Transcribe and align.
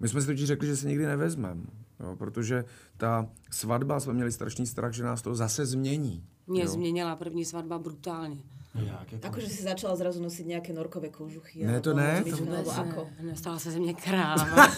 My 0.00 0.08
jsme 0.08 0.20
si 0.20 0.26
totiž 0.26 0.46
řekli, 0.46 0.66
že 0.68 0.76
se 0.76 0.88
nikdy 0.88 1.06
nevezmeme, 1.06 1.62
jo, 2.00 2.16
protože 2.16 2.64
ta 2.96 3.28
svatba, 3.50 4.00
jsme 4.00 4.12
měli 4.12 4.32
strašný 4.32 4.66
strach, 4.66 4.92
že 4.92 5.04
nás 5.04 5.22
to 5.22 5.34
zase 5.34 5.66
změní. 5.66 6.24
Mě 6.46 6.62
jo. 6.62 6.68
změnila 6.68 7.16
první 7.16 7.44
svatba 7.44 7.78
brutálně. 7.78 8.42
Jak, 8.74 9.12
jako... 9.12 9.26
Akože 9.26 9.48
si 9.48 9.62
začala 9.62 9.96
zrazu 9.96 10.20
nosiť 10.20 10.44
nejaké 10.46 10.76
norkové 10.76 11.08
kožuchy. 11.08 11.64
Ne, 11.64 11.80
to 11.80 11.96
ne, 11.96 12.20
to 12.20 12.36
alebo 12.36 12.44
Vůbec 12.44 12.68
ako? 12.68 13.08
ne, 13.20 13.32
nestala 13.32 13.58
se 13.58 13.70
ze 13.70 13.78
mě 13.80 13.94
kráva. 13.94 14.68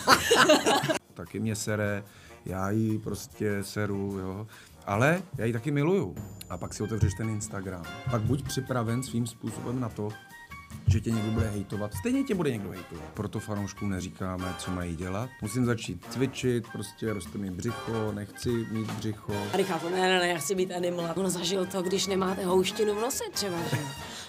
Taky 1.15 1.41
mě 1.41 1.57
sere, 1.57 2.05
já 2.47 2.71
jí 2.71 2.99
prostě 2.99 3.59
seru, 3.63 4.19
jo. 4.19 4.47
Ale 4.87 5.23
já 5.39 5.45
ji 5.45 5.53
taky 5.53 5.71
miluju. 5.71 6.15
A 6.51 6.57
pak 6.59 6.75
si 6.75 6.83
otevřeš 6.83 7.15
ten 7.15 7.29
Instagram. 7.29 7.83
Pak 8.11 8.23
buď 8.23 8.43
připraven 8.43 9.03
svým 9.03 9.27
způsobem 9.27 9.81
na 9.81 9.89
to, 9.89 10.09
že 10.89 11.01
tě 11.01 11.11
někdo 11.11 11.31
bude 11.31 11.51
hejtovat. 11.51 11.95
Stejně 11.95 12.25
tě 12.25 12.35
bude 12.35 12.51
někdo 12.51 12.71
hejtovat. 12.71 13.05
Proto 13.15 13.41
fanouškům 13.41 13.91
neříkáme, 13.91 14.55
co 14.59 14.71
mají 14.71 14.97
dělat. 14.97 15.31
Musím 15.43 15.65
začít 15.65 16.05
cvičit, 16.11 16.65
prostě 16.73 17.13
roste 17.13 17.39
mi 17.39 17.51
břicho, 17.51 18.13
nechci 18.13 18.51
mít 18.71 18.91
břicho. 18.91 19.33
A 19.53 19.57
říká 19.57 19.79
to, 19.79 19.91
ne, 19.91 20.01
ne, 20.01 20.19
ne, 20.19 20.29
já 20.29 20.39
chci 20.39 20.55
být 20.55 20.73
animal. 20.73 21.13
On 21.17 21.31
zažil 21.31 21.67
to, 21.67 21.83
když 21.83 22.07
nemáte 22.07 22.45
houštinu 22.45 22.95
v 22.95 23.01
nose 23.01 23.25
třeba, 23.33 23.57
že? 23.71 23.79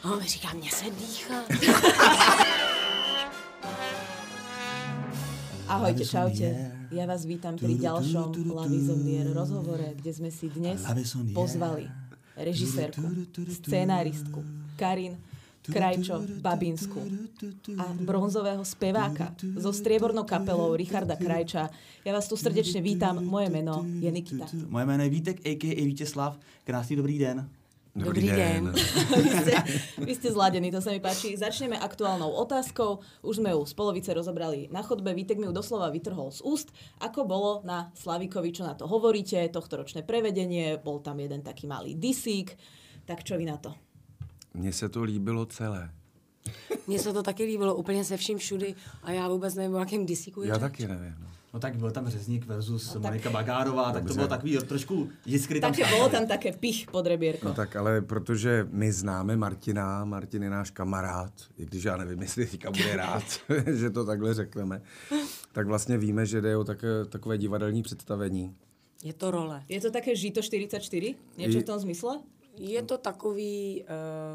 A 0.04 0.12
on 0.12 0.20
mi 0.20 0.26
říká, 0.26 0.54
mně 0.54 0.72
se 0.72 0.86
dýchá. 0.86 1.36
Ahojte, 5.70 6.02
čaute. 6.02 6.72
Ja 6.90 7.06
vás 7.06 7.30
vítam 7.30 7.54
pri 7.54 7.78
ďalšom 7.78 8.34
Love 8.50 8.74
is 8.74 8.90
on 8.90 9.06
the 9.06 9.22
air 9.22 9.30
rozhovore, 9.30 9.94
kde 9.94 10.10
sme 10.10 10.34
si 10.34 10.50
dnes 10.50 10.82
pozvali 11.38 11.86
režisérku, 12.34 13.06
scenáristku 13.54 14.42
Karin 14.74 15.14
Krajčo 15.70 16.26
Babinsku 16.42 17.00
a 17.78 17.94
bronzového 17.94 18.66
speváka 18.66 19.34
so 19.56 19.72
striebornou 19.72 20.26
kapelou 20.26 20.76
Richarda 20.76 21.16
Krajča. 21.16 21.70
Ja 22.04 22.12
vás 22.12 22.28
tu 22.28 22.36
srdečne 22.36 22.82
vítam. 22.82 23.22
Moje 23.22 23.54
meno 23.54 23.86
je 23.86 24.10
Nikita. 24.12 24.50
Moje 24.68 24.86
jméno 24.86 25.04
je 25.04 25.10
Vítek, 25.10 25.38
a.k.a. 25.46 25.86
Vítězslav. 25.86 26.40
Krásný 26.64 26.96
dobrý 26.96 27.20
den. 27.20 27.50
Dobrý 27.96 28.30
den. 28.30 28.72
Vy 29.18 29.30
ste, 29.42 29.54
vy 29.98 30.14
ste 30.14 30.30
zladení, 30.30 30.70
to 30.70 30.78
sa 30.78 30.94
mi 30.94 31.02
páči. 31.02 31.34
Začneme 31.34 31.74
aktuálnou 31.74 32.32
otázkou. 32.38 33.02
Už 33.26 33.42
sme 33.42 33.52
ju 33.52 33.66
z 33.66 33.74
polovice 33.74 34.14
rozobrali 34.14 34.70
na 34.70 34.86
chodbe. 34.86 35.10
Vítek 35.12 35.42
mi 35.42 35.50
ju 35.50 35.54
doslova 35.54 35.90
vytrhol 35.90 36.30
z 36.30 36.46
úst. 36.46 36.70
Ako 37.02 37.26
bolo 37.26 37.66
na 37.66 37.90
Slavikovi, 37.98 38.54
čo 38.54 38.64
na 38.64 38.78
to 38.78 38.86
hovoríte? 38.86 39.42
Tohtoročné 39.50 40.06
prevedenie, 40.06 40.78
bol 40.80 41.02
tam 41.02 41.18
jeden 41.18 41.42
taký 41.42 41.66
malý 41.66 41.98
disík. 41.98 42.54
Tak 43.10 43.26
čo 43.26 43.36
vy 43.42 43.50
na 43.50 43.58
to? 43.58 43.74
Mně 44.54 44.74
se 44.74 44.90
to 44.90 45.04
líbilo 45.04 45.46
celé. 45.46 45.92
Mně 46.88 47.00
se 47.00 47.14
to 47.14 47.24
taky 47.24 47.44
líbilo 47.44 47.76
úplně 47.76 48.04
se 48.04 48.18
vším 48.18 48.38
všudy 48.38 48.76
a 49.04 49.12
já 49.12 49.28
vůbec 49.28 49.56
nevím, 49.56 49.76
o 49.76 49.80
jakém 49.80 50.06
disíku 50.06 50.42
je 50.42 50.48
Já 50.48 50.54
řeč. 50.54 50.62
taky 50.62 50.88
nevím. 50.88 51.16
No. 51.22 51.28
No 51.54 51.60
tak 51.60 51.76
byl 51.78 51.92
tam 51.92 52.08
Řezník 52.10 52.46
versus 52.46 52.94
No 52.94 53.02
tak- 53.02 53.12
Monika 53.12 53.30
Bagárová, 53.30 53.84
tak 53.84 53.94
to 53.94 54.00
Dobře. 54.00 54.14
bylo 54.14 54.28
takový 54.28 54.58
trošku 54.58 55.10
jiskry 55.26 55.60
tam 55.62 55.74
skákaly. 55.74 55.98
bolo 55.98 56.10
tam 56.10 56.28
také 56.28 56.52
pich 56.54 56.88
pod 56.92 57.06
rebierko. 57.08 57.48
No 57.48 57.54
tak 57.54 57.76
ale 57.76 58.02
protože 58.02 58.68
my 58.72 58.92
známe 58.92 59.38
Martina, 59.38 60.06
Martin 60.06 60.44
je 60.44 60.50
náš 60.50 60.72
kamarád, 60.72 61.34
i 61.58 61.66
když 61.66 61.84
já 61.84 61.98
nevím, 61.98 62.22
jestli 62.22 62.46
teďka 62.46 62.72
bude 62.72 62.96
rád, 62.96 63.24
že 63.76 63.90
to 63.90 64.06
takhle 64.06 64.34
řekneme, 64.34 64.82
tak 65.52 65.68
vlastně 65.68 65.98
víme, 65.98 66.26
že 66.26 66.42
jde 66.42 66.58
o 66.58 66.64
také, 66.64 66.88
takové 67.10 67.38
divadelní 67.38 67.82
představení. 67.84 68.56
Je 69.04 69.14
to 69.14 69.32
role. 69.32 69.64
Je 69.70 69.82
to 69.82 69.92
také 69.92 70.16
Žito 70.16 70.42
44? 70.42 71.16
Niečo 71.38 71.60
v 71.60 71.64
tom 71.64 71.80
zmysle? 71.80 72.20
Je 72.56 72.84
to 72.84 72.98
takový, 72.98 73.84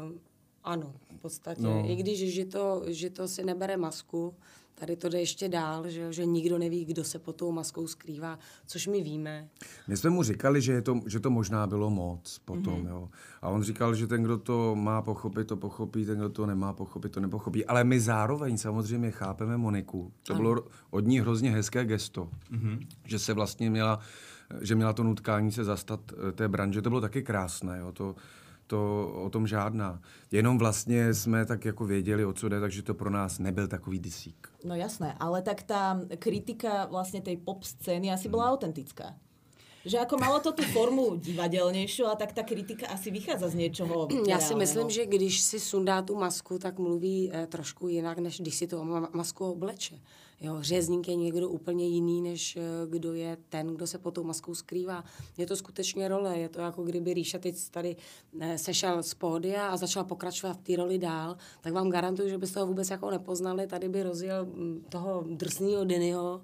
uh, 0.09 0.15
ano, 0.63 0.93
v 1.17 1.21
podstatě. 1.21 1.61
No. 1.61 1.83
I 1.87 1.95
když 1.95 2.33
že 2.33 2.45
to, 2.45 2.83
že 2.87 3.09
to 3.09 3.27
si 3.27 3.43
nebere 3.43 3.77
masku, 3.77 4.33
tady 4.75 4.95
to 4.95 5.09
jde 5.09 5.19
ještě 5.19 5.49
dál, 5.49 5.89
že, 5.89 6.13
že 6.13 6.25
nikdo 6.25 6.57
neví, 6.57 6.85
kdo 6.85 7.03
se 7.03 7.19
pod 7.19 7.35
tou 7.35 7.51
maskou 7.51 7.87
skrývá, 7.87 8.39
což 8.67 8.87
my 8.87 9.01
víme. 9.01 9.49
My 9.87 9.97
jsme 9.97 10.09
mu 10.09 10.23
říkali, 10.23 10.61
že, 10.61 10.71
je 10.71 10.81
to, 10.81 10.99
že 11.05 11.19
to 11.19 11.29
možná 11.29 11.67
bylo 11.67 11.89
moc 11.89 12.39
potom, 12.45 12.73
Mhm. 12.73 12.83
mm-hmm. 12.83 12.89
jo. 12.89 13.09
A 13.41 13.49
on 13.49 13.63
říkal, 13.63 13.95
že 13.95 14.07
ten, 14.07 14.23
kdo 14.23 14.37
to 14.37 14.75
má 14.75 15.01
pochopit, 15.01 15.47
to 15.47 15.57
pochopí, 15.57 16.05
ten, 16.05 16.17
kdo 16.17 16.29
to 16.29 16.45
nemá 16.45 16.73
pochopit, 16.73 17.11
to 17.11 17.19
nepochopí. 17.19 17.65
Ale 17.65 17.83
my 17.83 17.99
zároveň 17.99 18.57
samozřejmě 18.57 19.11
chápeme 19.11 19.57
Moniku. 19.57 20.11
To 20.23 20.33
ano. 20.33 20.41
bylo 20.41 20.63
od 20.89 21.05
ní 21.07 21.19
hrozně 21.19 21.51
hezké 21.51 21.85
gesto, 21.85 22.29
mm-hmm. 22.51 22.87
že 23.05 23.19
se 23.19 23.33
vlastně 23.33 23.69
měla, 23.69 23.99
že 24.61 24.75
měla 24.75 24.93
to 24.93 25.03
nutkání 25.03 25.51
se 25.51 25.63
zastat 25.63 25.99
eh, 26.11 26.31
té 26.31 26.47
branže. 26.47 26.81
To 26.81 26.89
bylo 26.89 27.01
taky 27.01 27.23
krásné, 27.23 27.77
jo. 27.79 27.91
To, 27.91 28.15
to 28.67 29.11
o 29.23 29.29
tom 29.29 29.47
žádná. 29.47 30.01
Jenom 30.31 30.57
vlastně 30.57 31.13
jsme 31.13 31.45
tak 31.45 31.65
jako 31.65 31.85
věděli, 31.85 32.25
o 32.25 32.33
co 32.33 32.49
jde, 32.49 32.59
takže 32.59 32.81
to 32.81 32.93
pro 32.93 33.09
nás 33.09 33.39
nebyl 33.39 33.67
takový 33.67 33.99
disík. 33.99 34.47
No 34.65 34.75
jasné, 34.75 35.13
ale 35.19 35.41
tak 35.41 35.61
tá 35.63 36.01
kritika 36.17 36.89
vlastne 36.89 37.21
tej 37.21 37.37
pop 37.37 37.61
scény 37.61 38.09
asi 38.09 38.29
bola 38.29 38.49
autentická. 38.49 39.13
Že 39.85 40.01
ako 40.01 40.17
malo 40.17 40.41
to 40.41 40.49
tú 40.49 40.65
formu 40.73 41.21
divadelnejšiu, 41.21 42.09
a 42.09 42.17
tak 42.17 42.33
tá 42.33 42.41
kritika 42.41 42.89
asi 42.89 43.13
vychádza 43.13 43.53
z 43.53 43.53
niečoho 43.53 44.09
Já 44.27 44.39
si 44.39 44.55
myslím, 44.55 44.89
že 44.89 45.05
když 45.05 45.41
si 45.41 45.59
sundá 45.59 46.01
tu 46.01 46.15
masku, 46.15 46.57
tak 46.57 46.79
mluví 46.79 47.29
eh, 47.33 47.47
trošku 47.47 47.87
jinak, 47.87 48.17
než 48.17 48.41
když 48.41 48.55
si 48.55 48.67
tu 48.67 48.77
ma- 48.77 49.09
masku 49.13 49.45
obleče. 49.45 50.01
Jo, 50.41 50.57
řezník 50.59 51.07
je 51.07 51.15
někdo 51.15 51.49
úplně 51.49 51.87
jiný, 51.87 52.21
než 52.21 52.57
eh, 52.57 52.61
kdo 52.89 53.13
je 53.13 53.37
ten, 53.49 53.67
kdo 53.67 53.87
se 53.87 53.97
pod 53.97 54.13
tou 54.13 54.23
maskou 54.23 54.55
skrývá. 54.55 55.03
Je 55.37 55.45
to 55.45 55.55
skutečně 55.55 56.07
role, 56.07 56.37
je 56.37 56.49
to 56.49 56.61
jako 56.61 56.83
kdyby 56.83 57.13
Ríša 57.13 57.37
teď 57.37 57.69
tady 57.71 57.95
eh, 58.39 58.57
sešel 58.57 59.03
z 59.03 59.13
pódia 59.13 59.67
a 59.67 59.77
začal 59.77 60.03
pokračovat 60.03 60.53
v 60.53 60.61
té 60.61 60.75
roli 60.75 60.97
dál, 60.97 61.37
tak 61.61 61.73
vám 61.73 61.89
garantuju, 61.89 62.29
že 62.29 62.37
byste 62.37 62.59
ho 62.59 62.67
vůbec 62.67 62.89
jako 62.89 63.11
nepoznali, 63.11 63.67
tady 63.67 63.89
by 63.89 64.03
rozjel 64.03 64.45
mm, 64.45 64.85
toho 64.89 65.23
drsného 65.29 65.85
Dennyho 65.85 66.41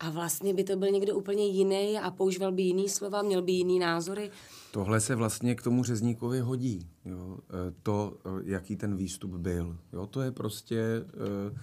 a 0.00 0.10
vlastně 0.10 0.54
by 0.54 0.64
to 0.64 0.76
byl 0.76 0.90
někdo 0.90 1.16
úplně 1.16 1.46
jiný 1.46 1.98
a 1.98 2.10
používal 2.10 2.52
by 2.52 2.62
jiný 2.62 2.88
slova, 2.88 3.22
měl 3.22 3.42
by 3.42 3.52
jiný 3.52 3.78
názory. 3.78 4.30
Tohle 4.72 5.00
se 5.00 5.14
vlastně 5.14 5.54
k 5.54 5.62
tomu 5.62 5.84
řezníkovi 5.84 6.40
hodí. 6.40 6.88
Jo? 7.04 7.38
E, 7.68 7.74
To, 7.82 8.16
jaký 8.44 8.76
ten 8.76 8.96
výstup 8.96 9.30
byl. 9.30 9.76
Jo? 9.92 10.06
To 10.06 10.20
je 10.20 10.32
prostě 10.32 10.78
e, 10.78 11.58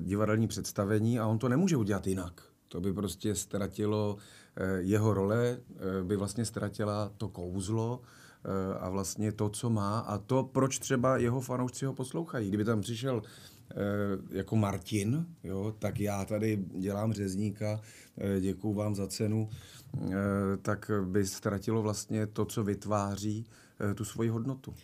divadelní 0.00 0.48
představení 0.48 1.18
a 1.18 1.26
on 1.26 1.38
to 1.38 1.48
nemůže 1.48 1.76
udělat 1.76 2.06
jinak. 2.06 2.42
To 2.68 2.80
by 2.80 2.92
prostě 2.92 3.34
ztratilo 3.34 4.16
e, 4.56 4.80
jeho 4.80 5.14
role, 5.14 5.46
e, 6.00 6.04
by 6.04 6.16
vlastně 6.16 6.44
ztratila 6.44 7.12
to 7.16 7.28
kouzlo 7.28 8.00
a 8.80 8.88
vlastně 8.88 9.32
to, 9.32 9.48
co 9.48 9.70
má 9.70 9.98
a 9.98 10.18
to, 10.18 10.42
proč 10.42 10.78
třeba 10.78 11.16
jeho 11.16 11.40
fanoušci 11.40 11.86
ho 11.86 11.92
poslouchají. 11.92 12.48
Kdyby 12.48 12.64
tam 12.64 12.80
přišel 12.80 13.22
jako 14.30 14.56
Martin, 14.56 15.26
jo, 15.44 15.74
tak 15.78 16.00
já 16.00 16.24
tady 16.24 16.64
dělám 16.74 17.12
řezníka, 17.12 17.80
děkuju 18.40 18.74
vám 18.74 18.94
za 18.94 19.06
cenu, 19.06 19.48
tak 20.62 20.90
by 21.04 21.26
ztratilo 21.26 21.82
vlastně 21.82 22.26
to, 22.26 22.44
co 22.44 22.64
vytváří 22.64 23.46
tu 23.94 24.04
svoji 24.04 24.28
hodnotu. 24.28 24.74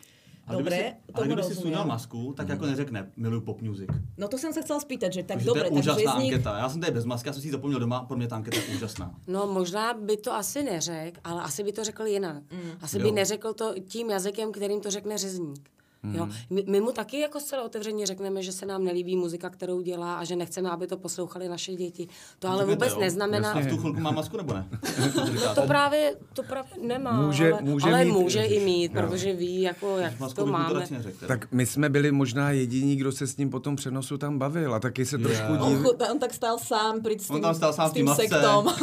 Ale 0.47 0.59
Dobre, 0.59 0.77
kdyby 0.77 0.91
si, 0.91 1.13
ale 1.15 1.27
kdyby 1.27 1.43
si 1.43 1.55
sundal 1.55 1.87
masku, 1.87 2.33
tak 2.37 2.49
jako 2.49 2.67
neřekne 2.67 3.11
miluju 3.17 3.41
pop 3.41 3.63
music. 3.63 3.89
No 4.19 4.29
to 4.29 4.37
som 4.39 4.53
sa 4.53 4.61
chcela 4.61 4.81
spýtať, 4.81 5.11
že 5.13 5.23
tak 5.25 5.41
dobre, 5.41 5.67
to 5.67 5.67
je 5.67 5.71
tak 5.73 5.79
úžasná 5.81 6.13
řezník... 6.13 6.33
anketa. 6.35 6.59
Já 6.59 6.69
jsem 6.69 6.81
tady 6.81 6.93
bez 6.93 7.05
masky, 7.05 7.29
já 7.29 7.33
jsem 7.33 7.43
si 7.43 7.49
ji 7.49 7.53
zapomněl 7.53 7.81
doma, 7.81 8.05
pro 8.05 8.17
mě 8.17 8.29
ta 8.29 8.37
anketa 8.37 8.57
je 8.57 8.77
úžasná. 8.77 9.15
No 9.27 9.47
možná 9.47 9.95
by 9.95 10.17
to 10.17 10.33
asi 10.35 10.63
neřekl, 10.63 11.21
ale 11.25 11.43
asi 11.43 11.65
by 11.65 11.73
to 11.73 11.85
řekl 11.85 12.05
jinak. 12.07 12.43
Mm. 12.53 12.71
Asi 12.81 12.99
by 12.99 13.09
Jo. 13.09 13.15
neřekl 13.15 13.55
to 13.55 13.75
tím 13.89 14.11
jazykem, 14.11 14.53
kterým 14.53 14.81
to 14.81 14.91
řekne 14.91 15.19
řezník. 15.19 15.71
Jo. 16.13 16.29
My, 16.51 16.65
my 16.69 16.81
mu 16.81 16.93
taky 16.93 17.21
jako 17.21 17.41
zcela 17.41 17.63
otevřeně 17.65 18.07
řekneme, 18.07 18.43
že 18.43 18.53
se 18.53 18.67
nám 18.67 18.85
nelíbí 18.85 19.17
muzika, 19.17 19.51
kterou 19.51 19.81
dělá 19.81 20.15
a 20.15 20.25
že 20.25 20.37
nechceme, 20.37 20.71
aby 20.71 20.87
to 20.87 20.97
poslouchali 20.97 21.49
naše 21.49 21.73
děti. 21.75 22.09
To 22.39 22.49
ale 22.49 22.59
Řeknete, 22.59 22.75
vůbec 22.75 22.93
jo? 22.93 23.01
neznamená... 23.01 23.53
A 23.53 23.61
v 23.61 23.67
tu 23.67 23.77
chvilku 23.77 24.01
má 24.01 24.11
masku 24.11 24.37
nebo 24.37 24.53
ne? 24.55 24.69
To 25.55 25.63
právě, 25.63 26.15
to 26.33 26.43
právě 26.43 26.71
nemá, 26.83 27.23
Může- 27.23 27.53
ale, 27.53 27.63
může 27.63 27.87
ale 27.87 28.05
mít- 28.05 28.13
může 28.13 28.43
i 28.43 28.65
mít, 28.65 28.93
Jo. 28.95 29.03
protože 29.03 29.33
ví, 29.33 29.61
jako, 29.63 29.99
jak 29.99 30.21
Masku 30.21 30.37
to 30.37 30.45
to 30.45 30.53
máme. 30.53 30.87
teda. 30.87 31.03
Tak 31.29 31.53
my 31.53 31.67
jsme 31.67 31.89
byli 31.89 32.13
možná 32.13 32.51
jediní, 32.51 32.97
kdo 32.97 33.13
se 33.13 33.27
s 33.27 33.37
ním 33.37 33.51
po 33.51 33.61
tom 33.61 33.77
přenosu 33.77 34.19
tam 34.19 34.39
bavil 34.39 34.75
a 34.75 34.81
taky 34.81 35.07
se 35.07 35.19
trošku 35.19 35.53
Jo. 35.53 35.59
On, 35.63 35.73
div... 35.77 35.81
chu- 35.87 36.11
on 36.13 36.19
tak 36.19 36.35
stál 36.35 36.59
sám 36.59 37.01
pri 37.03 37.19
s 37.19 37.31
On 37.31 37.37
tým, 37.37 37.43
tam 37.43 37.55
stál 37.55 37.73
sám 37.73 37.91
s 37.91 37.93
tým 37.93 38.07
masce. 38.07 38.23
sektom. 38.29 38.75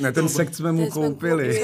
Ne, 0.00 0.12
ten 0.12 0.28
sekt 0.28 0.54
jsme 0.54 0.72
mu 0.72 0.78
Ten 0.82 0.90
jsme 0.90 1.02
koupili. 1.08 1.62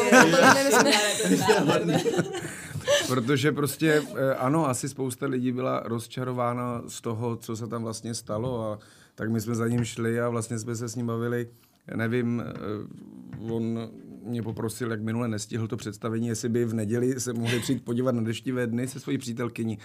Protože 3.06 3.52
prostě, 3.52 4.02
eh, 4.16 4.34
ano, 4.34 4.68
asi 4.68 4.88
spousta 4.88 5.26
lidí 5.26 5.52
byla 5.52 5.82
rozčarována 5.84 6.82
z 6.88 7.00
toho, 7.00 7.36
co 7.36 7.56
se 7.56 7.66
tam 7.66 7.82
vlastně 7.82 8.14
stalo 8.14 8.72
a 8.72 8.78
tak 9.14 9.30
my 9.30 9.40
jsme 9.40 9.54
za 9.54 9.68
ním 9.68 9.84
šli 9.84 10.20
a 10.20 10.28
vlastně 10.28 10.58
jsme 10.58 10.76
se 10.76 10.88
s 10.88 10.96
ním 10.96 11.06
bavili, 11.06 11.48
nevím, 11.94 12.42
eh, 12.46 13.52
on 13.52 13.90
mě 14.22 14.42
poprosil, 14.42 14.90
jak 14.90 15.02
minule 15.02 15.28
nestihl 15.28 15.68
to 15.68 15.76
představení, 15.76 16.28
jestli 16.28 16.48
by 16.48 16.64
v 16.64 16.74
neděli 16.74 17.20
se 17.20 17.32
mohli 17.32 17.60
přijít 17.60 17.84
podívat 17.84 18.14
na 18.14 18.22
deštivé 18.22 18.66
dny 18.66 18.88
se 18.88 19.00
svojí 19.00 19.18
přítelkyní. 19.18 19.78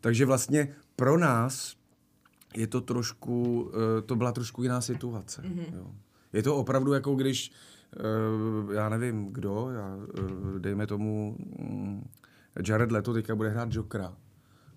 Takže 0.00 0.26
vlastně 0.26 0.74
pro 0.96 1.18
nás 1.18 1.76
je 2.56 2.66
to 2.66 2.80
trošku, 2.80 3.70
eh, 3.74 4.02
to 4.02 4.16
byla 4.16 4.32
trošku 4.32 4.62
jiná 4.62 4.80
situace. 4.80 5.42
Mm-hmm. 5.42 5.74
Jo. 5.76 5.90
Je 6.32 6.42
to 6.42 6.56
opravdu 6.56 6.92
jako 6.92 7.14
když, 7.14 7.52
já 8.72 8.88
nevím 8.88 9.26
kdo, 9.26 9.70
já, 9.70 9.98
dejme 10.58 10.86
tomu, 10.86 11.36
mm, 11.58 12.08
Jared 12.68 12.92
Leto 12.92 13.12
teďka 13.12 13.34
bude 13.34 13.48
hrát 13.48 13.72
Jokera. 13.72 14.16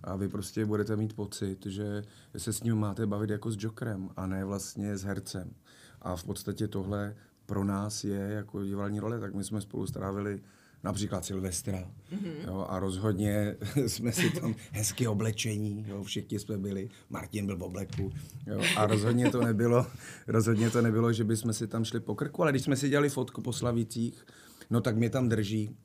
a 0.03 0.15
vy 0.15 0.29
prostě 0.29 0.65
budete 0.65 0.95
mít 0.95 1.13
pocit, 1.13 1.65
že 1.65 2.03
se 2.37 2.53
s 2.53 2.63
ním 2.63 2.75
máte 2.75 3.05
bavit 3.05 3.29
jako 3.29 3.51
s 3.51 3.57
Jokerem 3.59 4.09
a 4.15 4.27
ne 4.27 4.45
vlastně 4.45 4.97
s 4.97 5.03
hercem. 5.03 5.53
A 6.01 6.15
v 6.15 6.23
podstatě 6.23 6.67
tohle 6.67 7.15
pro 7.45 7.63
nás 7.63 8.03
je 8.03 8.19
jako 8.19 8.63
divadelní 8.63 8.99
role, 8.99 9.19
tak 9.19 9.33
my 9.33 9.43
jsme 9.43 9.61
spolu 9.61 9.87
strávili 9.87 10.41
například 10.83 11.25
Silvestra. 11.25 11.77
Mm-hmm. 11.77 12.33
Jo, 12.47 12.65
a 12.69 12.79
rozhodně 12.79 13.55
jsme 13.87 14.11
si 14.11 14.29
tam 14.29 14.55
hezky 14.71 15.07
oblečení, 15.07 15.85
jo, 15.87 16.03
všichni 16.03 16.39
jsme 16.39 16.57
byli, 16.57 16.89
Martin 17.09 17.45
byl 17.45 17.57
v 17.57 17.63
obleku. 17.63 18.11
Jo, 18.47 18.61
a 18.77 18.85
rozhodně 18.85 19.31
to 19.31 19.41
nebylo, 19.41 19.87
rozhodně 20.27 20.69
to 20.69 20.81
nebylo, 20.81 21.13
že 21.13 21.23
bychom 21.23 21.53
si 21.53 21.67
tam 21.67 21.85
šli 21.85 21.99
po 21.99 22.15
krku, 22.15 22.41
ale 22.41 22.51
když 22.51 22.63
jsme 22.63 22.75
si 22.75 22.89
dělali 22.89 23.09
fotku 23.09 23.41
po 23.41 23.53
Slavících, 23.53 24.25
no 24.69 24.81
tak 24.81 24.97
mě 24.97 25.09
tam 25.09 25.29
drží 25.29 25.77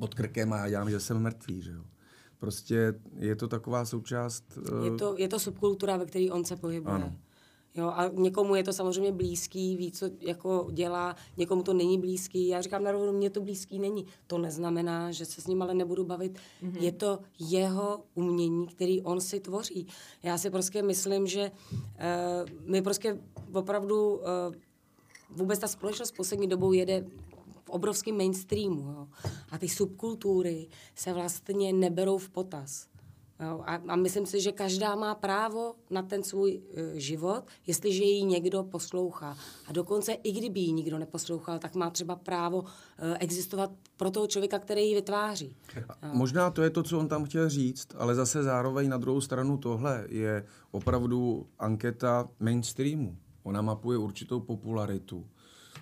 pod 0.00 0.14
krkem 0.14 0.52
a 0.52 0.56
já 0.56 0.68
dělám, 0.68 0.90
že 0.90 1.00
jsem 1.00 1.18
mrtvý, 1.22 1.62
že 1.62 1.72
jo. 1.72 1.82
Prostě 2.38 2.94
je 3.16 3.36
to 3.36 3.48
taková 3.48 3.84
součást... 3.84 4.44
Je 4.84 4.90
to, 4.90 5.14
je 5.18 5.28
to 5.28 5.38
subkultura, 5.38 5.96
ve 5.96 6.06
které 6.06 6.28
on 6.32 6.44
se 6.44 6.56
pohybuje. 6.56 6.94
Ano. 6.94 7.16
Jo, 7.74 7.86
a 7.86 8.08
někomu 8.08 8.54
je 8.54 8.64
to 8.64 8.72
samozřejmě 8.72 9.12
blízký, 9.12 9.76
ví, 9.76 9.92
co 9.92 10.10
jako 10.20 10.68
dělá, 10.72 11.16
někomu 11.36 11.62
to 11.62 11.74
není 11.74 11.98
blízký. 11.98 12.48
Já 12.48 12.60
říkám 12.60 12.84
na 12.84 12.92
rovinu, 12.92 13.12
mně 13.12 13.30
to 13.30 13.40
blízký 13.40 13.78
není. 13.78 14.06
To 14.26 14.38
neznamená, 14.38 15.12
že 15.12 15.24
se 15.24 15.40
s 15.40 15.46
ním 15.46 15.62
ale 15.62 15.74
nebudu 15.74 16.04
bavit. 16.04 16.38
Mm-hmm. 16.38 16.82
Je 16.82 16.92
to 16.92 17.18
jeho 17.38 18.00
umění, 18.14 18.66
který 18.66 19.02
on 19.02 19.20
si 19.20 19.40
tvoří. 19.40 19.86
Já 20.22 20.38
si 20.38 20.50
prostě 20.50 20.82
myslím, 20.82 21.26
že 21.26 21.50
uh, 21.50 22.70
my 22.70 22.82
prostě 22.82 23.18
opravdu 23.52 24.14
uh, 24.14 24.22
vůbec 25.30 25.58
ta 25.58 25.68
společnost 25.68 26.12
poslední 26.16 26.48
dobou 26.48 26.72
jede 26.72 27.04
v 27.70 27.72
obrovském 27.72 28.16
mainstreamu. 28.16 28.80
Jo. 28.80 29.08
A 29.50 29.58
ty 29.58 29.68
subkultury 29.68 30.68
se 30.94 31.12
vlastně 31.12 31.72
neberou 31.72 32.18
v 32.18 32.30
potaz. 32.30 32.90
Jo, 33.40 33.60
a, 33.66 33.74
a 33.74 33.96
myslím 33.96 34.26
si, 34.26 34.40
že 34.40 34.52
každá 34.52 34.94
má 34.94 35.14
právo 35.14 35.74
na 35.90 36.02
ten 36.02 36.22
svůj 36.22 36.60
e, 36.60 37.00
život, 37.00 37.44
jestliže 37.66 38.04
ji 38.04 38.24
někdo 38.24 38.62
poslouchá. 38.62 39.36
A 39.66 39.72
dokonce 39.72 40.12
i 40.12 40.32
kdyby 40.32 40.60
ji 40.60 40.72
nikdo 40.72 40.98
neposlouchal, 40.98 41.58
tak 41.58 41.74
má 41.74 41.90
třeba 41.90 42.16
právo 42.16 42.64
e, 42.98 43.18
existovat 43.18 43.70
pro 43.96 44.10
toho 44.10 44.26
člověka, 44.26 44.58
který 44.58 44.88
ji 44.88 44.94
vytváří. 44.94 45.56
A 46.02 46.12
možná 46.12 46.50
to 46.50 46.62
je 46.62 46.70
to, 46.70 46.82
co 46.82 46.98
on 46.98 47.08
tam 47.08 47.24
chtěl 47.24 47.48
říct, 47.48 47.88
ale 47.98 48.14
zase 48.14 48.42
zároveň 48.42 48.88
na 48.88 48.98
druhou 48.98 49.20
stranu 49.20 49.58
tohle 49.58 50.06
je 50.08 50.44
opravdu 50.70 51.46
anketa 51.58 52.28
mainstreamu. 52.40 53.16
Ona 53.42 53.62
mapuje 53.62 53.98
určitou 53.98 54.40
popularitu. 54.40 55.26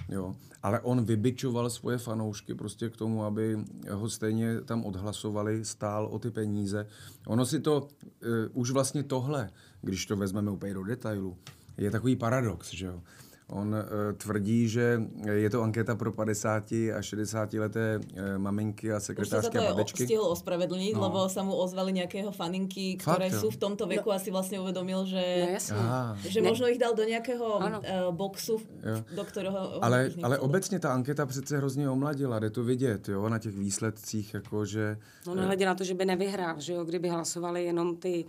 Jo. 0.08 0.34
Ale 0.62 0.80
on 0.80 1.04
vybičoval 1.04 1.70
svoje 1.70 1.98
fanoušky 1.98 2.54
prostě 2.54 2.88
k 2.88 2.96
tomu, 2.96 3.24
aby 3.24 3.58
ho 3.90 4.10
stejně 4.10 4.60
tam 4.60 4.84
odhlasovali, 4.84 5.64
stál 5.64 6.06
o 6.06 6.18
ty 6.18 6.30
peníze. 6.30 6.86
Ono 7.26 7.46
si 7.46 7.60
to, 7.60 7.82
uh, 7.82 8.28
už 8.52 8.70
vlastně 8.70 9.02
tohle, 9.02 9.50
když 9.82 10.06
to 10.06 10.16
vezmeme 10.16 10.50
úplně 10.50 10.74
do 10.74 10.84
detailu, 10.84 11.36
je 11.76 11.90
takový 11.90 12.16
paradox, 12.16 12.74
že 12.74 12.86
jo. 12.86 13.02
On 13.48 13.74
uh, 13.74 13.82
tvrdí, 14.16 14.68
že 14.68 15.00
je 15.24 15.50
to 15.50 15.62
anketa 15.62 15.96
pro 15.96 16.12
50 16.12 16.72
a 16.92 17.02
60 17.02 17.52
leté 17.52 17.96
uh, 17.96 18.38
maminky 18.38 18.92
a 18.92 19.00
sekretářské 19.00 19.58
a 19.58 19.72
babečky. 19.72 20.02
Už 20.02 20.06
stihl 20.06 20.24
ospravedlniť, 20.28 20.94
no. 20.94 21.00
lebo 21.08 21.18
sa 21.32 21.40
mu 21.40 21.56
ozvali 21.56 21.96
nejakého 21.96 22.28
faninky, 22.28 23.00
ktoré 23.00 23.32
Fakt, 23.32 23.40
sú 23.40 23.48
v 23.48 23.56
tomto 23.56 23.88
veku 23.88 24.12
no. 24.12 24.16
asi 24.20 24.28
vlastne 24.28 24.60
uvedomil, 24.60 25.08
že, 25.08 25.56
no, 25.72 26.12
že 26.28 26.44
ne. 26.44 26.48
možno 26.52 26.68
ich 26.68 26.76
dal 26.76 26.92
do 26.92 27.08
nejakého 27.08 27.40
uh, 27.40 28.12
boxu, 28.12 28.60
jo. 28.84 29.00
do 29.16 29.24
ktorého... 29.24 29.80
Ale, 29.80 30.12
ale 30.22 30.38
obecně 30.38 30.78
ta 30.78 30.92
anketa 30.92 31.26
přece 31.26 31.56
hrozně 31.56 31.90
omladila, 31.90 32.38
jde 32.38 32.50
to 32.50 32.64
vidět, 32.64 33.08
jo, 33.08 33.28
na 33.28 33.38
těch 33.38 33.56
výsledcích, 33.56 34.34
jako 34.34 34.64
že... 34.64 34.96
No 35.26 35.34
nehledě 35.34 35.66
na 35.66 35.74
to, 35.74 35.84
že 35.84 35.94
by 35.94 36.04
nevyhrál, 36.04 36.60
že 36.60 36.72
jo, 36.72 36.84
kdyby 36.84 37.08
hlasovali 37.08 37.64
jenom 37.64 37.96
ty 37.96 38.24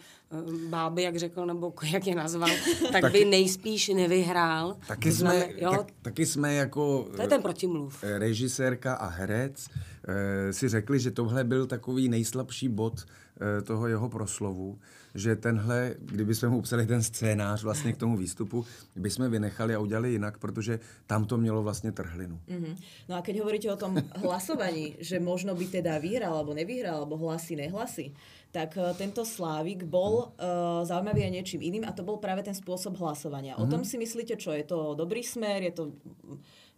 báby, 0.70 1.04
jak 1.04 1.18
řekl, 1.18 1.46
nebo 1.46 1.74
jak 1.92 2.08
je 2.08 2.16
nazval, 2.16 2.50
tak, 2.92 3.02
tak 3.02 3.12
by 3.12 3.26
nejspíš 3.26 3.88
nevyhrál. 3.88 4.78
Taky 4.88 5.09
jsme, 5.12 5.50
jo? 5.58 5.72
Tak, 5.72 5.88
taky 6.02 6.26
jsme 6.26 6.54
jako 6.54 7.08
to 7.16 7.22
je 7.22 7.28
ten 7.28 7.42
protimluv. 7.42 8.04
Eh, 8.04 8.20
režisérka 8.20 8.94
a 8.94 9.08
herec 9.08 9.70
eh, 10.08 10.54
si 10.54 10.70
řekli, 10.70 11.00
že 11.00 11.12
tohle 11.12 11.44
byl 11.44 11.68
takový 11.68 12.10
nejslabší 12.10 12.70
bod 12.70 13.06
eh, 13.06 13.62
toho 13.62 13.88
jeho 13.88 14.10
proslovu, 14.10 14.80
že 15.16 15.36
tenhle, 15.36 15.96
kdyby 16.00 16.36
jsme 16.36 16.50
mu 16.50 16.58
upsali 16.58 16.86
ten 16.86 17.04
scénář 17.04 17.64
vlastně 17.64 17.94
k 17.94 17.98
tomu 17.98 18.18
výstupu, 18.18 18.66
by 18.96 19.10
jsme 19.10 19.30
vynechali 19.30 19.76
a 19.76 19.80
udělali 19.80 20.12
jinak, 20.12 20.38
protože 20.38 20.80
tam 21.08 21.26
to 21.26 21.38
mělo 21.38 21.64
vlastně 21.64 21.92
trhlinu. 21.92 22.40
Mm-hmm. 22.50 22.76
No 23.10 23.16
a 23.16 23.22
keď 23.22 23.40
hovoríte 23.40 23.74
o 23.74 23.76
tom 23.76 23.98
hlasovaní, 24.16 24.96
že 25.00 25.20
možno 25.20 25.56
by 25.56 25.66
teda 25.68 25.98
vyhral 25.98 26.34
alebo 26.34 26.54
nevyhral, 26.54 26.96
alebo 26.96 27.18
hlasy, 27.18 27.56
nehlasy, 27.56 28.14
tak 28.50 28.78
uh, 28.78 28.94
tento 28.98 29.22
Slávik 29.22 29.86
bol 29.86 30.34
uh, 30.34 30.82
zaujímavý 30.82 31.26
aj 31.26 31.34
niečím 31.38 31.62
iným 31.62 31.86
a 31.86 31.94
to 31.94 32.02
bol 32.02 32.18
práve 32.18 32.42
ten 32.42 32.58
spôsob 32.58 32.98
hlasovania. 32.98 33.54
Mm-hmm. 33.54 33.70
O 33.70 33.72
tom 33.72 33.82
mhm. 33.86 33.90
si 33.90 33.96
myslíte 33.98 34.36
čo? 34.42 34.52
Je 34.54 34.66
to 34.66 34.98
dobrý 34.98 35.22
smer? 35.22 35.62
Je 35.64 35.74
to... 35.74 35.84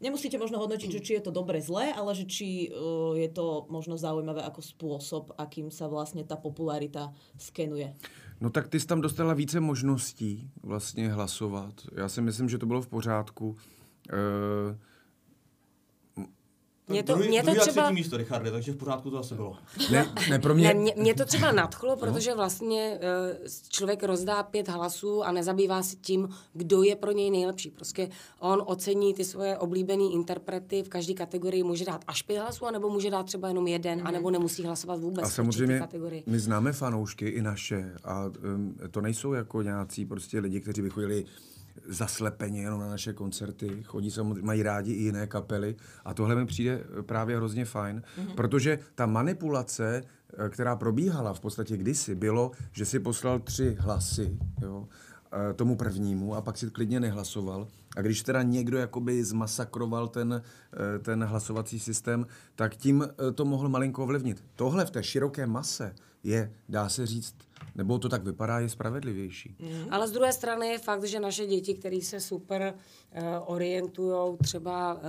Nemusíte 0.02 0.42
možno 0.42 0.58
hodnotiť, 0.58 0.90
že 0.90 1.04
či 1.06 1.12
je 1.22 1.30
to 1.30 1.32
dobre 1.32 1.62
zlé, 1.62 1.94
ale 1.94 2.18
že 2.18 2.26
či 2.26 2.74
uh, 2.74 3.14
je 3.14 3.30
to 3.30 3.70
možno 3.70 4.02
zaujímavé 4.02 4.42
ako 4.42 4.62
spôsob, 4.66 5.24
akým 5.38 5.70
sa 5.70 5.86
vlastne 5.86 6.26
tá 6.26 6.34
popularita 6.36 7.14
skenuje. 7.38 7.94
No 8.42 8.50
tak 8.50 8.68
ty 8.68 8.80
jsi 8.80 8.88
tam 8.88 9.02
dostala 9.02 9.34
více 9.34 9.60
možností 9.60 10.50
vlastně 10.64 11.14
hlasovat. 11.14 11.74
Já 11.96 12.10
si 12.10 12.22
myslím, 12.22 12.50
že 12.50 12.58
to 12.58 12.66
bylo 12.66 12.82
v 12.82 12.88
pořádku. 12.88 13.50
Uh, 13.50 14.76
mě 16.92 17.04
to, 17.04 17.14
druhý, 17.14 17.30
mě 17.30 17.44
to 17.44 17.56
třeba... 17.56 17.92
místo, 17.92 18.18
Richarde, 18.18 18.52
takže 18.52 18.72
v 18.72 18.76
pořádku 18.76 19.10
to 19.10 19.18
asi 19.18 19.36
bylo. 19.36 19.58
Ne, 19.92 20.14
ne 20.30 20.40
pro 20.40 20.56
mě... 20.56 20.68
Ne, 20.68 20.74
mě, 20.74 20.94
mě 20.98 21.14
to 21.14 21.26
třeba 21.26 21.52
nadchlo, 21.52 21.90
no. 21.90 21.96
protože 21.96 22.36
vlastně 22.36 23.00
uh, 23.42 23.48
člověk 23.70 24.04
rozdá 24.04 24.44
pět 24.44 24.68
hlasů 24.68 25.24
a 25.24 25.32
nezabývá 25.32 25.84
se 25.84 25.96
tím, 25.96 26.30
kdo 26.54 26.84
je 26.84 26.96
pro 26.96 27.12
něj 27.12 27.32
nejlepší. 27.32 27.72
Prostě 27.72 28.10
on 28.40 28.64
ocení 28.66 29.14
ty 29.14 29.26
svoje 29.26 29.58
oblíbené 29.58 30.04
interprety 30.04 30.84
v 30.84 30.90
každé 30.90 31.14
kategorii, 31.14 31.64
může 31.64 31.86
dát 31.86 32.04
až 32.08 32.22
pět 32.22 32.40
hlasů, 32.40 32.66
anebo 32.66 32.90
může 32.90 33.12
dát 33.12 33.26
třeba 33.26 33.48
jenom 33.48 33.68
jeden, 33.68 34.00
mm. 34.00 34.08
anebo 34.08 34.32
nemusí 34.32 34.64
hlasovat 34.64 35.00
vůbec 35.00 35.26
a 35.26 35.30
samozřejmě 35.30 35.80
kategorii. 35.80 36.24
my 36.28 36.40
známe 36.40 36.74
fanoušky 36.74 37.28
i 37.28 37.42
naše 37.42 37.96
a 38.04 38.26
um, 38.26 38.76
to 38.92 39.02
nejsou 39.02 39.34
jako 39.34 39.62
nějací 39.62 40.06
prostě 40.06 40.40
lidi, 40.40 40.62
kteří 40.62 40.82
by 40.82 40.90
chodili 40.90 41.26
zaslepeně 41.86 42.62
jenom 42.62 42.80
na 42.80 42.90
naše 42.90 43.14
koncerty, 43.14 43.84
chodí 43.84 44.12
samozřejmě, 44.12 44.42
mají 44.42 44.64
rádi 44.64 44.94
i 44.94 45.04
jiné 45.04 45.28
kapely 45.28 45.76
a 46.06 46.14
tohle 46.14 46.36
mi 46.36 46.46
přijde 46.46 46.84
právě 47.02 47.38
hrozně 47.38 47.66
fajn, 47.66 48.02
mm-hmm. 48.02 48.36
protože 48.36 48.80
ta 48.96 49.06
manipulace, 49.06 50.04
eh, 50.38 50.50
která 50.50 50.76
probíhala 50.76 51.34
v 51.34 51.40
podstatě 51.40 51.78
kdysi, 51.78 52.16
bylo, 52.16 52.52
že 52.72 52.86
si 52.86 53.00
poslal 53.00 53.40
tři 53.40 53.78
hlasy, 53.80 54.38
jo, 54.62 54.88
eh, 55.32 55.54
tomu 55.54 55.76
prvnímu 55.76 56.36
a 56.36 56.42
pak 56.42 56.58
si 56.58 56.70
klidně 56.70 57.00
nehlasoval. 57.00 57.68
A 57.98 58.02
když 58.02 58.24
teda 58.24 58.44
někdo 58.44 58.78
jakoby 58.78 59.24
zmasakroval 59.24 60.08
ten, 60.08 60.42
eh, 60.74 61.00
ten 61.00 61.24
hlasovací 61.24 61.80
systém, 61.80 62.26
tak 62.56 62.76
tím 62.76 63.08
to 63.36 63.46
mohl 63.46 63.70
malinko 63.70 64.04
ovlivnit. 64.04 64.44
Tohle 64.56 64.86
v 64.86 64.92
té 64.92 65.04
široké 65.04 65.48
mase 65.48 65.96
je, 66.24 66.52
dá 66.70 66.90
se 66.90 67.06
říct, 67.06 67.36
nebo 67.76 68.00
to 68.00 68.10
tak 68.10 68.24
vypadá, 68.24 68.60
je 68.60 68.70
spravedlivější. 68.70 69.56
Mm. 69.60 69.88
Ale 69.92 70.08
z 70.08 70.12
druhé 70.12 70.34
strany 70.34 70.68
je 70.68 70.80
fakt, 70.80 71.04
že 71.04 71.20
naše 71.20 71.46
děti, 71.46 71.74
které 71.74 72.02
se 72.02 72.20
super 72.20 72.74
uh, 72.74 73.22
orientují 73.46 74.38
třeba 74.44 74.94
uh, 74.94 75.00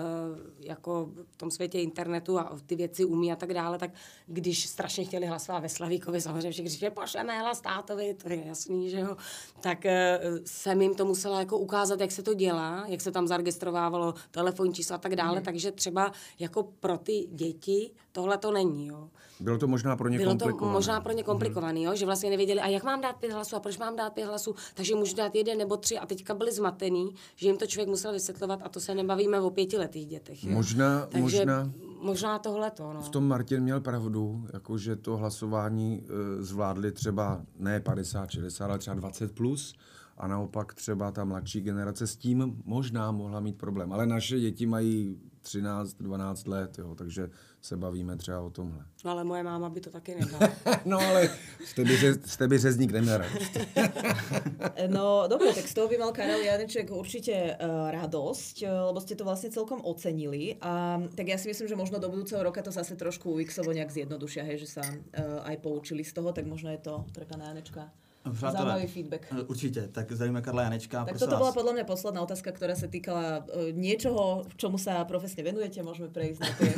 jako 0.60 1.10
v 1.32 1.36
tom 1.36 1.50
světě 1.50 1.80
internetu 1.80 2.38
a 2.38 2.58
ty 2.66 2.76
věci 2.76 3.04
umí 3.04 3.32
a 3.32 3.36
tak 3.36 3.54
dále, 3.54 3.78
tak 3.78 3.90
když 4.26 4.66
strašně 4.66 5.04
chtěli 5.04 5.26
hlasovat 5.26 5.60
ve 5.60 5.68
Slavíkovi, 5.68 6.20
samozřejmě 6.20 6.50
všichni 6.50 6.70
říkali, 6.70 6.90
pošleme 6.90 7.38
hlas 7.38 7.60
tátovi, 7.60 8.14
to 8.14 8.28
je 8.28 8.46
jasný, 8.46 8.90
že 8.90 9.00
jo, 9.00 9.16
tak 9.60 9.84
uh, 9.84 10.38
jsem 10.44 10.82
jim 10.82 10.94
to 10.94 11.04
musela 11.04 11.38
jako 11.38 11.58
ukázat, 11.58 12.00
jak 12.00 12.12
se 12.12 12.22
to 12.22 12.34
dělá, 12.34 12.84
jak 12.88 13.00
se 13.00 13.10
tam 13.10 13.26
zaregistrovávalo 13.26 14.14
telefonní 14.30 14.74
číslo 14.74 14.94
a 14.94 14.98
tak 14.98 15.16
dále, 15.16 15.38
mm. 15.38 15.44
takže 15.44 15.72
třeba 15.72 16.12
jako 16.38 16.62
pro 16.62 16.98
ty 16.98 17.28
děti 17.32 17.90
tohle 18.12 18.38
to 18.38 18.52
není, 18.52 18.86
jo. 18.86 19.08
Bylo 19.40 19.58
to 19.58 19.66
možná 19.66 19.96
pro 19.96 20.08
ně 20.08 20.18
Bylo 20.18 20.30
komplikované. 20.30 20.72
to 20.72 20.72
možná 20.72 21.00
pro 21.00 21.12
ně 21.12 21.22
komplikované, 21.22 21.80
mm. 21.80 21.86
jo, 21.86 21.94
že 21.94 22.06
vlastně 22.06 22.30
nevěděli, 22.30 22.60
a 22.60 22.68
jak 22.68 22.84
mám 22.84 23.00
dát 23.00 23.16
pět 23.16 23.32
hlasů 23.32 23.56
a 23.56 23.60
proč 23.60 23.78
mám 23.78 23.96
dát 23.96 24.12
pět 24.12 24.26
hlasů, 24.26 24.54
takže 24.74 24.94
můžu 24.94 25.16
dát 25.16 25.34
jeden 25.34 25.58
nebo 25.58 25.76
tři 25.76 25.98
a 25.98 26.06
teďka 26.06 26.34
byli 26.34 26.52
zmatený, 26.52 27.14
že 27.36 27.46
jim 27.46 27.56
to 27.56 27.66
člověk 27.66 27.88
musel 27.88 28.12
vysvětlovat 28.12 28.60
a 28.62 28.68
to 28.68 28.80
se 28.80 28.94
nebavíme 28.94 29.40
o 29.40 29.50
pětiletých 29.50 30.06
dětech. 30.06 30.44
Jo. 30.44 30.52
Možná, 30.52 31.06
takže 31.06 31.22
možná, 31.22 31.72
možná 32.00 32.38
tohle 32.38 32.70
to. 32.70 32.92
No. 32.92 33.02
V 33.02 33.08
tom 33.08 33.28
Martin 33.28 33.62
měl 33.62 33.80
pravdu, 33.80 34.46
jakože 34.52 34.96
to 34.96 35.16
hlasování 35.16 36.02
e, 36.04 36.42
zvládli 36.42 36.92
třeba 36.92 37.42
ne 37.58 37.80
50, 37.80 38.30
60, 38.30 38.64
ale 38.64 38.78
třeba 38.78 38.96
20 38.96 39.32
plus 39.32 39.74
a 40.16 40.26
naopak 40.26 40.74
třeba 40.74 41.10
ta 41.10 41.24
mladší 41.24 41.60
generace 41.60 42.06
s 42.06 42.16
tím 42.16 42.62
možná 42.64 43.10
mohla 43.10 43.40
mít 43.40 43.58
problém. 43.58 43.92
Ale 43.92 44.06
naše 44.06 44.40
děti 44.40 44.66
mají 44.66 45.18
13-12 45.42 46.48
let, 46.48 46.78
jo, 46.78 46.94
takže 46.94 47.30
se 47.60 47.76
bavíme 47.76 48.16
třeba 48.16 48.40
o 48.40 48.50
tomhle. 48.50 48.84
No 49.04 49.10
ale 49.10 49.24
moje 49.24 49.42
máma 49.42 49.68
by 49.68 49.80
to 49.80 49.90
taky 49.90 50.14
nedala. 50.20 50.48
no 50.84 50.98
ale 50.98 51.30
jste 51.64 51.84
by, 51.84 51.98
jste 52.26 52.48
by 52.48 52.58
řezník 52.58 52.92
neměl 52.92 53.22
No 54.86 55.24
dobre, 55.28 55.54
tak 55.54 55.68
z 55.68 55.74
toho 55.74 55.88
by 55.88 55.98
mal 55.98 56.12
Karel 56.12 56.40
Janeček 56.40 56.90
určite 56.90 57.32
uh, 57.32 57.90
radosť, 57.90 58.62
uh, 58.62 58.68
lebo 58.90 59.00
ste 59.00 59.14
to 59.14 59.24
vlastne 59.24 59.50
celkom 59.50 59.80
ocenili. 59.84 60.56
A 60.60 61.02
tak 61.14 61.28
ja 61.28 61.38
si 61.38 61.48
myslím, 61.48 61.68
že 61.68 61.76
možno 61.78 61.98
do 61.98 62.10
budúceho 62.10 62.42
roka 62.42 62.62
to 62.62 62.74
zase 62.74 62.96
trošku 62.96 63.30
UXovo 63.30 63.72
nejak 63.72 63.90
zjednodušia, 63.90 64.42
hej, 64.42 64.66
že 64.66 64.68
sa 64.80 64.84
uh, 64.84 65.46
aj 65.46 65.56
poučili 65.62 66.02
z 66.02 66.12
toho, 66.12 66.32
tak 66.32 66.46
možno 66.46 66.70
je 66.70 66.80
to 66.82 67.06
pre 67.14 67.24
pana 67.24 67.52
Janečka 67.52 67.90
Přátelé, 68.22 68.52
Zaujímavý 68.52 68.86
feedback. 68.86 69.26
Eh, 69.30 69.42
určite, 69.42 69.88
tak 69.88 70.12
zdravíme 70.12 70.42
Karla 70.42 70.62
Janečka. 70.62 71.04
Tak 71.04 71.18
toto 71.18 71.30
vás. 71.30 71.38
bola 71.38 71.52
podľa 71.52 71.72
mňa 71.72 71.84
posledná 71.84 72.20
otázka, 72.22 72.54
ktorá 72.54 72.78
sa 72.78 72.86
týkala 72.86 73.42
uh, 73.42 73.74
niečoho, 73.74 74.46
čomu 74.54 74.78
sa 74.78 75.02
profesně 75.04 75.42
venujete, 75.42 75.82
môžeme 75.82 76.06
prejsť 76.06 76.40
na 76.40 76.50
tie, 76.54 76.70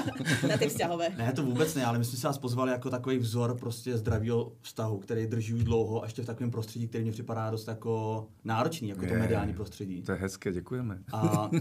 na 0.50 0.56
tie 0.58 0.68
vzťahové. 0.68 1.14
Ne, 1.14 1.32
to 1.32 1.42
vůbec 1.42 1.74
ne, 1.74 1.84
ale 1.84 1.98
my 1.98 2.04
jsme 2.04 2.18
se 2.18 2.26
vás 2.26 2.38
pozvali 2.38 2.70
jako 2.72 2.90
takový 2.90 3.18
vzor 3.18 3.58
prostě 3.58 3.96
zdravého 3.96 4.52
vztahu, 4.60 4.98
který 4.98 5.26
drží 5.26 5.54
už 5.54 5.64
dlouho 5.64 6.02
a 6.02 6.04
ještě 6.04 6.22
v 6.22 6.26
takovém 6.26 6.50
prostředí, 6.50 6.88
který 6.88 7.04
mi 7.04 7.10
připadá 7.10 7.50
dost 7.50 7.68
jako 7.68 8.26
náročný, 8.44 8.88
jako 8.88 9.04
je, 9.04 9.10
to 9.10 9.14
mediální 9.14 9.54
prostředí. 9.54 10.02
To 10.02 10.12
je 10.12 10.18
hezké, 10.18 10.52
děkujeme. 10.52 10.98
A 11.12 11.48
uh, 11.52 11.58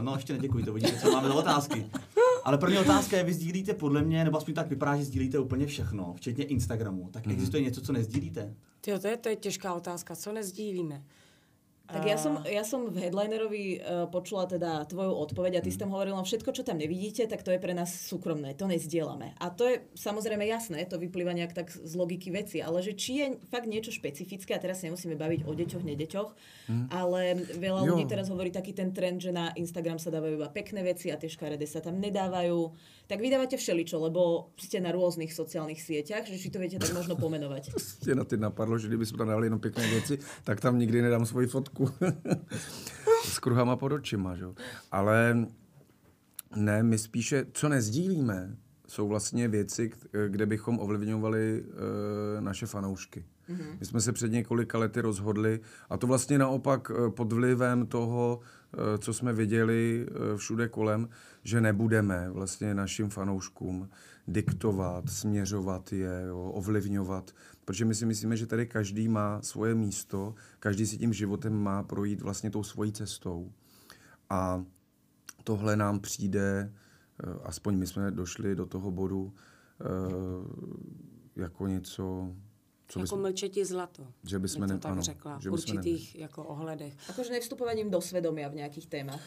no 0.00 0.14
ještě 0.14 0.32
neděkuji, 0.32 0.64
to 0.64 0.72
vidíte, 0.72 0.98
co 1.00 1.12
máme 1.12 1.28
za 1.28 1.34
otázky. 1.34 1.86
Ale 2.44 2.58
první 2.58 2.78
otázka 2.78 3.16
je, 3.16 3.24
vy 3.24 3.34
sdílíte 3.34 3.74
podle 3.74 4.02
mě, 4.02 4.24
nebo 4.24 4.36
aspoň 4.36 4.54
tak 4.54 4.68
vypadá, 4.70 4.96
že 4.96 5.04
sdílíte 5.04 5.38
úplně 5.38 5.66
všechno, 5.66 6.14
včetně 6.16 6.44
Instagramu. 6.44 7.08
Tak 7.12 7.26
mm-hmm. 7.26 7.32
existuje 7.32 7.62
něco, 7.62 7.80
co 7.80 7.92
nezdílíte? 7.92 8.54
Tyjo, 8.84 9.00
to 9.00 9.08
je, 9.08 9.16
to 9.16 9.28
je 9.28 9.36
těžká 9.36 9.74
otázka. 9.74 10.12
Co 10.16 10.32
nezdílíme? 10.32 11.00
Tak 11.84 12.00
ja 12.08 12.16
som, 12.16 12.40
ja 12.48 12.64
som 12.64 12.88
v 12.88 12.96
headlinerovi 12.96 13.76
uh, 13.76 14.08
počula 14.08 14.48
teda 14.48 14.88
tvoju 14.88 15.20
odpoveď 15.28 15.60
a 15.60 15.64
ty 15.64 15.68
si 15.68 15.76
tam 15.76 15.92
hovorila, 15.92 16.16
no 16.16 16.24
všetko, 16.24 16.56
čo 16.56 16.64
tam 16.64 16.80
nevidíte, 16.80 17.28
tak 17.28 17.44
to 17.44 17.52
je 17.52 17.60
pre 17.60 17.76
nás 17.76 17.92
súkromné, 17.92 18.56
to 18.56 18.64
nezdielame. 18.64 19.36
A 19.36 19.52
to 19.52 19.68
je 19.68 19.84
samozrejme 19.92 20.48
jasné, 20.48 20.88
to 20.88 20.96
vyplýva 20.96 21.36
nejak 21.36 21.52
tak 21.52 21.68
z 21.68 21.92
logiky 21.92 22.32
veci, 22.32 22.64
ale 22.64 22.80
že 22.80 22.96
či 22.96 23.12
je 23.20 23.26
fakt 23.52 23.68
niečo 23.68 23.92
špecifické, 23.92 24.56
a 24.56 24.64
teraz 24.64 24.80
sa 24.80 24.88
nemusíme 24.88 25.12
baviť 25.12 25.44
o 25.44 25.52
deťoch, 25.52 25.84
nedeťoch, 25.84 26.30
mm. 26.72 26.84
ale 26.88 27.36
veľa 27.52 27.84
jo. 27.84 27.88
ľudí 27.92 28.08
teraz 28.08 28.32
hovorí 28.32 28.48
taký 28.48 28.72
ten 28.72 28.88
trend, 28.96 29.20
že 29.20 29.36
na 29.36 29.52
Instagram 29.52 30.00
sa 30.00 30.08
dávajú 30.08 30.40
iba 30.40 30.48
pekné 30.48 30.80
veci 30.88 31.12
a 31.12 31.20
tie 31.20 31.28
škaredé 31.28 31.68
sa 31.68 31.84
tam 31.84 32.00
nedávajú 32.00 32.72
tak 33.06 33.20
vydávate 33.20 33.56
všeličo, 33.56 34.00
lebo 34.00 34.52
ste 34.56 34.80
na 34.80 34.92
rôznych 34.92 35.32
sociálnych 35.32 35.80
sieťach, 35.80 36.24
že 36.24 36.40
či 36.40 36.48
to 36.48 36.56
viete 36.56 36.80
tak 36.80 36.96
možno 36.96 37.16
pomenovať. 37.20 37.76
Ste 38.00 38.16
na 38.16 38.24
ty 38.24 38.40
napadlo, 38.40 38.80
že 38.80 38.88
kdyby 38.88 39.04
sme 39.04 39.18
tam 39.20 39.28
dali 39.28 39.46
jenom 39.46 39.60
pekné 39.60 39.84
věci, 39.86 40.18
tak 40.44 40.60
tam 40.60 40.78
nikdy 40.78 41.02
nedám 41.02 41.26
svoji 41.26 41.46
fotku. 41.46 41.90
S 43.24 43.38
kruhama 43.38 43.76
pod 43.76 43.92
očima, 43.92 44.36
že? 44.36 44.52
Ale 44.92 45.48
ne, 46.56 46.82
my 46.82 46.98
spíše, 46.98 47.46
co 47.52 47.68
nezdílíme, 47.68 48.56
jsou 48.88 49.08
vlastně 49.08 49.48
věci, 49.48 49.90
kde 50.28 50.46
bychom 50.46 50.78
ovlivňovali 50.78 51.64
e, 51.64 52.40
naše 52.40 52.66
fanoušky. 52.66 53.24
Mm-hmm. 53.48 53.76
My 53.80 53.86
jsme 53.86 54.00
se 54.00 54.12
před 54.12 54.32
několika 54.32 54.78
lety 54.78 55.00
rozhodli, 55.00 55.60
a 55.90 55.96
to 55.96 56.06
vlastně 56.06 56.38
naopak 56.38 56.90
e, 56.90 57.10
pod 57.10 57.32
vlivem 57.32 57.86
toho, 57.86 58.40
e, 58.40 58.98
co 58.98 59.14
jsme 59.14 59.32
viděli 59.32 60.06
e, 60.06 60.36
všude 60.36 60.68
kolem, 60.68 61.08
že 61.44 61.60
nebudeme 61.60 62.30
vlastně 62.30 62.74
našim 62.74 63.10
fanouškům 63.10 63.88
diktovat, 64.28 65.10
směřovat 65.10 65.92
je, 65.92 66.24
jo, 66.26 66.50
ovlivňovat, 66.54 67.30
protože 67.64 67.84
my 67.84 67.94
si 67.94 68.06
myslíme, 68.06 68.36
že 68.36 68.46
tady 68.46 68.66
každý 68.66 69.08
má 69.08 69.42
svoje 69.42 69.74
místo, 69.74 70.34
každý 70.60 70.86
si 70.86 70.98
tím 70.98 71.12
životem 71.12 71.54
má 71.54 71.82
projít 71.82 72.22
vlastně 72.22 72.50
tou 72.50 72.62
svojí 72.62 72.92
cestou. 72.92 73.52
A 74.30 74.64
tohle 75.44 75.76
nám 75.76 76.00
přijde, 76.00 76.72
eh, 76.72 77.38
aspoň 77.42 77.76
my 77.76 77.86
jsme 77.86 78.10
došli 78.10 78.54
do 78.54 78.66
toho 78.66 78.90
bodu, 78.90 79.34
eh, 79.80 79.84
jako 81.36 81.66
něco, 81.66 82.34
co 82.88 83.00
jako 83.00 83.16
bys... 83.16 83.22
mlčetí 83.22 83.64
zlato. 83.64 84.06
Že 84.24 84.38
bychom 84.38 84.66
ne, 84.66 84.78
tak 84.78 84.92
ano, 84.92 85.02
řekla, 85.02 85.38
že 85.40 85.50
v 85.50 85.52
určitých 85.52 86.18
jako 86.18 86.44
ohledech. 86.44 87.08
Jakože 87.08 87.30
nevstupovaním 87.32 87.90
do 87.90 88.00
svědomí 88.00 88.44
v 88.50 88.54
nějakých 88.54 88.86
témach. 88.86 89.20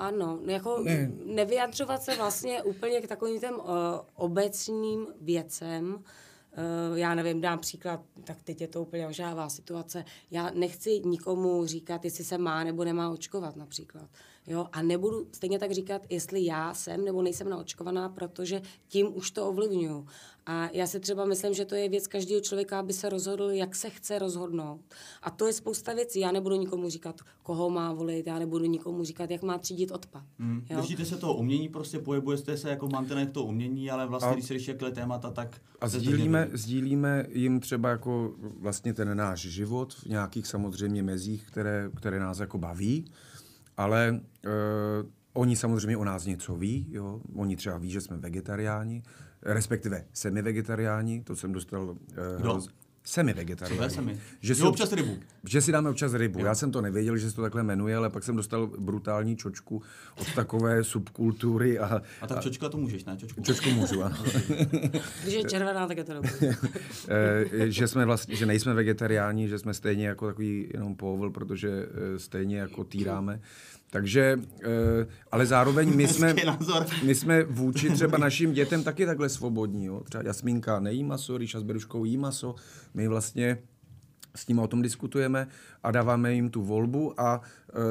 Ano, 0.00 0.38
jako 0.46 0.82
ne. 0.82 1.10
nevyjadřovat 1.24 2.02
se 2.02 2.16
vlastně 2.16 2.62
úplně 2.62 3.00
k 3.00 3.08
takovým 3.08 3.40
těm 3.40 3.54
uh, 3.54 3.64
obecným 4.14 5.06
věcem, 5.20 5.94
uh, 5.94 6.98
já 6.98 7.14
nevím, 7.14 7.40
dám 7.40 7.58
příklad, 7.58 8.00
tak 8.24 8.42
teď 8.42 8.60
je 8.60 8.68
to 8.68 8.82
úplně 8.82 9.08
ožává 9.08 9.48
situace. 9.48 10.04
Já 10.30 10.50
nechci 10.54 11.00
nikomu 11.04 11.66
říkat, 11.66 12.04
jestli 12.04 12.24
se 12.24 12.38
má 12.38 12.64
nebo 12.64 12.84
nemá 12.84 13.10
očkovat 13.10 13.56
například. 13.56 14.08
Jo? 14.50 14.66
A 14.72 14.82
nebudu 14.82 15.26
stejně 15.32 15.58
tak 15.58 15.72
říkat, 15.72 16.02
jestli 16.08 16.44
já 16.44 16.74
jsem 16.74 17.04
nebo 17.04 17.22
nejsem 17.22 17.48
naočkovaná, 17.48 18.08
protože 18.08 18.62
tím 18.88 19.16
už 19.16 19.30
to 19.30 19.48
ovlivňuju. 19.48 20.06
A 20.46 20.68
já 20.72 20.86
si 20.86 21.00
třeba 21.00 21.24
myslím, 21.24 21.54
že 21.54 21.64
to 21.64 21.74
je 21.74 21.88
věc 21.88 22.06
každého 22.06 22.40
člověka, 22.40 22.78
aby 22.78 22.92
se 22.92 23.08
rozhodl, 23.08 23.50
jak 23.50 23.74
se 23.74 23.90
chce 23.90 24.18
rozhodnout. 24.18 24.80
A 25.22 25.30
to 25.30 25.46
je 25.46 25.52
spousta 25.52 25.94
věcí. 25.94 26.20
Já 26.20 26.32
nebudu 26.32 26.56
nikomu 26.56 26.90
říkat, 26.90 27.20
koho 27.42 27.70
má 27.70 27.92
volit, 27.92 28.26
já 28.26 28.38
nebudu 28.38 28.64
nikomu 28.64 29.04
říkat, 29.04 29.30
jak 29.30 29.42
má 29.42 29.58
třídit 29.58 29.90
odpad. 29.90 30.24
Hmm. 30.38 30.64
Držíte 30.76 31.04
se 31.04 31.16
toho 31.16 31.34
umění, 31.34 31.68
prostě 31.68 31.98
pohybujete 31.98 32.56
se 32.56 32.70
jako 32.70 32.88
mantenek 32.88 33.30
toho 33.30 33.46
umění, 33.46 33.90
ale 33.90 34.06
vlastně, 34.06 34.30
a, 34.30 34.34
když 34.34 34.46
se 34.46 34.54
řeší 34.54 34.72
témata, 34.92 35.30
tak... 35.30 35.60
A 35.80 35.88
sdílíme, 35.88 36.48
sdílíme 36.52 37.26
jim 37.32 37.60
třeba 37.60 37.88
jako 37.88 38.34
vlastně 38.60 38.94
ten 38.94 39.16
náš 39.16 39.40
život 39.40 39.94
v 39.94 40.06
nějakých 40.06 40.46
samozřejmě 40.46 41.02
mezích, 41.02 41.44
které, 41.46 41.90
které 41.96 42.20
nás 42.20 42.38
jako 42.38 42.58
baví 42.58 43.04
ale 43.80 44.20
uh, 44.44 44.50
oni 45.32 45.56
samozřejmě 45.56 45.96
o 45.96 46.04
nás 46.04 46.26
něco 46.26 46.56
ví, 46.56 46.86
jo? 46.90 47.20
oni 47.34 47.56
třeba 47.56 47.78
ví, 47.78 47.90
že 47.90 48.00
jsme 48.00 48.16
vegetariáni, 48.16 49.02
respektive 49.42 50.04
semi-vegetariáni, 50.12 51.22
to 51.22 51.36
jsem 51.36 51.52
dostal 51.52 51.84
uh, 51.84 51.96
no. 52.42 52.60
Semi 53.04 53.32
vegetarián. 53.32 53.90
Semi. 53.90 54.20
Že 54.40 54.54
si 54.54 54.62
občas 54.62 54.92
rybu. 54.92 55.18
Že 55.44 55.60
si 55.60 55.72
dáme 55.72 55.90
občas 55.90 56.14
rybu. 56.14 56.38
Jo. 56.38 56.46
Já 56.46 56.54
jsem 56.54 56.70
to 56.70 56.80
nevěděl, 56.80 57.16
že 57.16 57.30
se 57.30 57.36
to 57.36 57.42
takhle 57.42 57.62
jmenuje, 57.62 57.96
ale 57.96 58.10
pak 58.10 58.24
jsem 58.24 58.36
dostal 58.36 58.66
brutální 58.66 59.36
čočku 59.36 59.82
od 60.16 60.34
takové 60.34 60.84
subkultury. 60.84 61.78
A, 61.78 62.02
a 62.20 62.26
tak 62.26 62.40
čočka 62.40 62.68
to 62.68 62.78
můžeš, 62.78 63.04
ne? 63.04 63.16
Čočku, 63.16 63.42
čočku 63.42 63.70
můžu, 63.70 64.02
ano. 64.02 64.16
Když 65.22 65.34
je 65.34 65.44
červená, 65.44 65.86
tak 65.86 65.96
je 65.96 66.04
to 66.04 66.14
dobré. 66.14 66.30
Eh, 67.08 67.70
že, 67.70 67.88
jsme 67.88 68.04
vlastně, 68.04 68.36
že 68.36 68.46
nejsme 68.46 68.74
vegetariáni, 68.74 69.48
že 69.48 69.58
jsme 69.58 69.74
stejně 69.74 70.06
jako 70.06 70.26
takový 70.26 70.68
jenom 70.74 70.96
povol, 70.96 71.30
protože 71.30 71.68
eh, 71.70 72.18
stejně 72.18 72.58
jako 72.58 72.84
týráme. 72.84 73.40
Takže, 73.90 74.40
eh, 74.62 75.06
ale 75.32 75.46
zároveň 75.46 75.96
my 75.96 76.08
jsme, 76.08 76.34
my 77.04 77.14
jsme 77.14 77.44
vůči 77.44 77.90
třeba 77.90 78.18
našim 78.18 78.52
dětem 78.52 78.84
taky 78.84 79.06
takhle 79.06 79.28
svobodní. 79.28 79.84
Jo? 79.84 80.02
Třeba 80.04 80.24
Jasmínka 80.24 80.80
nejí 80.80 81.04
maso, 81.04 81.38
Ríša 81.38 81.60
s 81.60 81.62
Beruškou 81.62 82.04
jí 82.04 82.16
maso. 82.16 82.54
My 82.94 83.08
vlastně 83.08 83.58
s 84.36 84.48
nimi 84.48 84.60
o 84.60 84.66
tom 84.66 84.82
diskutujeme 84.82 85.46
a 85.82 85.90
dáváme 85.90 86.34
jim 86.34 86.50
tu 86.50 86.62
volbu 86.62 87.20
a 87.20 87.40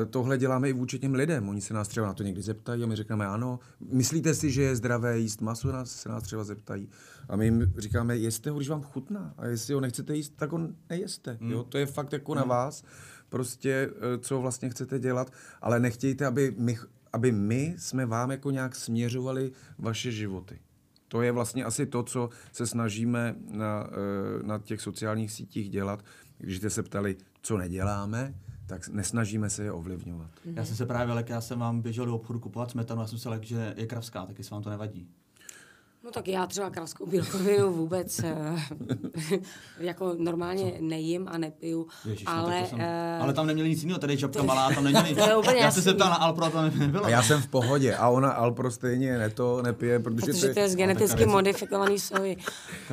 e, 0.02 0.06
tohle 0.06 0.38
děláme 0.38 0.70
i 0.70 0.74
vůči 0.74 1.00
těm 1.00 1.14
lidem. 1.14 1.50
Oni 1.50 1.62
se 1.62 1.74
nás 1.74 1.88
třeba 1.88 2.08
na 2.08 2.14
to 2.14 2.24
někdy 2.24 2.42
zeptají 2.42 2.84
a 2.84 2.88
my 2.88 2.96
řekneme 2.96 3.28
ano. 3.28 3.60
Myslíte 3.92 4.34
si, 4.34 4.52
že 4.52 4.62
je 4.62 4.76
zdravé 4.76 5.20
jíst 5.20 5.42
maso? 5.42 5.72
Nás, 5.72 5.92
se 5.92 6.10
nás 6.10 6.24
třeba 6.24 6.44
zeptají. 6.44 6.90
A 7.30 7.36
my 7.36 7.46
jim 7.46 7.74
říkáme, 7.78 8.18
jeste 8.18 8.50
ho, 8.50 8.58
když 8.58 8.70
vám 8.70 8.82
chutná. 8.82 9.34
A 9.38 9.46
jestli 9.46 9.74
ho 9.74 9.80
nechcete 9.80 10.16
jíst, 10.16 10.34
tak 10.36 10.52
ho 10.52 10.60
nejeste. 10.90 11.38
Hmm. 11.42 11.52
Jo? 11.52 11.64
To 11.64 11.78
je 11.78 11.86
fakt 11.86 12.14
jako 12.14 12.32
hmm. 12.32 12.40
na 12.40 12.46
vás 12.46 12.84
prostě, 13.30 13.90
eh, 13.92 14.18
co 14.18 14.42
vlastně 14.42 14.70
chcete 14.70 15.00
dělat, 15.00 15.32
ale 15.62 15.80
nechtějte, 15.80 16.26
aby 16.26 16.56
my, 16.58 16.78
aby 17.14 17.32
my 17.32 17.76
jsme 17.78 18.06
vám 18.06 18.32
jako 18.32 18.52
nějak 18.52 18.76
směřovali 18.76 19.52
vaše 19.78 20.12
životy. 20.12 20.60
To 21.08 21.22
je 21.22 21.32
vlastně 21.32 21.66
asi 21.66 21.86
to, 21.86 22.04
co 22.04 22.30
se 22.52 22.68
snažíme 22.68 23.36
na, 23.52 23.90
eh, 23.92 24.44
na 24.44 24.60
těch 24.60 24.82
sociálních 24.82 25.32
sítích 25.32 25.70
dělat. 25.70 26.04
Když 26.38 26.58
jste 26.58 26.70
se 26.70 26.84
ptali, 26.84 27.18
co 27.42 27.58
neděláme, 27.58 28.34
tak 28.66 28.88
nesnažíme 28.88 29.50
se 29.50 29.64
je 29.64 29.72
ovlivňovat. 29.72 30.32
Já 30.46 30.66
jsem 30.66 30.76
se 30.76 30.86
právě 30.86 31.14
lek, 31.14 31.30
já 31.30 31.42
jsem 31.42 31.60
vám 31.60 31.82
běžel 31.82 32.06
do 32.06 32.16
obchodu 32.16 32.40
kupovat 32.40 32.72
smetanu, 32.72 33.02
já 33.02 33.08
jsem 33.08 33.18
se 33.18 33.30
lek, 33.30 33.44
že 33.44 33.74
je 33.78 33.88
kravská, 33.88 34.26
tak 34.26 34.38
jestli 34.38 34.54
vám 34.54 34.64
to 34.64 34.70
nevadí. 34.70 35.10
No 36.10 36.14
tak 36.14 36.28
já 36.28 36.48
třeba 36.48 36.70
kráskou 36.70 37.06
bílkovinu 37.06 37.74
vůbec 37.74 38.20
eh, 38.20 38.56
jako 39.80 40.16
normálně 40.18 40.72
Co? 40.72 40.78
nejím 40.80 41.28
a 41.32 41.38
nepiju, 41.38 41.88
Ježiš, 42.06 42.26
no 42.26 42.32
ale... 42.32 42.62
No, 42.62 42.68
jsem, 42.68 42.80
uh, 42.80 43.24
ale 43.24 43.34
tam 43.34 43.48
neměli 43.48 43.70
nic 43.70 43.82
jiného, 43.82 44.00
tady 44.00 44.18
žabka 44.18 44.44
malá, 44.50 44.70
tam 44.74 44.84
neměli. 44.84 45.16
to 45.16 45.22
je 45.22 45.38
úplně 45.38 45.60
já 45.60 45.72
jsem 45.72 45.84
se 45.84 45.94
ptal 45.94 46.10
na 46.10 46.16
Alpro 46.16 46.46
a 46.46 46.50
tam 46.50 46.72
nebylo. 46.80 47.06
A 47.06 47.10
já 47.10 47.24
jsem 47.24 47.42
v 47.42 47.48
pohodě 47.48 47.96
a 47.96 48.10
ona 48.10 48.32
Alpro 48.32 48.72
stejně 48.72 49.18
ne 49.18 49.30
to 49.30 49.62
nepije, 49.62 50.00
protože, 50.00 50.26
protože 50.26 50.54
to 50.54 50.60
je 50.60 50.70
z 50.70 50.76
geneticky 50.76 51.26
modifikovaný 51.26 52.00
soji. 52.00 52.38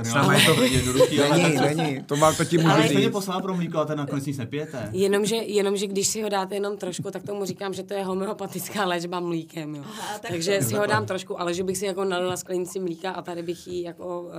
Sama 0.03 0.35
je 0.35 0.45
to 0.45 0.61
není, 0.61 1.57
není, 1.77 2.03
to 2.03 2.17
má 2.17 2.33
to 2.33 2.45
ti 2.45 2.59
můžu 2.59 2.83
říct. 2.83 2.97
Ale 2.97 3.11
poslala 3.11 3.41
pro 3.41 3.55
mlíko 3.55 3.79
a 3.79 3.85
ten 3.85 3.99
nakonec 3.99 4.27
nic 4.27 4.39
nepijete. 4.39 4.89
Jenomže, 4.93 5.37
jenomže 5.37 5.87
když 5.87 6.09
si 6.09 6.23
ho 6.23 6.29
dáte 6.29 6.55
jenom 6.55 6.77
trošku, 6.77 7.11
tak 7.11 7.23
tomu 7.23 7.45
říkám, 7.45 7.75
že 7.75 7.83
to 7.83 7.95
je 7.95 8.05
homeopatická 8.05 8.85
léčba 8.85 9.21
mlíkem. 9.21 9.75
Jo. 9.75 9.83
Aha, 9.89 10.19
Takže 10.29 10.63
si 10.63 10.75
ho 10.75 10.87
dám 10.87 11.07
trošku, 11.07 11.41
ale 11.41 11.55
že 11.55 11.65
bych 11.65 11.79
si 11.79 11.87
jako 11.87 12.05
nalila 12.05 12.37
sklenici 12.37 12.81
mlíka 12.81 13.06
mlíka 13.07 13.19
a 13.19 13.23
tady 13.23 13.43
bych 13.43 13.67
ji 13.67 13.83
jako 13.83 14.23
uh, 14.23 14.33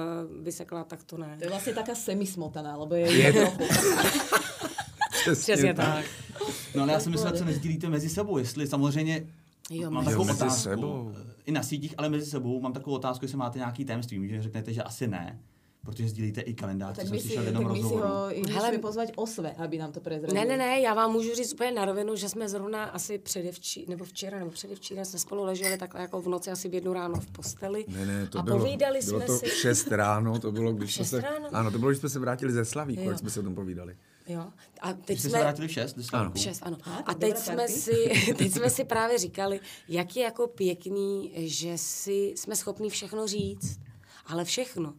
vysekla, 0.44 0.84
tak 0.84 1.04
to 1.04 1.18
ne. 1.18 1.36
To 1.38 1.44
je 1.44 1.50
vlastně 1.50 1.74
taká 1.74 1.96
semismotaná, 1.96 2.78
lebo 2.78 2.96
je, 2.96 3.12
je 3.12 3.34
trochu. 3.34 3.64
Přesně 5.34 5.74
tak. 5.74 6.06
No 6.76 6.84
ale 6.84 6.94
já 6.94 7.00
si 7.00 7.10
myslím, 7.10 7.32
co 7.34 7.46
nezdílíte 7.46 7.90
mezi 7.90 8.10
sebou, 8.10 8.38
jestli 8.38 8.68
samozřejmě 8.68 9.28
Jo, 9.70 9.92
mám 9.92 10.06
takovou 10.06 10.26
mezi 10.26 10.44
otázku. 10.44 10.62
sebou. 10.62 11.14
I 11.46 11.52
na 11.52 11.64
sítích, 11.64 11.96
ale 11.98 12.10
mezi 12.10 12.26
sebou 12.26 12.62
mám 12.62 12.74
takovou 12.74 12.96
otázku, 12.96 13.26
jestli 13.26 13.38
máte 13.38 13.60
nějaký 13.60 13.86
tajemství. 13.86 14.20
Můžete 14.20 14.44
řeknete, 14.44 14.74
že 14.74 14.84
asi 14.84 15.08
ne, 15.08 15.40
protože 15.92 16.10
sdílíte 16.10 16.42
i 16.42 16.54
kalendář, 16.54 16.96
co 16.96 17.02
Tak 17.02 17.08
jsem 17.08 17.16
my 17.16 17.22
si, 17.22 17.28
slyšel 17.28 17.44
v 17.44 17.46
tak 17.46 17.56
my 17.56 17.60
si 17.60 17.68
rozhovoru. 17.82 18.08
ho 18.08 18.32
i 18.38 18.42
Hele- 18.42 18.66
musíme 18.68 18.78
pozvať 18.82 19.12
osve, 19.16 19.52
aby 19.54 19.78
nám 19.78 19.92
to 19.92 20.00
prezradil. 20.00 20.36
Ne, 20.36 20.46
ne, 20.46 20.58
ne, 20.58 20.80
já 20.80 20.94
vám 20.94 21.12
můžu 21.12 21.36
říct 21.36 21.54
úplně 21.54 21.72
na 21.72 21.86
rovinu, 21.86 22.16
že 22.16 22.30
jsme 22.30 22.50
zrovna 22.50 22.84
asi 22.84 23.18
předevčí, 23.18 23.86
nebo 23.90 24.06
včera, 24.06 24.40
nebo 24.40 24.52
předevčíra 24.52 25.06
jsme 25.06 25.20
spolu 25.20 25.44
leželi 25.44 25.78
takhle 25.78 26.02
jako 26.02 26.22
v 26.22 26.28
noci 26.30 26.52
asi 26.52 26.70
v 26.70 26.74
jednu 26.74 26.94
ráno 26.94 27.16
v 27.20 27.28
posteli. 27.32 27.86
Ne, 27.88 28.06
ne, 28.06 28.28
to 28.28 28.40
a 28.40 28.42
bylo, 28.42 28.58
povídali 28.60 29.00
bylo 29.06 29.20
jsme 29.20 29.26
to 29.28 29.38
si. 29.38 29.46
v 29.46 29.54
6 29.54 29.88
ráno, 29.92 30.40
to 30.40 30.52
bylo, 30.52 30.74
když 30.74 30.96
jsme 30.96 31.04
šest 31.06 31.10
se, 31.10 31.22
ráno? 31.22 31.48
ano, 31.52 31.72
to 31.72 31.80
bylo, 31.80 31.92
když 31.92 32.00
jsme 32.00 32.10
se 32.10 32.20
vrátili 32.20 32.52
ze 32.54 32.66
Slavíku, 32.66 33.02
jak 33.10 33.20
jsme 33.20 33.30
se 33.30 33.40
o 33.40 33.44
tom 33.44 33.56
povídali. 33.56 33.98
Jo. 34.28 34.48
A 34.82 34.94
teď 34.94 35.06
Když 35.06 35.20
jste 35.20 35.30
se 35.30 35.30
jsme... 35.30 35.40
vrátili 35.40 35.68
v 35.68 35.72
6 35.72 35.94
do 35.94 36.04
Slavku? 36.04 36.38
V 36.38 36.42
šest, 36.42 36.60
ano. 36.64 36.78
A, 37.06 37.14
teď 37.14 37.38
jsme, 37.38 37.56
party. 37.56 37.74
si, 37.74 38.10
teď 38.38 38.52
jsme 38.52 38.70
si 38.70 38.84
právě 38.86 39.18
říkali, 39.18 39.60
jak 39.88 40.16
je 40.16 40.24
jako 40.24 40.48
pěkný, 40.48 41.32
že 41.36 41.74
si 41.78 42.34
jsme 42.38 42.56
schopni 42.56 42.90
všechno 42.90 43.28
říct, 43.28 43.80
ale 44.26 44.46
všechno. 44.46 44.94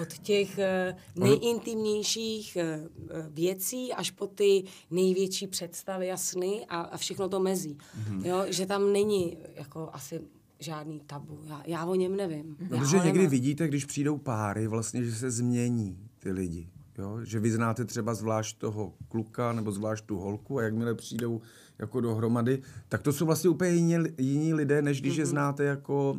Od 0.00 0.18
těch 0.18 0.58
eh, 0.58 0.96
nejintimnějších 1.16 2.56
eh, 2.56 2.80
eh, 3.10 3.26
věcí 3.30 3.92
až 3.92 4.10
po 4.10 4.26
ty 4.26 4.64
největší 4.90 5.46
představy 5.46 6.12
a 6.12 6.16
sny 6.16 6.66
a, 6.68 6.80
a 6.80 6.96
všechno 6.96 7.28
to 7.28 7.40
mezí. 7.40 7.78
Mhm. 7.96 8.24
Jo, 8.24 8.44
že 8.48 8.66
tam 8.66 8.92
není 8.92 9.36
jako 9.56 9.90
asi 9.92 10.20
žádný 10.58 11.00
tabu. 11.00 11.40
Já, 11.44 11.62
já 11.66 11.84
o 11.86 11.94
něm 11.94 12.16
nevím. 12.16 12.56
No, 12.70 12.78
protože 12.78 12.96
někdy 12.96 13.12
nemám. 13.12 13.30
vidíte, 13.30 13.68
když 13.68 13.84
přijdou 13.84 14.18
páry, 14.18 14.66
vlastně, 14.66 15.04
že 15.04 15.14
se 15.14 15.30
změní 15.30 15.98
ty 16.18 16.32
lidi. 16.32 16.68
Jo? 16.98 17.20
Že 17.24 17.40
vy 17.40 17.50
znáte 17.50 17.84
třeba 17.84 18.14
zvlášť 18.14 18.58
toho 18.58 18.94
kluka 19.08 19.52
nebo 19.52 19.72
zvlášť 19.72 20.04
tu 20.04 20.16
holku 20.16 20.58
a 20.58 20.62
jakmile 20.62 20.94
přijdou 20.94 21.40
jako 21.78 22.00
dohromady, 22.00 22.62
tak 22.88 23.02
to 23.02 23.12
jsou 23.12 23.26
vlastně 23.26 23.50
úplně 23.50 23.70
jiní, 23.70 23.94
jiní 24.18 24.54
lidé, 24.54 24.82
než 24.82 25.00
když 25.00 25.14
mm-hmm. 25.14 25.20
je 25.20 25.26
znáte 25.26 25.64
jako, 25.64 26.18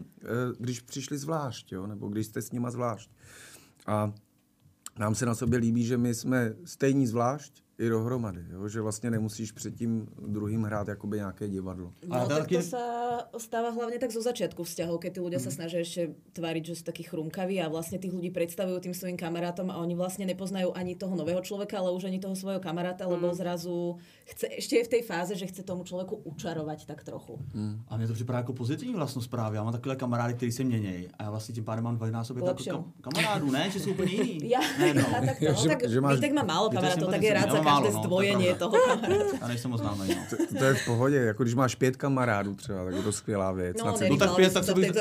když 0.60 0.80
přišli 0.80 1.18
zvlášť, 1.18 1.72
jo? 1.72 1.88
nebo 1.88 2.08
když 2.08 2.26
jste 2.26 2.42
s 2.42 2.52
nima 2.52 2.72
zvlášť. 2.72 3.10
A 3.90 4.14
nám 5.00 5.16
se 5.16 5.26
na 5.26 5.36
sobě 5.36 5.60
líbí, 5.60 5.84
že 5.84 5.98
my 5.98 6.16
jsme 6.16 6.56
stejní 6.66 7.08
zvlášť 7.08 7.64
i 7.80 7.90
dohromady, 7.90 8.44
jo? 8.52 8.68
že 8.68 8.82
vlastně 8.82 9.12
nemusíš 9.12 9.52
před 9.52 9.76
tím 9.76 10.08
druhým 10.28 10.64
hrát 10.64 10.88
jakoby 10.88 11.18
nějaké 11.18 11.48
divadlo. 11.48 11.92
No, 12.08 12.20
to 12.22 12.28
tak 12.30 12.38
taky- 12.40 12.56
to 12.56 12.62
sa 12.62 12.84
stáva 13.38 13.70
hlavne 13.72 13.96
tak 14.00 14.12
zo 14.12 14.20
začiatku 14.20 14.64
vzťahov, 14.64 15.00
keď 15.00 15.12
tí 15.16 15.20
ľudia 15.24 15.40
Mhm. 15.40 15.46
sa 15.48 15.52
snažia 15.52 15.80
ešte 15.80 16.02
tváriť, 16.36 16.64
že 16.66 16.74
sú 16.76 16.84
takí 16.84 17.04
chrumkaví 17.08 17.56
a 17.64 17.72
vlastne 17.72 17.96
tých 18.00 18.12
ľudí 18.12 18.32
predstavujú 18.36 18.80
tým 18.84 18.92
svojim 18.96 19.16
kamarátom 19.16 19.72
a 19.72 19.80
oni 19.80 19.96
vlastne 19.96 20.28
nepoznajú 20.28 20.76
ani 20.76 20.96
toho 20.96 21.16
nového 21.16 21.40
človeka, 21.42 21.80
ale 21.80 21.92
už 21.96 22.04
ani 22.12 22.20
toho 22.20 22.36
svojho 22.36 22.60
kamaráta, 22.60 23.08
Mhm. 23.08 23.12
lebo 23.16 23.32
zrazu 23.34 23.96
chce, 24.28 24.46
ešte 24.60 24.76
je 24.76 24.84
v 24.84 24.92
tej 25.00 25.02
fáze, 25.08 25.34
že 25.40 25.48
chce 25.48 25.64
tomu 25.64 25.84
človeku 25.84 26.16
učarovať 26.28 26.86
tak 26.86 27.04
trochu. 27.04 27.40
A 27.88 27.98
mně 27.98 28.08
to 28.08 28.14
připadá 28.14 28.38
jako 28.44 28.54
pozitivní 28.54 28.94
vlastnost 28.96 29.30
právě. 29.30 29.58
Já 29.58 29.64
mám 29.64 29.74
takové 29.74 29.96
kamarády, 29.96 30.34
kteří 30.34 30.52
se 30.52 30.64
měnějí. 30.64 31.08
A 31.20 31.24
já 31.24 31.30
vlastně 31.30 31.56
tím 31.56 31.64
pádem 31.64 31.84
mám 31.84 31.96
dvojnásobek 31.96 32.44
kam, 32.70 32.94
kamarádů, 33.02 33.52
ne? 33.52 33.70
Že 33.72 33.80
jsou 33.80 33.92
úplně 33.92 34.14
jiný. 34.14 34.40
Ja, 34.50 34.60
ne, 34.80 34.94
no. 34.94 35.02
ja 35.02 35.22
takto, 35.26 35.46
no, 35.54 35.62
Že- 35.64 35.70
tak 35.70 35.90
že 35.90 36.02
máš- 36.02 36.16
Vítek 36.20 36.34
má 36.34 36.44
málo 36.44 36.70
kamarátov, 36.70 37.10
tak 37.10 37.22
je 37.24 37.34
rád 37.34 37.46
Já 37.46 37.52
za 37.52 37.62
málo, 37.70 37.80
no, 37.80 37.86
to 37.86 37.88
je 37.88 37.96
zdvojenie 38.02 38.50
pravda. 38.56 38.62
toho 38.66 38.76
kamaráta. 38.88 39.36
Já 39.42 39.48
nejsem 39.48 39.70
moc 39.72 39.82
známý, 39.82 40.06
no. 40.10 40.22
To, 40.30 40.36
to 40.58 40.64
je 40.66 40.74
v 40.74 40.86
pohodě, 40.86 41.18
jako 41.18 41.44
když 41.44 41.56
máš 41.56 41.76
pět 41.76 41.98
kamarádů 41.98 42.56
třeba, 42.56 42.86
tak 42.86 42.94
je 42.94 43.04
to 43.04 43.12
skvělá 43.12 43.52
věc. 43.52 43.78
No, 43.78 43.86
No 44.10 44.18
tak 44.18 44.36
pět, 44.36 44.54
tak 44.54 44.66
to 44.66 44.74
bych, 44.74 44.92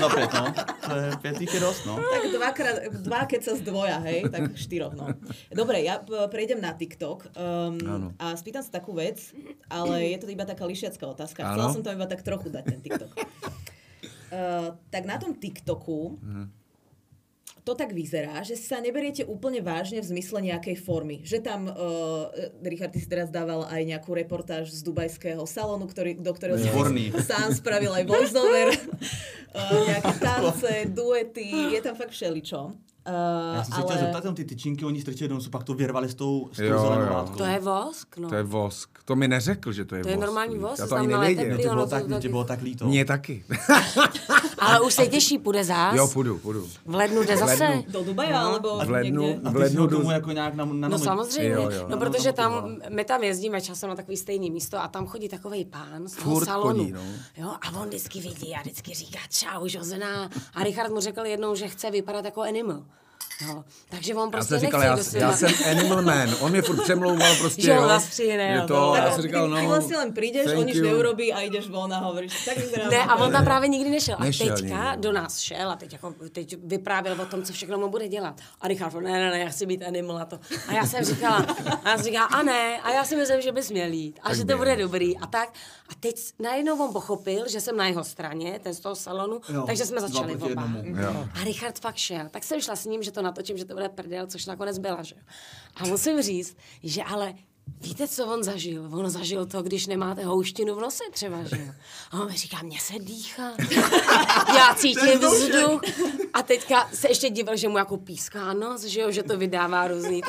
za 0.00 0.08
pět, 0.08 0.30
no. 0.34 0.54
To 1.12 1.18
pět 1.22 1.40
jich 1.40 1.54
je 1.54 1.60
dost, 1.60 1.86
no. 1.86 1.96
Tak 1.96 2.22
dvakrát, 2.32 2.76
dva 3.02 3.20
keď 3.24 3.40
sa 3.44 3.52
zdvoja, 3.56 3.98
hej, 4.06 4.26
tak 4.30 4.54
štyroch, 4.56 4.94
no. 4.94 5.12
Dobre, 5.50 5.82
ja 5.82 6.02
prejdem 6.30 6.60
na 6.60 6.72
TikTok 6.72 7.30
um, 7.34 8.14
a 8.18 8.34
spýtam 8.36 8.62
sa 8.62 8.80
takú 8.80 8.92
vec, 8.94 9.32
ale 9.70 10.14
je 10.14 10.18
to 10.18 10.26
iba 10.30 10.44
taká 10.46 10.66
lišiacká 10.66 11.04
otázka. 11.06 11.42
Chcela 11.42 11.66
Áno. 11.70 11.74
som 11.74 11.82
tam 11.82 11.94
iba 11.98 12.06
tak 12.06 12.22
trochu 12.22 12.50
dať 12.50 12.64
ten 12.64 12.80
TikTok. 12.80 13.10
Uh, 14.30 14.78
tak 14.94 15.06
na 15.06 15.18
tom 15.18 15.34
TikToku 15.34 16.18
to 17.70 17.78
tak 17.78 17.94
vyzerá, 17.94 18.42
že 18.42 18.58
sa 18.58 18.82
neberiete 18.82 19.22
úplne 19.22 19.62
vážne 19.62 20.02
v 20.02 20.10
zmysle 20.10 20.42
nejakej 20.42 20.74
formy. 20.82 21.22
Že 21.22 21.38
tam, 21.38 21.70
uh, 21.70 22.26
Richard, 22.66 22.90
ty 22.90 22.98
si 22.98 23.06
teraz 23.06 23.30
dával 23.30 23.62
aj 23.70 23.78
nejakú 23.86 24.10
reportáž 24.10 24.74
z 24.74 24.82
dubajského 24.82 25.46
salónu, 25.46 25.86
ktorý, 25.86 26.18
do 26.18 26.34
ktorého 26.34 26.58
si 26.58 26.66
sám 27.30 27.54
spravil 27.54 27.94
aj 27.94 28.10
voiceover, 28.10 28.74
uh, 28.74 29.80
nejaké 29.94 30.14
tance, 30.18 30.70
duety, 30.90 31.78
je 31.78 31.80
tam 31.80 31.94
fakt 31.94 32.10
všeličo. 32.10 32.74
Uh, 33.00 33.56
Já 33.56 33.64
jsem 33.64 33.74
se 33.74 33.82
chtěl 33.82 33.98
zeptat, 33.98 34.22
tam 34.22 34.34
ty 34.34 34.44
tyčinky, 34.44 34.84
oni 34.84 35.00
strčili 35.00 35.28
do 35.28 35.34
nosu, 35.34 35.50
pak 35.50 35.64
to 35.64 35.74
vyrvali 35.74 36.08
s 36.08 36.14
tou, 36.14 36.50
s 36.52 36.56
tou 36.56 36.62
Jo, 36.62 36.80
zelenou 36.80 37.06
jo. 37.06 37.12
látkou. 37.12 37.36
To 37.38 37.44
je 37.44 37.60
vosk, 37.60 38.16
no. 38.18 38.28
To 38.28 38.34
je 38.34 38.42
vosk. 38.42 38.90
To 39.04 39.16
mi 39.16 39.28
neřekl, 39.28 39.72
že 39.72 39.84
to 39.84 39.94
je 39.96 40.02
To 40.02 40.08
je 40.08 40.16
vosk. 40.16 40.26
normální 40.26 40.58
vosk, 40.58 40.78
Já 40.78 40.84
to 40.84 40.88
to 40.88 40.94
ani 40.94 41.06
nevěděl. 41.06 41.56
Tě 41.56 41.68
bylo 41.68 41.84
to 41.84 41.90
tak, 41.90 42.06
bylo 42.30 42.44
tak 42.44 42.62
líto. 42.62 42.86
Mně 42.86 43.04
taky. 43.04 43.44
Ale 44.60 44.80
už 44.80 44.94
se 44.94 45.06
těší, 45.06 45.38
půjde 45.38 45.64
zás. 45.64 45.94
jo, 45.96 46.08
půjdu, 46.08 46.38
půjdu. 46.38 46.68
V 46.86 46.94
lednu 46.94 47.22
jde 47.22 47.36
V 47.36 47.38
zase. 47.38 47.64
lednu. 47.64 47.84
Do 47.88 48.04
Dubaja, 48.04 48.40
alebo 48.40 48.78
v 48.78 48.90
lednu- 48.90 49.40
v 49.50 49.56
lednu 49.56 49.88
tomu 49.88 50.10
jako 50.10 50.32
nějak 50.32 50.54
na, 50.54 50.64
na 50.64 50.88
No 50.88 50.98
samozřejmě, 50.98 51.48
Jo, 51.50 51.62
jo. 51.70 51.82
no 51.82 51.88
No, 51.88 51.96
protože 51.96 52.28
no, 52.28 52.32
tam, 52.32 52.52
motivoval. 52.52 52.80
my 52.90 53.04
tam 53.04 53.22
jezdíme 53.22 53.60
často 53.60 53.86
na 53.86 53.94
takový 53.96 54.16
stejný 54.16 54.50
místo 54.50 54.78
a 54.82 54.88
tam 54.88 55.06
chodí 55.06 55.28
takový 55.28 55.64
pán 55.64 56.08
z 56.08 56.16
toho 56.16 56.44
salonu. 56.44 56.78
chodí, 56.78 56.92
no. 56.92 57.00
Jo, 57.36 57.48
a 57.62 57.80
on 57.80 57.88
vždycky 57.88 58.20
vidí 58.20 58.54
a 58.54 58.60
vždycky 58.60 58.94
říká 58.94 59.18
čau, 59.30 59.66
žozená. 59.66 60.30
A 60.54 60.64
Richard 60.64 60.90
mu 60.90 61.00
řekl 61.00 61.20
jednou, 61.26 61.54
že 61.54 61.68
chce 61.68 61.90
vypadat 61.90 62.24
jako 62.24 62.40
animal. 62.42 62.82
Jo, 63.48 63.64
takže 63.88 64.14
on 64.14 64.24
Já 64.24 64.30
prostě 64.30 64.48
jsem 64.48 64.60
říkal, 64.60 64.82
já, 64.82 64.98
já 65.14 65.32
jsem 65.32 65.50
animal 65.70 66.02
man. 66.02 66.34
On 66.40 66.50
mě 66.50 66.62
furt 66.62 66.82
přemlouval 66.82 67.36
prostě, 67.38 67.62
Že 67.62 67.70
jo. 67.70 67.88
zastřihne, 67.88 68.48
že 68.52 68.54
jo, 68.54 68.60
to, 68.66 68.74
to- 68.74 68.92
a 68.92 68.96
já 68.96 69.04
Tak 69.04 69.12
jsem 69.12 69.22
říkal, 69.22 69.48
no, 69.48 69.56
ty 69.60 69.66
vlastně 69.66 69.96
len 69.96 70.12
prídeš, 70.12 70.44
thank 70.44 70.58
on 70.58 70.68
you. 70.68 70.82
neurobí 70.82 71.32
a 71.32 71.40
ideš 71.40 71.68
von 71.68 71.92
a 71.94 71.98
hovoríš, 71.98 72.44
tak. 72.44 72.56
Ne, 72.90 72.98
a 72.98 73.14
on 73.16 73.32
tam 73.32 73.44
právě 73.44 73.68
nikdy 73.68 73.90
nešel. 73.90 74.16
A 74.18 74.24
Nešel 74.24 74.46
teďka 74.56 74.84
nikdy. 74.90 75.02
do 75.02 75.12
nás 75.12 75.38
šel 75.38 75.70
a 75.70 75.76
teď, 75.76 75.92
jako, 75.92 76.14
teď 76.32 76.56
vyprávěl 76.64 77.20
o 77.22 77.26
tom, 77.26 77.42
co 77.42 77.52
všechno 77.52 77.78
mu 77.78 77.88
bude 77.88 78.08
dělat. 78.08 78.40
A 78.60 78.68
Richard, 78.68 78.94
ne, 78.94 79.12
ne, 79.12 79.30
ne, 79.30 79.38
já 79.38 79.48
chci 79.48 79.66
být 79.66 79.82
animal 79.82 80.18
a 80.18 80.24
to. 80.24 80.38
A 80.68 80.72
já 80.72 80.86
jsem 80.86 81.04
říkala, 81.04 81.36
a 81.84 81.88
já 81.88 81.96
jsem 81.96 82.04
říkala, 82.04 82.24
a 82.26 82.42
ne, 82.42 82.80
a 82.80 82.90
já 82.92 83.04
si 83.04 83.16
myslím, 83.16 83.40
že 83.40 83.52
bys 83.52 83.70
měl 83.70 83.92
jít. 83.92 84.20
A 84.22 84.28
Tak 84.28 84.36
že 84.38 84.44
to 84.44 84.56
bude 84.56 84.76
dobrý. 84.76 85.18
A 85.18 85.26
tak. 85.26 85.48
A 85.88 85.92
teď 86.00 86.16
najednou 86.38 86.84
on 86.84 86.92
pochopil, 86.92 87.48
že 87.48 87.60
jsem 87.60 87.76
na 87.76 87.86
jeho 87.86 88.04
straně, 88.04 88.60
ten 88.62 88.74
z 88.74 88.80
toho 88.80 88.94
salonu, 88.94 89.40
Jo, 89.48 89.62
takže 89.66 89.86
jsme 89.86 90.00
začali 90.00 90.36
oba. 90.36 90.68
A 91.40 91.44
Richard 91.44 91.78
fakt 91.78 91.96
šel. 91.96 92.26
Tak 92.30 92.44
jsem 92.44 92.60
šla 92.60 92.76
s 92.76 92.84
ním, 92.84 93.02
že 93.02 93.10
to 93.10 93.22
natočím, 93.30 93.58
že 93.58 93.64
to 93.64 93.74
bude 93.74 93.88
prdel, 93.88 94.26
což 94.26 94.46
nakonec 94.46 94.78
byla, 94.78 95.02
že. 95.02 95.14
A 95.76 95.86
musím 95.86 96.22
říct, 96.22 96.56
že 96.82 97.02
ale 97.02 97.34
Víte, 97.82 98.08
co 98.08 98.26
on 98.26 98.42
zažil? 98.44 98.88
On 98.92 99.10
zažil 99.10 99.46
to, 99.46 99.62
když 99.62 99.86
nemáte 99.86 100.24
houštinu 100.24 100.74
v 100.74 100.80
nose 100.80 101.04
třeba, 101.12 101.36
že 101.44 101.56
jo? 101.56 101.72
A 102.10 102.20
on 102.20 102.30
mi 102.30 102.36
říká, 102.36 102.56
mně 102.62 102.78
se 102.80 102.92
dýchá. 102.98 103.42
Já 104.56 104.74
cítím 104.74 105.18
vzduch. 105.20 105.80
A 106.32 106.42
teďka 106.42 106.88
se 106.94 107.08
ještě 107.08 107.30
divil, 107.30 107.56
že 107.56 107.68
mu 107.68 107.78
jako 107.78 107.96
píská 107.96 108.52
nos, 108.52 108.84
že 108.84 109.00
jo, 109.00 109.10
že 109.10 109.22
to 109.22 109.36
vydává 109.38 109.88
různý. 109.88 110.20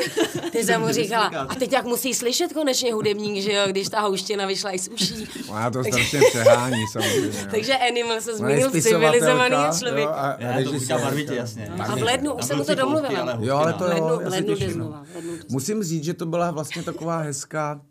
Ty 0.52 0.64
jsem 0.64 0.82
mu 0.82 0.88
říkala, 0.92 1.26
a 1.28 1.56
teď 1.56 1.72
jak 1.72 1.86
musí 1.86 2.14
slyšet 2.14 2.54
konečně 2.54 2.94
hudebník, 2.94 3.44
že 3.44 3.52
jo, 3.54 3.62
když 3.68 3.90
ta 3.90 4.00
houština 4.02 4.46
vyšla 4.46 4.72
i 4.76 4.80
z 4.80 4.88
uší. 4.88 5.28
Ona 5.50 5.72
to 5.72 5.84
strašně 5.84 6.20
přehání 6.30 6.88
samozřejmě. 6.92 7.40
jo. 7.40 7.46
Takže 7.52 7.74
Animal 7.78 8.22
se 8.22 8.38
změnil 8.38 8.70
v 8.70 8.82
civilizovaný 8.82 9.56
člověk. 9.80 10.06
jo, 10.06 10.12
a 10.16 10.36
Já 10.40 10.64
to 10.72 10.80
říkám 10.80 11.02
barvitě, 11.02 11.36
jasně. 11.36 11.68
A 11.80 11.96
v 11.96 12.02
lednu 12.04 12.34
už 12.34 12.46
jsem 12.46 12.58
mu 12.58 12.64
to 12.64 12.76
domluvila. 12.76 13.38
Jo, 13.40 13.56
ale 13.58 13.74
to 13.74 13.84
V 13.84 13.88
lednu, 13.88 14.08
jo, 14.08 14.16
lednu 14.16 14.30
v 14.30 14.32
lednu 14.32 14.56
jde 14.56 14.70
znova. 14.74 15.04
Musím 15.50 15.84
říct, 15.84 16.04
že 16.04 16.14
to 16.14 16.26
byla 16.26 16.52
vlastně 16.52 16.84
taková 16.84 17.24
hezká 17.32 17.82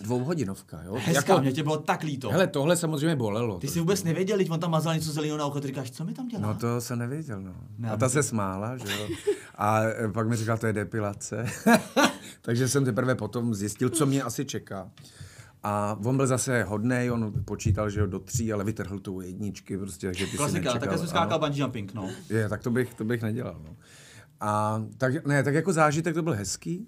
dvouhodinovka. 0.00 0.82
Jo? 0.82 0.98
Hezká, 1.04 1.40
mě 1.40 1.52
tě 1.52 1.62
bylo 1.62 1.78
tak 1.78 2.02
líto. 2.02 2.30
Hele, 2.30 2.46
tohle 2.46 2.76
samozřejmě 2.76 3.16
bolelo. 3.16 3.58
Ty 3.58 3.68
jsi 3.68 3.80
vůbec 3.80 4.04
nevěděl, 4.04 4.36
když 4.36 4.50
on 4.50 4.60
tam 4.60 4.70
mazal 4.70 4.94
něco 4.94 5.12
zeleného 5.12 5.38
na 5.38 5.44
oko, 5.46 5.60
ty 5.60 5.66
říkáš, 5.66 5.90
co 5.90 6.04
mi 6.04 6.14
tam 6.14 6.28
dělá? 6.28 6.42
No 6.42 6.54
to 6.54 6.80
jsem 6.80 6.98
nevěděl, 6.98 7.42
no. 7.42 7.54
Ne, 7.78 7.90
A 7.90 7.96
ta 7.96 8.08
se 8.08 8.22
smála, 8.22 8.76
že 8.76 9.00
jo. 9.00 9.08
A 9.54 9.82
e, 9.82 10.08
pak 10.12 10.28
mi 10.28 10.36
říkala, 10.36 10.58
to 10.58 10.66
je 10.66 10.72
depilace. 10.72 11.46
Takže 12.42 12.68
jsem 12.68 12.84
teprve 12.84 13.14
potom 13.14 13.54
zjistil, 13.54 13.88
co 13.88 14.06
mě 14.06 14.22
asi 14.22 14.44
čeká. 14.44 14.90
A 15.62 15.98
on 16.04 16.16
byl 16.16 16.26
zase 16.26 16.62
hodnej, 16.62 17.10
on 17.10 17.32
počítal, 17.44 17.90
že 17.90 18.06
do 18.06 18.18
tří, 18.18 18.52
ale 18.52 18.64
vytrhl 18.64 18.98
tu 18.98 19.20
jedničky, 19.20 19.78
prostě, 19.78 20.06
takže 20.06 20.24
ty 20.24 20.30
si 20.30 20.36
Klasika, 20.36 20.72
takhle 20.78 20.98
jsem 20.98 21.08
skákal 21.08 21.38
bungee 21.38 21.60
jumping, 21.60 21.94
no. 21.94 22.10
Je, 22.30 22.48
tak 22.48 22.62
to 22.62 22.70
bych, 22.70 22.94
to 22.94 23.04
bych 23.04 23.22
nedělal. 23.22 23.60
No. 23.64 23.76
A 24.40 24.82
tak, 24.98 25.26
ne, 25.26 25.42
tak 25.42 25.54
jako 25.54 25.72
zážitek 25.72 26.14
to 26.14 26.22
byl 26.22 26.32
hezký. 26.32 26.86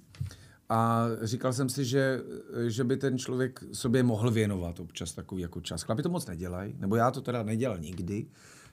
A 0.71 1.07
říkal 1.23 1.53
jsem 1.53 1.69
si, 1.69 1.85
že, 1.85 2.21
že 2.69 2.85
by 2.85 2.97
ten 2.97 3.19
člověk 3.19 3.61
sobě 3.73 4.03
mohl 4.03 4.31
věnovat 4.31 4.81
občas 4.81 5.13
takový 5.13 5.43
jako 5.43 5.61
čas. 5.61 5.83
Chlapi 5.83 6.03
to 6.03 6.09
moc 6.09 6.27
nedělají, 6.27 6.75
nebo 6.79 6.97
já 6.97 7.11
to 7.11 7.21
teda 7.21 7.43
nedělal 7.43 7.79
nikdy, 7.79 8.27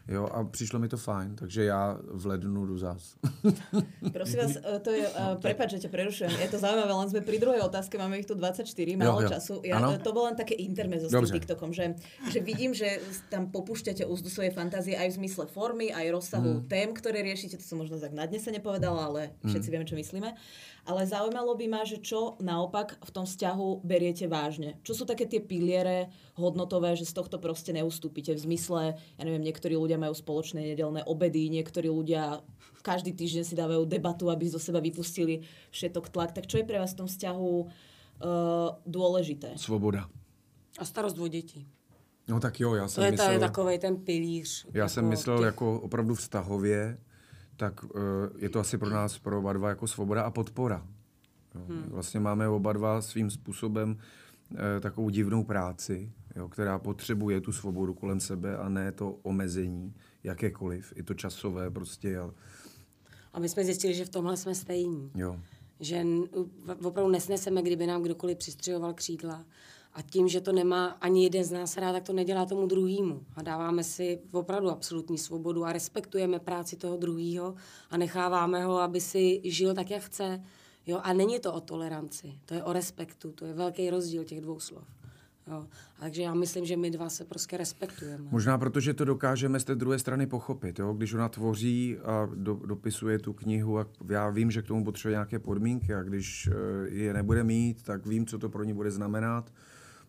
Jo, 0.08 0.24
a 0.32 0.44
přišlo 0.44 0.80
mi 0.80 0.88
to 0.88 0.98
fajn, 0.98 1.36
takže 1.36 1.64
já 1.64 2.00
v 2.12 2.26
lednu 2.26 2.66
jdu 2.66 2.78
zás. 2.78 3.16
Prosím 4.14 4.40
vás, 4.40 4.56
e, 4.56 4.80
to 4.80 4.92
je, 4.92 5.04
uh, 5.10 5.36
prepáč, 5.36 5.76
že 5.76 5.84
ťa 5.84 5.92
prerušujem, 5.92 6.32
je 6.32 6.48
to 6.48 6.64
zaujímavé, 6.64 6.94
len 6.96 7.10
sme 7.12 7.22
pri 7.28 7.36
druhej 7.44 7.60
otázke, 7.68 8.00
máme 8.00 8.16
ich 8.16 8.24
tu 8.24 8.32
24, 8.32 8.72
málo 8.96 9.20
jo. 9.20 9.28
času. 9.28 9.56
Ja, 9.68 9.84
Ano. 9.84 10.00
to 10.00 10.16
bolo 10.16 10.32
len 10.32 10.40
také 10.40 10.56
intermezo 10.56 11.12
s 11.12 11.12
tým. 11.12 11.28
TikTokom, 11.28 11.76
že, 11.76 12.00
že 12.32 12.40
vidím, 12.40 12.72
že 12.72 13.04
tam 13.28 13.52
popúšťate 13.52 14.08
úzdu 14.08 14.32
svojej 14.32 14.56
fantázie 14.56 14.96
aj 14.96 15.12
v 15.12 15.28
zmysle 15.28 15.44
formy, 15.52 15.92
aj 15.92 16.08
rozsahu 16.08 16.64
Mhm. 16.64 16.72
tém, 16.72 16.90
ktoré 16.96 17.20
riešite, 17.20 17.60
to 17.60 17.68
som 17.68 17.76
možno 17.76 18.00
tak 18.00 18.16
nadnesene 18.16 18.64
povedala, 18.64 19.12
ale 19.12 19.22
všetci 19.44 19.68
vieme, 19.68 19.84
čo 19.84 20.00
myslíme. 20.00 20.32
Ale 20.88 21.04
zaujímalo 21.04 21.52
by 21.60 21.68
ma, 21.68 21.84
že 21.84 22.00
čo 22.00 22.40
naopak 22.40 22.96
v 23.04 23.12
tom 23.12 23.28
vzťahu 23.28 23.84
beriete 23.84 24.24
vážne. 24.32 24.80
Čo 24.88 24.96
sú 24.96 25.04
také 25.04 25.28
tie 25.28 25.44
piliere 25.44 26.08
hodnotové, 26.40 26.96
že 26.96 27.04
z 27.04 27.12
tohto 27.12 27.44
proste 27.44 27.76
neustúpite 27.76 28.32
v 28.32 28.40
zmysle, 28.40 28.96
ja 28.96 29.24
neviem, 29.28 29.44
niektorí 29.44 29.76
ľudia 29.76 30.00
majú 30.00 30.16
spoločné 30.16 30.64
nedelné 30.64 31.04
obedy, 31.04 31.52
niektorí 31.52 31.92
ľudia 31.92 32.40
každý 32.88 33.12
týždeň 33.12 33.44
si 33.44 33.56
dávajú 33.60 33.84
debatu, 33.84 34.32
aby 34.32 34.48
zo 34.48 34.64
seba 34.64 34.80
vypustili 34.80 35.44
všetok 35.76 36.08
tlak. 36.08 36.32
Tak 36.32 36.48
čo 36.48 36.56
je 36.56 36.64
pre 36.64 36.80
vás 36.80 36.96
v 36.96 37.04
tom 37.04 37.08
vzťahu 37.12 37.52
uh, 37.60 37.68
dôležité? 38.88 39.60
Svoboda. 39.60 40.08
A 40.80 40.86
starost 40.88 41.20
o 41.20 41.28
děti. 41.28 41.68
No 42.28 42.40
tak 42.40 42.60
jo, 42.60 42.76
já 42.76 42.84
To 42.84 42.90
jsem 42.90 43.04
je 43.04 43.12
myslel... 43.12 43.30
myslel... 43.30 43.50
takový 43.50 43.80
ten 43.80 43.96
pilíř. 43.96 44.68
Já 44.74 44.88
jsem 44.88 45.06
myslel 45.06 45.38
těch- 45.38 45.46
jako 45.46 45.80
opravdu 45.80 46.16
vztahově, 46.16 46.98
tak 47.58 47.84
uh, 47.84 47.90
je 48.38 48.50
to 48.50 48.60
asi 48.60 48.78
pro 48.78 48.90
nás, 48.90 49.20
pro 49.20 49.40
oba 49.40 49.54
dva, 49.54 49.70
jako 49.70 49.88
svoboda 49.88 50.24
a 50.24 50.32
podpora. 50.32 50.88
Jo. 51.56 51.62
Hmm. 51.70 51.84
Vlastně 51.88 52.20
máme 52.20 52.48
oba 52.48 52.74
dva 52.74 53.02
svým 53.02 53.30
způsobem 53.30 53.98
uh, 54.52 54.58
takovou 54.80 55.10
divnou 55.10 55.44
práci, 55.44 56.12
jo, 56.36 56.50
která 56.50 56.80
potřebuje 56.80 57.42
tu 57.42 57.52
svobodu 57.52 57.94
kolem 57.94 58.20
sebe 58.20 58.58
a 58.58 58.70
ne 58.70 58.92
to 58.92 59.12
omezení 59.24 59.94
jakékoliv, 60.24 60.94
i 60.96 61.04
to 61.04 61.14
časové 61.14 61.72
prostě. 61.72 62.18
A, 62.20 62.32
A 63.34 63.40
my 63.40 63.50
jsme 63.50 63.66
zjistili, 63.66 63.94
že 63.94 64.06
v 64.06 64.10
tomhle 64.10 64.38
jsme 64.38 64.56
stejní. 64.56 65.12
jo. 65.16 65.40
Že 65.80 66.04
opravdu 66.84 67.12
nesneseme, 67.12 67.62
kdyby 67.62 67.88
nám 67.88 68.04
kdokoliv 68.04 68.38
přistřihoval 68.38 68.94
křídla. 68.94 69.46
A 69.98 70.02
tím, 70.02 70.28
že 70.28 70.42
to 70.42 70.52
nemá 70.52 70.88
ani 70.88 71.24
jeden 71.24 71.44
z 71.44 71.52
nás 71.52 71.78
rád, 71.78 71.92
tak 71.92 72.04
to 72.04 72.14
nedělá 72.14 72.46
tomu 72.46 72.68
druhému. 72.68 73.22
A 73.36 73.42
dáváme 73.42 73.84
si 73.84 74.20
opravdu 74.32 74.70
absolutní 74.70 75.18
svobodu 75.18 75.66
a 75.66 75.74
respektujeme 75.74 76.40
práci 76.40 76.76
toho 76.76 76.98
druhého 76.98 77.56
a 77.90 77.98
necháváme 77.98 78.64
ho, 78.64 78.80
aby 78.80 79.02
si 79.02 79.42
žil 79.44 79.74
tak, 79.74 79.90
jak 79.90 80.04
chce. 80.04 80.44
Jo? 80.86 81.00
A 81.04 81.14
není 81.14 81.40
to 81.40 81.54
o 81.54 81.62
toleranci, 81.62 82.40
to 82.46 82.54
je 82.54 82.64
o 82.64 82.74
respektu, 82.74 83.32
to 83.32 83.46
je 83.46 83.54
velký 83.54 83.90
rozdíl 83.90 84.24
těch 84.24 84.42
dvou 84.42 84.60
slov. 84.60 84.84
Jo? 85.48 85.68
Takže 86.00 86.22
já 86.22 86.34
myslím, 86.34 86.66
že 86.66 86.78
my 86.78 86.92
dva 86.92 87.10
se 87.10 87.26
prostě 87.26 87.58
respektujeme. 87.58 88.28
Možná 88.32 88.58
protože 88.58 88.94
to 88.94 89.06
dokážeme 89.06 89.60
z 89.60 89.64
té 89.64 89.76
druhé 89.76 90.00
strany 90.00 90.28
pochopit. 90.28 90.80
Jo? 90.80 90.94
Když 90.94 91.14
ona 91.14 91.30
tvoří 91.30 91.98
a 91.98 92.30
do, 92.36 92.54
dopisuje 92.54 93.20
tu 93.20 93.34
knihu, 93.34 93.80
a 93.80 93.88
já 94.10 94.30
vím, 94.30 94.52
že 94.52 94.62
k 94.62 94.68
tomu 94.68 94.84
potřebuje 94.84 95.14
nějaké 95.14 95.40
podmínky 95.40 95.94
a 95.94 96.04
když 96.04 96.50
eh, 96.52 96.90
je 96.90 97.14
nebude 97.14 97.44
mít, 97.44 97.84
tak 97.84 98.06
vím, 98.06 98.26
co 98.26 98.40
to 98.40 98.50
pro 98.50 98.64
ní 98.64 98.74
bude 98.74 98.92
znamenat. 98.92 99.52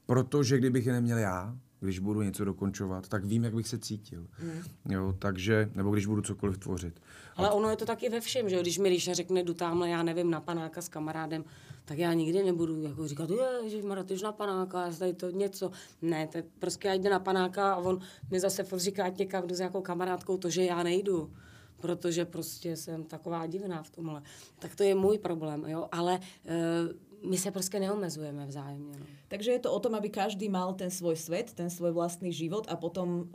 Protože 0.08 0.58
kdybych 0.58 0.86
je 0.86 0.92
neměl 0.92 1.18
já, 1.18 1.56
když 1.80 1.98
budu 1.98 2.22
něco 2.22 2.44
dokončovat, 2.44 3.08
tak 3.08 3.24
vím, 3.24 3.44
jak 3.44 3.54
bych 3.54 3.68
se 3.68 3.78
cítil. 3.78 4.26
Mm. 4.42 4.92
Jo, 4.94 5.14
takže, 5.18 5.70
nebo 5.74 5.90
když 5.90 6.06
budu 6.06 6.22
cokoliv 6.22 6.58
tvořit. 6.58 7.00
Ale 7.36 7.50
ono 7.50 7.70
je 7.70 7.76
to 7.76 7.86
taky 7.86 8.08
ve 8.08 8.20
všem, 8.20 8.48
že 8.48 8.56
jo? 8.56 8.62
když 8.62 8.78
mi 8.78 8.88
Líša 8.88 9.14
řekne, 9.14 9.42
jdu 9.42 9.54
tamhle, 9.54 9.88
já 9.88 10.02
nevím, 10.02 10.30
na 10.30 10.40
panáka 10.40 10.82
s 10.82 10.88
kamarádem, 10.88 11.44
tak 11.84 11.98
já 11.98 12.12
nikdy 12.12 12.42
nebudu 12.42 12.82
jako 12.82 13.08
říkat, 13.08 13.30
že 13.66 13.82
Mara, 13.82 14.02
ty 14.02 14.18
jsi 14.18 14.24
na 14.24 14.32
panáka, 14.32 14.86
já 14.86 14.92
tady 14.92 15.14
to 15.14 15.30
něco. 15.30 15.70
Ne, 16.02 16.26
to 16.26 16.38
prostě 16.58 16.88
já 16.88 16.94
jde 16.94 17.10
na 17.10 17.20
panáka 17.20 17.72
a 17.72 17.76
on 17.76 17.98
mi 18.30 18.40
zase 18.40 18.64
říká, 18.76 19.08
někam 19.08 19.46
jdu 19.46 19.54
s 19.54 19.58
nějakou 19.58 19.80
kamarádkou, 19.80 20.36
to, 20.36 20.50
že 20.50 20.64
já 20.64 20.82
nejdu 20.82 21.32
protože 21.80 22.24
prostě 22.24 22.76
jsem 22.76 23.04
taková 23.04 23.46
divná 23.46 23.82
v 23.82 23.90
tomhle. 23.90 24.22
Tak 24.58 24.76
to 24.76 24.82
je 24.82 24.94
můj 24.94 25.18
problém, 25.18 25.64
jo, 25.66 25.88
ale 25.92 26.18
uh, 26.44 27.07
my 27.26 27.38
se 27.38 27.50
prostě 27.50 27.80
neomezujeme 27.80 28.46
vzájemně. 28.46 28.92
No. 29.00 29.06
Takže 29.28 29.50
je 29.50 29.58
to 29.58 29.72
o 29.72 29.80
tom, 29.80 29.94
aby 29.94 30.08
každý 30.08 30.48
mal 30.48 30.74
ten 30.74 30.90
svoj 30.90 31.16
svet, 31.16 31.52
ten 31.52 31.70
svoj 31.70 31.92
vlastný 31.92 32.32
život 32.32 32.66
a 32.68 32.76
potom 32.76 33.20
uh, 33.20 33.26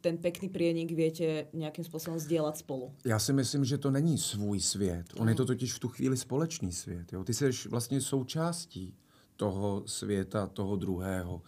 ten 0.00 0.18
pekný 0.18 0.48
prienik 0.48 0.90
viete 0.92 1.46
nejakým 1.52 1.84
spôsobom 1.84 2.18
zdieľať 2.18 2.56
spolu. 2.56 2.92
Já 3.04 3.18
si 3.18 3.32
myslím, 3.32 3.64
že 3.64 3.78
to 3.78 3.90
není 3.90 4.18
svůj 4.18 4.60
svět. 4.60 5.06
On 5.16 5.28
je 5.28 5.34
to 5.34 5.44
totiž 5.44 5.72
v 5.72 5.78
tu 5.78 5.88
chvíli 5.88 6.16
společný 6.16 6.72
svět. 6.72 7.12
Jo? 7.12 7.24
Ty 7.24 7.34
jsi 7.34 7.50
vlastně 7.68 8.00
součástí 8.00 8.94
toho 9.36 9.82
světa, 9.86 10.46
toho 10.46 10.76
druhého. 10.76 11.42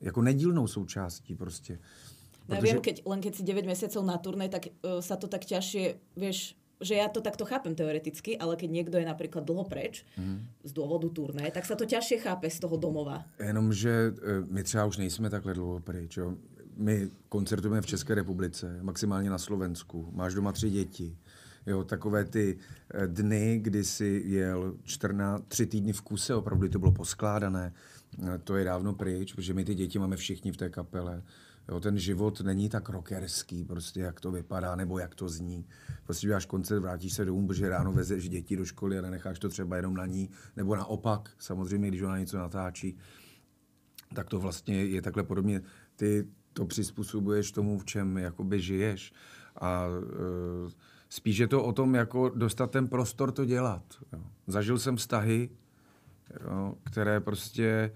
Jako 0.00 0.22
nedílnou 0.22 0.66
součástí 0.66 1.34
prostě. 1.34 1.78
No 2.48 2.56
ja 2.56 2.60
viem, 2.60 2.80
keď, 2.80 3.08
len 3.08 3.24
keď 3.24 3.32
si 3.40 3.42
9 3.42 3.64
mesiacov 3.64 4.04
na 4.04 4.20
turnej, 4.20 4.52
tak 4.52 4.68
uh, 4.68 5.00
sa 5.00 5.16
to 5.16 5.32
tak 5.32 5.48
ťažšie, 5.48 5.96
vieš, 6.12 6.60
že 6.80 6.94
ja 6.94 7.08
to 7.08 7.20
takto 7.20 7.44
chápem 7.44 7.74
teoreticky, 7.74 8.38
ale 8.38 8.56
keď 8.56 8.70
niekto 8.70 8.96
je 8.98 9.06
napríklad 9.06 9.46
dlho 9.46 9.64
preč 9.64 10.02
mm. 10.18 10.64
z 10.64 10.72
dôvodu 10.74 11.08
turné, 11.10 11.50
tak 11.50 11.66
sa 11.66 11.78
to 11.78 11.86
ťažšie 11.86 12.18
chápe 12.22 12.50
z 12.50 12.58
toho 12.58 12.76
domova. 12.76 13.24
Jenomže 13.38 14.12
eh, 14.12 14.42
my 14.50 14.62
třeba 14.62 14.84
už 14.84 14.96
nejsme 14.96 15.30
takhle 15.30 15.54
dlouho 15.54 15.80
pryč. 15.80 16.16
Jo? 16.16 16.34
My 16.76 17.08
koncertujeme 17.28 17.82
v 17.82 17.86
České 17.86 18.14
republice, 18.14 18.78
maximálně 18.82 19.30
na 19.30 19.38
Slovensku. 19.38 20.08
Máš 20.12 20.34
doma 20.34 20.52
tři 20.52 20.70
děti. 20.70 21.16
Jo, 21.66 21.84
takové 21.84 22.24
ty 22.24 22.58
eh, 22.90 23.06
dny, 23.06 23.58
kdy 23.62 23.84
si 23.84 24.22
jel 24.26 24.74
14, 24.84 25.44
tři 25.48 25.66
týdny 25.66 25.92
v 25.92 26.02
kuse, 26.02 26.34
opravdu 26.34 26.68
to 26.68 26.78
bylo 26.78 26.92
poskládané, 26.92 27.72
eh, 28.22 28.38
to 28.38 28.56
je 28.56 28.64
dávno 28.64 28.94
pryč, 28.94 29.32
protože 29.32 29.54
my 29.54 29.64
ty 29.64 29.74
děti 29.74 29.98
máme 29.98 30.16
všichni 30.16 30.52
v 30.52 30.56
té 30.56 30.70
kapele. 30.70 31.22
Jo, 31.68 31.80
ten 31.80 31.98
život 31.98 32.40
není 32.40 32.68
tak 32.68 32.88
rockerský, 32.88 33.64
prostě 33.64 34.00
jak 34.00 34.20
to 34.20 34.30
vypadá, 34.30 34.76
nebo 34.76 34.98
jak 34.98 35.14
to 35.14 35.28
zní. 35.28 35.66
Prostě 36.04 36.26
děláš 36.26 36.46
koncert, 36.46 36.80
vrátíš 36.80 37.12
se 37.12 37.24
domů, 37.24 37.46
protože 37.46 37.68
ráno 37.68 37.92
vezeš 37.92 38.28
děti 38.28 38.56
do 38.56 38.64
školy 38.64 38.98
a 38.98 39.02
nenecháš 39.02 39.38
to 39.38 39.48
třeba 39.48 39.76
jenom 39.76 39.94
na 39.94 40.06
ní, 40.06 40.30
nebo 40.56 40.76
naopak, 40.76 41.30
samozřejmě, 41.38 41.88
když 41.88 42.02
ona 42.02 42.18
něco 42.18 42.38
natáčí 42.38 42.98
tak 44.14 44.28
to 44.28 44.40
vlastně 44.40 44.84
je 44.84 45.02
takhle 45.02 45.22
podobně. 45.22 45.62
Ty 45.96 46.28
to 46.52 46.66
přizpůsobuješ 46.66 47.52
tomu, 47.52 47.78
v 47.78 47.84
čem 47.84 48.18
jakoby 48.18 48.60
žiješ. 48.60 49.12
A 49.60 49.86
e, 49.86 50.70
spíš 51.08 51.38
je 51.38 51.48
to 51.48 51.64
o 51.64 51.72
tom, 51.72 51.94
jako 51.94 52.28
dostat 52.28 52.70
ten 52.70 52.88
prostor 52.88 53.32
to 53.32 53.44
dělat. 53.44 53.82
Jo. 54.12 54.20
Zažil 54.46 54.78
jsem 54.78 54.96
vztahy, 54.96 55.50
jo, 56.44 56.74
které 56.84 57.20
prostě 57.20 57.92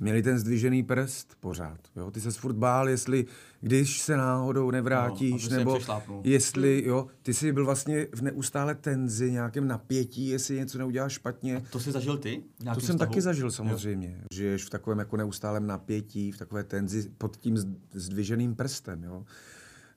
měli 0.00 0.22
ten 0.22 0.38
zdvižený 0.38 0.82
prst 0.82 1.36
pořád. 1.40 1.78
Jo. 1.96 2.10
Ty 2.10 2.20
se 2.20 2.30
furt 2.30 2.52
bál, 2.56 2.88
jestli 2.88 3.26
když 3.60 4.00
se 4.00 4.16
náhodou 4.16 4.64
No, 4.64 4.70
nevrátíš, 4.70 5.44
je 5.50 5.56
nebo 5.58 5.78
jestli, 6.24 6.82
jo, 6.86 7.06
ty 7.22 7.34
jsi 7.34 7.52
byl 7.52 7.64
vlastně 7.64 8.06
v 8.14 8.22
neustále 8.22 8.74
tenzi, 8.74 9.32
nějakém 9.32 9.68
napětí, 9.68 10.28
jestli 10.28 10.56
něco 10.56 10.78
neuděláš 10.78 11.12
špatně. 11.12 11.62
To 11.70 11.80
jsi 11.80 11.92
zažil 11.92 12.18
ty? 12.18 12.42
To 12.58 12.80
jsem 12.80 12.80
vztahu? 12.80 12.98
taky 12.98 13.20
zažil 13.20 13.50
samozřejmě. 13.50 14.16
Jo. 14.18 14.24
Žiješ 14.34 14.64
v 14.64 14.70
takovém 14.70 14.98
jako 14.98 15.16
neustálém 15.16 15.66
napětí, 15.66 16.32
v 16.32 16.38
takové 16.38 16.64
tenzi 16.64 17.10
pod 17.18 17.36
tím 17.36 17.54
zd- 17.54 17.76
zdviženým 17.92 18.54
prstem. 18.54 19.02
Jo. 19.04 19.24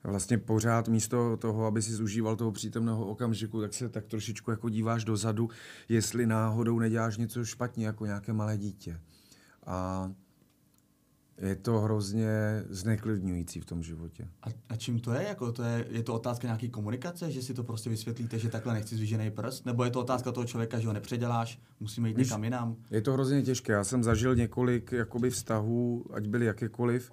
Vlastně 0.04 0.38
pořád 0.38 0.88
místo 0.88 1.36
toho, 1.36 1.66
aby 1.66 1.82
si 1.82 1.92
zužíval 1.92 2.36
toho 2.36 2.52
přítomného 2.52 3.06
okamžiku, 3.06 3.60
tak 3.60 3.74
se 3.74 3.88
tak 3.88 4.06
trošičku 4.06 4.50
jako 4.50 4.68
díváš 4.68 5.04
dozadu, 5.04 5.50
jestli 5.88 6.26
náhodou 6.26 6.78
neděláš 6.78 7.16
něco 7.16 7.44
špatně 7.44 7.86
jako 7.86 8.06
nějaké 8.06 8.32
malé 8.32 8.58
dítě. 8.58 9.00
A 9.66 10.10
je 11.38 11.56
to 11.56 11.80
hrozně 11.80 12.28
zneklidňující 12.68 13.60
v 13.60 13.64
tom 13.64 13.82
životě. 13.82 14.28
A, 14.42 14.46
a 14.68 14.76
čím 14.76 15.00
to 15.00 15.12
je? 15.12 15.22
Jako 15.28 15.52
to 15.52 15.62
je? 15.62 15.86
Je 15.90 16.02
to 16.02 16.14
otázka 16.14 16.46
nějaké 16.46 16.68
komunikace, 16.68 17.30
že 17.30 17.42
si 17.42 17.54
to 17.54 17.64
prostě 17.64 17.90
vysvětlíte, 17.90 18.38
že 18.38 18.48
takhle 18.48 18.74
nechci 18.74 18.96
zvížený 18.96 19.30
prst? 19.30 19.66
Nebo 19.66 19.84
je 19.84 19.90
to 19.90 20.00
otázka 20.00 20.32
toho 20.32 20.46
člověka, 20.46 20.78
že 20.78 20.86
ho 20.86 20.92
nepředěláš, 20.92 21.60
musíme 21.80 22.08
jít 22.08 22.16
Víš- 22.16 22.26
někam 22.26 22.44
jinam? 22.44 22.76
Je 22.90 23.02
to 23.02 23.12
hrozně 23.12 23.42
těžké. 23.42 23.72
Já 23.72 23.84
jsem 23.84 24.02
zažil 24.02 24.34
několik 24.36 24.92
jakoby 24.92 25.30
vztahů, 25.30 26.04
ať 26.12 26.26
byly 26.26 26.46
jakékoliv, 26.46 27.12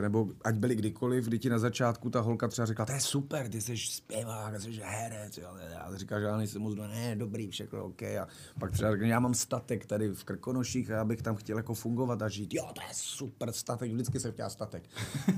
nebo 0.00 0.28
ať 0.44 0.54
byly 0.54 0.74
kdykoliv, 0.76 1.24
kdy 1.24 1.38
ti 1.38 1.48
na 1.50 1.58
začátku 1.58 2.10
ta 2.10 2.20
holka 2.20 2.48
třeba 2.48 2.66
řekla, 2.66 2.84
to 2.86 2.92
je 2.92 3.00
super, 3.00 3.48
ty 3.48 3.60
jsi 3.60 3.76
zpěvák, 3.78 4.60
jsi 4.60 4.80
herec, 4.84 5.38
jo. 5.38 5.48
a 5.80 5.96
říká, 5.96 6.20
že 6.20 6.26
já 6.26 6.36
nejsem 6.36 6.62
moc, 6.62 6.74
ne, 6.76 7.16
dobrý, 7.16 7.50
všechno 7.50 7.84
OK. 7.84 8.02
A 8.02 8.28
pak 8.60 8.72
třeba 8.72 8.90
řekne, 8.90 9.08
já 9.08 9.20
mám 9.20 9.34
statek 9.34 9.86
tady 9.86 10.08
v 10.08 10.24
Krkonoších 10.24 10.90
a 10.90 10.94
já 10.94 11.04
bych 11.04 11.22
tam 11.22 11.36
chtěl 11.36 11.56
jako 11.56 11.74
fungovat 11.74 12.22
a 12.22 12.28
žít. 12.28 12.54
Jo, 12.54 12.64
to 12.74 12.80
je 12.80 12.88
super 12.92 13.52
statek, 13.52 13.92
vždycky 13.92 14.20
jsem 14.20 14.32
chtěl 14.32 14.50
statek. 14.50 14.82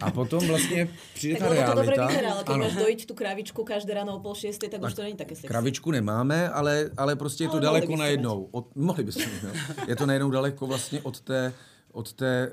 A 0.02 0.10
potom 0.10 0.46
vlastně 0.46 0.88
přijde 1.14 1.38
Tak 1.38 1.48
ta 1.48 1.54
lebo 1.54 1.72
to 1.72 1.80
realita. 1.80 2.06
vyzerá, 2.06 2.32
ale 2.32 2.44
Ano. 2.46 2.64
máš 2.64 2.74
dojiť 2.76 3.06
tú 3.06 3.14
kravičku 3.14 3.64
každé 3.64 3.94
ráno 3.94 4.16
o 4.16 4.20
pol 4.20 4.34
šiestej, 4.34 4.68
tak, 4.68 4.82
už 4.82 4.94
to 4.94 5.02
není 5.02 5.16
také 5.16 5.34
sexy. 5.34 5.48
Kravičku 5.48 5.90
nemáme, 5.90 6.48
ale, 6.48 6.90
ale 6.96 7.16
prostě 7.16 7.44
je 7.44 7.48
to 7.48 7.52
Ale 7.52 7.62
daleko 7.62 7.96
najednou. 7.96 8.48
Od, 8.50 8.76
mohli 8.76 9.04
byste, 9.04 9.24
no. 9.42 9.50
Je 9.88 9.96
to 9.96 10.06
najednou 10.06 10.30
daleko 10.30 10.66
vlastně 10.66 11.00
od 11.02 11.20
té, 11.20 11.52
od 11.92 12.12
té 12.12 12.52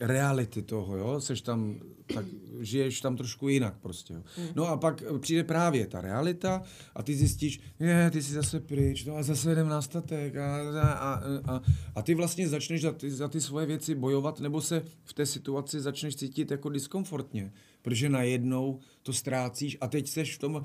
reality 0.00 0.62
toho, 0.62 0.96
jo, 0.96 1.20
seš 1.20 1.40
tam, 1.40 1.80
tak 2.14 2.24
žiješ 2.60 3.00
tam 3.00 3.16
trošku 3.16 3.48
jinak 3.48 3.78
prostě, 3.80 4.14
jo. 4.14 4.22
No 4.54 4.66
a 4.66 4.76
pak 4.76 5.02
přijde 5.20 5.44
právě 5.44 5.86
ta 5.86 6.00
realita 6.00 6.62
a 6.94 7.02
ty 7.02 7.14
zjistíš, 7.14 7.60
je, 7.80 8.10
ty 8.10 8.22
jsi 8.22 8.32
zase 8.32 8.60
pryč, 8.60 9.04
no 9.04 9.16
a 9.16 9.22
zase 9.22 9.52
jdem 9.52 9.68
na 9.68 9.82
statek 9.82 10.36
a, 10.36 10.56
a, 10.80 11.22
a, 11.46 11.60
a 11.94 12.02
ty 12.02 12.14
vlastně 12.14 12.48
začneš 12.48 12.82
za 12.82 12.92
ty, 12.92 13.10
za 13.10 13.28
ty 13.28 13.40
svoje 13.40 13.66
věci 13.66 13.94
bojovat 13.94 14.40
nebo 14.40 14.60
se 14.60 14.82
v 15.04 15.12
té 15.12 15.26
situaci 15.26 15.80
začneš 15.80 16.16
cítit 16.16 16.50
jako 16.50 16.68
diskomfortně, 16.68 17.52
protože 17.82 18.08
najednou 18.08 18.80
to 19.02 19.12
ztrácíš 19.12 19.78
a 19.80 19.88
teď 19.88 20.08
seš 20.08 20.36
v 20.36 20.38
tom, 20.38 20.62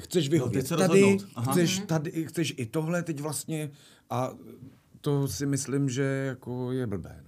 chceš 0.00 0.28
vyhovět 0.28 0.66
se 0.66 0.76
tady, 0.76 1.18
chceš 1.50 1.78
tady, 1.86 2.24
chceš 2.24 2.54
i 2.56 2.66
tohle 2.66 3.02
teď 3.02 3.20
vlastně 3.20 3.70
a 4.10 4.34
to 5.00 5.28
si 5.28 5.46
myslím, 5.46 5.88
že 5.88 6.02
jako 6.02 6.72
je 6.72 6.86
blbé. 6.86 7.24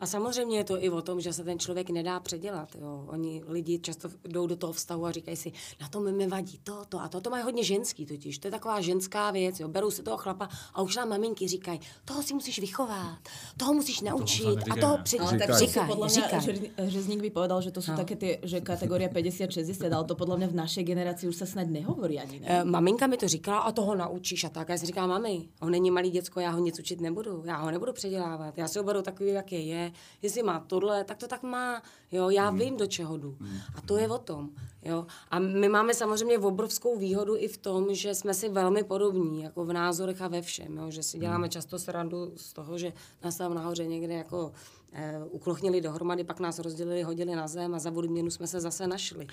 A 0.00 0.06
samozřejmě 0.06 0.56
je 0.58 0.64
to 0.64 0.84
i 0.84 0.90
o 0.90 1.02
tom, 1.02 1.20
že 1.20 1.32
se 1.32 1.44
ten 1.44 1.58
člověk 1.58 1.90
nedá 1.90 2.20
předělat. 2.20 2.76
Jo. 2.80 3.04
Oni 3.08 3.42
lidi 3.46 3.78
často 3.78 4.08
jdou 4.28 4.46
do 4.46 4.56
toho 4.56 4.72
vztahu 4.72 5.06
a 5.06 5.10
říkají 5.12 5.36
si, 5.36 5.52
na 5.80 5.88
tom 5.88 6.16
mi 6.16 6.26
vadí 6.26 6.60
to, 6.62 6.84
to 6.88 7.00
a 7.00 7.08
to. 7.08 7.20
To 7.20 7.30
mají 7.30 7.44
hodně 7.44 7.64
ženský 7.64 8.06
totiž. 8.06 8.38
To 8.38 8.46
je 8.46 8.52
taková 8.52 8.80
ženská 8.80 9.30
věc. 9.30 9.60
Jo. 9.60 9.68
Berou 9.68 9.90
si 9.90 10.02
toho 10.02 10.16
chlapa 10.16 10.48
a 10.74 10.82
už 10.82 10.96
nám 10.96 11.08
maminky 11.08 11.48
říkají, 11.48 11.80
toho 12.04 12.22
si 12.22 12.34
musíš 12.34 12.58
vychovat, 12.58 13.18
toho 13.56 13.74
musíš 13.74 14.00
naučit 14.00 14.44
fakt 14.44 14.70
a 14.70 14.80
toho 14.80 14.98
při... 15.02 15.18
Ale 15.18 15.38
tak 15.38 15.46
to 15.46 15.56
říkají. 15.56 15.92
že, 16.40 16.52
Řezník 16.88 17.20
by 17.20 17.30
povedal, 17.30 17.62
že 17.62 17.70
to 17.70 17.82
sú 17.82 17.94
také 17.96 18.16
tie, 18.16 18.32
že 18.42 18.60
kategória 18.60 19.08
50-60, 19.08 19.90
ale 19.92 20.04
to 20.04 20.14
podľa 20.14 20.36
mňa 20.42 20.48
v 20.48 20.56
našej 20.56 20.84
generácii 20.84 21.26
už 21.28 21.36
sa 21.36 21.46
snad 21.46 21.70
nehovorí 21.70 22.18
ani. 22.20 22.40
Ne? 22.40 22.46
Eh, 22.46 22.64
Maminka 22.64 23.06
mi 23.06 23.16
to 23.16 23.28
říkala 23.28 23.58
a 23.58 23.72
toho 23.72 23.94
naučíš 23.94 24.44
a 24.44 24.50
tak. 24.50 24.70
A 24.70 24.72
já 24.72 24.78
si 24.78 24.86
říkám, 24.86 25.08
mami, 25.08 25.48
on 25.60 25.70
není 25.70 25.90
malý 25.90 26.10
děcko, 26.10 26.40
já 26.40 26.50
ho 26.50 26.58
nic 26.58 26.78
učit 26.78 27.00
nebudu, 27.00 27.42
já 27.46 27.56
ho 27.56 27.70
nebudu 27.70 27.92
předělávat, 27.92 28.58
já 28.58 28.68
si 28.68 28.78
ho 28.78 28.84
beru 28.84 29.02
takový, 29.02 29.32
jaký 29.52 29.68
je, 29.68 29.92
jestli 30.22 30.42
má 30.42 30.60
tohle, 30.60 31.04
tak 31.04 31.16
to 31.16 31.28
tak 31.28 31.42
má, 31.42 31.82
jo, 32.12 32.30
já 32.30 32.50
vím, 32.50 32.76
do 32.76 32.86
čeho 32.86 33.16
jdu. 33.16 33.36
A 33.74 33.80
to 33.80 33.96
je 33.96 34.08
o 34.08 34.18
tom, 34.18 34.50
jo. 34.82 35.06
A 35.30 35.38
my 35.38 35.68
máme 35.68 35.94
samozřejmě 35.94 36.38
obrovskou 36.38 36.98
výhodu 36.98 37.36
i 37.36 37.48
v 37.48 37.56
tom, 37.56 37.94
že 37.94 38.14
jsme 38.14 38.34
si 38.34 38.48
velmi 38.48 38.84
podobní, 38.84 39.42
jako 39.42 39.64
v 39.64 39.72
názorech 39.72 40.22
a 40.22 40.28
ve 40.28 40.42
všem, 40.42 40.76
jo, 40.76 40.90
že 40.90 41.02
si 41.02 41.18
děláme 41.18 41.48
často 41.48 41.78
srandu 41.78 42.32
z 42.36 42.52
toho, 42.52 42.78
že 42.78 42.92
nás 43.24 43.36
tam 43.36 43.54
nahoře 43.54 43.86
někde 43.86 44.14
jako 44.14 44.52
eh, 44.92 45.20
uklochnili 45.30 45.80
dohromady, 45.80 46.24
pak 46.24 46.40
nás 46.40 46.58
rozdělili, 46.58 47.02
hodili 47.02 47.34
na 47.34 47.48
zem 47.48 47.74
a 47.74 47.78
za 47.78 47.90
odměnu 47.90 48.30
jsme 48.30 48.46
se 48.46 48.60
zase 48.60 48.86
našli. 48.86 49.26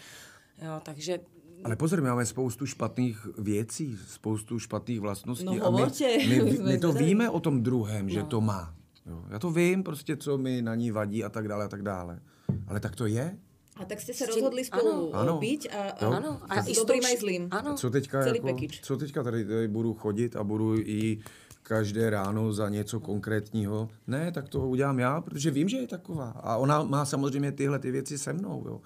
Jo, 0.62 0.82
takže 0.84 1.20
Ale 1.64 1.76
pozor, 1.76 2.02
my 2.02 2.08
máme 2.08 2.26
spoustu 2.26 2.66
špatných 2.66 3.28
věcí, 3.38 3.98
spoustu 4.08 4.60
špatných 4.60 5.00
vlastností. 5.00 5.46
No, 5.46 5.66
a 5.66 5.70
my, 5.70 5.84
my, 6.28 6.58
my 6.64 6.78
to 6.78 6.94
víme 6.94 7.30
o 7.30 7.40
tom 7.40 7.64
druhém, 7.64 8.10
že 8.10 8.24
to 8.24 8.42
má. 8.42 8.76
Jo. 9.06 9.24
Já 9.30 9.40
to 9.40 9.52
vím, 9.52 9.84
prostě, 9.84 10.18
co 10.18 10.38
mi 10.38 10.62
na 10.62 10.76
ní 10.76 10.92
vadí 10.92 11.24
a 11.24 11.30
tak 11.30 11.48
dále 11.48 11.66
a 11.66 11.68
tak 11.68 11.82
dále. 11.82 12.20
Ale 12.68 12.80
tak 12.80 12.96
to 12.96 13.06
je. 13.06 13.38
A 13.76 13.84
tak 13.86 14.00
ste 14.00 14.16
sa 14.16 14.24
S 14.24 14.32
tím- 14.32 14.40
rozhodli 14.48 14.64
spolu 14.64 15.12
Ano. 15.16 15.36
byť 15.36 15.62
a, 15.68 15.82
a. 16.00 16.06
Ano, 16.08 16.40
a 16.48 16.64
i 16.64 16.72
s 16.72 16.80
dobrým 16.80 17.04
š- 17.04 17.20
zlým. 17.20 17.44
Ano. 17.52 17.76
Co 17.76 17.90
teďka, 17.92 18.24
Celý 18.24 18.40
jako, 18.40 18.48
package. 18.48 18.80
co 18.82 18.98
teďka 18.98 19.24
tady, 19.24 19.46
tady 19.46 19.68
budu 19.68 19.94
chodit 19.94 20.36
a 20.36 20.44
budu 20.44 20.80
i 20.80 21.20
každé 21.64 22.10
ráno 22.10 22.54
za 22.54 22.70
něco 22.70 23.00
konkrétního. 23.00 23.90
Ne, 24.08 24.32
tak 24.32 24.50
to 24.50 24.68
udělám 24.68 25.00
já, 25.00 25.22
protože 25.22 25.52
vím, 25.52 25.70
že 25.70 25.78
je 25.78 25.88
taková. 25.88 26.30
A 26.40 26.56
ona 26.58 26.84
má 26.84 27.06
samozřejmě 27.06 27.52
tyhle 27.52 27.80
ty 27.80 27.92
věci 27.92 28.18
se 28.18 28.34
mnou. 28.34 28.64
Jo. 28.68 28.82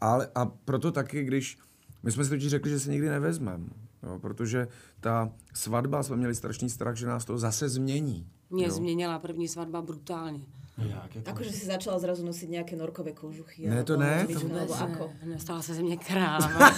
Ale, 0.00 0.28
a 0.34 0.46
proto 0.46 0.92
taky, 0.92 1.24
když... 1.24 1.58
My 2.02 2.12
jsme 2.12 2.24
si 2.24 2.30
totiž 2.30 2.50
řekli, 2.50 2.70
že 2.70 2.80
se 2.80 2.90
nikdy 2.90 3.08
nevezmeme. 3.08 3.66
Jo, 4.02 4.18
protože 4.18 4.68
ta 5.00 5.30
svatba, 5.54 6.02
jsme 6.02 6.16
měli 6.16 6.34
strašný 6.34 6.70
strach, 6.70 6.96
že 6.96 7.06
nás 7.06 7.24
to 7.24 7.38
zase 7.38 7.68
změní. 7.68 8.26
Mě 8.50 8.64
jo. 8.64 8.70
změnila 8.70 9.18
první 9.18 9.48
svatba 9.48 9.82
brutálně. 9.82 10.40
Jak, 10.78 11.14
jako? 11.14 11.30
Akože 11.30 11.52
si 11.52 11.66
začala 11.66 11.98
zrazu 12.02 12.26
nosiť 12.26 12.50
nejaké 12.50 12.74
norkové 12.74 13.14
kožuchy. 13.14 13.70
Ne, 13.70 13.86
to 13.86 13.94
ne, 13.94 14.26
cvičné, 14.26 14.42
to- 14.42 14.48
Vůbec 14.48 14.70
ako? 14.74 15.10
ne, 15.22 15.38
nestala 15.38 15.62
se 15.62 15.74
ze 15.74 15.82
mě 15.82 15.96
kráva. 15.96 16.50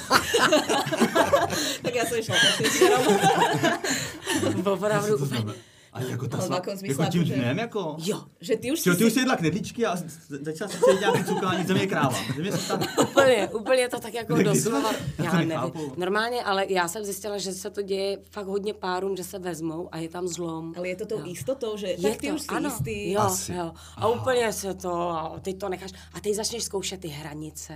tak 1.83 1.95
išla 2.21 2.37
takým 2.37 2.71
smerom. 2.71 3.03
Opravdu 4.69 5.17
úplně. 5.17 5.55
A 5.97 6.03
jako 6.03 6.29
ta 6.29 6.39
sva- 6.39 6.55
jako 6.55 7.05
tím 7.11 7.21
jakože- 7.21 7.35
dnem, 7.35 7.59
jako? 7.59 7.97
Jo, 7.99 8.23
Že 8.41 8.57
ty 8.57 8.73
už 8.73 8.83
Čo, 8.83 8.93
si 8.93 8.99
ty 8.99 9.05
už 9.05 9.11
si... 9.11 9.15
si 9.15 9.21
jedla 9.21 9.37
knedlíčky 9.37 9.87
a 9.87 9.97
začala 10.43 10.71
si 10.71 10.79
cítit 10.79 11.01
nějaký 11.01 11.25
cukání, 11.25 11.65
země 11.67 11.87
kráva. 11.87 12.17
Země 12.37 12.53
se 12.53 12.69
tam... 12.69 12.83
úplně, 13.11 13.49
úplně 13.49 13.89
to 13.89 14.01
tak 14.01 14.15
jako 14.15 14.43
doslova, 14.43 14.93
já 15.19 15.25
já 15.25 15.31
to 15.31 15.37
nevím. 15.37 15.49
nechápu. 15.49 15.93
Normálně, 15.97 16.43
ale 16.45 16.67
já 16.69 16.89
jsem 16.89 17.05
zjistila, 17.05 17.39
že 17.39 17.53
se 17.53 17.71
to 17.71 17.83
děje 17.83 18.19
fakt 18.31 18.47
hodně 18.47 18.75
párům, 18.75 19.17
že 19.17 19.25
se 19.25 19.39
vezmou 19.39 19.89
a 19.93 19.99
je 19.99 20.09
tam 20.09 20.29
zlom. 20.29 20.75
Ale 20.77 20.89
je 20.89 20.97
to 20.97 21.07
tou 21.07 21.21
istotou, 21.27 21.77
že 21.77 21.87
Je 21.87 21.97
tak 22.11 22.17
ty 22.17 22.29
to, 22.29 22.35
už 22.35 22.41
si 22.41 22.47
ano, 22.49 22.69
istý. 22.71 23.13
Jo, 23.13 23.21
Asi. 23.21 23.53
jo. 23.53 23.73
A 23.97 24.09
úplně 24.09 24.53
se 24.53 24.75
to, 24.75 24.93
a 25.11 25.39
teď 25.43 25.59
to 25.59 25.69
necháš. 25.69 25.91
A 26.13 26.21
teď 26.21 26.35
začneš 26.35 26.65
zkoušet 26.65 27.01
ty 27.01 27.09
hranice, 27.09 27.75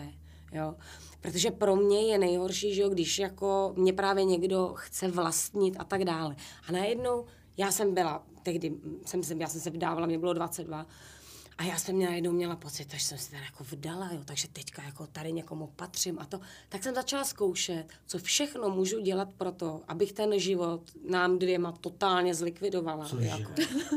jo. 0.52 0.74
Protože 1.22 1.50
pro 1.50 1.76
mě 1.76 2.00
je 2.00 2.18
nejhorší, 2.18 2.74
že 2.74 2.82
jo, 2.82 2.88
když 2.88 3.18
jako 3.18 3.72
mě 3.76 3.92
právě 3.92 4.24
někdo 4.24 4.72
chce 4.76 5.08
vlastnit 5.08 5.76
a 5.78 5.84
tak 5.84 6.04
dále. 6.04 6.36
A 6.68 6.72
najednou, 6.72 7.24
já 7.60 7.70
jsem 7.72 7.94
byla, 7.94 8.22
tehdy 8.42 8.72
jsem 9.06 9.22
se, 9.22 9.34
já 9.38 9.48
jsem 9.48 9.60
se 9.60 9.70
vydávala, 9.70 10.06
mě 10.06 10.18
bylo 10.18 10.32
22, 10.32 10.86
a 11.60 11.64
já 11.64 11.76
jsem 11.76 11.94
měla 11.94 12.14
jednou 12.14 12.32
měla 12.32 12.56
pocit, 12.56 12.92
že 12.92 13.00
jsem 13.00 13.18
se 13.18 13.30
teda 13.30 13.42
jako 13.42 13.64
vdala, 13.64 14.10
jo, 14.12 14.20
takže 14.24 14.48
teďka 14.48 14.82
jako 14.82 15.06
tady 15.06 15.32
někomu 15.32 15.66
patřím 15.76 16.18
a 16.18 16.24
to. 16.24 16.40
Tak 16.68 16.82
jsem 16.82 16.94
začala 16.94 17.24
zkoušet, 17.24 17.84
co 18.06 18.18
všechno 18.18 18.70
můžu 18.70 19.00
dělat 19.00 19.28
pro 19.38 19.52
to, 19.52 19.80
abych 19.88 20.12
ten 20.12 20.38
život 20.38 20.82
nám 21.10 21.38
dvěma 21.38 21.72
totálně 21.72 22.34
zlikvidovala. 22.34 23.08
Jako. 23.18 23.52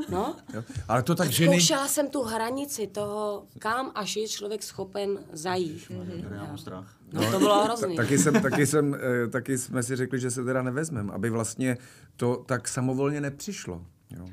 No, 0.10 0.36
Jo. 0.54 0.63
Ale 0.88 1.04
to 1.04 1.15
tak 1.15 1.30
ženy... 1.32 1.52
Zkoušela 1.52 1.88
jsem 1.88 2.10
tu 2.10 2.21
hranici 2.21 2.88
toho, 2.88 3.47
kam 3.60 3.91
až 3.95 4.15
je 4.15 4.28
člověk 4.28 4.63
schopen 4.63 5.19
zajít. 5.32 5.91
Já 6.32 6.43
mám 6.43 6.58
strach. 6.58 6.97
No, 7.13 7.32
to 7.32 7.39
bylo 7.39 7.63
hrozný. 7.63 7.95
Taky, 7.97 8.17
jsem, 8.17 8.41
taky, 8.41 8.67
jsem, 8.67 8.95
eh, 8.95 9.28
taky 9.28 9.58
jsme 9.58 9.84
si 9.84 9.95
řekli, 9.95 10.19
že 10.19 10.32
se 10.32 10.43
teda 10.43 10.62
nevezmeme, 10.62 11.13
aby 11.13 11.30
vlastně 11.30 11.78
to 12.15 12.43
tak 12.47 12.67
samovolně 12.67 13.21
nepřišlo. 13.21 13.86
Jo. 14.10 14.26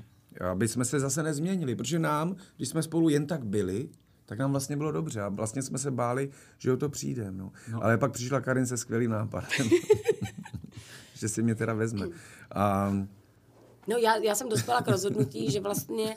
Aby 0.51 0.69
jsme 0.69 0.85
se 0.85 1.01
zase 1.01 1.23
nezměnili, 1.23 1.77
protože 1.77 1.99
nám, 1.99 2.37
když 2.57 2.69
jsme 2.69 2.83
spolu 2.83 3.09
jen 3.09 3.27
tak 3.27 3.45
byli, 3.45 3.88
tak 4.27 4.38
nám 4.38 4.51
vlastně 4.51 4.77
bylo 4.77 4.93
dobře 4.93 5.21
a 5.21 5.29
vlastně 5.29 5.62
jsme 5.62 5.79
se 5.79 5.90
báli, 5.90 6.31
že 6.59 6.73
o 6.73 6.77
to 6.77 6.88
přijde. 6.88 7.31
No. 7.31 7.53
No. 7.73 7.85
Ale 7.85 7.99
pak 7.99 8.12
přišla 8.12 8.40
Karin 8.40 8.66
se 8.66 8.77
skvělým 8.77 9.11
nápadem, 9.11 9.69
že 11.14 11.29
si 11.29 11.43
mě 11.43 11.55
teda 11.55 11.75
vezme. 11.75 12.07
A, 12.55 12.93
No 13.88 13.97
já, 13.97 14.16
já 14.16 14.35
jsem 14.35 14.49
dospěla 14.49 14.83
k 14.83 14.88
rozhodnutí, 14.88 15.51
že 15.51 15.61
vlastně 15.61 16.16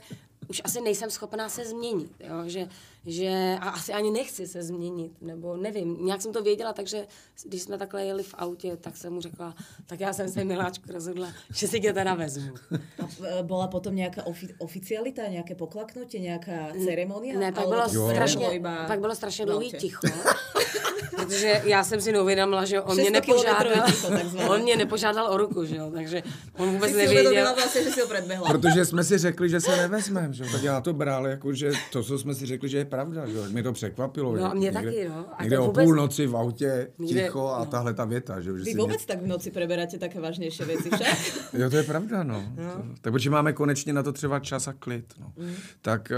už 0.50 0.62
asi 0.64 0.82
nejsem 0.82 1.12
schopná 1.12 1.50
se 1.50 1.66
změnit, 1.66 2.12
jo? 2.20 2.44
Že, 2.46 2.68
že 3.06 3.58
a 3.62 3.70
asi 3.70 3.94
ani 3.94 4.12
nechci 4.12 4.48
se 4.48 4.64
změnit, 4.64 5.12
nebo 5.22 5.58
nevím, 5.58 6.06
nějak 6.06 6.22
jsem 6.22 6.34
to 6.34 6.44
věděla, 6.44 6.74
takže 6.74 7.08
když 7.46 7.62
jsme 7.62 7.78
takhle 7.78 8.06
jeli 8.06 8.24
v 8.24 8.36
autě, 8.38 8.78
tak 8.78 8.98
jsem 8.98 9.14
mu 9.14 9.22
řekla, 9.22 9.56
tak 9.86 10.00
já 10.00 10.14
jsem 10.14 10.30
se 10.30 10.44
miláčku 10.44 10.92
rozhodla, 10.92 11.28
že 11.54 11.68
si 11.68 11.80
tě 11.80 11.94
teda 11.94 12.14
vezmu. 12.14 12.54
A 13.00 13.08
e, 13.26 13.44
bola 13.44 13.68
potom 13.68 13.96
nejaká 13.96 14.24
ofi- 14.26 14.56
oficialita, 14.60 15.28
nejaké 15.28 15.56
poklaknutie, 15.56 16.20
nejaká 16.22 16.74
ceremonia? 16.78 17.40
Ne, 17.40 17.52
pak 17.52 17.68
bylo, 17.68 17.90
strašně, 17.90 18.62
pak 18.88 19.00
bylo 19.00 19.16
strašně 19.16 19.46
dlouhý 19.46 19.72
ticho. 19.72 20.08
protože 21.16 21.62
já 21.66 21.84
jsem 21.84 22.02
si 22.02 22.12
neuvědomila, 22.12 22.66
že 22.66 22.82
on 22.82 22.94
mě 22.96 23.04
600 23.04 23.26
kilometrové 23.26 23.76
nepožádal, 23.76 24.52
on 24.52 24.62
mě 24.62 24.76
nepožádal 24.78 25.28
o 25.34 25.38
ruku, 25.38 25.66
že 25.66 25.76
jo, 25.76 25.92
takže 25.94 26.24
on 26.58 26.70
vůbec 26.70 26.92
Si 26.92 26.98
si 26.98 27.06
nevěděl. 27.06 27.54
vlastne, 27.56 27.84
že 27.84 27.90
si 27.92 28.02
ho 28.02 28.46
protože 28.48 28.86
jsme 28.86 29.04
si 29.04 29.18
řekli, 29.18 29.50
že 29.50 29.62
se 29.62 29.78
nevezmeme. 29.78 30.34
Že? 30.34 30.44
jo. 30.44 30.50
Tak 30.52 30.64
já 30.64 30.82
to 30.82 30.94
bral 30.94 31.28
jako, 31.28 31.54
že 31.54 31.72
to, 31.92 32.04
co 32.04 32.20
jsme 32.20 32.36
si 32.36 32.46
řekli, 32.46 32.70
že 32.70 32.78
je 32.78 32.86
pravda. 32.86 33.28
Že? 33.28 33.34
jo. 33.38 33.44
Mě 33.50 33.64
to 33.64 33.74
překvapilo. 33.74 34.32
No 34.32 34.38
že 34.38 34.44
a 34.44 34.54
mě 34.54 34.66
někde, 34.66 34.82
taky, 34.84 35.10
no. 35.10 35.26
A 35.38 35.44
Někde 35.44 35.58
to 35.58 35.64
o 35.64 35.66
vůbec- 35.68 35.86
půlnoci 35.86 36.28
v 36.28 36.38
autě, 36.38 36.88
ticho 37.08 37.50
a 37.50 37.60
no. 37.60 37.66
tahle 37.66 37.94
ta 37.94 38.06
věta. 38.06 38.42
Že? 38.42 38.44
že 38.44 38.52
Vy 38.52 38.64
si 38.66 38.78
vôbec 38.78 39.06
tak 39.06 39.22
v 39.22 39.28
noci 39.28 39.52
preberáte 39.52 39.98
také 39.98 40.20
vážnejšie 40.20 40.66
veci 40.66 40.90
však? 40.90 41.18
Jo, 41.54 41.70
to 41.70 41.78
je 41.78 41.84
pravda, 41.84 42.24
no. 42.24 42.44
To, 42.56 42.84
tak 43.02 43.14
protože 43.14 43.30
máme 43.30 43.54
konečně 43.54 43.94
na 43.94 44.04
to 44.04 44.12
třeba 44.12 44.40
čas 44.40 44.68
a 44.68 44.74
klid, 44.74 45.14
no. 45.20 45.34
Tak, 45.82 46.12
eh, 46.12 46.16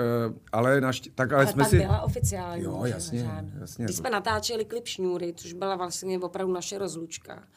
ale, 0.52 0.82
naště, 0.82 1.10
tak 1.16 1.32
ale, 1.34 1.44
Ale 1.44 1.54
jsme 1.54 1.66
si... 1.66 1.78
byla 1.78 2.02
oficiální. 2.02 2.64
Jo, 2.64 2.82
jasně, 2.86 3.30
jasně. 3.60 3.86
Když 3.86 3.98
jsme 3.98 4.10
natáčeli 4.10 4.66
klip 4.66 4.85
Šňůry, 4.86 5.34
což 5.38 5.54
byla 5.54 5.76
vlastně 5.76 6.20
opravdu 6.20 6.54
naše 6.54 6.78
rozlučka, 6.78 7.48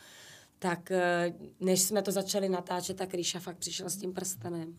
tak 0.58 0.90
eh, 0.90 1.32
než 1.60 1.82
jsme 1.82 2.02
to 2.02 2.12
začali 2.12 2.48
natáčet, 2.48 2.96
tak 2.96 3.14
Ríša 3.14 3.38
fakt 3.38 3.58
přišel 3.58 3.90
s 3.90 3.96
tím 3.96 4.12
prstenem. 4.12 4.74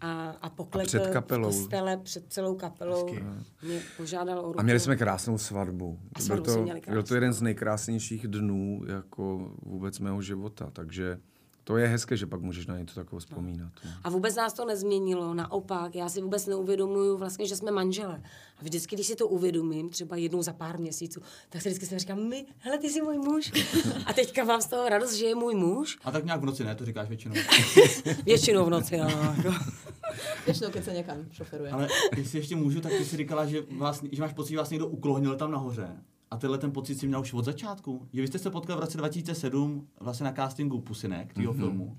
A, 0.00 0.30
a 0.30 0.50
poklepl 0.50 0.86
před 0.86 1.06
kapelou. 1.06 1.50
v 1.50 1.54
kostele, 1.56 1.96
před 1.96 2.32
celou 2.32 2.54
kapelou. 2.54 3.14
Mě 3.62 3.80
požádal 3.96 4.38
o 4.38 4.46
ruku. 4.46 4.60
A 4.60 4.62
měli 4.62 4.80
jsme 4.80 4.96
krásnou 4.96 5.38
svatbu. 5.38 5.98
A 6.02 6.18
Byl 6.18 6.26
svatbu 6.26 6.44
to, 6.44 6.52
jsme 6.52 6.62
měli 6.62 6.80
byl 6.80 6.86
to 6.86 6.92
krásnou. 6.92 7.14
jeden 7.14 7.32
z 7.32 7.42
nejkrásnějších 7.42 8.28
dnů 8.28 8.82
jako 8.86 9.52
vůbec 9.62 9.98
mého 9.98 10.22
života, 10.22 10.70
takže 10.72 11.18
to 11.64 11.76
je 11.76 11.86
hezké, 11.86 12.16
že 12.16 12.26
pak 12.26 12.40
můžeš 12.40 12.66
na 12.66 12.78
něco 12.78 12.94
takového 12.94 13.20
vzpomínat. 13.20 13.72
No. 13.84 13.90
A 14.04 14.10
vůbec 14.10 14.34
nás 14.34 14.52
to 14.52 14.64
nezměnilo, 14.64 15.34
naopak, 15.34 15.94
já 15.94 16.08
si 16.08 16.20
vůbec 16.20 16.46
neuvědomuju 16.46 17.16
vlastně, 17.16 17.46
že 17.46 17.56
jsme 17.56 17.70
manžele. 17.70 18.22
A 18.58 18.62
vždycky, 18.62 18.96
když 18.96 19.06
si 19.06 19.16
to 19.16 19.28
uvědomím, 19.28 19.90
třeba 19.90 20.16
jednou 20.16 20.42
za 20.42 20.52
pár 20.52 20.78
měsíců, 20.78 21.20
tak 21.48 21.62
si 21.62 21.68
vždycky 21.68 21.86
si 21.86 21.98
říkám, 21.98 22.28
my, 22.28 22.46
hele, 22.58 22.78
ty 22.78 22.90
jsi 22.90 23.02
můj 23.02 23.18
muž. 23.18 23.52
A 24.06 24.12
teďka 24.12 24.44
mám 24.44 24.60
z 24.60 24.66
toho 24.66 24.88
radost, 24.88 25.14
že 25.14 25.26
je 25.26 25.34
můj 25.34 25.54
muž. 25.54 25.98
A 26.04 26.10
tak 26.10 26.24
nějak 26.24 26.40
v 26.40 26.44
noci 26.44 26.64
ne, 26.64 26.74
to 26.74 26.84
říkáš 26.84 27.08
většinou. 27.08 27.34
Většinou 28.24 28.64
v 28.64 28.70
noci, 28.70 29.00
ano. 29.00 29.34
Jako. 29.36 29.54
Většinou, 30.46 30.70
keď 30.70 30.84
se 30.84 30.92
někam 30.92 31.26
šoferuje. 31.32 31.70
Ale 31.70 31.88
jestli 32.16 32.38
ještě 32.38 32.56
můžu, 32.56 32.80
tak 32.80 32.92
ty 32.92 33.04
si 33.04 33.16
říkala, 33.16 33.46
že, 33.46 33.62
vás, 33.76 34.02
že 34.12 34.22
máš 34.22 34.32
pocit, 34.32 34.50
že 34.50 34.58
vás 34.58 34.70
někdo 34.70 34.86
uklohnil 34.86 35.36
tam 35.36 35.50
nahoře. 35.50 35.88
A 36.34 36.36
tenhle 36.36 36.58
ten 36.58 36.72
pocit 36.72 36.94
si 36.94 37.06
měl 37.06 37.20
už 37.20 37.32
od 37.32 37.44
začátku. 37.44 38.08
Že 38.12 38.20
vy 38.20 38.26
jste 38.26 38.38
se 38.38 38.50
potkali 38.50 38.76
v 38.76 38.80
roce 38.80 38.98
2007 38.98 39.88
vlastně 40.00 40.24
na 40.24 40.32
castingu 40.32 40.80
Pusinek, 40.80 41.34
tvýho 41.34 41.52
mm-hmm. 41.52 41.56
filmu. 41.56 41.98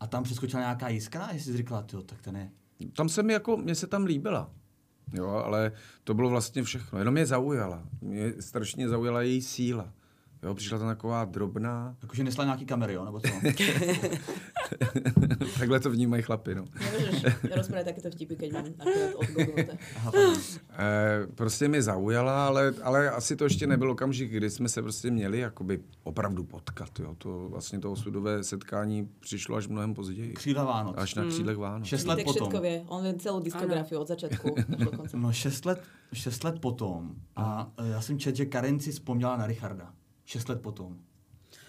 A 0.00 0.06
tam 0.06 0.22
přeskočila 0.22 0.62
nějaká 0.62 0.88
jiskra 0.88 1.24
a 1.24 1.34
jsi 1.34 1.56
říkala, 1.56 1.86
jo, 1.92 2.02
tak 2.02 2.22
ten 2.22 2.36
je. 2.36 2.50
Tam 2.96 3.08
se 3.08 3.22
mi 3.22 3.32
jako, 3.32 3.56
mě 3.56 3.74
se 3.74 3.86
tam 3.86 4.04
líbila. 4.04 4.50
Jo, 5.12 5.28
ale 5.28 5.72
to 6.04 6.14
bylo 6.14 6.28
vlastně 6.28 6.62
všechno. 6.62 6.98
Jenom 6.98 7.14
mě 7.14 7.26
zaujala. 7.26 7.82
Mě 8.00 8.32
strašně 8.40 8.88
zaujala 8.88 9.22
její 9.22 9.42
síla. 9.42 9.92
Jo, 10.42 10.54
přišla 10.54 10.78
tam 10.78 10.88
taková 10.88 11.24
drobná. 11.24 11.96
Jakože 12.02 12.24
nesla 12.24 12.44
nějaký 12.44 12.66
kamery, 12.66 12.94
jo, 12.94 13.04
nebo 13.04 13.20
co? 13.20 13.28
Takhle 15.58 15.80
to 15.80 15.90
vnímají 15.90 16.22
chlapi, 16.22 16.54
no. 16.54 16.64
Nemůžeš 16.80 17.24
rozprávať 17.56 17.84
takéto 17.84 18.10
vtipy, 18.10 18.36
keď 18.36 18.52
mám 18.52 18.64
akorát. 18.78 19.76
E, 20.78 21.26
prostě 21.34 21.68
mě 21.68 21.82
zaujala, 21.82 22.46
ale, 22.46 22.74
ale 22.82 23.10
asi 23.10 23.36
to 23.36 23.44
ještě 23.44 23.66
nebyl 23.66 23.90
okamžik, 23.90 24.30
kdy 24.30 24.50
jsme 24.50 24.68
se 24.68 24.82
prostě 24.82 25.10
měli 25.10 25.38
jakoby 25.38 25.80
opravdu 26.02 26.44
potkat. 26.44 27.00
Jo. 27.00 27.14
To 27.18 27.48
vlastně 27.48 27.78
to 27.78 27.92
osudové 27.92 28.44
setkání 28.44 29.08
přišlo 29.20 29.56
až 29.56 29.68
mnohem 29.68 29.94
později. 29.94 30.32
Křídla 30.32 30.64
Vánoc. 30.64 30.94
Až 30.98 31.14
na 31.14 31.24
křídlech 31.24 31.56
Vánoc. 31.56 31.88
Šest 31.88 32.06
let 32.06 32.20
potom. 32.24 32.48
všetko 32.48 32.60
vie. 32.60 32.84
On 32.88 33.02
vie 33.02 33.14
celú 33.14 33.40
diskografii 33.40 33.98
od 33.98 34.08
konca. 34.08 35.12
No 35.14 35.32
šest 35.32 35.66
let, 35.66 35.82
šest 36.12 36.44
let 36.44 36.60
potom. 36.60 37.14
A 37.36 37.72
e, 37.78 37.88
já 37.88 38.00
jsem 38.00 38.18
četl, 38.18 38.36
že 38.36 38.46
Karen 38.46 38.80
si 38.80 38.92
vzpomněla 38.92 39.36
na 39.36 39.46
Richarda. 39.46 39.92
Šest 40.30 40.48
let 40.48 40.62
potom. 40.62 40.94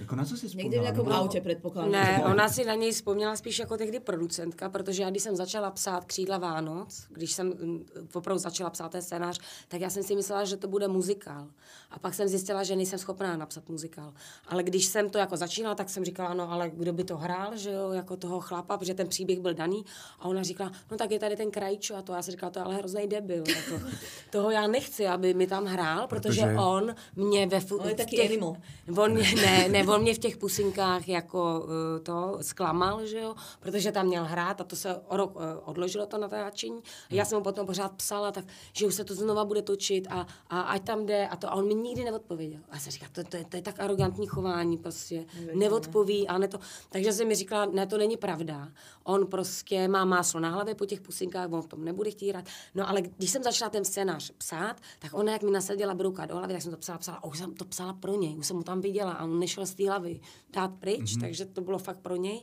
Jako 0.01 0.15
na 0.15 0.25
co 0.25 0.37
si 0.37 0.47
vzpomněla? 0.47 0.63
Někde 0.63 0.79
v 0.79 0.81
nějakom 0.81 1.09
No, 1.09 1.15
autě 1.15 1.41
předpokládám. 1.41 1.91
Ne, 1.91 2.21
ona 2.25 2.49
si 2.49 2.65
na 2.65 2.75
něj 2.75 2.91
vzpomněla 2.91 3.35
spíš 3.35 3.59
jako 3.59 3.77
tehdy 3.77 3.99
producentka, 3.99 4.69
protože 4.69 5.03
já 5.03 5.09
když 5.09 5.23
jsem 5.23 5.35
začala 5.35 5.71
psát 5.71 6.05
Křídla 6.05 6.37
Vánoc, 6.37 7.03
když 7.09 7.31
jsem 7.31 7.47
mm, 7.47 7.85
opravdu 8.13 8.39
začala 8.39 8.69
psát 8.69 8.91
ten 8.91 9.01
scénář, 9.01 9.39
tak 9.67 9.81
já 9.81 9.89
jsem 9.89 10.03
si 10.03 10.15
myslela, 10.15 10.45
že 10.45 10.57
to 10.57 10.67
bude 10.67 10.87
muzikál. 10.87 11.47
A 11.91 11.99
pak 11.99 12.13
jsem 12.13 12.27
zjistila, 12.27 12.63
že 12.63 12.75
nejsem 12.75 12.99
schopná 12.99 13.37
napsat 13.37 13.69
muzikál. 13.69 14.13
Ale 14.47 14.63
když 14.63 14.85
jsem 14.85 15.09
to 15.09 15.17
jako 15.17 15.37
začínala, 15.37 15.75
tak 15.75 15.89
jsem 15.89 16.05
říkala, 16.05 16.33
no 16.33 16.51
ale 16.51 16.69
kdo 16.69 16.93
by 16.93 17.03
to 17.03 17.17
hrál, 17.17 17.57
že 17.57 17.71
jo, 17.71 17.91
jako 17.91 18.17
toho 18.17 18.39
chlapa, 18.39 18.77
protože 18.77 18.93
ten 18.93 19.07
příběh 19.07 19.39
byl 19.39 19.53
daný. 19.53 19.85
A 20.19 20.25
ona 20.27 20.43
říkala, 20.43 20.71
no 20.91 20.97
tak 20.97 21.11
je 21.11 21.19
tady 21.19 21.35
ten 21.35 21.51
krajčo 21.51 21.95
a 21.95 22.01
to. 22.01 22.13
Já 22.13 22.21
jsem 22.21 22.31
říkala, 22.31 22.49
to 22.49 22.59
je 22.59 22.63
ale 22.65 22.75
hrozný 22.75 23.07
debil. 23.07 23.43
Jako, 23.47 23.85
toho 24.29 24.51
já 24.51 24.67
nechci, 24.67 25.07
aby 25.07 25.33
mi 25.33 25.47
tam 25.47 25.65
hrál, 25.65 26.07
protože, 26.07 26.41
Protože- 26.41 26.55
on 26.57 26.95
mě 27.15 27.47
ve 27.47 27.59
fu- 27.59 27.77
On 27.81 27.89
je 27.89 27.95
taky 27.95 28.15
těch- 28.15 28.29
animal. 28.31 28.55
On 28.97 29.11
mě, 29.13 29.35
ne, 29.35 29.67
ne, 29.69 29.83
on 29.91 30.01
mě 30.01 30.13
v 30.13 30.17
těch 30.17 30.37
pusinkách 30.37 31.07
jako 31.07 31.63
uh, 31.63 31.69
to 32.03 32.37
zklamal, 32.41 33.05
že 33.05 33.19
jo, 33.19 33.35
protože 33.59 33.91
tam 33.91 34.05
měl 34.05 34.23
hrát 34.23 34.61
a 34.61 34.63
to 34.63 34.75
se 34.75 34.95
o 34.95 35.17
rok 35.17 35.35
uh, 35.35 35.41
odložilo 35.65 36.05
to 36.05 36.17
natáčení. 36.17 36.81
A 37.09 37.13
já 37.13 37.25
jsem 37.25 37.37
mu 37.37 37.43
potom 37.43 37.65
pořád 37.65 37.91
psala, 37.91 38.31
tak, 38.31 38.45
že 38.73 38.87
už 38.87 38.95
se 38.95 39.03
to 39.03 39.15
znova 39.15 39.45
bude 39.45 39.61
točit 39.61 40.07
a, 40.09 40.27
a 40.49 40.61
ať 40.61 40.83
tam 40.83 41.05
jde 41.05 41.27
a 41.27 41.35
to. 41.35 41.47
A 41.47 41.55
on 41.55 41.67
mi 41.67 41.75
nikdy 41.75 42.03
neodpověděl. 42.03 42.59
A 42.69 42.75
já 42.75 42.79
jsem 42.79 42.91
říkala, 42.91 43.11
to, 43.13 43.23
to, 43.23 43.37
je, 43.37 43.45
to 43.45 43.55
je 43.55 43.61
tak 43.61 43.79
arrogantní 43.79 44.27
chování, 44.27 44.77
prostě 44.77 45.25
neodpoví 45.53 46.27
a 46.27 46.37
ne 46.37 46.47
to. 46.47 46.59
Takže 46.89 47.13
jsem 47.13 47.27
mi 47.27 47.35
říkala, 47.35 47.65
ne, 47.65 47.87
to 47.87 47.97
není 47.97 48.17
pravda. 48.17 48.67
On 49.03 49.27
prostě 49.27 49.87
má 49.87 50.05
máslo 50.05 50.39
na 50.39 50.49
hlavě 50.49 50.75
po 50.75 50.85
těch 50.85 51.01
pusinkách, 51.01 51.51
on 51.51 51.61
v 51.61 51.67
tom 51.67 51.85
nebude 51.85 52.11
chtít 52.11 52.29
hrát. 52.29 52.45
No 52.75 52.89
ale 52.89 53.01
když 53.01 53.29
jsem 53.29 53.43
začala 53.43 53.69
ten 53.69 53.85
scénář 53.85 54.31
psát, 54.31 54.81
tak 54.99 55.13
ona, 55.13 55.31
jak 55.31 55.43
mi 55.43 55.51
nasadila 55.51 55.93
brouka 55.93 56.25
do 56.25 56.35
hlavy, 56.35 56.53
tak 56.53 56.61
jsem 56.61 56.71
to 56.71 56.77
psala, 56.77 56.97
psala, 56.97 57.17
a 57.17 57.23
už 57.23 57.37
jsem 57.37 57.53
to 57.53 57.65
psala 57.65 57.93
pro 57.93 58.15
něj, 58.15 58.37
už 58.37 58.47
jsem 58.47 58.55
mu 58.57 58.63
tam 58.63 58.81
viděla 58.81 59.11
a 59.11 59.23
on 59.23 59.39
nešel 59.39 59.65
z 59.65 59.73
té 59.83 59.89
hlavy 59.89 60.19
dát 60.49 60.71
pryč, 60.79 61.01
mm-hmm. 61.01 61.21
takže 61.21 61.45
to 61.45 61.61
bylo 61.61 61.77
fakt 61.77 61.99
pro 61.99 62.15
něj. 62.15 62.41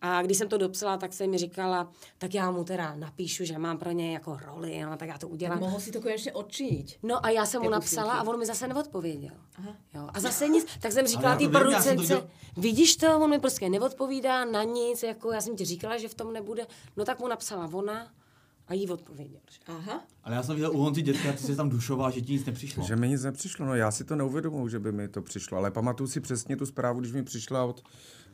A 0.00 0.22
když 0.22 0.38
jsem 0.38 0.48
to 0.48 0.58
dopsala, 0.58 0.96
tak 0.96 1.12
jsem 1.12 1.30
mi 1.30 1.38
říkala, 1.38 1.90
tak 2.18 2.34
já 2.34 2.50
mu 2.50 2.64
teda 2.64 2.94
napíšu, 2.94 3.44
že 3.44 3.58
mám 3.58 3.78
pro 3.78 3.90
něj 3.90 4.12
jako 4.12 4.36
roli, 4.36 4.82
no, 4.82 4.96
tak 4.96 5.08
já 5.08 5.18
to 5.18 5.28
udělám. 5.28 5.60
Mohl 5.60 5.80
si 5.80 5.92
to 5.92 6.00
konečně 6.00 6.32
odčíť. 6.32 6.98
No 7.02 7.26
a 7.26 7.30
já 7.30 7.46
jsem 7.46 7.62
mu 7.62 7.68
Ty 7.68 7.72
napsala 7.72 8.14
a 8.14 8.22
on 8.22 8.38
mi 8.38 8.46
zase 8.46 8.68
neodpověděl. 8.68 9.34
Jo. 9.94 10.08
A 10.14 10.20
zase 10.20 10.48
nic, 10.48 10.66
tak 10.80 10.92
jsem 10.92 11.06
říkala 11.06 11.36
té 11.36 11.44
to 11.44 11.50
producence, 11.50 12.28
vidíš 12.56 12.96
to, 12.96 13.20
on 13.20 13.30
mi 13.30 13.38
prostě 13.38 13.68
neodpovídá 13.68 14.44
na 14.44 14.62
nic, 14.62 15.02
jako 15.02 15.32
já 15.32 15.40
jsem 15.40 15.56
ti 15.56 15.64
říkala, 15.64 15.98
že 15.98 16.08
v 16.08 16.14
tom 16.14 16.32
nebude. 16.32 16.66
No 16.96 17.04
tak 17.04 17.20
mu 17.20 17.28
napsala 17.28 17.70
ona 17.72 18.12
a 18.68 18.74
jí 18.74 18.88
odpověděl. 18.88 19.40
Že? 19.50 19.58
Aha. 19.66 20.06
Ale 20.24 20.34
já 20.34 20.42
jsem 20.42 20.54
viděl 20.54 20.72
u 20.72 20.78
Honzi 20.78 21.02
dětka, 21.02 21.32
ty 21.32 21.38
jsi 21.38 21.56
tam 21.56 21.68
dušoval, 21.68 22.10
že 22.10 22.20
ti 22.20 22.32
nic 22.32 22.46
nepřišlo. 22.46 22.84
Že 22.84 22.96
mi 22.96 23.08
nic 23.08 23.22
nepřišlo, 23.22 23.66
no 23.66 23.74
já 23.74 23.90
si 23.90 24.04
to 24.04 24.16
neuvědomuji, 24.16 24.68
že 24.68 24.78
by 24.78 24.92
mi 24.92 25.08
to 25.08 25.22
přišlo, 25.22 25.58
ale 25.58 25.70
pamatuju 25.70 26.08
si 26.08 26.20
přesně 26.20 26.56
tu 26.56 26.66
zprávu, 26.66 27.00
když 27.00 27.12
mi 27.12 27.22
přišla 27.22 27.64
od 27.64 27.82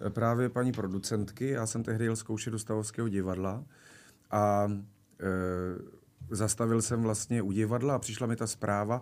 eh, 0.07 0.11
právě 0.11 0.49
paní 0.49 0.73
producentky, 0.73 1.49
já 1.49 1.66
jsem 1.66 1.83
tehdy 1.83 2.05
jel 2.05 2.16
zkoušet 2.16 2.51
do 2.51 2.59
Stavovského 2.59 3.09
divadla 3.09 3.64
a 4.33 4.68
e, 5.21 6.37
zastavil 6.37 6.83
jsem 6.83 7.03
vlastně 7.03 7.42
u 7.42 7.53
divadla 7.53 7.95
a 7.95 7.99
přišla 7.99 8.27
mi 8.27 8.37
ta 8.37 8.47
zpráva, 8.47 9.01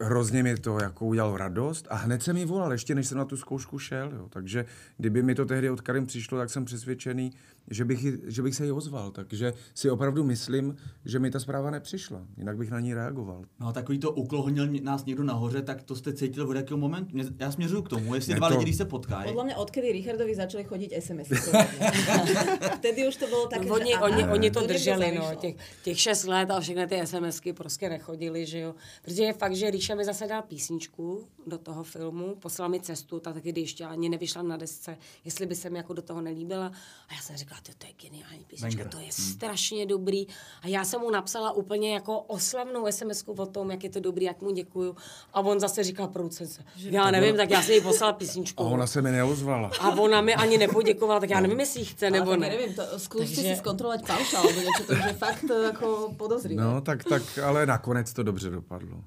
hrozně 0.00 0.42
mi 0.42 0.56
to 0.56 0.78
jako 0.78 1.06
udělalo 1.06 1.36
radost 1.36 1.86
a 1.90 1.96
hned 1.96 2.22
jsem 2.22 2.36
mi 2.36 2.44
volal, 2.44 2.72
ještě 2.72 2.94
než 2.94 3.06
jsem 3.06 3.18
na 3.18 3.24
tu 3.24 3.36
zkoušku 3.36 3.78
šel, 3.78 4.12
jo. 4.12 4.28
takže 4.28 4.64
kdyby 4.96 5.22
mi 5.22 5.34
to 5.34 5.44
tehdy 5.44 5.70
od 5.70 5.80
Karim 5.80 6.06
přišlo, 6.06 6.38
tak 6.38 6.50
jsem 6.50 6.64
přesvědčený, 6.64 7.32
že 7.70 7.84
bych, 7.84 8.02
ji- 8.04 8.18
že 8.26 8.42
bych 8.42 8.54
se 8.54 8.64
jí 8.64 8.72
ozval, 8.72 9.10
takže 9.10 9.52
si 9.74 9.90
opravdu 9.90 10.24
myslím, 10.24 10.76
že 11.04 11.18
mi 11.18 11.30
ta 11.30 11.40
zpráva 11.40 11.70
nepřišla, 11.70 12.22
jinak 12.36 12.56
bych 12.56 12.70
na 12.70 12.80
ní 12.80 12.94
reagoval. 12.94 13.44
No 13.60 13.66
a 13.68 13.72
takový 13.72 13.98
to 13.98 14.10
uklohnil 14.12 14.68
nás 14.82 15.04
někdo 15.04 15.24
nahoře, 15.24 15.62
tak 15.62 15.82
to 15.82 15.96
jste 15.96 16.12
cítil 16.12 16.48
od 16.48 16.56
jakého 16.56 16.78
momentu? 16.78 17.10
Mě- 17.14 17.24
Já 17.38 17.52
směřuju 17.52 17.82
k 17.82 17.88
tomu, 17.88 18.14
jestli 18.14 18.32
Ne, 18.32 18.36
dva 18.38 18.48
to- 18.48 18.54
lidi, 18.54 18.64
když 18.64 18.76
se 18.76 18.84
potkají. 18.84 19.32
Podľa 19.32 19.44
mňa, 19.44 19.56
odkedy 19.56 19.92
Richardovi 19.92 20.34
začali 20.34 20.64
chodiť 20.64 20.90
SMS. 21.00 21.28
Vtedy 22.76 23.08
už 23.08 23.16
to 23.16 23.26
bolo 23.28 23.46
také, 23.46 23.66
No, 23.66 23.74
oni, 23.74 23.92
že 23.92 23.98
oni, 24.00 24.22
oni 24.28 24.50
to 24.50 24.66
drželi, 24.66 25.12
no, 25.18 25.34
těch, 25.34 25.54
těch 25.84 26.00
šest 26.00 26.24
let 26.24 26.50
a 26.50 26.60
všechny 26.60 26.86
ty 26.86 27.06
SMSky 27.06 27.52
prostě 27.52 27.88
nechodily, 27.88 28.46
že 28.46 28.58
jo. 28.58 28.74
Protože 29.02 29.22
je 29.22 29.32
fakt, 29.32 29.56
že 29.56 29.70
Ríša 29.70 29.94
mi 29.94 30.04
zase 30.04 30.26
dal 30.26 30.42
písničku 30.42 31.28
do 31.46 31.58
toho 31.58 31.84
filmu, 31.84 32.34
poslal 32.36 32.68
mi 32.68 32.80
cestu, 32.80 33.20
ta 33.20 33.32
taky 33.32 33.60
ještě 33.60 33.84
ani 33.84 34.08
nevyšla 34.08 34.42
na 34.42 34.56
desce, 34.56 34.96
jestli 35.24 35.46
by 35.46 35.54
se 35.54 35.70
mi 35.70 35.78
jako 35.78 35.92
do 35.92 36.02
toho 36.02 36.20
nelíbila. 36.20 36.66
A 37.08 37.14
já 37.14 37.20
jsem 37.20 37.36
říkala, 37.36 37.55
to, 37.62 37.72
to 37.78 37.86
je 37.86 37.92
geniální 37.92 38.44
písnička, 38.44 38.82
Banger. 38.84 38.92
to 38.92 39.00
je 39.00 39.12
strašně 39.12 39.86
dobrý. 39.86 40.26
A 40.62 40.68
já 40.68 40.84
jsem 40.84 41.00
mu 41.00 41.10
napsala 41.10 41.52
úplně 41.52 41.94
jako 41.94 42.20
oslavnou 42.20 42.86
SMSku 42.90 43.32
o 43.32 43.46
tom, 43.46 43.70
jak 43.70 43.84
je 43.84 43.90
to 43.90 44.00
dobrý, 44.00 44.24
jak 44.24 44.42
mu 44.42 44.50
děkuju. 44.50 44.96
A 45.32 45.40
on 45.40 45.60
zase 45.60 45.84
říkal 45.84 46.08
producence, 46.08 46.64
já 46.76 47.10
nevím, 47.10 47.36
tak 47.36 47.50
já 47.50 47.62
jsem 47.62 47.74
jí 47.74 47.80
poslala 47.80 48.12
písničku. 48.12 48.62
A 48.62 48.66
ona 48.66 48.86
se 48.86 49.02
mi 49.02 49.10
neozvala. 49.12 49.70
A 49.80 49.90
ona 49.90 50.20
mi 50.20 50.34
ani 50.34 50.58
nepoděkovala, 50.58 51.20
tak 51.20 51.30
já 51.30 51.40
nevím, 51.40 51.60
jestli 51.60 51.80
ji 51.80 51.86
chce 51.86 52.10
nebo 52.10 52.30
tak 52.30 52.40
ne. 52.40 52.46
ja 52.46 52.52
neviem, 52.52 52.74
to, 52.74 52.82
skúste 52.98 53.42
Takže- 53.42 53.54
si 53.54 53.60
skontrolovať 53.60 54.00
paušal, 54.06 54.40
alebo 54.42 54.60
niečo, 54.60 54.82
to 54.86 54.92
je 54.94 55.14
fakt 55.18 55.44
ako 55.50 55.86
podozrivé. 56.16 56.56
No, 56.62 56.80
tak, 56.80 57.04
tak, 57.04 57.22
ale 57.42 57.66
nakonec 57.66 58.12
to 58.12 58.22
dobře 58.22 58.50
dopadlo. 58.50 59.04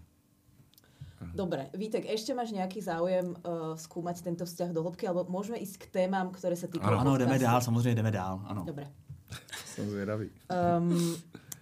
Dobre, 1.35 1.69
Vítek, 1.73 2.05
ešte 2.07 2.33
máš 2.33 2.51
nejaký 2.51 2.81
záujem 2.81 3.35
uh, 3.35 3.75
skúmať 3.75 4.23
tento 4.23 4.45
vzťah 4.45 4.71
do 4.71 4.83
hĺbky, 4.83 5.07
alebo 5.07 5.27
môžeme 5.27 5.59
ísť 5.59 5.75
k 5.77 5.85
témam, 5.91 6.31
ktoré 6.31 6.55
sa 6.55 6.67
týkajú 6.67 6.99
Ano, 6.99 7.17
jdeme 7.17 7.39
dál, 7.39 7.61
samozřejmě 7.61 7.95
jdeme 7.95 8.11
dál, 8.11 8.41
ano. 8.47 8.63
Dobre. 8.65 8.87
Jsem 9.65 9.89
zvědavý. 9.89 10.29
Um, 10.77 11.15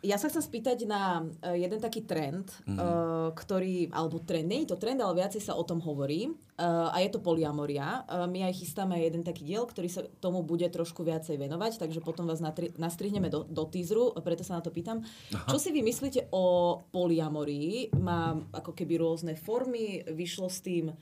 ja 0.05 0.17
sa 0.21 0.29
chcem 0.29 0.43
spýtať 0.45 0.85
na 0.85 1.25
uh, 1.25 1.57
jeden 1.57 1.81
taký 1.81 2.05
trend, 2.05 2.53
mm. 2.69 2.77
uh, 2.77 3.29
ktorý, 3.33 3.89
alebo 3.89 4.21
trend, 4.21 4.45
nie 4.45 4.63
je 4.63 4.73
to 4.73 4.81
trend, 4.81 5.01
ale 5.01 5.17
viacej 5.17 5.41
sa 5.41 5.57
o 5.57 5.65
tom 5.65 5.81
hovorí 5.81 6.29
uh, 6.29 6.93
a 6.93 7.01
je 7.01 7.09
to 7.09 7.23
poliamoria. 7.23 8.05
Uh, 8.05 8.29
my 8.29 8.45
aj 8.45 8.61
chystáme 8.61 8.97
jeden 9.01 9.25
taký 9.25 9.43
diel, 9.45 9.65
ktorý 9.65 9.89
sa 9.89 10.05
tomu 10.21 10.45
bude 10.45 10.69
trošku 10.69 11.01
viacej 11.01 11.41
venovať, 11.41 11.81
takže 11.81 12.05
potom 12.05 12.29
vás 12.29 12.41
natri- 12.41 12.73
nastrihneme 12.77 13.33
do, 13.33 13.45
do 13.49 13.65
teaseru, 13.65 14.13
preto 14.21 14.45
sa 14.45 14.57
na 14.57 14.63
to 14.65 14.69
pýtam. 14.69 15.01
Aha. 15.33 15.49
Čo 15.49 15.57
si 15.57 15.73
vy 15.73 15.81
myslíte 15.81 16.29
o 16.29 16.77
poliamorii? 16.93 17.93
Má 17.97 18.37
ako 18.53 18.77
keby 18.77 19.01
rôzne 19.01 19.33
formy, 19.33 20.05
vyšlo 20.05 20.49
s 20.49 20.61
tým 20.61 20.93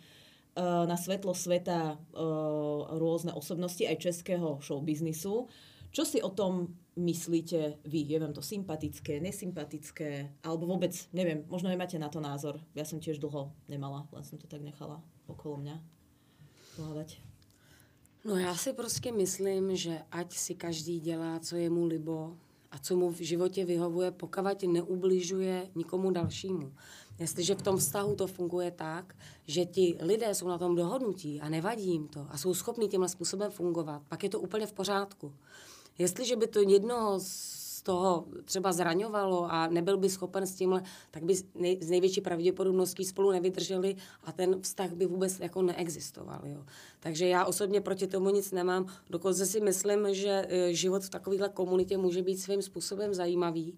na 0.55 0.95
svetlo 0.95 1.35
sveta 1.35 1.99
rôzne 2.95 3.35
osobnosti 3.35 3.83
aj 3.83 3.99
českého 3.99 4.55
showbiznisu. 4.63 5.51
Čo 5.95 6.03
si 6.03 6.19
o 6.19 6.27
tom 6.27 6.75
myslíte 6.99 7.79
vy? 7.87 8.03
Je 8.03 8.19
vám 8.19 8.35
to 8.35 8.43
sympatické, 8.43 9.23
nesympatické? 9.23 10.43
Alebo 10.43 10.67
vôbec, 10.67 10.91
neviem, 11.15 11.47
možno 11.47 11.71
nemáte 11.71 11.95
na 11.95 12.11
to 12.11 12.19
názor. 12.19 12.59
Ja 12.75 12.83
som 12.83 12.99
tiež 12.99 13.15
dlho 13.15 13.55
nemala, 13.71 14.03
len 14.11 14.27
som 14.27 14.35
to 14.35 14.43
tak 14.43 14.59
nechala 14.59 14.99
okolo 15.31 15.55
mňa 15.63 15.79
plávať. 16.75 17.23
No 18.25 18.35
já 18.35 18.55
si 18.55 18.73
prostě 18.73 19.11
myslím, 19.11 19.75
že 19.75 20.01
ať 20.11 20.33
si 20.33 20.55
každý 20.55 20.99
dělá, 20.99 21.39
co 21.39 21.55
je 21.55 21.69
mu 21.69 21.85
libo 21.85 22.37
a 22.71 22.79
co 22.79 22.95
mu 22.95 23.11
v 23.11 23.21
životě 23.21 23.65
vyhovuje, 23.65 24.11
pokud 24.11 24.63
neubližuje 24.67 25.71
nikomu 25.75 26.11
dalšímu. 26.11 26.73
Jestliže 27.19 27.55
v 27.55 27.61
tom 27.61 27.77
vztahu 27.77 28.15
to 28.15 28.27
funguje 28.27 28.71
tak, 28.71 29.15
že 29.47 29.65
ti 29.65 29.97
lidé 30.01 30.35
jsou 30.35 30.47
na 30.47 30.57
tom 30.57 30.75
dohodnutí 30.75 31.41
a 31.41 31.49
nevadí 31.49 31.87
jim 31.87 32.07
to 32.07 32.27
a 32.29 32.37
jsou 32.37 32.53
schopní 32.53 32.89
tímhle 32.89 33.09
způsobem 33.09 33.51
fungovat, 33.51 34.01
pak 34.09 34.23
je 34.23 34.29
to 34.29 34.39
úplně 34.39 34.67
v 34.67 34.73
pořádku. 34.73 35.33
Jestliže 35.97 36.35
by 36.35 36.47
to 36.47 36.59
jednoho 36.61 37.19
z 37.19 37.81
toho 37.85 38.25
třeba 38.45 38.73
zraňovalo 38.73 39.51
a 39.51 39.67
nebyl 39.67 39.97
by 39.97 40.09
schopen 40.09 40.47
s 40.47 40.55
tímhle, 40.55 40.83
tak 41.11 41.23
by 41.23 41.35
z 41.81 41.89
největší 41.89 42.21
pravděpodobností 42.21 43.05
spolu 43.05 43.31
nevydrželi 43.31 43.95
a 44.23 44.31
ten 44.31 44.61
vztah 44.61 44.91
by 44.91 45.05
vůbec 45.05 45.39
jako 45.39 45.61
neexistoval. 45.61 46.41
Jo. 46.43 46.65
Takže 46.99 47.27
já 47.27 47.45
osobně 47.45 47.81
proti 47.81 48.07
tomu 48.07 48.29
nic 48.29 48.51
nemám. 48.51 48.85
Dokonce 49.09 49.45
si 49.45 49.61
myslím, 49.61 50.13
že 50.13 50.47
eh, 50.49 50.73
život 50.73 51.03
v 51.03 51.09
takovéhle 51.09 51.49
komunitě 51.49 51.97
může 51.97 52.21
být 52.21 52.37
svým 52.37 52.61
způsobem 52.61 53.13
zajímavý. 53.13 53.77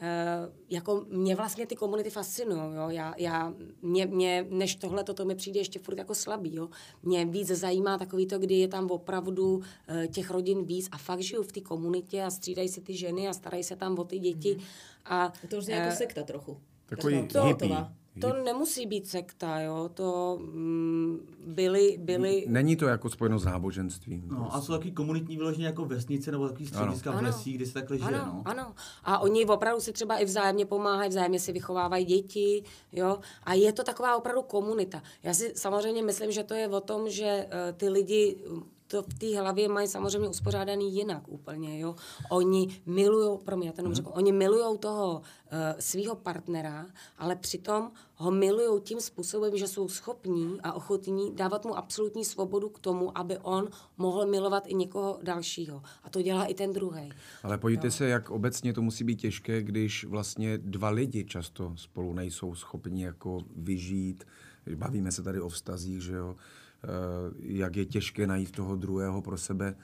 Uh, 0.00 0.54
jako 0.70 1.04
mě 1.08 1.36
vlastně 1.36 1.66
ty 1.66 1.76
komunity 1.76 2.10
fascinují, 2.10 2.74
jo. 2.74 2.88
Já, 2.88 3.14
já, 3.16 3.54
mě, 3.82 4.06
mě, 4.06 4.46
než 4.50 4.76
tohle, 4.76 5.04
to 5.04 5.24
mi 5.24 5.34
přijde 5.34 5.60
ještě 5.60 5.78
furt 5.78 5.98
jako 5.98 6.14
slabý, 6.14 6.54
jo. 6.54 6.68
Mě 7.02 7.24
víc 7.26 7.48
zajímá 7.48 7.98
takový 7.98 8.26
to, 8.26 8.38
kdy 8.38 8.54
je 8.54 8.68
tam 8.68 8.90
opravdu 8.90 9.56
uh, 9.56 9.62
těch 10.06 10.30
rodin 10.30 10.64
víc 10.64 10.88
a 10.92 10.98
fakt 10.98 11.20
žiju 11.20 11.42
v 11.42 11.52
té 11.52 11.60
komunitě 11.60 12.22
a 12.22 12.30
střídají 12.30 12.68
se 12.68 12.80
ty 12.80 12.96
ženy 12.96 13.28
a 13.28 13.32
starají 13.32 13.64
se 13.64 13.76
tam 13.76 13.98
o 13.98 14.04
ty 14.04 14.18
děti. 14.18 14.54
Mm. 14.54 14.62
A, 15.04 15.32
je 15.42 15.48
to 15.48 15.56
už 15.56 15.66
nějaká 15.66 15.88
uh, 15.88 15.94
sekta 15.94 16.22
trochu. 16.22 16.60
Takový 16.86 17.28
to, 17.28 17.44
hippie. 17.44 17.86
To 18.20 18.32
nemusí 18.44 18.86
být 18.86 19.06
sekta, 19.06 19.60
jo, 19.60 19.90
to 19.94 20.38
mm, 20.40 21.18
byly, 21.46 21.98
byly... 22.00 22.44
Není 22.48 22.76
to 22.76 22.86
jako 22.86 23.10
spojeno 23.10 23.38
s 23.38 23.44
náboženstvím. 23.44 24.24
No 24.28 24.36
prostě. 24.36 24.56
a 24.56 24.60
jsou 24.60 24.72
taky 24.72 24.90
komunitní 24.90 25.36
vyloženě 25.36 25.66
jako 25.66 25.84
vesnice 25.84 26.30
nebo 26.30 26.48
takový 26.48 26.66
střediska 26.66 27.10
v 27.10 27.22
lesích, 27.22 27.56
kde 27.56 27.66
se 27.66 27.74
takhle 27.74 27.98
žije, 27.98 28.08
ano, 28.08 28.32
no. 28.34 28.42
Ano, 28.44 28.74
a 29.04 29.18
oni 29.18 29.44
opravdu 29.46 29.80
si 29.80 29.92
třeba 29.92 30.16
i 30.16 30.24
vzájemně 30.24 30.66
pomáhají, 30.66 31.10
vzájemně 31.10 31.40
si 31.40 31.52
vychovávají 31.52 32.04
děti, 32.04 32.62
jo, 32.92 33.18
a 33.44 33.54
je 33.54 33.72
to 33.72 33.84
taková 33.84 34.16
opravdu 34.16 34.42
komunita. 34.42 35.02
Já 35.22 35.34
si 35.34 35.52
samozřejmě 35.56 36.02
myslím, 36.02 36.32
že 36.32 36.44
to 36.44 36.54
je 36.54 36.68
o 36.68 36.80
tom, 36.80 37.10
že 37.10 37.46
uh, 37.46 37.76
ty 37.76 37.88
lidi 37.88 38.36
to 38.88 39.02
v 39.02 39.14
té 39.14 39.40
hlavě 39.40 39.68
mají 39.68 39.88
samozřejmě 39.88 40.28
uspořádaný 40.28 40.94
jinak 40.94 41.28
úplně, 41.28 41.80
jo. 41.80 41.96
Oni 42.30 42.80
milují, 42.86 43.38
pro 43.44 43.56
mě, 43.56 43.66
já 43.66 43.72
to 43.72 43.80
jenom 43.80 43.90
mhm. 43.90 43.96
řeknu, 43.96 44.12
oni 44.12 44.32
milují 44.32 44.78
toho 44.78 45.12
uh, 45.12 45.22
svého 45.78 46.16
partnera, 46.16 46.86
ale 47.18 47.36
přitom 47.36 47.90
ho 48.14 48.30
milují 48.30 48.82
tím 48.82 49.00
způsobem, 49.00 49.56
že 49.56 49.68
jsou 49.68 49.88
schopní 49.88 50.60
a 50.62 50.72
ochotní 50.72 51.34
dávat 51.34 51.64
mu 51.64 51.78
absolutní 51.78 52.24
svobodu 52.24 52.68
k 52.68 52.78
tomu, 52.78 53.18
aby 53.18 53.38
on 53.38 53.68
mohl 53.96 54.26
milovat 54.26 54.64
i 54.66 54.74
někoho 54.74 55.18
dalšího. 55.22 55.82
A 56.04 56.10
to 56.10 56.22
dělá 56.22 56.44
i 56.44 56.54
ten 56.54 56.72
druhý. 56.72 57.12
Ale 57.42 57.58
pojďte 57.58 57.86
jo. 57.86 57.90
se, 57.90 58.08
jak 58.08 58.30
obecně 58.30 58.72
to 58.72 58.82
musí 58.82 59.04
být 59.04 59.20
těžké, 59.20 59.62
když 59.62 60.04
vlastně 60.04 60.58
dva 60.58 60.90
lidi 60.90 61.24
často 61.24 61.72
spolu 61.76 62.12
nejsou 62.12 62.54
schopni 62.54 63.04
jako 63.04 63.40
vyžít. 63.56 64.24
Bavíme 64.76 65.12
se 65.12 65.22
tady 65.22 65.40
o 65.40 65.48
vztazích, 65.48 66.02
že 66.02 66.14
jo 66.14 66.36
jak 67.40 67.76
je 67.76 67.84
těžké 67.84 68.26
najít 68.26 68.50
toho 68.50 68.76
druhého 68.76 69.22
pro 69.22 69.38
sebe 69.38 69.74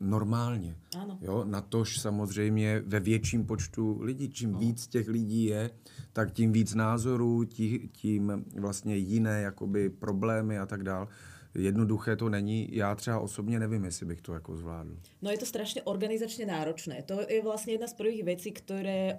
normálně. 0.00 0.76
Ano. 1.00 1.18
Jo, 1.20 1.44
natož 1.44 2.00
samozřejmě 2.00 2.82
ve 2.86 3.00
větším 3.00 3.46
počtu 3.46 3.98
lidí. 4.02 4.28
Čím 4.28 4.52
no. 4.52 4.58
víc 4.58 4.86
těch 4.86 5.08
lidí 5.08 5.44
je, 5.44 5.70
tak 6.12 6.32
tím 6.32 6.52
víc 6.52 6.74
názorů, 6.74 7.44
tí, 7.44 7.88
tím 7.92 8.44
vlastně 8.60 8.96
jiné 8.96 9.42
jakoby 9.42 9.90
problémy 9.90 10.58
a 10.58 10.66
tak 10.66 10.82
dál. 10.82 11.08
Jednoduché 11.54 12.16
to 12.16 12.28
není. 12.28 12.68
Já 12.72 12.94
třeba 12.94 13.20
osobně 13.20 13.58
nevím, 13.58 13.84
jestli 13.84 14.06
bych 14.06 14.20
to 14.20 14.34
jako 14.34 14.56
zvládl. 14.56 14.96
No 15.22 15.30
je 15.30 15.38
to 15.38 15.46
strašně 15.46 15.82
organizačně 15.82 16.46
náročné. 16.46 17.02
To 17.02 17.20
je 17.28 17.42
vlastně 17.42 17.72
jedna 17.72 17.86
z 17.86 17.94
prvých 17.94 18.24
věcí, 18.24 18.52
které 18.52 19.18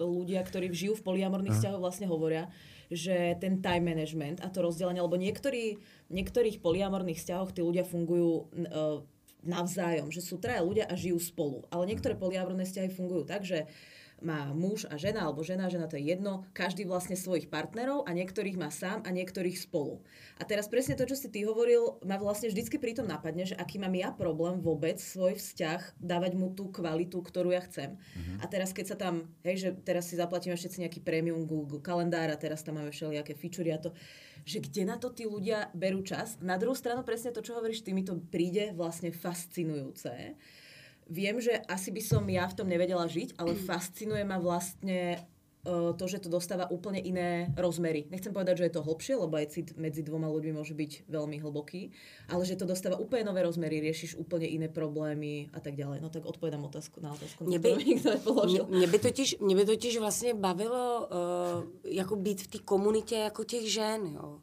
ľudia, 0.00 0.40
ktorí 0.40 0.72
žijú 0.72 0.96
v 0.96 1.04
poliamorných 1.04 1.52
vzťahoch 1.52 1.84
vlastne 1.84 2.08
hovoria, 2.08 2.48
že 2.88 3.36
ten 3.40 3.60
time 3.60 3.84
management 3.84 4.40
a 4.40 4.48
to 4.48 4.64
rozdelenie, 4.64 5.04
lebo 5.04 5.20
niektorí, 5.20 5.76
v 6.08 6.12
niektorých 6.16 6.64
poliamorných 6.64 7.20
vzťahoch 7.20 7.52
tí 7.52 7.60
ľudia 7.60 7.84
fungujú 7.84 8.48
uh, 8.48 9.04
navzájom, 9.44 10.08
že 10.08 10.24
sú 10.24 10.40
traja 10.40 10.64
ľudia 10.64 10.88
a 10.88 10.96
žijú 10.96 11.20
spolu. 11.20 11.68
Ale 11.68 11.84
niektoré 11.92 12.16
poliamorné 12.16 12.64
vzťahy 12.64 12.88
fungujú 12.88 13.28
tak, 13.28 13.44
že 13.44 13.68
uh, 13.68 13.99
má 14.20 14.52
muž 14.52 14.86
a 14.88 14.96
žena, 14.96 15.26
alebo 15.26 15.44
žena 15.44 15.66
a 15.66 15.72
žena, 15.72 15.88
to 15.88 15.96
je 15.96 16.12
jedno, 16.12 16.44
každý 16.52 16.84
vlastne 16.84 17.16
svojich 17.16 17.48
partnerov 17.48 18.04
a 18.06 18.10
niektorých 18.12 18.56
má 18.56 18.68
sám 18.72 19.04
a 19.04 19.10
niektorých 19.12 19.56
spolu. 19.56 20.00
A 20.40 20.46
teraz 20.48 20.68
presne 20.68 20.96
to, 20.96 21.04
čo 21.04 21.16
si 21.16 21.28
ty 21.28 21.44
hovoril, 21.44 22.00
ma 22.04 22.16
vlastne 22.16 22.48
vždycky 22.48 22.80
pri 22.80 22.96
tom 22.96 23.08
napadne, 23.08 23.44
že 23.44 23.56
aký 23.56 23.80
mám 23.80 23.92
ja 23.96 24.12
problém 24.12 24.60
vôbec 24.60 25.00
svoj 25.00 25.36
vzťah 25.36 26.00
dávať 26.00 26.32
mu 26.36 26.52
tú 26.52 26.68
kvalitu, 26.72 27.20
ktorú 27.20 27.52
ja 27.52 27.64
chcem. 27.64 27.96
Uh-huh. 27.96 28.40
A 28.40 28.48
teraz 28.48 28.72
keď 28.72 28.86
sa 28.92 28.96
tam, 28.96 29.28
hej, 29.44 29.56
že 29.56 29.68
teraz 29.84 30.08
si 30.08 30.16
zaplatíme 30.16 30.56
všetci 30.56 30.84
nejaký 30.86 31.00
premium 31.04 31.44
Google 31.44 31.82
kalendár 31.82 32.28
a 32.32 32.40
teraz 32.40 32.64
tam 32.64 32.80
máme 32.80 32.92
všelijaké 32.92 33.36
feature 33.36 33.72
a 33.72 33.80
to, 33.80 33.90
že 34.44 34.64
kde 34.64 34.88
na 34.88 34.96
to 34.96 35.12
tí 35.12 35.28
ľudia 35.28 35.68
berú 35.76 36.00
čas. 36.00 36.40
Na 36.40 36.56
druhú 36.56 36.72
stranu 36.72 37.04
presne 37.04 37.32
to, 37.32 37.44
čo 37.44 37.56
hovoríš, 37.56 37.84
ty 37.84 37.92
mi 37.92 38.04
to 38.04 38.16
príde 38.16 38.72
vlastne 38.72 39.12
fascinujúce 39.12 40.36
viem, 41.10 41.42
že 41.42 41.58
asi 41.66 41.90
by 41.90 42.00
som 42.00 42.22
ja 42.30 42.46
v 42.46 42.56
tom 42.56 42.70
nevedela 42.70 43.04
žiť, 43.10 43.34
ale 43.36 43.58
fascinuje 43.68 44.22
ma 44.22 44.38
vlastne 44.38 45.18
uh, 45.66 45.92
to, 45.92 46.04
že 46.06 46.22
to 46.22 46.28
dostáva 46.30 46.70
úplne 46.70 47.02
iné 47.02 47.50
rozmery. 47.58 48.06
Nechcem 48.08 48.32
povedať, 48.32 48.62
že 48.62 48.66
je 48.70 48.74
to 48.78 48.86
hlbšie, 48.86 49.14
lebo 49.18 49.34
aj 49.36 49.50
cit 49.50 49.68
medzi 49.76 50.06
dvoma 50.06 50.30
ľuďmi 50.30 50.52
môže 50.54 50.72
byť 50.72 51.10
veľmi 51.10 51.36
hlboký, 51.42 51.90
ale 52.30 52.46
že 52.46 52.56
to 52.56 52.64
dostáva 52.64 52.96
úplne 52.96 53.26
nové 53.26 53.42
rozmery, 53.42 53.82
riešiš 53.82 54.16
úplne 54.16 54.46
iné 54.46 54.70
problémy 54.70 55.50
a 55.52 55.60
tak 55.60 55.74
ďalej. 55.74 55.98
No 56.00 56.08
tak 56.08 56.24
odpovedám 56.24 56.64
otázku 56.64 57.02
na 57.02 57.12
otázku, 57.12 57.44
mě 57.44 57.58
by, 57.58 57.74
nepoložil. 58.04 58.66
Mě, 58.70 58.78
mě, 58.78 58.86
by 58.86 58.98
totiž, 58.98 59.38
mě 59.42 59.56
by 59.56 59.64
totiž 59.64 59.98
vlastně 59.98 60.34
bavilo 60.34 61.08
uh, 61.10 61.66
jako 61.84 62.16
být 62.16 62.42
v 62.42 62.48
té 62.48 62.58
komunitě 62.58 63.16
jako 63.16 63.44
těch 63.44 63.72
žen, 63.72 64.06
jo. 64.06 64.38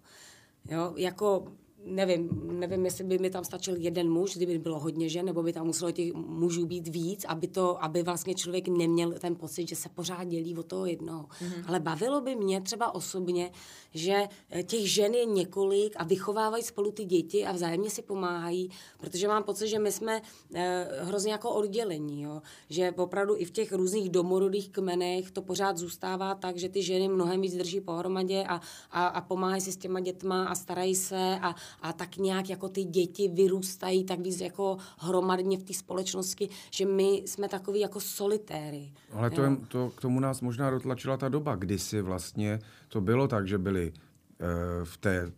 Jo, 0.69 0.93
jako 0.97 1.47
nevím, 1.85 2.29
nevím, 2.59 2.85
jestli 2.85 3.03
by 3.03 3.17
mi 3.17 3.29
tam 3.29 3.43
stačil 3.43 3.75
jeden 3.77 4.09
muž, 4.09 4.35
kdyby 4.35 4.57
bylo 4.57 4.79
hodně 4.79 5.09
žen, 5.09 5.25
nebo 5.25 5.43
by 5.43 5.53
tam 5.53 5.65
muselo 5.65 5.91
těch 5.91 6.13
mužů 6.13 6.65
být 6.65 6.87
víc, 6.87 7.25
aby, 7.25 7.47
to, 7.47 7.83
aby 7.83 8.03
vlastně 8.03 8.35
člověk 8.35 8.67
neměl 8.67 9.11
ten 9.11 9.35
pocit, 9.35 9.67
že 9.67 9.75
se 9.75 9.89
pořád 9.89 10.23
dělí 10.23 10.57
o 10.57 10.63
toho 10.63 10.85
jednoho. 10.85 11.23
Mm-hmm. 11.23 11.63
Ale 11.67 11.79
bavilo 11.79 12.21
by 12.21 12.35
mě 12.35 12.61
třeba 12.61 12.95
osobně, 12.95 13.51
že 13.93 14.27
eh, 14.49 14.63
těch 14.63 14.91
žen 14.91 15.13
je 15.13 15.25
několik 15.25 15.93
a 15.95 16.03
vychovávají 16.03 16.63
spolu 16.63 16.91
ty 16.91 17.05
děti 17.05 17.45
a 17.45 17.51
vzájemně 17.51 17.89
si 17.89 18.01
pomáhají, 18.01 18.69
protože 18.97 19.27
mám 19.27 19.43
pocit, 19.43 19.67
že 19.67 19.79
my 19.79 19.91
jsme 19.91 20.21
eh, 20.53 20.87
hrozně 21.01 21.31
jako 21.31 21.49
oddělení, 21.49 22.21
jo? 22.21 22.41
že 22.69 22.91
opravdu 22.91 23.35
i 23.37 23.45
v 23.45 23.51
těch 23.51 23.71
různých 23.71 24.09
domorodých 24.09 24.69
kmenech 24.69 25.31
to 25.31 25.41
pořád 25.41 25.77
zůstává 25.77 26.35
tak, 26.35 26.57
že 26.57 26.69
ty 26.69 26.83
ženy 26.83 27.07
mnohem 27.07 27.41
víc 27.41 27.55
drží 27.55 27.81
pohromadě 27.81 28.43
a, 28.43 28.61
a, 28.91 29.07
a 29.07 29.21
pomáhají 29.21 29.61
si 29.61 29.71
s 29.71 29.77
těma 29.77 29.99
dětma 29.99 30.45
a 30.45 30.55
starají 30.55 30.95
se 30.95 31.39
a, 31.41 31.55
a 31.81 31.93
tak 31.93 32.17
nějak 32.17 32.49
jako 32.49 32.69
ty 32.69 32.83
děti 32.83 33.27
vyrůstají 33.27 34.03
tak 34.03 34.19
víc 34.19 34.41
jako 34.41 34.77
hromadně 34.97 35.57
v 35.57 35.63
té 35.63 35.73
společnosti, 35.73 36.49
že 36.71 36.85
my 36.85 37.23
jsme 37.25 37.49
takový 37.49 37.79
jako 37.79 37.99
solitéry. 37.99 38.91
Ale 39.11 39.29
to, 39.29 39.41
je, 39.41 39.57
to 39.67 39.89
k 39.89 40.01
tomu 40.01 40.19
nás 40.19 40.41
možná 40.41 40.69
dotlačila 40.69 41.17
ta 41.17 41.29
doba, 41.29 41.55
kdysi 41.55 42.01
vlastně 42.01 42.59
to 42.87 43.01
bylo 43.01 43.27
tak, 43.27 43.47
že 43.47 43.57
byli 43.57 43.91
uh, 43.91 44.47
v 44.83 44.97
té 44.97 45.31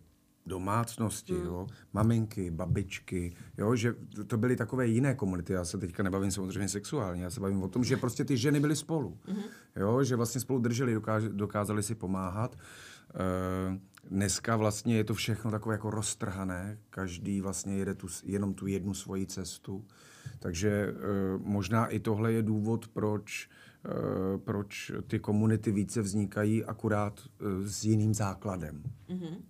domácnosti, 0.46 1.32
hmm. 1.32 1.46
jo, 1.46 1.66
maminky, 1.92 2.50
babičky, 2.50 3.32
jo, 3.58 3.76
že 3.76 3.94
to 4.26 4.36
byly 4.36 4.56
takové 4.56 4.86
jiné 4.86 5.14
komunity. 5.14 5.52
Já 5.52 5.64
se 5.64 5.78
teďka 5.78 6.02
nebavím 6.02 6.30
samozřejmě 6.30 6.68
sexuálně, 6.68 7.24
já 7.24 7.30
se 7.30 7.40
bavím 7.40 7.62
o 7.62 7.68
tom, 7.68 7.84
že 7.84 7.96
prostě 7.96 8.24
ty 8.24 8.36
ženy 8.36 8.60
byly 8.60 8.76
spolu, 8.76 9.18
hmm. 9.26 9.42
jo, 9.76 10.04
že 10.04 10.16
vlastně 10.16 10.40
spolu 10.40 10.58
drželi, 10.58 10.94
dokáž, 10.94 11.24
dokázali 11.28 11.82
si 11.82 11.94
pomáhat. 11.94 12.56
Uh, 13.14 13.76
Dneska 14.10 14.56
vlastně 14.56 14.96
je 14.96 15.04
to 15.04 15.14
všechno 15.14 15.50
takové 15.50 15.74
jako 15.74 15.90
roztrhané, 15.90 16.78
každý 16.90 17.40
vlastně 17.40 17.76
jede 17.76 17.94
tu, 17.94 18.06
jenom 18.24 18.54
tu 18.54 18.66
jednu 18.66 18.94
svoji 18.94 19.26
cestu, 19.26 19.84
takže 20.38 20.70
e, 20.70 20.92
možná 21.38 21.86
i 21.86 22.00
tohle 22.00 22.32
je 22.32 22.42
důvod, 22.42 22.88
proč, 22.88 23.48
e, 23.84 24.38
proč 24.38 24.92
ty 25.06 25.18
komunity 25.18 25.72
více 25.72 26.02
vznikají 26.02 26.64
akurát 26.64 27.20
e, 27.20 27.68
s 27.68 27.84
jiným 27.84 28.14
základem. 28.14 28.82
Mm-hmm. 29.08 29.42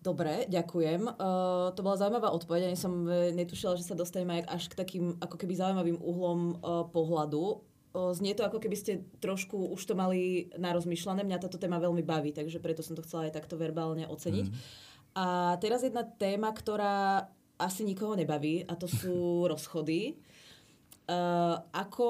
Dobre, 0.00 0.48
ďakujem. 0.48 1.12
Uh, 1.12 1.76
to 1.76 1.84
bola 1.84 2.00
zaujímavá 2.00 2.32
odpoveď. 2.32 2.72
Ani 2.72 2.78
som 2.80 3.04
netušila, 3.36 3.76
že 3.76 3.84
sa 3.84 3.92
dostaneme 3.92 4.40
až 4.48 4.72
k 4.72 4.80
takým 4.80 5.20
ako 5.20 5.36
keby 5.36 5.52
zaujímavým 5.60 6.00
uhlom 6.00 6.56
uh, 6.56 6.88
pohľadu 6.88 7.60
znie 7.90 8.38
to, 8.38 8.46
ako 8.46 8.62
keby 8.62 8.76
ste 8.78 9.02
trošku 9.18 9.74
už 9.74 9.82
to 9.82 9.94
mali 9.98 10.46
na 10.54 10.70
rozmýšľané. 10.70 11.26
Mňa 11.26 11.42
táto 11.42 11.58
téma 11.58 11.82
veľmi 11.82 12.06
baví, 12.06 12.30
takže 12.30 12.62
preto 12.62 12.86
som 12.86 12.94
to 12.94 13.02
chcela 13.02 13.26
aj 13.26 13.34
takto 13.34 13.58
verbálne 13.58 14.06
oceniť. 14.06 14.46
Mm. 14.46 14.54
A 15.18 15.58
teraz 15.58 15.82
jedna 15.82 16.06
téma, 16.06 16.54
ktorá 16.54 17.26
asi 17.58 17.82
nikoho 17.82 18.14
nebaví, 18.14 18.62
a 18.62 18.78
to 18.78 18.86
sú 18.86 19.16
rozchody. 19.52 20.14
Uh, 21.10 21.58
ako 21.74 22.06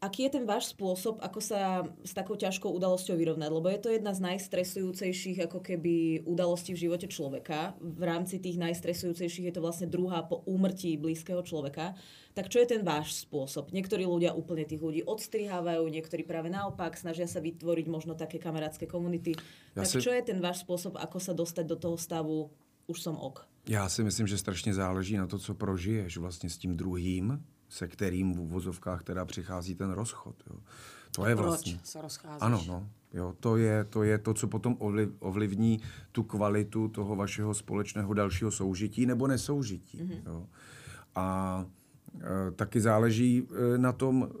aký 0.00 0.26
je 0.26 0.40
ten 0.40 0.44
váš 0.48 0.72
spôsob, 0.72 1.20
ako 1.20 1.40
sa 1.44 1.84
s 2.00 2.16
takou 2.16 2.32
ťažkou 2.32 2.72
udalosťou 2.72 3.20
vyrovnať? 3.20 3.50
Lebo 3.52 3.68
je 3.68 3.80
to 3.84 3.92
jedna 3.92 4.16
z 4.16 4.24
najstresujúcejších 4.32 5.44
ako 5.44 5.60
keby 5.60 6.24
udalostí 6.24 6.72
v 6.72 6.88
živote 6.88 7.04
človeka. 7.04 7.76
V 7.78 8.02
rámci 8.02 8.40
tých 8.40 8.56
najstresujúcejších 8.56 9.52
je 9.52 9.54
to 9.54 9.60
vlastne 9.60 9.92
druhá 9.92 10.24
po 10.24 10.40
úmrtí 10.48 10.96
blízkeho 10.96 11.44
človeka. 11.44 11.92
Tak 12.32 12.48
čo 12.48 12.64
je 12.64 12.72
ten 12.72 12.80
váš 12.80 13.28
spôsob? 13.28 13.76
Niektorí 13.76 14.08
ľudia 14.08 14.32
úplne 14.32 14.64
tých 14.64 14.80
ľudí 14.80 15.04
odstrihávajú, 15.04 15.84
niektorí 15.92 16.24
práve 16.24 16.48
naopak 16.48 16.96
snažia 16.96 17.28
sa 17.28 17.44
vytvoriť 17.44 17.86
možno 17.92 18.16
také 18.16 18.40
kamarátske 18.40 18.88
komunity. 18.88 19.36
Ja 19.76 19.84
tak 19.84 19.92
si... 19.92 20.00
čo 20.00 20.16
je 20.16 20.24
ten 20.24 20.40
váš 20.40 20.64
spôsob, 20.64 20.96
ako 20.96 21.18
sa 21.20 21.36
dostať 21.36 21.64
do 21.68 21.76
toho 21.76 22.00
stavu 22.00 22.48
už 22.88 22.98
som 22.98 23.20
ok? 23.20 23.46
Já 23.68 23.88
si 23.88 24.02
myslím, 24.02 24.26
že 24.26 24.38
strašně 24.38 24.74
záleží 24.74 25.16
na 25.16 25.26
to, 25.26 25.38
co 25.38 25.54
prožiješ 25.54 26.16
vlastně 26.16 26.50
s 26.50 26.58
tím 26.58 26.76
druhým 26.76 27.44
se 27.70 27.88
kterým 27.88 28.34
v 28.34 28.40
uvozovkách 28.40 29.02
teda 29.02 29.24
přichází 29.24 29.74
ten 29.74 29.90
rozchod. 29.90 30.36
Jo. 30.50 30.56
To 31.14 31.26
je 31.26 31.36
Proč 31.36 31.46
vlastně. 31.46 31.80
se 31.82 32.02
rozcházíš? 32.02 32.42
Ano, 32.42 32.64
no. 32.68 32.88
Jo, 33.12 33.34
to, 33.40 33.56
je, 33.56 33.84
to 33.84 34.02
je 34.02 34.18
to, 34.18 34.34
co 34.34 34.48
potom 34.48 34.76
ovliv, 34.78 35.08
ovlivní 35.18 35.80
tu 36.12 36.22
kvalitu 36.22 36.88
toho 36.88 37.16
vašeho 37.16 37.54
společného 37.54 38.14
dalšího 38.14 38.50
soužití 38.50 39.06
nebo 39.06 39.26
nesoužití. 39.26 39.98
Mm-hmm. 39.98 40.22
Jo. 40.26 40.46
A 41.14 41.66
e, 42.20 42.50
taky 42.50 42.80
záleží 42.80 43.42
e, 43.74 43.78
na 43.78 43.92
tom, 43.92 44.28
e, 44.30 44.36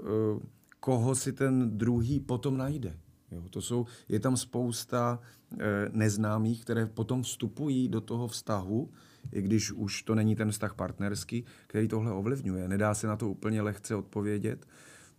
koho 0.80 1.14
si 1.14 1.32
ten 1.32 1.78
druhý 1.78 2.20
potom 2.20 2.56
najde. 2.56 2.98
Jo, 3.30 3.42
to 3.50 3.62
jsou, 3.62 3.86
je 4.08 4.20
tam 4.20 4.36
spousta 4.36 5.18
e, 5.52 5.56
neznámých, 5.92 6.62
které 6.62 6.86
potom 6.86 7.22
vstupují 7.22 7.88
do 7.88 8.00
toho 8.00 8.28
vztahu, 8.28 8.90
i 9.32 9.42
když 9.42 9.72
už 9.72 10.02
to 10.02 10.14
není 10.14 10.36
ten 10.36 10.50
vztah 10.50 10.74
partnerský, 10.74 11.44
který 11.66 11.88
tohle 11.88 12.12
ovlivňuje. 12.12 12.68
Nedá 12.68 12.94
se 12.94 13.06
na 13.06 13.16
to 13.16 13.30
úplně 13.30 13.62
lehce 13.62 13.94
odpovědět. 13.94 14.66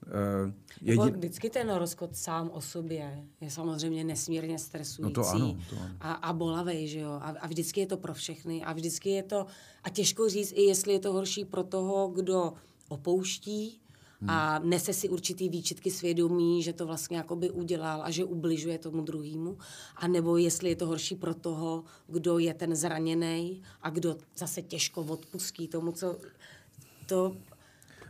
E, 0.08 0.54
jedi... 0.82 1.12
Vždycky 1.12 1.50
ten 1.50 1.74
rozchod 1.74 2.16
sám 2.16 2.50
o 2.54 2.62
sobě 2.62 3.24
je 3.42 3.52
samozřejmě 3.52 4.04
nesmírně 4.04 4.60
stresující 4.60 5.02
no 5.02 5.24
to 5.24 5.30
ano, 5.30 5.58
to 5.70 5.76
ano. 5.82 5.96
A, 6.00 6.14
a 6.14 6.34
bolavej, 6.34 6.88
že 6.88 7.00
jo? 7.00 7.12
A, 7.12 7.36
a 7.40 7.48
vždycky 7.48 7.80
je 7.80 7.88
to 7.88 7.98
pro 7.98 8.14
všechny 8.14 8.64
a 8.64 8.74
vždycky 8.74 9.10
je 9.10 9.24
to, 9.24 9.46
a 9.84 9.90
těžko 9.90 10.30
říct 10.30 10.52
i 10.56 10.62
jestli 10.62 10.94
je 10.94 11.00
to 11.00 11.14
horší 11.14 11.46
pro 11.46 11.64
toho, 11.64 12.08
kdo 12.08 12.54
opouští, 12.90 13.81
a 14.28 14.60
nese 14.60 14.94
si 14.94 15.10
určitý 15.10 15.50
výčitky 15.50 15.92
svědomí, 15.92 16.64
že 16.64 16.74
to 16.74 16.86
vlastně 16.86 17.18
jakoby 17.18 17.50
udělal 17.50 18.02
a 18.02 18.12
že 18.12 18.26
ubližuje 18.26 18.78
tomu 18.78 19.02
druhému, 19.02 19.58
a 19.96 20.08
nebo 20.08 20.38
jestli 20.38 20.70
je 20.70 20.76
to 20.76 20.88
horší 20.88 21.16
pro 21.16 21.34
toho, 21.34 21.84
kdo 22.08 22.40
je 22.40 22.54
ten 22.54 22.76
zraněný 22.76 23.62
a 23.82 23.90
kdo 23.90 24.18
zase 24.38 24.62
těžko 24.62 25.02
odpustí 25.02 25.68
tomu, 25.68 25.92
co 25.92 26.18
to... 27.06 27.38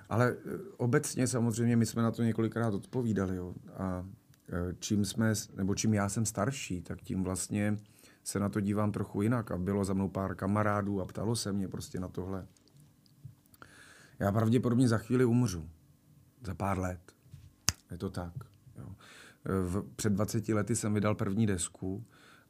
Ale 0.09 0.29
e, 0.29 0.35
obecně 0.77 1.27
samozřejmě 1.27 1.75
my 1.75 1.85
jsme 1.85 2.01
na 2.01 2.11
to 2.11 2.23
několikrát 2.23 2.73
odpovídali, 2.73 3.35
jo. 3.35 3.53
A 3.77 4.05
e, 4.49 4.75
čím 4.79 5.05
jsme, 5.05 5.33
nebo 5.55 5.75
čím 5.75 5.93
já 5.93 6.09
jsem 6.09 6.25
starší, 6.25 6.81
tak 6.81 7.01
tím 7.01 7.23
vlastně 7.23 7.77
se 8.23 8.39
na 8.39 8.49
to 8.49 8.59
dívám 8.59 8.91
trochu 8.91 9.21
jinak. 9.21 9.51
A 9.51 9.57
bylo 9.57 9.85
za 9.85 9.93
mnou 9.93 10.09
pár 10.09 10.35
kamarádů 10.35 11.01
a 11.01 11.05
ptalo 11.05 11.35
se 11.35 11.53
mě 11.53 11.67
prostě 11.67 11.99
na 11.99 12.07
tohle. 12.07 12.47
Já 14.19 14.31
pravděpodobně 14.31 14.87
za 14.87 14.97
chvíli 14.97 15.25
umřu 15.25 15.69
za 16.41 16.55
pár 16.55 16.79
let. 16.79 16.99
Je 17.91 17.97
to 17.97 18.09
tak. 18.09 18.33
Jo. 18.77 18.95
V, 19.45 19.83
před 19.95 20.13
20 20.13 20.49
lety 20.49 20.75
jsem 20.75 20.93
vydal 20.93 21.15
první 21.15 21.47
desku 21.47 22.03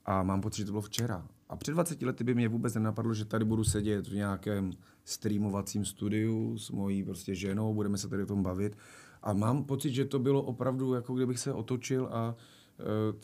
a 0.05 0.23
mám 0.23 0.41
pocit, 0.41 0.57
že 0.57 0.65
to 0.65 0.71
bylo 0.71 0.81
včera. 0.81 1.27
A 1.49 1.55
před 1.55 1.71
20 1.71 2.01
lety 2.01 2.23
by 2.23 2.35
mě 2.35 2.47
vůbec 2.47 2.73
nenapadlo, 2.73 3.13
že 3.13 3.25
tady 3.25 3.45
budu 3.45 3.63
sedět 3.63 4.07
v 4.07 4.13
nějakém 4.13 4.71
streamovacím 5.03 5.85
studiu 5.85 6.57
s 6.57 6.71
mojí 6.71 7.03
prostě 7.03 7.35
ženou, 7.35 7.73
budeme 7.73 7.97
se 7.97 8.07
tady 8.07 8.23
o 8.23 8.25
tom 8.25 8.43
bavit. 8.43 8.77
A 9.21 9.33
mám 9.33 9.63
pocit, 9.63 9.93
že 9.93 10.05
to 10.05 10.19
bylo 10.19 10.41
opravdu, 10.41 10.93
jako 10.93 11.13
kdybych 11.13 11.39
se 11.39 11.53
otočil 11.53 12.09
a 12.11 12.35
Eh, 12.35 12.35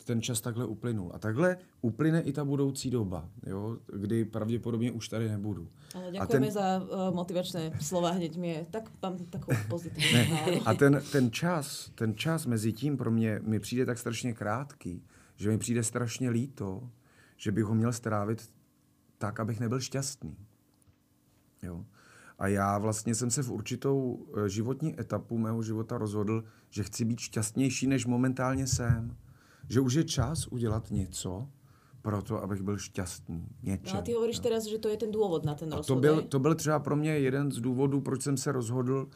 ten 0.04 0.22
čas 0.22 0.40
takhle 0.40 0.66
uplynul. 0.66 1.10
A 1.14 1.18
takhle 1.18 1.56
uplyne 1.80 2.20
i 2.20 2.32
ta 2.32 2.44
budoucí 2.44 2.90
doba, 2.90 3.28
jo, 3.46 3.78
kdy 3.96 4.24
pravděpodobně 4.24 4.92
už 4.92 5.08
tady 5.08 5.28
nebudu. 5.28 5.68
Ale 5.94 6.12
děkujeme 6.12 6.46
ten... 6.46 6.54
za 6.54 6.82
uh, 6.82 7.14
motivačné 7.14 7.72
slova, 7.80 8.10
hneď 8.10 8.36
mě 8.36 8.66
tak 8.70 8.90
mám 9.02 9.18
takovou 9.18 9.58
pozitivní 9.68 10.12
ne. 10.12 10.60
A 10.64 10.74
ten, 10.74 11.02
ten 11.12 11.30
čas, 11.30 11.90
ten 11.94 12.14
čas 12.14 12.46
mezi 12.46 12.72
tím 12.72 12.96
pro 12.96 13.10
mě 13.10 13.40
mi 13.42 13.60
přijde 13.60 13.86
tak 13.86 13.98
strašně 13.98 14.32
krátký, 14.32 15.04
že 15.36 15.50
mi 15.50 15.58
přijde 15.58 15.84
strašně 15.84 16.30
líto, 16.30 16.90
že 17.36 17.52
bych 17.52 17.64
ho 17.64 17.74
měl 17.74 17.92
strávit 17.92 18.50
tak, 19.18 19.40
abych 19.40 19.60
nebyl 19.60 19.80
šťastný. 19.80 20.36
Jo. 21.62 21.84
A 22.38 22.48
já 22.48 22.78
vlastně 22.78 23.14
jsem 23.14 23.30
se 23.30 23.42
v 23.42 23.50
určitou 23.50 24.26
eh, 24.36 24.48
životní 24.48 25.00
etapu 25.00 25.38
mého 25.38 25.62
života 25.62 25.98
rozhodl, 25.98 26.44
že 26.70 26.82
chci 26.82 27.04
být 27.04 27.20
šťastnější, 27.20 27.86
než 27.86 28.06
momentálně 28.06 28.66
jsem 28.66 29.16
že 29.68 29.80
už 29.80 29.94
je 29.94 30.04
čas 30.04 30.46
udělat 30.46 30.90
něco 30.90 31.48
pro 32.02 32.22
to, 32.22 32.42
abych 32.42 32.62
byl 32.62 32.78
šťastný. 32.78 33.46
Něčem, 33.62 33.94
no 33.94 33.98
a 33.98 34.02
ty 34.02 34.12
hovoríš 34.12 34.36
no. 34.36 34.42
teraz, 34.42 34.64
že 34.64 34.78
to 34.78 34.88
je 34.88 34.96
ten 34.96 35.10
důvod 35.10 35.44
na 35.44 35.54
ten 35.54 35.68
rozhod. 35.68 35.86
To 35.86 35.96
byl, 35.96 36.22
to 36.22 36.38
byl 36.38 36.54
třeba 36.54 36.78
pro 36.78 36.96
mě 36.96 37.10
jeden 37.10 37.52
z 37.52 37.60
důvodů, 37.60 38.00
proč 38.00 38.22
jsem 38.22 38.36
se 38.36 38.52
rozhodl 38.52 39.08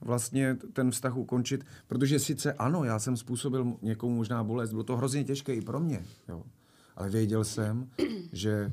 vlastně 0.00 0.56
ten 0.72 0.90
vztah 0.90 1.16
ukončit, 1.16 1.64
protože 1.86 2.18
sice 2.18 2.52
ano, 2.52 2.84
já 2.84 2.98
jsem 2.98 3.16
způsobil 3.16 3.72
někomu 3.82 4.16
možná 4.16 4.44
bolest, 4.44 4.70
bylo 4.70 4.82
to 4.82 4.96
hrozně 4.96 5.24
těžké 5.24 5.54
i 5.54 5.60
pro 5.60 5.80
mě, 5.80 6.04
jo. 6.28 6.42
ale 6.96 7.10
věděl 7.10 7.44
jsem, 7.44 7.90
že 8.32 8.72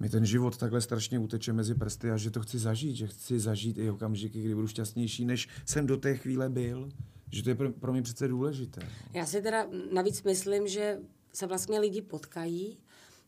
mi 0.00 0.08
ten 0.08 0.26
život 0.26 0.56
takhle 0.56 0.80
strašně 0.80 1.18
uteče 1.18 1.52
mezi 1.52 1.74
prsty 1.74 2.10
a 2.10 2.16
že 2.16 2.30
to 2.30 2.40
chci 2.40 2.58
zažít, 2.58 2.96
že 2.96 3.06
chci 3.06 3.40
zažít 3.40 3.78
i 3.78 3.90
okamžiky, 3.90 4.42
kdy 4.42 4.54
budu 4.54 4.66
šťastnější, 4.66 5.24
než 5.24 5.48
jsem 5.66 5.86
do 5.86 5.96
té 5.96 6.16
chvíle 6.16 6.48
byl 6.48 6.88
že 7.32 7.42
to 7.42 7.48
je 7.48 7.54
pro, 7.54 7.72
pro 7.72 7.92
mě 7.92 8.02
přece 8.02 8.28
důležité. 8.28 8.88
Já 9.12 9.26
si 9.26 9.42
teda 9.42 9.66
navíc 9.92 10.22
myslím, 10.22 10.68
že 10.68 11.00
se 11.32 11.46
vlastně 11.46 11.80
lidi 11.80 12.02
potkají 12.02 12.78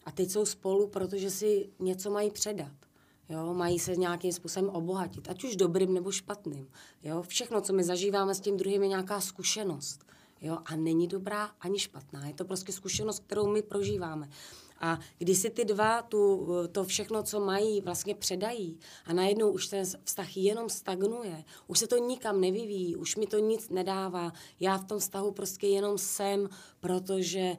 a 0.05 0.13
teď 0.13 0.31
jsou 0.31 0.47
spolu, 0.47 0.89
protože 0.89 1.31
si 1.31 1.69
něco 1.79 2.11
mají 2.11 2.31
předat. 2.31 2.73
Jo, 3.29 3.55
mají 3.55 3.79
se 3.79 3.97
nějakým 3.97 4.33
způsobem 4.33 4.71
obohatit, 4.71 5.29
ať 5.29 5.45
už 5.45 5.57
dobrým 5.57 5.95
nebo 5.95 6.13
špatným. 6.13 6.69
Jo, 7.03 7.23
všechno, 7.23 7.61
co 7.61 7.73
my 7.73 7.85
zažíváme 7.85 8.35
s 8.35 8.41
tím 8.41 8.57
druhým, 8.57 8.83
je 8.83 8.89
nějaká 8.89 9.21
zkušenost. 9.21 10.05
Jo, 10.41 10.59
a 10.65 10.77
není 10.77 11.09
dobrá 11.09 11.51
ani 11.61 11.79
špatná. 11.79 12.27
Je 12.27 12.35
to 12.35 12.45
prostě 12.45 12.73
zkušenost, 12.73 13.23
kterou 13.27 13.53
my 13.53 13.63
prožíváme. 13.63 14.29
A 14.81 14.99
když 15.19 15.39
si 15.39 15.51
ty 15.51 15.65
dva 15.65 16.03
tu, 16.03 16.49
to 16.73 16.85
všechno, 16.85 17.23
co 17.23 17.41
mají, 17.41 17.81
vlastně 17.81 18.15
předají 18.15 18.79
a 19.07 19.13
najednou 19.13 19.51
už 19.51 19.67
ten 19.67 19.85
vztah 20.05 20.37
jenom 20.37 20.69
stagnuje, 20.69 21.45
už 21.67 21.79
se 21.79 21.87
to 21.87 21.97
nikam 21.97 22.41
nevyvíjí, 22.41 22.97
už 22.97 23.17
mi 23.17 23.27
to 23.27 23.39
nic 23.39 23.69
nedává, 23.69 24.33
já 24.61 24.79
v 24.79 24.85
tom 24.85 24.99
vztahu 24.99 25.33
prostě 25.33 25.67
jenom 25.67 25.99
jsem, 25.99 26.49
protože 26.81 27.57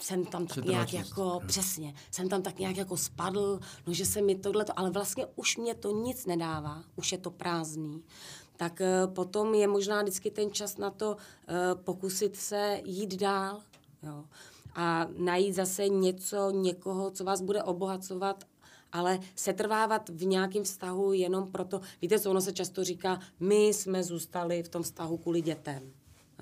jsem 0.00 0.24
tam 0.24 0.46
tak 0.46 0.64
nějak 0.64 0.92
jako, 0.92 1.22
no. 1.22 1.40
přesně, 1.46 1.94
jsem 2.10 2.28
tam 2.28 2.42
tak 2.42 2.58
nějak 2.58 2.76
jako 2.76 2.96
spadl, 2.96 3.60
no 3.86 3.92
že 3.92 4.06
se 4.06 4.22
mi 4.22 4.34
tohleto, 4.34 4.72
ale 4.76 4.90
vlastně 4.90 5.26
už 5.36 5.56
mě 5.56 5.74
to 5.74 6.02
nic 6.02 6.26
nedává, 6.26 6.84
už 6.96 7.12
je 7.12 7.18
to 7.18 7.30
prázdný 7.30 8.02
tak 8.56 8.80
uh, 8.80 9.14
potom 9.14 9.54
je 9.54 9.68
možná 9.68 10.02
vždycky 10.02 10.30
ten 10.30 10.52
čas 10.52 10.76
na 10.76 10.90
to 10.90 11.16
uh, 11.16 11.82
pokusit 11.82 12.36
se 12.36 12.80
jít 12.84 13.16
dál. 13.16 13.62
Jo 14.02 14.24
a 14.74 15.06
najít 15.16 15.52
zase 15.52 15.88
něco, 15.88 16.50
někoho, 16.50 17.10
co 17.10 17.24
vás 17.24 17.40
bude 17.40 17.62
obohacovat 17.62 18.44
ale 18.92 19.20
setrvávat 19.34 20.08
v 20.08 20.24
nějakém 20.24 20.64
vztahu 20.64 21.12
jenom 21.12 21.52
proto, 21.52 21.80
víte, 22.02 22.18
co 22.18 22.30
ono 22.30 22.40
se 22.40 22.52
často 22.52 22.84
říká, 22.84 23.20
my 23.40 23.66
jsme 23.66 24.04
zůstali 24.04 24.62
v 24.62 24.68
tom 24.68 24.82
vztahu 24.82 25.18
kvůli 25.18 25.40
dětem. 25.42 25.92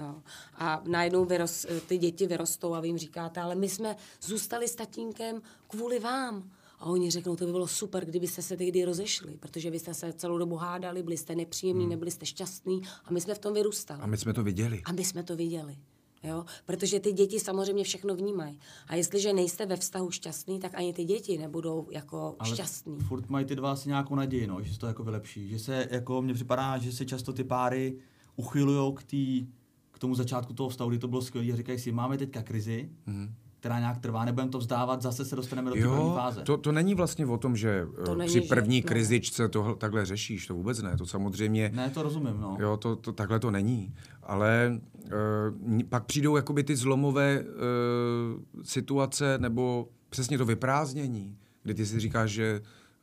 Jo. 0.00 0.22
A 0.54 0.82
najednou 0.86 1.24
vyrost, 1.24 1.66
ty 1.86 1.98
děti 1.98 2.26
vyrostou 2.26 2.74
a 2.74 2.80
vy 2.80 2.88
jim 2.88 2.98
říkáte, 2.98 3.40
ale 3.40 3.54
my 3.54 3.68
jsme 3.68 3.96
zůstali 4.22 4.68
s 4.68 4.74
tatínkem 4.74 5.42
kvůli 5.68 5.98
vám. 5.98 6.50
A 6.78 6.84
oni 6.86 7.10
řeknou, 7.10 7.36
to 7.36 7.46
by 7.46 7.52
bylo 7.52 7.66
super, 7.68 8.04
kdybyste 8.04 8.42
se 8.42 8.56
tehdy 8.56 8.84
rozešli, 8.84 9.36
protože 9.36 9.70
vy 9.70 9.78
jste 9.78 9.94
se 9.94 10.12
celou 10.12 10.38
dobu 10.38 10.56
hádali, 10.56 11.02
byli 11.02 11.16
jste 11.16 11.34
nepříjemní, 11.34 11.84
hmm. 11.84 11.90
nebyli 11.90 12.10
jste 12.10 12.26
šťastní 12.26 12.82
a 13.04 13.12
my 13.12 13.20
jsme 13.20 13.34
v 13.34 13.38
tom 13.38 13.54
vyrůstali. 13.54 14.00
A 14.02 14.06
my 14.06 14.16
jsme 14.16 14.34
to 14.34 14.42
viděli. 14.42 14.82
A 14.84 14.92
my 14.92 15.04
jsme 15.04 15.22
to 15.22 15.36
viděli. 15.36 15.76
Jo? 16.22 16.44
Protože 16.66 17.00
ty 17.00 17.12
děti 17.12 17.40
samozřejmě 17.40 17.84
všechno 17.84 18.14
vnímají. 18.16 18.58
A 18.86 18.94
jestliže 18.94 19.32
nejste 19.32 19.66
ve 19.66 19.76
vztahu 19.76 20.10
šťastný, 20.10 20.60
tak 20.60 20.74
ani 20.74 20.92
ty 20.92 21.04
děti 21.04 21.38
nebudou 21.38 21.86
jako 21.90 22.36
Ale 22.38 22.50
šťastný. 22.54 22.98
furt 22.98 23.28
mají 23.28 23.46
ty 23.46 23.56
dva 23.56 23.72
asi 23.72 23.88
nějakou 23.88 24.14
naději, 24.14 24.46
no, 24.46 24.62
že 24.62 24.72
se 24.72 24.78
to 24.78 24.86
jako 24.86 25.04
vylepší. 25.04 25.48
Že 25.48 25.58
se, 25.58 25.88
jako 25.90 26.22
mně 26.22 26.34
připadá, 26.34 26.78
že 26.78 26.92
se 26.92 27.04
často 27.04 27.32
ty 27.32 27.44
páry 27.44 27.98
uchylují 28.36 28.94
k, 28.94 29.02
tý, 29.04 29.46
k 29.90 29.98
tomu 29.98 30.14
začátku 30.14 30.52
toho 30.54 30.68
vztahu, 30.68 30.90
kdy 30.90 30.98
to 30.98 31.08
bylo 31.08 31.22
skvělé 31.22 31.52
a 31.52 31.56
říkají 31.56 31.78
si, 31.78 31.92
máme 31.92 32.18
teďka 32.18 32.42
krizi, 32.42 32.90
mm-hmm 33.08 33.32
která 33.68 33.78
nějak 33.78 33.98
trvá, 33.98 34.24
nebudeme 34.24 34.50
to 34.50 34.58
vzdávat, 34.58 35.02
zase 35.02 35.24
se 35.24 35.36
dostaneme 35.36 35.70
do 35.70 35.76
té 35.76 35.82
první 35.82 36.14
fáze. 36.14 36.42
To, 36.42 36.56
to 36.56 36.72
není 36.72 36.94
vlastně 36.94 37.26
o 37.26 37.38
tom, 37.38 37.56
že 37.56 37.86
to 38.04 38.20
eh, 38.20 38.26
při 38.26 38.40
první 38.40 38.76
že, 38.76 38.82
krizičce 38.82 39.48
to 39.48 39.74
takhle 39.74 40.06
řešíš, 40.06 40.46
to 40.46 40.54
vůbec 40.54 40.82
ne, 40.82 40.96
to 40.96 41.06
samozřejmě... 41.06 41.70
Ne, 41.74 41.90
to 41.90 42.02
rozumím, 42.02 42.40
no. 42.40 42.56
Jo, 42.60 42.76
to, 42.76 42.96
to 42.96 43.12
takhle 43.12 43.40
to 43.40 43.50
není, 43.50 43.94
ale 44.22 44.80
uh, 45.04 45.80
pak 45.88 46.04
přijdou 46.04 46.36
jakoby 46.36 46.64
ty 46.64 46.76
zlomové 46.76 47.40
uh, 47.40 48.62
situace 48.62 49.38
nebo 49.38 49.88
přesně 50.10 50.38
to 50.38 50.44
vyprázdnění, 50.44 51.36
kdy 51.62 51.74
ty 51.74 51.86
si 51.86 52.00
říkáš, 52.00 52.30
že 52.30 52.60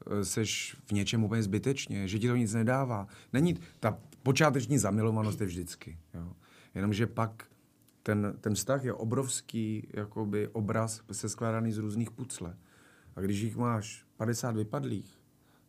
uh, 0.07 0.21
seš 0.21 0.75
v 0.85 0.91
něčem 0.91 1.23
úplně 1.23 1.43
zbytečně, 1.43 2.07
že 2.07 2.19
ti 2.19 2.27
to 2.27 2.35
nic 2.35 2.53
nedává. 2.53 3.07
Není, 3.33 3.55
ta 3.79 3.97
počáteční 4.23 4.77
zamilovanost 4.77 5.41
je 5.41 5.47
vždycky, 5.47 5.97
jo. 6.13 6.31
Jenomže 6.75 7.07
pak 7.07 7.43
ten, 8.05 8.37
ten 8.41 8.55
vztah 8.55 8.83
je 8.83 8.93
obrovský 8.93 9.87
jakoby 9.93 10.47
obraz 10.47 11.01
se 11.11 11.29
skládaný 11.29 11.71
z 11.71 11.77
různých 11.77 12.11
pucle. 12.11 12.57
A 13.15 13.21
když 13.21 13.39
jich 13.39 13.57
máš 13.57 14.05
50 14.17 14.55
vypadlých 14.55 15.19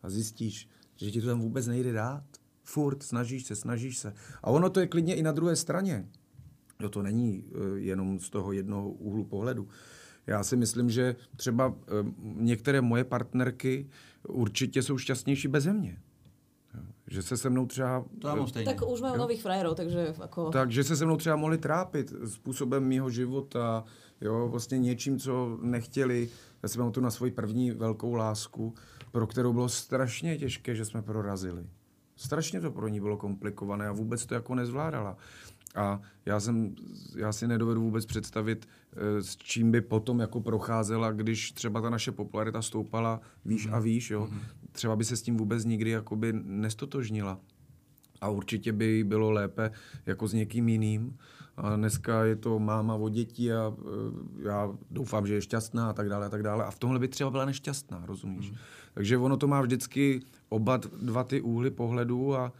a 0.03 0.11
zjistíš, 0.11 0.68
že 0.97 1.11
ti 1.11 1.20
to 1.20 1.26
tam 1.26 1.41
vůbec 1.41 1.66
nejde 1.66 1.93
dát, 1.93 2.24
furt 2.62 3.03
snažíš 3.03 3.47
se, 3.47 3.57
snažíš 3.57 3.99
se. 3.99 4.14
A 4.43 4.51
ono 4.51 4.70
to 4.70 4.80
je 4.80 4.87
klidně 4.87 5.14
i 5.14 5.22
na 5.22 5.32
druhé 5.32 5.57
straně. 5.57 6.09
Jo, 6.80 6.89
to 6.89 7.03
není 7.03 7.43
uh, 7.43 7.76
jenom 7.76 8.20
z 8.20 8.30
toho 8.30 8.53
jednoho 8.53 8.91
úhlu 8.91 9.24
pohledu. 9.24 9.68
Já 10.26 10.45
si 10.45 10.57
myslím, 10.57 10.91
že 10.91 11.16
třeba 11.37 11.66
uh, 11.66 11.76
některé 12.22 12.80
moje 12.80 13.05
partnerky 13.05 13.89
určitě 14.28 14.82
jsou 14.82 14.99
šťastnější 14.99 15.49
bez 15.49 15.66
mě. 15.66 16.03
Že 17.07 17.22
se 17.22 17.36
se 17.36 17.50
mnou 17.50 17.66
třeba... 17.66 18.04
To 18.20 18.28
já 18.28 18.34
mám 18.34 18.46
stejně. 18.46 18.74
Tak 18.74 18.88
už 18.88 19.00
majú 19.00 19.16
nových 19.16 19.42
frajerov, 19.42 19.76
takže 19.76 20.14
ako... 20.20 20.50
Tak, 20.50 20.70
že 20.70 20.84
se 20.84 20.96
se 20.96 21.04
mnou 21.04 21.16
třeba 21.16 21.36
mohli 21.36 21.59
trápit 21.59 22.12
způsobem 22.26 22.84
mýho 22.84 23.11
života, 23.11 23.84
jo, 24.20 24.48
vlastně 24.48 24.78
něčím, 24.78 25.18
co 25.18 25.59
nechtěli. 25.62 26.28
Já 26.62 26.68
si 26.68 26.78
tu 26.92 27.00
na 27.00 27.11
svoji 27.11 27.32
první 27.32 27.70
velkou 27.70 28.14
lásku, 28.14 28.74
pro 29.12 29.26
kterou 29.26 29.52
bylo 29.52 29.68
strašně 29.68 30.38
těžké, 30.38 30.74
že 30.74 30.84
jsme 30.84 31.02
prorazili. 31.02 31.66
Strašně 32.16 32.61
to 32.61 32.70
pro 32.70 32.88
ní 32.88 33.00
bylo 33.00 33.16
komplikované 33.16 33.88
a 33.88 33.92
vůbec 33.92 34.26
to 34.26 34.34
jako 34.34 34.54
nezvládala. 34.54 35.16
A 35.74 36.00
já, 36.26 36.40
jsem, 36.40 36.74
já 37.16 37.32
si 37.32 37.46
nedovedu 37.46 37.80
vůbec 37.80 38.07
představit, 38.07 38.68
eh, 38.92 39.22
s 39.22 39.36
čím 39.36 39.70
by 39.70 39.80
potom 39.80 40.20
jako 40.20 40.40
procházela, 40.40 41.12
když 41.12 41.52
třeba 41.52 41.80
ta 41.80 41.90
naše 41.90 42.12
popularita 42.12 42.62
stoupala 42.62 43.20
výš 43.44 43.68
a 43.72 43.78
výš. 43.78 44.11
Jo? 44.11 44.28
Třeba 44.77 44.97
by 44.97 45.05
se 45.05 45.16
s 45.16 45.22
tím 45.22 45.37
vůbec 45.37 45.64
nikdy 45.64 45.91
jakoby 45.91 46.33
nestotožnila. 46.33 47.41
A 48.20 48.29
určitě 48.29 48.72
by 48.72 48.85
jí 48.85 49.05
bylo 49.05 49.31
lépe 49.31 49.70
jako 50.07 50.29
s 50.29 50.33
někým 50.33 50.68
jiným. 50.68 51.16
A 51.57 51.77
dneska 51.77 52.24
je 52.24 52.37
to 52.37 52.59
máma 52.59 52.95
o 52.95 53.09
děti 53.09 53.53
a 53.53 53.72
eh, 53.79 54.49
já 54.49 54.70
doufám, 54.91 55.27
že 55.27 55.35
je 55.35 55.43
šťastná 55.43 55.91
a 55.91 55.93
tak 55.93 56.09
dále 56.09 56.27
a 56.27 56.29
tak 56.29 56.43
dále. 56.43 56.64
A 56.64 56.70
v 56.70 56.79
tomhle 56.79 56.99
by 56.99 57.09
třeba 57.09 57.31
byla 57.31 57.45
nešťastná, 57.45 58.03
rozumíš? 58.07 58.51
Mm. 58.51 58.57
Takže 58.95 59.18
ono 59.18 59.37
to 59.37 59.47
má 59.47 59.61
vždycky 59.61 60.20
oba 60.49 60.77
dva 61.03 61.24
ty 61.24 61.41
úhly 61.41 61.70
pohledu 61.70 62.37
a 62.37 62.53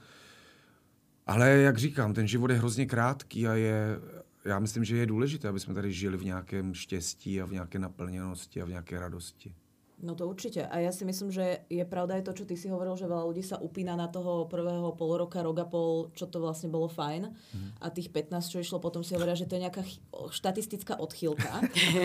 ale 1.27 1.49
jak 1.51 1.79
říkám, 1.79 2.15
ten 2.15 2.27
život 2.27 2.51
je 2.51 2.57
hrozně 2.57 2.87
krátký 2.87 3.49
a 3.49 3.55
je, 3.55 4.01
já 4.45 4.59
myslím, 4.59 4.85
že 4.85 4.97
je 4.97 5.07
důležité, 5.07 5.49
aby 5.49 5.61
jsme 5.61 5.75
tady 5.75 5.93
žili 5.93 6.17
v 6.17 6.25
nějakém 6.25 6.75
štěstí 6.75 7.41
a 7.41 7.47
v 7.47 7.53
nějaké 7.53 7.79
naplněnosti 7.79 8.63
a 8.63 8.65
v 8.65 8.69
nějaké 8.69 9.01
radosti. 9.01 9.55
No 9.97 10.13
to 10.13 10.29
určite. 10.29 10.61
A 10.69 10.77
ja 10.85 10.93
si 10.93 11.09
myslím, 11.09 11.33
že 11.33 11.65
je 11.73 11.81
pravda 11.89 12.21
aj 12.21 12.29
to, 12.29 12.37
čo 12.37 12.45
ty 12.45 12.53
si 12.53 12.69
hovoril, 12.69 13.01
že 13.01 13.09
veľa 13.09 13.33
ľudí 13.33 13.41
sa 13.41 13.57
upína 13.57 13.97
na 13.97 14.13
toho 14.13 14.45
prvého 14.45 14.93
pol 14.93 15.17
roka, 15.17 15.41
rok 15.41 15.57
a 15.57 15.65
pol, 15.65 16.13
čo 16.13 16.29
to 16.29 16.37
vlastne 16.37 16.69
bolo 16.69 16.85
fajn. 16.85 17.33
Mm. 17.33 17.69
A 17.81 17.89
tých 17.89 18.13
15, 18.13 18.53
čo 18.53 18.61
išlo, 18.61 18.77
potom 18.77 19.01
si 19.01 19.17
hovoria, 19.17 19.33
že 19.33 19.49
to 19.49 19.57
je 19.57 19.65
nejaká 19.65 19.81
štatistická 20.29 21.01
odchýlka. 21.01 21.49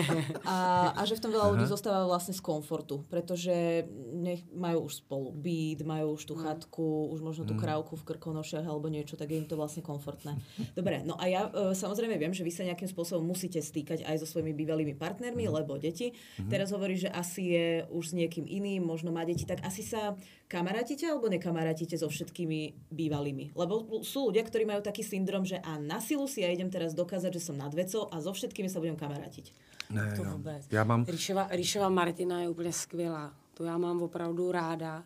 a, 0.48 0.56
a 0.96 1.00
že 1.04 1.20
v 1.20 1.22
tom 1.28 1.36
veľa 1.36 1.52
ľudí 1.52 1.68
zostáva 1.68 2.08
vlastne 2.08 2.32
z 2.32 2.40
komfortu, 2.40 3.04
pretože 3.12 3.84
nech 4.16 4.40
majú 4.56 4.88
už 4.88 5.04
spolu 5.04 5.28
byt, 5.28 5.84
majú 5.84 6.16
už 6.16 6.24
tú 6.24 6.34
chatku, 6.40 7.12
už 7.12 7.20
možno 7.20 7.44
tú 7.44 7.60
krávku 7.60 8.00
v 8.00 8.08
krkonošiach 8.08 8.64
alebo 8.64 8.88
niečo, 8.88 9.20
tak 9.20 9.28
je 9.28 9.36
im 9.36 9.44
to 9.44 9.60
vlastne 9.60 9.84
komfortné. 9.84 10.40
Dobre, 10.78 11.04
no 11.04 11.20
a 11.20 11.28
ja 11.28 11.44
e, 11.52 11.76
samozrejme 11.76 12.16
viem, 12.16 12.32
že 12.32 12.40
vy 12.40 12.52
sa 12.56 12.64
nejakým 12.64 12.88
spôsobom 12.88 13.20
musíte 13.20 13.60
stýkať 13.60 14.08
aj 14.08 14.16
so 14.24 14.26
svojimi 14.32 14.56
bývalými 14.56 14.96
partnermi, 14.96 15.44
lebo 15.44 15.76
deti. 15.76 16.16
Teraz 16.48 16.72
hovorí, 16.72 16.96
že 16.96 17.12
asi 17.12 17.52
je 17.52 17.81
už 17.90 18.12
s 18.12 18.16
niekým 18.16 18.46
iným, 18.46 18.84
možno 18.84 19.10
má 19.10 19.24
deti, 19.24 19.46
tak 19.46 19.64
asi 19.66 19.82
sa 19.82 20.14
kamarátite 20.48 21.08
alebo 21.08 21.26
nekamarátite 21.32 21.98
so 21.98 22.08
všetkými 22.08 22.90
bývalými? 22.92 23.56
Lebo 23.56 24.04
sú 24.04 24.30
ľudia, 24.30 24.44
ktorí 24.44 24.68
majú 24.68 24.84
taký 24.84 25.02
syndrom, 25.02 25.42
že 25.42 25.58
a 25.62 25.78
na 25.80 25.98
silu 25.98 26.28
si 26.28 26.44
ja 26.44 26.52
idem 26.52 26.70
teraz 26.70 26.94
dokázať, 26.94 27.40
že 27.40 27.42
som 27.50 27.56
nad 27.56 27.72
vecou 27.74 28.06
a 28.12 28.20
so 28.20 28.32
všetkými 28.32 28.68
sa 28.68 28.78
budem 28.78 28.96
kamarátiť. 28.96 29.52
Ne, 29.90 30.14
To 30.16 30.22
já, 30.24 30.32
vůbec. 30.32 30.66
já 30.70 30.84
mám... 30.84 31.04
Ríšova, 31.04 31.48
Ríšova 31.50 31.88
Martina 31.88 32.40
je 32.40 32.48
úplně 32.48 32.72
skvělá. 32.72 33.34
To 33.54 33.64
já 33.64 33.78
mám 33.78 34.02
opravdu 34.02 34.52
ráda. 34.52 35.04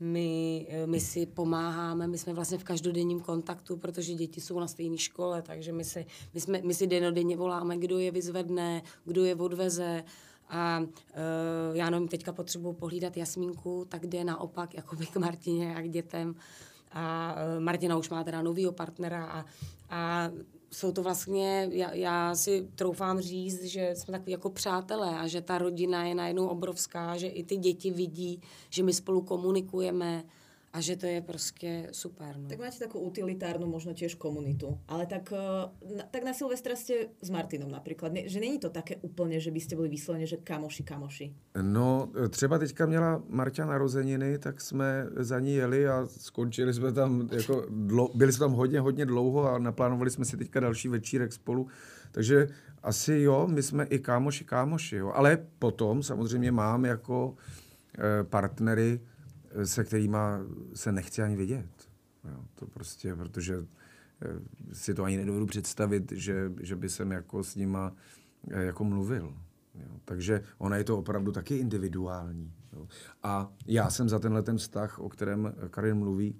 My, 0.00 0.66
my 0.86 1.00
si 1.00 1.26
pomáháme, 1.26 2.06
my 2.06 2.18
jsme 2.18 2.32
vlastně 2.32 2.58
v 2.58 2.64
každodenním 2.64 3.20
kontaktu, 3.20 3.76
protože 3.76 4.14
děti 4.14 4.40
jsou 4.40 4.60
na 4.60 4.66
stejné 4.66 4.98
škole, 4.98 5.42
takže 5.42 5.72
my 5.72 5.84
si, 5.84 6.06
my, 6.34 6.40
jsme, 6.40 6.60
my 6.64 6.74
si 6.74 6.86
denodenně 6.86 7.36
voláme, 7.36 7.76
kdo 7.76 7.98
je 7.98 8.10
vyzvedne, 8.10 8.82
kdo 9.04 9.24
je 9.24 9.34
odveze. 9.34 10.04
A 10.50 10.80
uh, 10.80 11.76
já 11.76 11.90
nevím, 11.90 12.08
teďka 12.08 12.32
potřebuji 12.32 12.72
pohlídat 12.72 13.16
Jasmínku, 13.16 13.86
tak 13.88 14.06
jde 14.06 14.24
naopak 14.24 14.74
jakoby 14.74 15.06
k 15.06 15.16
Martině 15.16 15.76
a 15.76 15.80
k 15.80 15.88
dětem. 15.88 16.34
A 16.92 17.34
uh, 17.34 17.62
Martina 17.62 17.96
už 17.96 18.10
má 18.10 18.24
teda 18.24 18.42
novýho 18.42 18.72
partnera 18.72 19.24
a, 19.24 19.44
a 19.90 20.30
jsou 20.72 20.92
to 20.92 21.02
vlastně, 21.02 21.68
já, 21.72 21.94
já 21.94 22.34
si 22.34 22.68
troufám 22.74 23.20
říct, 23.20 23.64
že 23.64 23.90
jsme 23.94 24.12
takový 24.12 24.32
jako 24.32 24.50
přátelé 24.50 25.18
a 25.18 25.26
že 25.26 25.40
ta 25.40 25.58
rodina 25.58 26.04
je 26.04 26.14
najednou 26.14 26.46
obrovská, 26.46 27.16
že 27.16 27.26
i 27.26 27.44
ty 27.44 27.56
děti 27.56 27.90
vidí, 27.90 28.42
že 28.70 28.82
my 28.82 28.92
spolu 28.92 29.22
komunikujeme 29.22 30.24
a 30.72 30.80
že 30.80 30.96
to 30.96 31.06
je 31.06 31.20
prostě 31.20 31.88
super. 31.92 32.36
No. 32.38 32.48
Tak 32.48 32.58
máte 32.58 32.78
takú 32.78 33.02
utilitárnu 33.02 33.66
možno 33.66 33.90
tiež 33.90 34.14
komunitu. 34.14 34.78
Ale 34.86 35.06
tak, 35.06 35.34
eh, 35.34 35.96
na, 35.96 36.04
tak 36.06 36.22
na 36.22 36.30
Silvestra 36.30 36.78
ste 36.78 37.10
s 37.18 37.30
Martinom 37.30 37.66
napríklad. 37.66 38.14
Ne, 38.14 38.30
že 38.30 38.38
není 38.38 38.58
to 38.62 38.70
také 38.70 39.02
úplne, 39.02 39.42
že 39.42 39.50
by 39.50 39.60
ste 39.60 39.74
boli 39.74 39.90
vyslovene, 39.90 40.30
že 40.30 40.38
kamoši, 40.38 40.82
kamoši. 40.86 41.26
No, 41.62 42.08
třeba 42.30 42.58
teďka 42.58 42.86
měla 42.86 43.22
Marťa 43.28 43.66
narozeniny, 43.66 44.38
tak 44.38 44.60
jsme 44.60 45.06
za 45.16 45.40
ní 45.40 45.54
jeli 45.54 45.88
a 45.88 46.06
skončili 46.06 46.74
jsme 46.74 46.92
tam, 46.92 47.28
jako 47.32 47.66
dlo, 47.70 48.10
byli 48.14 48.32
jsme 48.32 48.44
tam 48.44 48.52
hodně, 48.52 48.80
hodně 48.80 49.06
dlouho 49.06 49.50
a 49.50 49.58
naplánovali 49.58 50.10
jsme 50.10 50.24
si 50.24 50.36
teďka 50.36 50.60
další 50.60 50.88
večírek 50.88 51.32
spolu. 51.32 51.66
Takže 52.12 52.48
asi 52.82 53.14
jo, 53.14 53.46
my 53.46 53.62
jsme 53.62 53.84
i 53.84 53.98
kámoši, 53.98 54.44
kámoši, 54.44 54.96
jo. 54.96 55.12
Ale 55.14 55.38
potom 55.58 56.02
samozřejmě 56.02 56.52
mám 56.52 56.84
jako 56.84 57.34
eh, 57.98 58.24
partnery, 58.24 59.00
eh, 59.02 59.09
se 59.64 59.84
kterými 59.84 60.18
se 60.74 60.92
nechci 60.92 61.22
ani 61.22 61.36
vidět. 61.36 61.90
Jo, 62.24 62.44
to 62.54 62.66
prostě, 62.66 63.14
protože 63.14 63.66
eh, 64.22 64.74
si 64.74 64.94
to 64.94 65.04
ani 65.04 65.16
nedovedu 65.16 65.46
představit, 65.46 66.12
že, 66.12 66.52
že 66.60 66.76
by 66.76 66.88
jsem 66.88 67.10
jako 67.10 67.44
s 67.44 67.56
nima 67.56 67.92
eh, 68.50 68.62
jako 68.62 68.84
mluvil. 68.84 69.34
Jo. 69.74 70.00
Takže 70.04 70.42
ona 70.58 70.76
je 70.76 70.84
to 70.84 70.98
opravdu 70.98 71.32
taky 71.32 71.56
individuální. 71.56 72.52
Jo. 72.72 72.88
A 73.22 73.52
já 73.66 73.90
jsem 73.90 74.08
za 74.08 74.18
tenhle 74.18 74.42
ten 74.42 74.56
vztah, 74.56 74.98
o 74.98 75.08
kterém 75.08 75.54
Karin 75.70 75.96
mluví, 75.96 76.36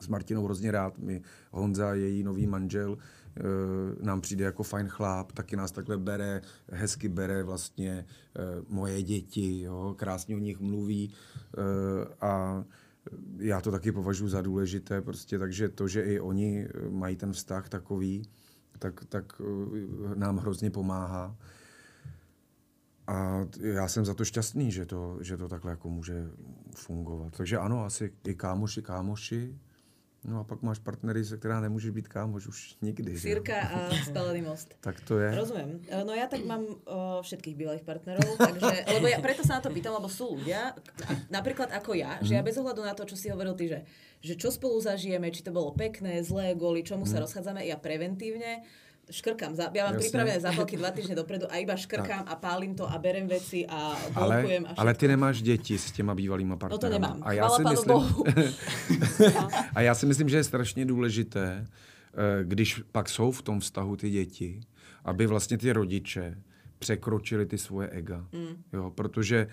s 0.00 0.08
Martinou 0.08 0.44
hrozně 0.44 0.70
rád. 0.70 0.98
My, 0.98 1.22
Honza, 1.50 1.94
její 1.94 2.22
nový 2.22 2.46
manžel, 2.46 2.98
nám 4.00 4.20
přijde 4.20 4.44
jako 4.44 4.62
fajn 4.62 4.88
chlap, 4.88 5.32
taky 5.32 5.56
nás 5.56 5.72
takhle 5.72 5.98
bere, 5.98 6.42
hezky 6.70 7.08
bere 7.08 7.42
vlastně 7.42 8.06
eh, 8.36 8.42
moje 8.68 9.02
děti, 9.02 9.60
jo, 9.60 9.94
krásně 9.98 10.36
o 10.36 10.38
nich 10.38 10.60
mluví 10.60 11.14
eh, 11.58 12.14
a 12.20 12.64
já 13.38 13.60
to 13.60 13.70
taky 13.70 13.92
považuji 13.92 14.28
za 14.28 14.42
důležité, 14.42 15.02
prostě, 15.02 15.38
takže 15.38 15.68
to, 15.68 15.88
že 15.88 16.02
i 16.02 16.20
oni 16.20 16.68
eh, 16.68 16.90
mají 16.90 17.16
ten 17.16 17.32
vztah 17.32 17.68
takový, 17.68 18.28
tak, 18.78 19.04
tak 19.04 19.40
eh, 19.40 20.14
nám 20.14 20.36
hrozně 20.36 20.70
pomáhá. 20.70 21.36
A 23.06 23.46
já 23.60 23.88
jsem 23.88 24.04
za 24.04 24.14
to 24.14 24.24
šťastný, 24.24 24.72
že 24.72 24.86
to, 24.86 25.18
že 25.20 25.36
to 25.36 25.48
takhle 25.48 25.70
jako 25.70 25.90
může 25.90 26.30
fungovat. 26.74 27.36
Takže 27.36 27.58
ano, 27.58 27.84
asi 27.84 28.12
i 28.26 28.34
kámoši, 28.34 28.82
kámoši. 28.82 29.58
No 30.24 30.40
a 30.40 30.44
pak 30.44 30.62
máš 30.62 30.78
partnery, 30.78 31.24
se 31.24 31.36
která 31.38 31.60
nemůže 31.60 31.92
být 31.92 32.08
kámoš 32.08 32.46
už 32.46 32.58
nikdy. 32.82 33.12
že? 33.14 33.20
Sírka 33.20 33.54
a 33.60 33.90
spálený 34.10 34.42
most. 34.42 34.74
Tak 34.80 35.00
to 35.00 35.18
je. 35.18 35.30
Rozumiem. 35.34 35.78
E, 35.88 36.04
No 36.04 36.10
ja 36.10 36.26
tak 36.26 36.42
mám 36.42 36.66
o, 36.84 37.22
všetkých 37.22 37.54
bývalých 37.54 37.86
partnerov, 37.86 38.34
takže, 38.34 38.82
lebo 38.98 39.06
ja 39.06 39.22
preto 39.22 39.46
sa 39.46 39.58
na 39.58 39.62
to 39.62 39.70
pýtam, 39.70 39.94
lebo 39.94 40.10
sú 40.10 40.34
ľudia, 40.34 40.74
a- 41.06 41.18
napríklad 41.30 41.70
ako 41.70 41.94
ja, 41.94 42.18
že 42.18 42.34
ja 42.34 42.42
bez 42.42 42.58
ohľadu 42.58 42.82
na 42.82 42.98
to, 42.98 43.06
čo 43.06 43.14
si 43.14 43.30
hovoril 43.30 43.54
ty, 43.54 43.70
že, 43.70 43.80
že 44.18 44.34
čo 44.34 44.50
spolu 44.50 44.82
zažijeme, 44.82 45.30
či 45.30 45.46
to 45.46 45.54
bolo 45.54 45.70
pekné, 45.70 46.18
zlé, 46.20 46.58
kvôli 46.58 46.82
čomu 46.82 47.06
sa 47.06 47.22
rozchádzame, 47.22 47.62
ja 47.62 47.78
preventívne 47.78 48.66
škrkám, 49.10 49.56
ja 49.56 49.88
mám 49.88 49.96
Jasne. 49.96 50.04
pripravené 50.04 50.40
zápalky 50.40 50.76
dva 50.76 50.90
týždne 50.92 51.14
dopredu 51.16 51.48
a 51.48 51.56
iba 51.56 51.76
škrkám 51.76 52.28
a 52.28 52.34
pálim 52.36 52.76
to 52.76 52.84
a 52.84 52.98
berem 52.98 53.28
veci 53.28 53.64
a 53.66 53.96
Ale, 54.14 54.36
blokujem 54.36 54.64
a 54.66 54.70
ale 54.76 54.94
ty 54.94 55.08
nemáš 55.08 55.42
děti 55.42 55.78
s 55.78 55.92
těma 55.92 56.14
bývalýma 56.14 56.58
No 56.70 56.78
to 56.78 56.88
nemám. 56.88 57.22
A 57.22 57.32
já 57.32 57.48
si 57.48 57.62
myslím, 57.64 57.92
Bohu. 57.92 58.24
a 59.74 59.80
já 59.80 59.94
si 59.94 60.06
myslím, 60.06 60.28
že 60.28 60.36
je 60.36 60.44
strašně 60.44 60.84
důležité, 60.84 61.66
eh, 61.66 62.44
když 62.44 62.82
pak 62.92 63.08
jsou 63.08 63.30
v 63.30 63.42
tom 63.42 63.60
vztahu 63.60 63.96
ty 63.96 64.10
děti, 64.10 64.60
aby 65.04 65.26
vlastně 65.26 65.58
ty 65.58 65.72
rodiče 65.72 66.38
překročili 66.78 67.46
ty 67.46 67.58
svoje 67.58 67.88
ega. 67.88 68.26
Mm. 68.32 68.62
Jo, 68.72 68.90
protože 68.90 69.46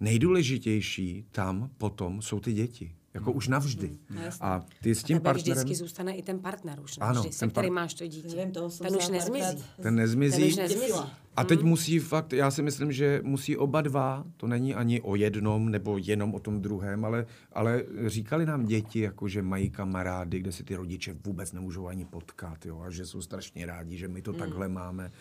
nejdůležitější 0.00 1.24
tam 1.30 1.70
potom 1.78 2.22
jsou 2.22 2.40
ty 2.40 2.52
děti. 2.52 2.97
Jako 3.14 3.32
už 3.32 3.48
navždy. 3.48 3.98
No 4.10 4.22
jasně. 4.22 4.46
A 4.46 4.64
ty 4.82 4.94
s 4.94 5.02
tím 5.02 5.16
tebe 5.16 5.24
partnerem... 5.24 5.58
vždycky 5.58 5.74
zůstane 5.74 6.16
i 6.16 6.22
ten 6.22 6.38
partner 6.38 6.80
už, 6.80 6.98
Ano, 7.00 7.20
vždy, 7.20 7.32
se 7.32 7.40
ten 7.40 7.50
par- 7.50 7.62
kterým 7.62 7.74
máš 7.74 7.94
to 7.94 8.06
dítě. 8.06 8.28
Neviem, 8.28 8.52
toho 8.52 8.70
ten 8.70 8.96
už 8.96 9.08
nezmizí. 9.08 9.64
Ten 9.82 9.94
nezmizí. 9.94 10.38
Ten 10.38 10.48
už 10.48 10.56
nezmizí. 10.56 10.92
A 11.36 11.44
teď 11.44 11.62
musí 11.62 11.98
fakt, 11.98 12.32
já 12.32 12.50
si 12.50 12.62
myslím, 12.62 12.92
že 12.92 13.20
musí 13.24 13.56
oba 13.56 13.80
dva, 13.80 14.24
to 14.36 14.46
není 14.46 14.74
ani 14.74 15.00
o 15.00 15.16
jednom 15.16 15.70
nebo 15.70 15.98
jenom 15.98 16.34
o 16.34 16.38
tom 16.38 16.60
druhém, 16.60 17.04
ale, 17.04 17.26
ale 17.52 17.84
říkali 18.06 18.46
nám 18.46 18.64
děti, 18.64 19.00
jako 19.00 19.28
že 19.28 19.42
mají 19.42 19.70
kamarády, 19.70 20.40
kde 20.40 20.52
si 20.52 20.64
ty 20.64 20.74
rodiče 20.74 21.16
vůbec 21.24 21.52
nemůžou 21.52 21.86
ani 21.86 22.04
potkat, 22.04 22.66
jo, 22.66 22.80
a 22.80 22.90
že 22.90 23.06
jsou 23.06 23.22
strašně 23.22 23.66
rádi, 23.66 23.96
že 23.96 24.08
my 24.08 24.22
to 24.22 24.32
mm. 24.32 24.38
takhle 24.38 24.68
máme. 24.68 25.12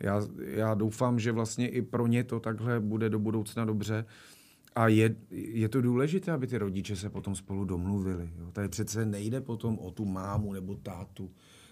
Já, 0.00 0.22
já 0.38 0.74
doufám, 0.74 1.20
že 1.20 1.32
vlastně 1.32 1.68
i 1.68 1.82
pro 1.82 2.06
ně 2.06 2.24
to 2.24 2.40
takhle 2.40 2.80
bude 2.80 3.08
do 3.08 3.18
budoucna 3.18 3.64
dobře. 3.64 4.04
A 4.74 4.88
je, 4.88 5.16
je 5.30 5.68
to 5.68 5.80
důležité, 5.80 6.32
aby 6.32 6.46
ty 6.46 6.58
rodiče 6.58 6.96
se 6.96 7.10
potom 7.10 7.34
spolu 7.34 7.64
domluvili. 7.64 8.30
Jo. 8.38 8.50
Tady 8.52 8.68
přece 8.68 9.06
nejde 9.06 9.40
potom 9.40 9.78
o 9.78 9.90
tu 9.90 10.04
mámu 10.04 10.52
nebo 10.52 10.74
tátu. 10.74 11.30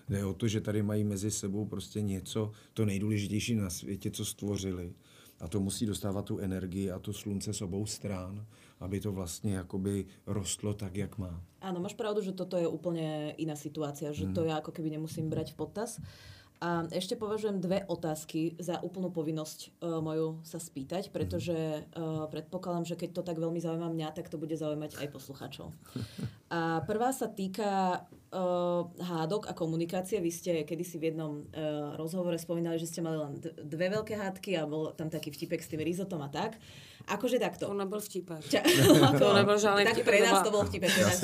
Jde 0.08 0.24
o 0.24 0.34
to, 0.34 0.48
že 0.48 0.60
tady 0.60 0.82
mají 0.82 1.04
mezi 1.04 1.30
sebou 1.30 1.64
prostě 1.64 2.00
něco, 2.00 2.50
to 2.74 2.84
nejdůležitější 2.84 3.54
na 3.54 3.70
světě, 3.70 4.10
co 4.10 4.24
stvořili. 4.24 4.92
A 5.40 5.48
to 5.48 5.60
musí 5.60 5.86
dostávat 5.86 6.24
tu 6.24 6.38
energii 6.38 6.90
a 6.90 6.98
to 6.98 7.12
slunce 7.12 7.54
s 7.54 7.62
obou 7.62 7.86
strán, 7.86 8.46
aby 8.80 9.00
to 9.00 9.12
vlastně 9.12 9.54
jakoby 9.54 10.06
rostlo 10.26 10.74
tak, 10.74 10.96
jak 10.96 11.18
má. 11.18 11.42
Áno, 11.62 11.78
máš 11.78 11.94
pravdu, 11.94 12.22
že 12.22 12.34
toto 12.34 12.58
je 12.58 12.66
úplne 12.66 13.34
iná 13.38 13.54
situácia, 13.54 14.10
že 14.14 14.30
to 14.34 14.46
ja 14.46 14.58
ako 14.58 14.70
keby 14.74 14.98
nemusím 14.98 15.30
brať 15.30 15.54
v 15.54 15.56
potaz. 15.62 15.98
A 16.58 16.90
ešte 16.90 17.14
považujem 17.14 17.62
dve 17.62 17.86
otázky 17.86 18.58
za 18.58 18.82
úplnú 18.82 19.14
povinnosť 19.14 19.78
uh, 19.78 20.02
moju 20.02 20.42
sa 20.42 20.58
spýtať, 20.58 21.14
pretože 21.14 21.54
uh, 21.54 22.26
predpokladám, 22.26 22.82
že 22.82 22.98
keď 22.98 23.10
to 23.14 23.22
tak 23.22 23.38
veľmi 23.38 23.62
zaujíma 23.62 23.86
mňa, 23.86 24.08
tak 24.10 24.26
to 24.26 24.42
bude 24.42 24.58
zaujímať 24.58 24.98
aj 24.98 25.06
posluchačov. 25.14 25.70
A 26.48 26.80
prvá 26.88 27.12
sa 27.12 27.28
týka 27.28 28.00
uh, 28.32 28.88
hádok 29.04 29.52
a 29.52 29.52
komunikácie. 29.52 30.16
Vy 30.16 30.32
ste 30.32 30.52
kedysi 30.64 30.96
v 30.96 31.12
jednom 31.12 31.44
uh, 31.44 31.92
rozhovore 32.00 32.40
spomínali, 32.40 32.80
že 32.80 32.88
ste 32.88 33.04
mali 33.04 33.20
len 33.20 33.36
dve 33.68 33.92
veľké 33.92 34.16
hádky 34.16 34.56
a 34.56 34.64
bol 34.64 34.96
tam 34.96 35.12
taký 35.12 35.28
vtipek 35.28 35.60
s 35.60 35.68
tým 35.68 35.84
rizotom 35.84 36.24
a 36.24 36.32
tak. 36.32 36.56
Akože 37.04 37.36
takto. 37.36 37.68
To 37.68 37.76
nebyl 37.76 38.00
vtipek. 38.08 38.40
Ťa, 38.48 38.60
To 39.20 39.36
nebyl 39.36 39.60
žádný 39.60 39.92
tak 39.92 40.00
pre 40.00 40.24
to 40.24 40.24
nás 40.24 40.40
to 40.40 40.48
bol 40.48 40.64
vtipek, 40.64 40.88
pre 40.88 41.04
nás. 41.04 41.20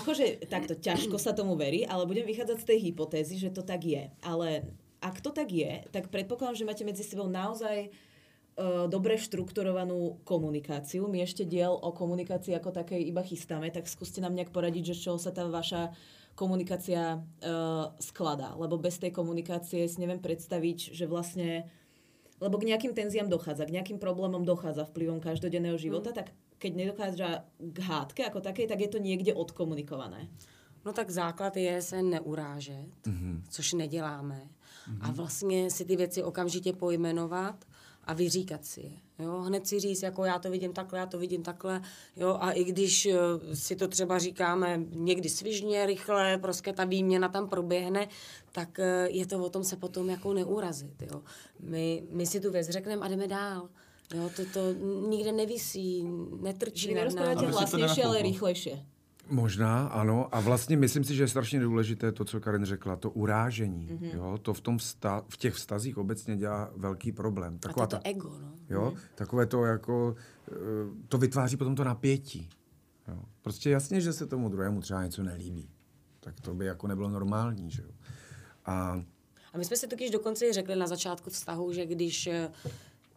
Akože 0.00 0.46
takto 0.48 0.74
ťažko 0.74 1.16
sa 1.20 1.36
tomu 1.36 1.54
verí, 1.54 1.84
ale 1.84 2.08
budem 2.08 2.24
vychádzať 2.24 2.58
z 2.60 2.68
tej 2.68 2.78
hypotézy, 2.90 3.34
že 3.38 3.50
to 3.54 3.62
tak 3.62 3.84
je. 3.84 4.10
Ale 4.24 4.64
ak 5.04 5.20
to 5.20 5.30
tak 5.30 5.52
je, 5.52 5.84
tak 5.92 6.08
predpokladám, 6.08 6.56
že 6.56 6.68
máte 6.68 6.84
medzi 6.88 7.04
sebou 7.04 7.28
naozaj 7.28 7.92
uh, 8.56 8.88
dobre 8.88 9.20
štrukturovanú 9.20 10.24
komunikáciu. 10.24 11.04
My 11.06 11.20
ešte 11.20 11.44
diel 11.44 11.76
o 11.76 11.92
komunikácii 11.92 12.56
ako 12.56 12.72
takej 12.72 13.04
iba 13.04 13.20
chystáme, 13.20 13.68
tak 13.68 13.84
skúste 13.84 14.24
nám 14.24 14.32
nejak 14.32 14.50
poradiť, 14.50 14.92
že 14.92 14.96
z 14.96 15.02
čoho 15.10 15.18
sa 15.20 15.30
tá 15.30 15.44
vaša 15.44 15.92
komunikácia 16.34 17.20
uh, 17.20 17.92
skladá. 18.00 18.56
Lebo 18.56 18.80
bez 18.80 18.98
tej 18.98 19.12
komunikácie 19.12 19.86
si 19.86 20.00
neviem 20.00 20.18
predstaviť, 20.18 20.96
že 20.96 21.04
vlastne 21.04 21.68
lebo 22.42 22.58
k 22.58 22.66
nejakým 22.66 22.92
tenziám 22.92 23.30
dochádza, 23.30 23.64
k 23.64 23.74
nejakým 23.78 24.02
problémom 24.02 24.42
dochádza 24.42 24.84
vplyvom 24.90 25.22
každodenného 25.22 25.78
života, 25.78 26.10
Mm. 26.10 26.16
tak 26.18 26.26
keď 26.64 26.72
nedochádza 26.80 27.44
k 27.60 27.78
hádke 27.84 28.24
ako 28.24 28.40
takej, 28.40 28.64
tak 28.72 28.80
je 28.80 28.88
to 28.88 28.96
niekde 28.96 29.36
odkomunikované. 29.36 30.32
No 30.80 30.96
tak 30.96 31.12
základ 31.12 31.56
je 31.56 31.82
se 31.82 32.02
neurážet, 32.02 32.88
mm-hmm. 33.04 33.44
což 33.48 33.72
neděláme. 33.72 34.40
Mm-hmm. 34.40 34.98
A 35.00 35.12
vlastně 35.12 35.70
si 35.70 35.84
ty 35.84 35.96
věci 35.96 36.22
okamžitě 36.22 36.72
pojmenovat 36.72 37.64
a 38.04 38.12
vyříkat 38.12 38.64
si 38.64 38.80
je. 38.80 38.96
Jo? 39.18 39.40
Hned 39.40 39.66
si 39.66 39.80
říct, 39.80 40.02
jako 40.02 40.24
já 40.24 40.38
to 40.38 40.50
vidím 40.50 40.72
takhle, 40.72 40.98
já 40.98 41.06
to 41.06 41.18
vidím 41.18 41.42
takhle. 41.42 41.82
Jo? 42.16 42.38
A 42.40 42.52
i 42.52 42.64
když 42.64 43.06
eh, 43.06 43.16
si 43.56 43.76
to 43.76 43.88
třeba 43.88 44.18
říkáme 44.18 44.80
někdy 44.90 45.28
svižně, 45.28 45.86
rychle, 45.86 46.38
prostě 46.38 46.72
ta 46.72 46.84
výměna 46.84 47.28
tam 47.28 47.48
proběhne, 47.48 48.08
tak 48.52 48.78
eh, 48.78 49.08
je 49.10 49.26
to 49.26 49.44
o 49.44 49.50
tom 49.50 49.64
se 49.64 49.76
potom 49.76 50.10
jako 50.10 50.32
neurazit. 50.32 51.02
Jo? 51.02 51.22
My, 51.60 52.02
my 52.10 52.26
si 52.26 52.40
tu 52.40 52.50
věc 52.50 52.68
řekneme 52.68 53.02
a 53.02 53.08
jdeme 53.08 53.28
dál. 53.28 53.68
Jo, 54.14 54.30
to, 54.36 54.42
to 54.52 54.72
nikde 55.08 55.32
nevisí, 55.32 56.04
netrčí 56.40 56.88
si 56.88 57.16
to 57.16 57.46
hlasnejšie, 57.46 58.04
ale 58.04 58.22
rýchlejšie. 58.22 58.86
Možná, 59.28 59.86
ano. 59.86 60.34
A 60.34 60.40
vlastně 60.40 60.76
myslím 60.76 61.04
si, 61.04 61.14
že 61.14 61.22
je 61.22 61.28
strašně 61.28 61.60
důležité 61.60 62.12
to, 62.12 62.24
co 62.24 62.40
Karen 62.40 62.64
řekla, 62.64 62.96
to 62.96 63.10
urážení. 63.10 63.86
Mhm. 63.86 63.98
Mm-hmm. 63.98 64.14
Jo? 64.16 64.38
To 64.42 64.54
v, 64.54 64.60
tom 64.60 64.78
vsta- 64.78 65.24
v 65.28 65.36
těch 65.36 65.54
vztazích 65.54 65.98
obecně 65.98 66.36
dělá 66.36 66.70
velký 66.76 67.12
problém. 67.12 67.54
A 67.54 67.58
Taková 67.58 67.86
to 67.86 67.96
je 67.96 68.00
ta, 68.00 68.02
to 68.02 68.08
ego, 68.16 68.38
no. 68.42 68.52
jo? 68.68 68.92
Takové 69.14 69.46
to 69.46 69.64
jako, 69.64 70.14
eh, 70.52 70.54
to 71.08 71.18
vytváří 71.18 71.56
potom 71.56 71.74
to 71.74 71.84
napětí. 71.84 72.48
Jo? 73.08 73.18
Prostě 73.42 73.70
jasně, 73.70 74.00
že 74.00 74.12
se 74.12 74.26
tomu 74.26 74.48
druhému 74.48 74.80
třeba 74.80 75.04
něco 75.04 75.22
nelíbí. 75.22 75.68
Tak 76.20 76.40
to 76.40 76.54
by 76.54 76.66
jako 76.66 76.86
nebylo 76.86 77.08
normální, 77.08 77.70
že 77.70 77.82
jo. 77.82 77.88
A 78.66 79.02
A 79.52 79.58
my 79.58 79.64
jsme 79.64 79.76
si 79.76 79.86
totiž 79.88 80.10
dokonce 80.10 80.46
i 80.46 80.52
řekli 80.52 80.76
na 80.76 80.86
začátku 80.86 81.30
vztahu, 81.30 81.72
že 81.72 81.86
když 81.86 82.26
eh, 82.26 82.50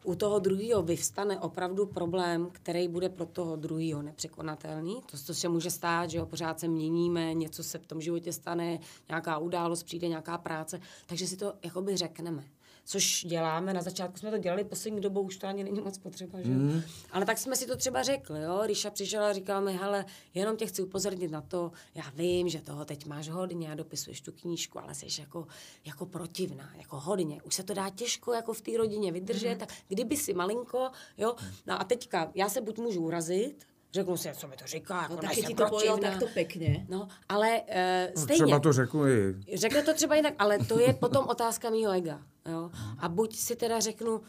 u 0.08 0.16
toho 0.16 0.40
druhého 0.40 0.84
vyvstane 0.84 1.40
opravdu 1.40 1.86
problém, 1.86 2.50
který 2.52 2.88
bude 2.88 3.10
pro 3.10 3.26
toho 3.26 3.56
druhého 3.56 4.02
nepřekonatelný, 4.02 5.02
to, 5.12 5.18
to 5.26 5.34
se 5.34 5.50
může 5.50 5.72
stát, 5.72 6.10
že 6.10 6.18
jo, 6.18 6.26
pořád 6.26 6.60
se 6.60 6.68
měníme, 6.68 7.34
něco 7.34 7.64
se 7.64 7.78
v 7.78 7.86
tom 7.86 8.02
životě 8.02 8.34
stane, 8.34 8.80
nějaká 9.10 9.38
událost, 9.38 9.84
přijde 9.84 10.08
nějaká 10.08 10.38
práce, 10.38 10.80
takže 11.08 11.28
si 11.28 11.38
to 11.38 11.54
jakoby 11.64 11.98
řekneme. 11.98 12.44
Což 12.90 13.26
děláme, 13.28 13.74
na 13.74 13.82
začátku 13.82 14.18
jsme 14.18 14.32
to 14.32 14.38
dělali, 14.38 14.64
poslední 14.64 15.02
dobou 15.02 15.22
už 15.22 15.38
to 15.38 15.48
ani 15.48 15.64
není 15.64 15.82
moc 15.82 15.98
potřeba, 15.98 16.42
že? 16.42 16.50
Mm. 16.50 16.82
Ale 17.12 17.26
tak 17.26 17.38
jsme 17.38 17.56
si 17.56 17.66
to 17.68 17.76
třeba 17.78 18.04
řekli, 18.04 18.42
jo. 18.42 18.62
Ríša 18.66 18.90
přišla 18.90 19.30
a 19.30 19.34
říkala 19.34 19.60
mi, 19.60 19.74
hele, 19.74 20.06
jenom 20.34 20.58
tě 20.58 20.66
chci 20.66 20.82
upozornit 20.84 21.32
na 21.32 21.42
to, 21.42 21.72
já 21.96 22.04
vím, 22.16 22.50
že 22.50 22.62
toho 22.62 22.86
teď 22.86 23.06
máš 23.06 23.30
hodně 23.30 23.72
a 23.72 23.76
dopisuješ 23.76 24.22
tu 24.22 24.32
knížku, 24.32 24.80
ale 24.80 24.96
jsi 24.96 25.22
jako, 25.22 25.48
jako 25.86 26.06
protivná, 26.06 26.70
jako 26.78 27.00
hodně. 27.00 27.42
Už 27.42 27.56
se 27.56 27.64
to 27.64 27.74
dá 27.74 27.90
těžko 27.90 28.34
jako 28.34 28.54
v 28.54 28.62
té 28.62 28.78
rodině 28.78 29.12
vydržet, 29.12 29.50
Mhm. 29.50 29.58
tak 29.60 29.70
kdyby 29.88 30.18
si 30.18 30.34
malinko, 30.34 30.90
jo. 31.18 31.36
No 31.66 31.82
a 31.82 31.84
teďka, 31.84 32.32
já 32.36 32.50
se 32.50 32.62
buď 32.62 32.78
můžu 32.78 33.02
urazit, 33.02 33.66
řeknu 33.94 34.18
si, 34.18 34.30
co 34.38 34.48
mi 34.48 34.56
to 34.56 34.66
říká, 34.68 35.02
jako 35.02 35.14
No 35.14 35.20
tak 35.22 35.26
nejsem 35.30 35.44
keď 35.44 35.48
ti 35.48 35.56
to 35.56 35.66
protivná. 35.66 35.98
takto 36.10 36.26
pekne. 36.34 36.86
No, 36.90 37.08
ale 37.30 37.62
uh, 37.62 38.16
no, 38.16 38.22
stejně. 38.22 38.44
třeba 38.46 38.60
to 38.60 38.74
řeknu 38.74 39.08
i. 39.08 39.36
Řekne 39.54 39.84
to 39.84 39.94
třeba 39.94 40.16
jinak, 40.16 40.34
ale 40.40 40.60
to 40.60 40.80
je 40.80 40.94
potom 40.94 41.26
otázka 41.28 41.70
mýho 41.70 41.92
ega. 41.92 42.22
Jo? 42.52 42.72
A 43.00 43.10
buď 43.10 43.36
si 43.36 43.56
teda 43.56 43.80
řeknu, 43.80 44.22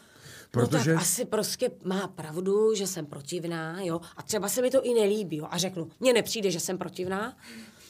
Protože- 0.51 0.91
no 0.91 0.95
tak 0.95 1.03
asi 1.03 1.25
prostě 1.25 1.71
má 1.83 2.07
pravdu, 2.07 2.75
že 2.75 2.87
jsem 2.87 3.05
protivná, 3.05 3.81
jo, 3.81 4.01
a 4.17 4.23
třeba 4.23 4.49
se 4.49 4.61
mi 4.61 4.71
to 4.71 4.81
i 4.83 4.93
nelíbí, 4.93 5.37
jo, 5.37 5.47
a 5.51 5.57
řeknu, 5.57 5.89
mně 5.99 6.13
nepřijde, 6.13 6.51
že 6.51 6.59
jsem 6.59 6.77
protivná, 6.77 7.37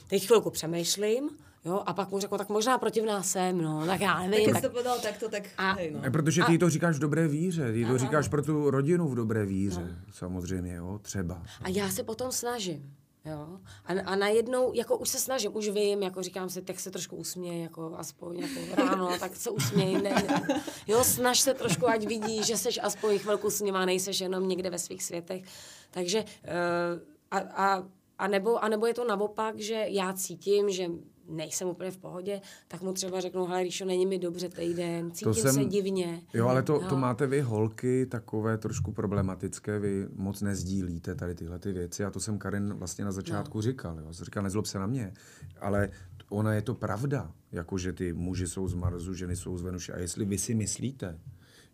teď 0.07 0.25
chvilku 0.27 0.49
přemýšlím, 0.49 1.29
jo, 1.65 1.83
a 1.85 1.93
pak 1.93 2.09
mu 2.09 2.19
řeknu, 2.19 2.37
tak 2.37 2.49
možná 2.49 2.77
protivná 2.77 3.23
jsem, 3.23 3.61
no, 3.61 3.85
tak 3.85 4.01
já 4.01 4.13
Tak 4.13 4.29
nevím. 4.29 4.45
Tak, 4.53 4.55
si 4.55 4.61
to 4.61 4.69
povedal 4.69 4.99
takto, 4.99 5.29
tak 5.29 5.43
A- 5.57 5.71
hej 5.73 5.91
no. 5.91 6.11
Protože 6.11 6.43
ty 6.43 6.57
to 6.57 6.69
říkáš 6.69 6.95
v 6.95 6.99
dobré 6.99 7.27
víře, 7.27 7.73
ty 7.73 7.85
to 7.85 7.97
říkáš 7.97 8.27
pro 8.27 8.41
tu 8.41 8.69
rodinu 8.69 9.07
v 9.07 9.15
dobré 9.15 9.45
víře, 9.45 9.95
samozřejmě, 10.11 10.75
jo, 10.75 10.99
třeba. 11.01 11.43
a 11.61 11.69
já 11.69 11.89
se 11.89 12.03
potom 12.03 12.31
snažím. 12.31 12.95
Jo? 13.25 13.59
A, 13.85 13.91
a 14.05 14.15
najednou, 14.15 14.73
jako 14.73 14.97
už 14.97 15.09
se 15.09 15.19
snažím, 15.19 15.55
už 15.55 15.69
vím, 15.69 16.03
jako 16.03 16.23
říkám 16.23 16.49
si, 16.49 16.61
tak 16.61 16.79
se 16.79 16.91
trošku 16.91 17.15
usměj, 17.15 17.63
jako 17.63 17.93
aspoň 17.97 18.39
jako 18.39 18.75
ráno, 18.75 19.09
tak 19.19 19.35
se 19.35 19.49
usměj, 19.49 19.93
ne, 20.01 20.09
ne. 20.09 20.61
Jo, 20.87 21.03
snaž 21.03 21.39
se 21.39 21.53
trošku, 21.53 21.87
ať 21.89 22.07
vidí, 22.07 22.43
že 22.43 22.57
seš 22.57 22.79
aspoň 22.83 23.19
chvilku 23.19 23.49
s 23.49 23.61
nima, 23.61 23.85
nejseš 23.85 24.21
jenom 24.21 24.47
někde 24.47 24.69
ve 24.69 24.79
svých 24.79 25.03
světech. 25.03 25.43
Takže 25.91 26.23
uh, 26.23 27.01
a, 27.31 27.37
a, 27.39 27.83
a, 28.17 28.27
nebo, 28.27 28.63
a 28.63 28.69
nebo 28.69 28.85
je 28.85 28.93
to 28.93 29.07
naopak, 29.07 29.59
že 29.59 29.85
já 29.87 30.13
cítím, 30.13 30.69
že 30.69 30.87
nejsem 31.29 31.67
úplně 31.67 31.91
v 31.91 31.97
pohodě, 31.97 32.41
tak 32.67 32.81
mu 32.81 32.93
třeba 32.93 33.21
řeknu, 33.21 33.45
hele, 33.45 33.63
Ríšo, 33.63 33.85
není 33.85 34.05
mi 34.05 34.19
dobře 34.19 34.49
týden, 34.49 35.11
cítím 35.11 35.33
jsem- 35.33 35.53
se 35.53 35.65
divně. 35.65 36.21
Jo, 36.33 36.47
ale 36.47 36.63
to, 36.63 36.79
to 36.89 36.97
máte 36.97 37.27
vy 37.27 37.41
holky 37.41 38.05
takové 38.05 38.57
trošku 38.57 38.91
problematické, 38.91 39.79
vy 39.79 40.07
moc 40.15 40.41
nezdílíte 40.41 41.15
tady 41.15 41.35
tyhle 41.35 41.59
ty 41.59 41.71
věci 41.71 42.05
a 42.05 42.09
to 42.11 42.19
jsem 42.19 42.37
Karin 42.37 42.73
vlastně 42.73 43.05
na 43.05 43.11
začátku 43.11 43.57
no. 43.57 43.61
říkal, 43.61 43.99
jo. 43.99 44.07
Říkal, 44.11 44.43
nezlob 44.43 44.65
se 44.65 44.79
na 44.79 44.87
mě, 44.87 45.13
ale 45.61 45.89
ona 46.29 46.53
je 46.53 46.61
to 46.61 46.75
pravda, 46.75 47.31
jako 47.51 47.77
že 47.77 47.93
ty 47.93 48.13
muži 48.13 48.47
jsou 48.47 48.67
z 48.67 48.73
Marsu, 48.73 49.13
ženy 49.13 49.35
jsou 49.35 49.57
z 49.57 49.61
Venuše 49.61 49.93
a 49.93 49.99
jestli 49.99 50.25
vy 50.25 50.37
si 50.37 50.55
myslíte, 50.55 51.19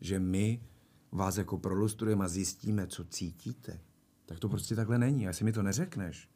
že 0.01 0.20
my 0.20 0.62
vás 1.12 1.38
jako 1.38 1.58
prolustrujeme 1.58 2.26
a 2.26 2.28
zjistíme, 2.28 2.88
co 2.88 3.03
cítíte, 3.03 3.80
tak 4.26 4.39
to 4.39 4.49
prostě 4.49 4.76
takhle 4.76 4.97
není. 4.97 5.26
A 5.26 5.30
jestli 5.30 5.45
mi 5.45 5.51
to 5.51 5.64
neřekneš, 5.64 6.30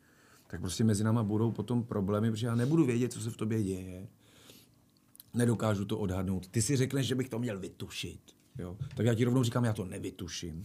tak 0.50 0.62
prostě 0.62 0.84
mezi 0.84 1.04
náma 1.04 1.24
budou 1.24 1.52
potom 1.52 1.84
problémy, 1.84 2.32
protože 2.32 2.47
já 2.47 2.56
nebudu 2.56 2.86
vědět, 2.86 3.14
co 3.14 3.22
se 3.22 3.30
v 3.30 3.38
tobě 3.38 3.64
děje. 3.64 4.08
Nedokážu 5.34 5.86
to 5.86 5.97
odhadnout. 5.97 6.47
Ty 6.47 6.62
si 6.62 6.78
řekneš, 6.78 7.08
že 7.08 7.16
bych 7.16 7.30
to 7.30 7.39
měl 7.39 7.60
vytušit. 7.60 8.20
Jo? 8.60 8.78
Tak 8.95 9.06
já 9.06 9.16
ti 9.16 9.24
rovnou 9.24 9.43
říkám, 9.43 9.66
já 9.66 9.74
to 9.74 9.86
nevytuším. 9.86 10.64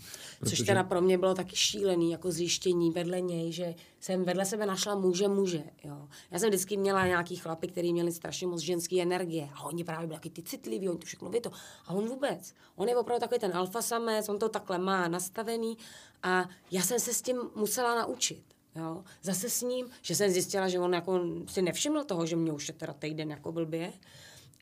Což 0.49 0.59
teda 0.59 0.85
pro 0.85 1.01
mě 1.01 1.19
bylo 1.19 1.35
taky 1.35 1.57
šílený, 1.57 2.11
jako 2.11 2.33
zjištění 2.33 2.91
vedle 2.91 3.21
něj, 3.21 3.53
že 3.53 3.75
jsem 4.01 4.25
vedle 4.25 4.45
sebe 4.45 4.67
našla 4.67 4.95
muže 4.95 5.29
muže. 5.29 5.65
Jo. 5.85 6.09
Já 6.31 6.39
jsem 6.39 6.49
vždycky 6.49 6.77
měla 6.77 7.07
nějaký 7.07 7.37
chlapy, 7.37 7.69
který 7.69 7.93
měli 7.93 8.13
strašně 8.13 8.47
moc 8.47 8.61
ženské 8.61 9.03
energie. 9.03 9.49
A 9.55 9.65
oni 9.65 9.85
právě 9.85 10.07
byli 10.07 10.17
taky 10.17 10.31
ty 10.31 10.43
citliví, 10.43 10.89
oni 10.89 10.99
to 10.99 11.07
všechno 11.07 11.31
ví 11.31 11.41
to. 11.41 11.51
A 11.87 11.91
on 11.95 12.09
vůbec. 12.09 12.55
On 12.77 12.89
je 12.89 12.97
opravdu 12.97 13.21
takový 13.21 13.41
ten 13.41 13.57
alfa 13.57 13.83
samec, 13.83 14.29
on 14.29 14.39
to 14.39 14.49
takhle 14.49 14.79
má 14.79 15.09
nastavený. 15.09 15.79
A 16.23 16.49
já 16.71 16.83
jsem 16.83 17.01
se 17.01 17.15
s 17.15 17.23
tím 17.23 17.37
musela 17.57 18.03
naučit. 18.03 18.54
Jo. 18.77 19.05
Zase 19.23 19.51
s 19.51 19.63
ním, 19.63 19.87
že 20.03 20.15
jsem 20.15 20.31
zjistila, 20.31 20.69
že 20.69 20.79
on 20.79 20.95
jako 20.95 21.21
si 21.47 21.63
nevšiml 21.63 22.05
toho, 22.05 22.27
že 22.27 22.37
mě 22.37 22.53
už 22.53 22.69
je 22.69 22.75
teda 22.75 22.93
týden 22.93 23.31
jako 23.31 23.53
blbě. 23.53 23.93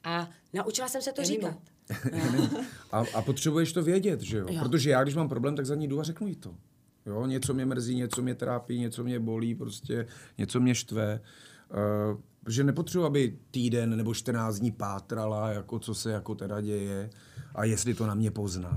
A 0.04 0.30
naučila 0.52 0.88
jsem 0.88 1.02
se 1.02 1.12
to 1.12 1.22
Animo. 1.22 1.34
říkat. 1.34 1.58
A, 2.92 3.04
a 3.14 3.22
potřebuješ 3.22 3.72
to 3.72 3.82
vědět, 3.82 4.20
že 4.20 4.38
jo? 4.38 4.46
Jo. 4.50 4.60
Protože 4.60 4.90
já, 4.90 5.02
když 5.02 5.14
mám 5.14 5.28
problém, 5.28 5.56
tak 5.56 5.66
za 5.66 5.74
ní 5.74 5.88
jdu 5.88 6.00
a 6.00 6.02
řeknu 6.02 6.26
jí 6.26 6.36
to. 6.36 6.54
Jo, 7.06 7.26
něco 7.26 7.54
mě 7.54 7.66
mrzí, 7.66 7.94
něco 7.94 8.22
mě 8.22 8.34
trápí, 8.34 8.78
něco 8.78 9.04
mě 9.04 9.20
bolí, 9.20 9.54
prostě 9.54 10.06
něco 10.38 10.60
mě 10.60 10.74
štve. 10.74 11.20
Uh, 12.12 12.20
protože 12.44 12.64
nepotřebuji, 12.64 13.04
aby 13.04 13.38
týden 13.50 13.96
nebo 13.96 14.14
14 14.14 14.58
dní 14.58 14.70
pátrala, 14.70 15.48
jako 15.48 15.78
co 15.78 15.94
se 15.94 16.12
jako 16.12 16.34
teda 16.34 16.60
děje 16.60 17.10
a 17.54 17.64
jestli 17.64 17.94
to 17.94 18.06
na 18.06 18.14
mě 18.14 18.30
pozná. 18.30 18.76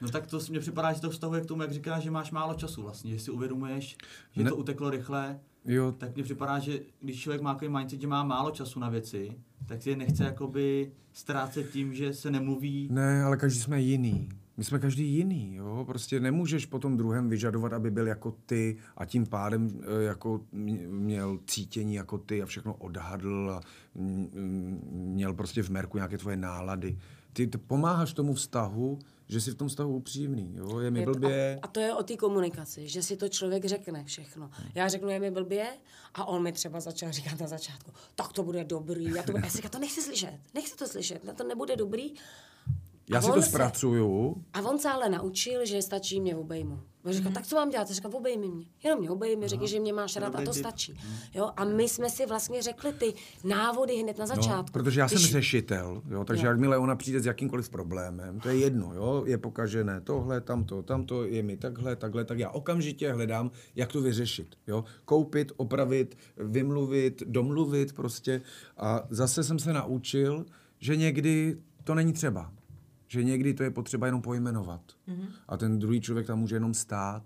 No 0.00 0.08
tak 0.08 0.26
to 0.26 0.38
mně 0.50 0.60
připadá, 0.60 0.92
že 0.92 1.00
to 1.00 1.10
vztahuje 1.10 1.40
k 1.40 1.46
tomu, 1.46 1.62
jak 1.62 1.72
říkáš, 1.72 2.02
že 2.02 2.10
máš 2.10 2.30
málo 2.30 2.54
času 2.54 2.82
vlastně, 2.82 3.10
že 3.12 3.18
si 3.24 3.30
uvědomuješ, 3.30 3.96
že 4.32 4.42
Ne- 4.44 4.50
to 4.50 4.56
uteklo 4.56 4.90
rychle, 4.90 5.40
Jo, 5.66 5.92
tak 5.98 6.14
mně 6.14 6.24
připadá, 6.24 6.58
že 6.58 6.80
když 7.00 7.20
člověk 7.20 7.42
má 7.42 7.54
takový 7.54 7.70
mindset, 7.70 8.00
že 8.00 8.06
má 8.06 8.24
málo 8.24 8.50
času 8.50 8.80
na 8.80 8.88
věci, 8.88 9.32
tak 9.66 9.82
si 9.82 9.90
je 9.90 9.96
nechce 9.96 10.24
jakoby 10.24 10.92
ztrácet 11.12 11.70
tím, 11.70 11.94
že 11.94 12.14
se 12.14 12.30
nemluví. 12.30 12.88
ne, 12.92 13.22
ale 13.24 13.36
každý 13.36 13.60
jsme 13.60 13.80
jiný. 13.80 14.28
my 14.56 14.64
jsme 14.64 14.78
každý 14.78 15.04
jiný, 15.08 15.54
jo? 15.54 15.84
Prostě 15.86 16.20
nemůžeš 16.20 16.66
po 16.66 16.78
tom 16.78 16.96
druhém 16.96 17.28
vyžadovat, 17.28 17.72
aby 17.72 17.90
byl 17.90 18.06
jako 18.06 18.36
ty 18.46 18.76
a 18.96 19.04
tím 19.04 19.26
pádem 19.26 19.68
eh, 19.82 20.04
jako 20.04 20.40
měl 20.52 21.38
cítění 21.46 21.94
jako 21.94 22.18
ty 22.18 22.42
a 22.42 22.46
všechno 22.46 22.74
odhadl 22.74 23.50
a 23.50 23.60
měl 24.90 25.34
prostě 25.34 25.62
v 25.62 25.70
merku 25.70 25.96
nějaké 25.96 26.18
tvoje 26.18 26.36
nálady. 26.36 26.98
Ty 27.32 27.46
pomáháš 27.46 28.12
tomu 28.12 28.34
vztahu, 28.34 28.98
že 29.28 29.40
jsi 29.40 29.50
v 29.50 29.54
tom 29.54 29.70
stavu 29.70 29.96
upřímný, 29.96 30.54
jo, 30.56 30.78
je 30.78 30.90
mi 30.90 31.00
je 31.00 31.06
blbě. 31.06 31.58
A, 31.62 31.64
a 31.64 31.68
to 31.68 31.80
je 31.80 31.94
o 31.94 32.02
té 32.02 32.16
komunikaci, 32.16 32.88
že 32.88 33.02
si 33.02 33.16
to 33.16 33.28
člověk 33.28 33.64
řekne 33.64 34.04
všechno. 34.04 34.50
Já 34.74 34.88
řeknu, 34.88 35.08
je 35.08 35.20
mi 35.20 35.30
blbě 35.30 35.66
a 36.14 36.24
on 36.24 36.42
mi 36.42 36.52
třeba 36.52 36.80
začal 36.80 37.12
říkat 37.12 37.40
na 37.40 37.46
začátku, 37.46 37.92
tak 38.14 38.32
to 38.32 38.42
bude 38.42 38.64
dobrý, 38.64 39.04
já 39.04 39.22
to, 39.22 39.32
já 39.38 39.50
si 39.50 39.56
říkám, 39.56 39.70
to 39.70 39.78
nechci 39.78 40.02
slyšet, 40.02 40.38
nechci 40.54 40.76
to 40.76 40.88
slyšet, 40.88 41.24
na 41.24 41.32
to 41.32 41.44
nebude 41.44 41.76
dobrý. 41.76 42.14
Já 43.10 43.18
a 43.18 43.22
si 43.22 43.32
to 43.32 43.42
zpracuju. 43.42 44.36
A 44.52 44.60
on 44.60 44.78
se 44.78 44.88
ale 44.88 45.08
naučil, 45.08 45.66
že 45.66 45.82
stačí 45.82 46.20
mě 46.20 46.36
obejmu. 46.36 46.80
On 47.04 47.12
říkal, 47.12 47.30
mm-hmm. 47.30 47.34
tak 47.34 47.46
co 47.46 47.56
mám 47.56 47.70
dělat? 47.70 47.90
Říkám, 47.90 48.14
obejmi 48.14 48.48
mě. 48.48 48.66
Jenom 48.84 49.00
mě 49.00 49.10
obejmi, 49.10 49.48
řekni, 49.48 49.68
že 49.68 49.80
mě 49.80 49.92
máš 49.92 50.16
rád 50.16 50.34
a 50.34 50.44
to 50.44 50.52
stačí. 50.52 50.92
Mhm. 50.92 51.14
Jo? 51.34 51.50
A 51.56 51.64
my 51.64 51.88
jsme 51.88 52.10
si 52.10 52.26
vlastně 52.26 52.62
řekli 52.62 52.92
ty 52.92 53.14
návody 53.44 53.96
hned 53.96 54.18
na 54.18 54.24
no, 54.24 54.26
začátku. 54.26 54.78
No, 54.78 54.82
protože 54.82 55.00
já 55.00 55.06
Když... 55.06 55.22
jsem 55.22 55.30
řešitel, 55.30 56.02
jo? 56.10 56.24
takže 56.24 56.46
jo. 56.46 56.50
jakmile 56.50 56.78
ona 56.78 56.96
přijde 56.96 57.20
s 57.20 57.26
jakýmkoliv 57.26 57.70
problémem, 57.70 58.40
to 58.40 58.48
je 58.48 58.56
jedno, 58.56 58.94
jo? 58.94 59.24
je 59.26 59.38
pokažené 59.38 60.00
tohle, 60.00 60.40
tamto, 60.40 60.82
tamto, 60.82 61.24
je 61.24 61.42
mi 61.42 61.56
takhle, 61.56 61.96
takhle, 61.96 62.24
tak 62.24 62.38
já 62.38 62.50
okamžitě 62.50 63.12
hledám, 63.12 63.50
jak 63.76 63.92
to 63.92 64.00
vyřešit. 64.00 64.56
Jo? 64.66 64.84
Koupit, 65.04 65.52
opravit, 65.56 66.16
vymluvit, 66.36 67.22
domluvit 67.26 67.92
prostě. 67.92 68.42
A 68.76 69.06
zase 69.10 69.44
jsem 69.44 69.58
se 69.58 69.72
naučil, 69.72 70.46
že 70.78 70.96
někdy 70.96 71.56
to 71.84 71.94
není 71.94 72.12
třeba 72.12 72.52
že 73.14 73.24
někdy 73.24 73.54
to 73.54 73.62
je 73.62 73.70
potřeba 73.70 74.06
jenom 74.06 74.22
pojmenovat. 74.22 74.80
Mm-hmm. 75.08 75.26
A 75.48 75.56
ten 75.56 75.78
druhý 75.78 76.00
člověk 76.00 76.26
tam 76.26 76.38
může 76.38 76.56
jenom 76.56 76.74
stát 76.74 77.22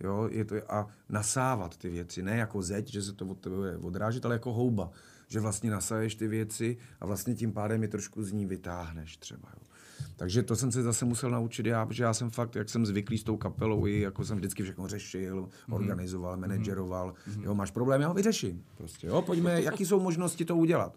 jo, 0.00 0.28
je 0.32 0.44
to, 0.44 0.72
a 0.72 0.86
nasávat 1.08 1.76
ty 1.76 1.88
věci. 1.88 2.22
Ne 2.22 2.36
jako 2.36 2.62
zeď, 2.62 2.90
že 2.90 3.02
se 3.02 3.12
to 3.12 3.26
od 3.26 3.38
tebe 3.38 3.56
bude 3.56 3.76
odrážet, 3.76 4.24
ale 4.24 4.34
jako 4.34 4.52
houba. 4.52 4.90
Že 5.28 5.40
vlastně 5.40 5.70
nasaješ 5.70 6.14
ty 6.14 6.28
věci 6.28 6.76
a 7.00 7.06
vlastně 7.06 7.34
tím 7.34 7.52
pádem 7.52 7.82
je 7.82 7.88
trošku 7.88 8.24
z 8.24 8.32
ní 8.32 8.46
vytáhneš 8.46 9.16
třeba. 9.16 9.48
Jo. 9.54 9.62
Takže 10.16 10.42
to 10.42 10.56
jsem 10.56 10.72
se 10.72 10.82
zase 10.82 11.04
musel 11.04 11.30
naučit 11.30 11.66
já, 11.66 11.86
protože 11.86 12.02
já 12.02 12.14
jsem 12.14 12.30
fakt, 12.30 12.56
jak 12.56 12.68
jsem 12.68 12.86
zvyklý 12.86 13.18
s 13.18 13.24
tou 13.24 13.36
kapelou, 13.36 13.86
i 13.86 14.00
jako 14.00 14.24
jsem 14.24 14.36
vždycky 14.36 14.62
všechno 14.62 14.88
řešil, 14.88 15.42
mm-hmm. 15.42 15.74
organizoval, 15.74 16.32
mhm. 16.32 16.40
manageroval. 16.40 17.08
Mm-hmm. 17.12 17.44
Jo, 17.44 17.54
máš 17.54 17.70
problém, 17.70 18.00
já 18.00 18.08
ho 18.08 18.14
vyřeším. 18.14 18.64
Prostě, 18.76 19.06
jo, 19.06 19.22
pojďme, 19.22 19.62
jaký 19.62 19.86
jsou 19.86 20.00
možnosti 20.00 20.44
to 20.44 20.56
udělat. 20.56 20.96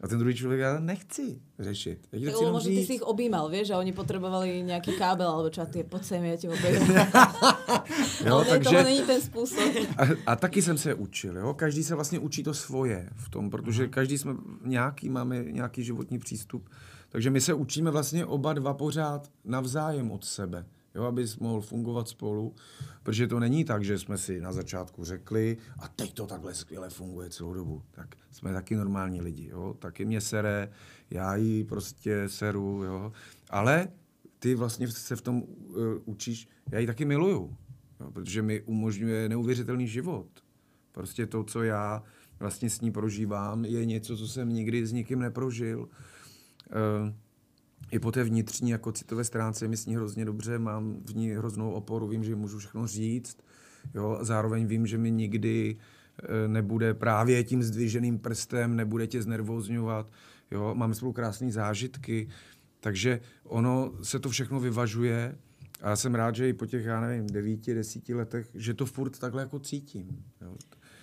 A 0.00 0.08
ten 0.08 0.18
druhý 0.18 0.34
člověk, 0.34 0.60
já 0.60 0.80
nechci 0.80 1.40
řešit. 1.58 2.08
Já 2.12 2.32
tak 2.32 2.52
možno 2.52 2.70
ty 2.70 2.86
si 2.86 2.94
ich 2.94 3.02
objímal, 3.02 3.48
vieš, 3.48 3.66
že 3.68 3.74
oni 3.74 3.92
potrebovali 3.92 4.62
nějaký 4.62 4.92
kábel, 4.92 5.28
alebo 5.28 5.50
čo, 5.50 5.66
ty 5.66 5.84
pojď 5.84 6.04
sem, 6.04 6.24
já 6.24 6.36
tě 6.36 6.48
obejmu. 6.48 6.86
jo, 8.26 8.34
Ale 8.34 8.44
takže... 8.44 8.76
to 8.76 8.82
není 8.82 9.02
ten 9.02 9.20
způsob. 9.20 9.74
A, 9.96 10.02
a, 10.26 10.36
taky 10.36 10.62
jsem 10.62 10.78
se 10.78 10.94
učil, 10.94 11.36
jo. 11.36 11.54
Každý 11.54 11.84
se 11.84 11.94
vlastně 11.94 12.18
učí 12.18 12.42
to 12.42 12.54
svoje 12.54 13.10
v 13.14 13.28
tom, 13.28 13.50
protože 13.50 13.82
Aha. 13.82 13.90
každý 13.90 14.18
jsme 14.18 14.34
nějaký, 14.64 15.08
máme 15.08 15.44
nějaký 15.44 15.84
životní 15.84 16.18
přístup. 16.18 16.70
Takže 17.08 17.30
my 17.30 17.40
se 17.40 17.54
učíme 17.54 17.90
vlastně 17.90 18.26
oba 18.26 18.52
dva 18.52 18.74
pořád 18.74 19.30
navzájem 19.44 20.10
od 20.10 20.24
sebe 20.24 20.64
jo, 20.98 21.04
aby 21.04 21.26
mohl 21.40 21.60
fungovat 21.60 22.08
spolu, 22.08 22.54
protože 23.02 23.26
to 23.26 23.40
není 23.40 23.64
tak, 23.64 23.84
že 23.84 23.98
jsme 23.98 24.18
si 24.18 24.40
na 24.40 24.52
začátku 24.52 25.04
řekli 25.04 25.56
a 25.78 25.88
teď 25.88 26.14
to 26.14 26.26
takhle 26.26 26.54
skvěle 26.54 26.90
funguje 26.90 27.30
celou 27.30 27.54
dobu. 27.54 27.82
Tak 27.90 28.16
jsme 28.30 28.52
taky 28.52 28.76
normální 28.76 29.20
lidi, 29.20 29.48
jo, 29.48 29.74
taky 29.78 30.04
mě 30.04 30.20
sere, 30.20 30.70
já 31.10 31.36
jí 31.36 31.64
prostě 31.64 32.28
seru, 32.28 32.82
jo, 32.84 33.12
ale 33.50 33.88
ty 34.38 34.54
vlastně 34.54 34.88
se 34.88 35.16
v 35.16 35.20
tom 35.20 35.42
uh, 35.42 35.76
učíš, 36.04 36.48
já 36.72 36.78
ji 36.78 36.86
taky 36.86 37.04
miluju, 37.04 37.56
jo, 38.00 38.10
protože 38.10 38.42
mi 38.42 38.62
umožňuje 38.62 39.28
neuvěřitelný 39.28 39.88
život. 39.88 40.26
Prostě 40.92 41.26
to, 41.26 41.44
co 41.44 41.62
já 41.62 42.02
vlastně 42.40 42.70
s 42.70 42.80
ní 42.80 42.92
prožívám, 42.92 43.64
je 43.64 43.84
něco, 43.84 44.16
co 44.16 44.28
jsem 44.28 44.48
nikdy 44.48 44.86
s 44.86 44.92
nikým 44.92 45.18
neprožil. 45.18 45.80
Uh, 45.80 47.12
i 47.90 47.98
po 47.98 48.12
té 48.12 48.24
vnitřní 48.24 48.70
jako 48.70 48.92
citové 48.92 49.24
stránce 49.24 49.68
mi 49.68 49.76
s 49.76 49.86
ní 49.86 49.96
hrozně 49.96 50.24
dobře, 50.24 50.58
mám 50.58 50.96
v 51.04 51.16
ní 51.16 51.30
hroznou 51.30 51.70
oporu, 51.70 52.08
vím, 52.08 52.24
že 52.24 52.36
můžu 52.36 52.58
všechno 52.58 52.86
říct, 52.86 53.38
jo, 53.94 54.18
zároveň 54.20 54.66
vím, 54.66 54.86
že 54.86 54.98
mi 54.98 55.10
nikdy 55.10 55.76
e, 56.22 56.48
nebude 56.48 56.94
právě 56.94 57.44
tím 57.44 57.62
zdviženým 57.62 58.18
prstem, 58.18 58.76
nebude 58.76 59.06
tě 59.06 59.22
znervozňovat, 59.22 60.10
jo, 60.50 60.74
máme 60.74 60.94
spolu 60.94 61.12
krásné 61.12 61.52
zážitky, 61.52 62.28
takže 62.80 63.20
ono 63.44 63.92
se 64.02 64.18
to 64.18 64.28
všechno 64.28 64.60
vyvažuje 64.60 65.34
a 65.82 65.88
já 65.88 65.96
jsem 65.96 66.14
rád, 66.14 66.34
že 66.34 66.48
i 66.48 66.52
po 66.52 66.66
těch, 66.66 66.84
já 66.84 67.00
nevím, 67.00 67.26
devíti, 67.26 67.74
desíti 67.74 68.14
letech, 68.14 68.50
že 68.54 68.74
to 68.74 68.86
furt 68.86 69.18
takhle 69.18 69.42
jako 69.42 69.58
cítím. 69.58 70.24
Jo. 70.40 70.56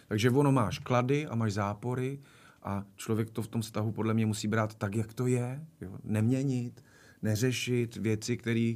Takže 0.08 0.30
ono 0.30 0.52
máš 0.52 0.80
klady 0.80 1.28
a 1.28 1.36
máš 1.36 1.54
zápory, 1.54 2.20
a 2.66 2.86
člověk 2.96 3.30
to 3.30 3.42
v 3.42 3.48
tom 3.48 3.62
vztahu 3.62 3.92
podle 3.92 4.14
mě 4.14 4.26
musí 4.26 4.48
brát 4.48 4.76
tak, 4.76 4.96
jak 4.96 5.14
to 5.14 5.28
je. 5.28 5.66
Jo? 5.82 5.98
Neměnit, 6.04 6.84
neřešit 7.22 7.96
věci, 7.96 8.38
které 8.38 8.74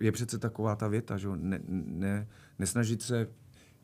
je 0.00 0.12
přece 0.12 0.38
taková 0.38 0.76
ta 0.76 0.88
věta, 0.88 1.18
že 1.18 1.28
ne, 1.36 1.60
ne, 1.66 2.28
nesnažit 2.58 3.02
se 3.02 3.28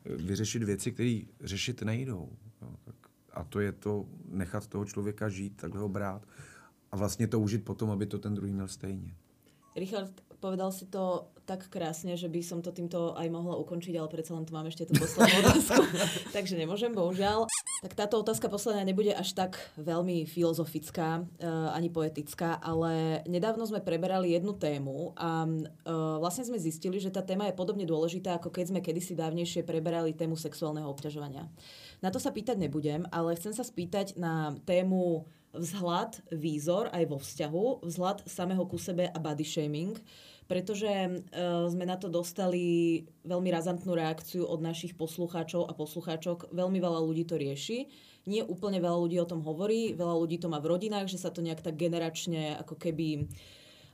vyřešit 0.05 0.63
věci, 0.63 0.91
které 0.91 1.21
řešit 1.41 1.81
nejdou. 1.81 2.37
Jo? 2.61 2.75
Tak, 2.85 2.95
a 3.33 3.43
to 3.43 3.59
je 3.59 3.71
to 3.71 4.05
nechat 4.29 4.67
toho 4.67 4.85
člověka 4.85 5.29
žít, 5.29 5.55
takhle 5.55 5.81
ho 5.81 5.89
brát 5.89 6.27
a 6.91 6.95
vlastně 6.95 7.27
to 7.27 7.39
užít 7.39 7.65
potom, 7.65 7.91
aby 7.91 8.05
to 8.05 8.19
ten 8.19 8.33
druhý 8.33 8.53
měl 8.53 8.67
stejně. 8.67 9.15
Richard, 9.75 10.21
povedal 10.41 10.73
si 10.73 10.89
to 10.89 11.29
tak 11.45 11.69
krásne, 11.69 12.17
že 12.17 12.25
by 12.25 12.41
som 12.41 12.59
to 12.65 12.73
týmto 12.73 13.13
aj 13.13 13.27
mohla 13.29 13.57
ukončiť, 13.61 13.93
ale 13.97 14.09
predsa 14.09 14.33
len 14.33 14.45
tu 14.47 14.55
mám 14.55 14.65
ešte 14.65 14.89
tú 14.89 14.97
poslednú 14.97 15.37
otázku, 15.45 15.83
takže 16.33 16.57
nemôžem, 16.57 16.91
bohužiaľ. 16.91 17.45
Tak 17.81 17.97
táto 17.97 18.21
otázka 18.21 18.45
posledná 18.45 18.85
nebude 18.85 19.09
až 19.09 19.33
tak 19.33 19.57
veľmi 19.73 20.29
filozofická 20.29 21.25
uh, 21.25 21.73
ani 21.73 21.89
poetická, 21.89 22.61
ale 22.61 23.25
nedávno 23.25 23.65
sme 23.65 23.81
preberali 23.81 24.37
jednu 24.37 24.53
tému 24.53 25.17
a 25.17 25.49
uh, 25.49 26.21
vlastne 26.21 26.45
sme 26.45 26.61
zistili, 26.61 27.01
že 27.01 27.09
tá 27.09 27.25
téma 27.25 27.49
je 27.49 27.57
podobne 27.57 27.89
dôležitá, 27.89 28.37
ako 28.37 28.53
keď 28.53 28.69
sme 28.69 28.85
kedysi 28.85 29.17
dávnejšie 29.17 29.65
preberali 29.65 30.13
tému 30.13 30.37
sexuálneho 30.37 30.93
obťažovania. 30.93 31.49
Na 32.05 32.13
to 32.13 32.21
sa 32.21 32.29
pýtať 32.29 32.61
nebudem, 32.61 33.09
ale 33.09 33.33
chcem 33.33 33.49
sa 33.49 33.65
spýtať 33.65 34.13
na 34.13 34.53
tému 34.69 35.25
vzhľad, 35.51 36.21
výzor 36.31 36.87
aj 36.95 37.03
vo 37.11 37.17
vzťahu, 37.19 37.65
vzhľad 37.83 38.23
samého 38.29 38.63
ku 38.69 38.79
sebe 38.79 39.09
a 39.09 39.17
body 39.19 39.43
shaming 39.43 39.99
pretože 40.51 40.91
uh, 40.91 41.71
sme 41.71 41.87
na 41.87 41.95
to 41.95 42.11
dostali 42.11 43.07
veľmi 43.23 43.47
razantnú 43.47 43.95
reakciu 43.95 44.43
od 44.43 44.59
našich 44.59 44.99
poslucháčov 44.99 45.71
a 45.71 45.71
poslucháčok. 45.71 46.51
Veľmi 46.51 46.83
veľa 46.83 46.99
ľudí 46.99 47.23
to 47.23 47.39
rieši. 47.39 47.87
Nie 48.27 48.43
úplne 48.43 48.83
veľa 48.83 48.99
ľudí 48.99 49.15
o 49.23 49.29
tom 49.31 49.39
hovorí, 49.47 49.95
veľa 49.95 50.19
ľudí 50.19 50.43
to 50.43 50.51
má 50.51 50.59
v 50.59 50.75
rodinách, 50.75 51.07
že 51.07 51.23
sa 51.23 51.31
to 51.31 51.39
nejak 51.39 51.63
tak 51.63 51.79
generačne 51.79 52.59
ako 52.59 52.75
keby 52.75 53.31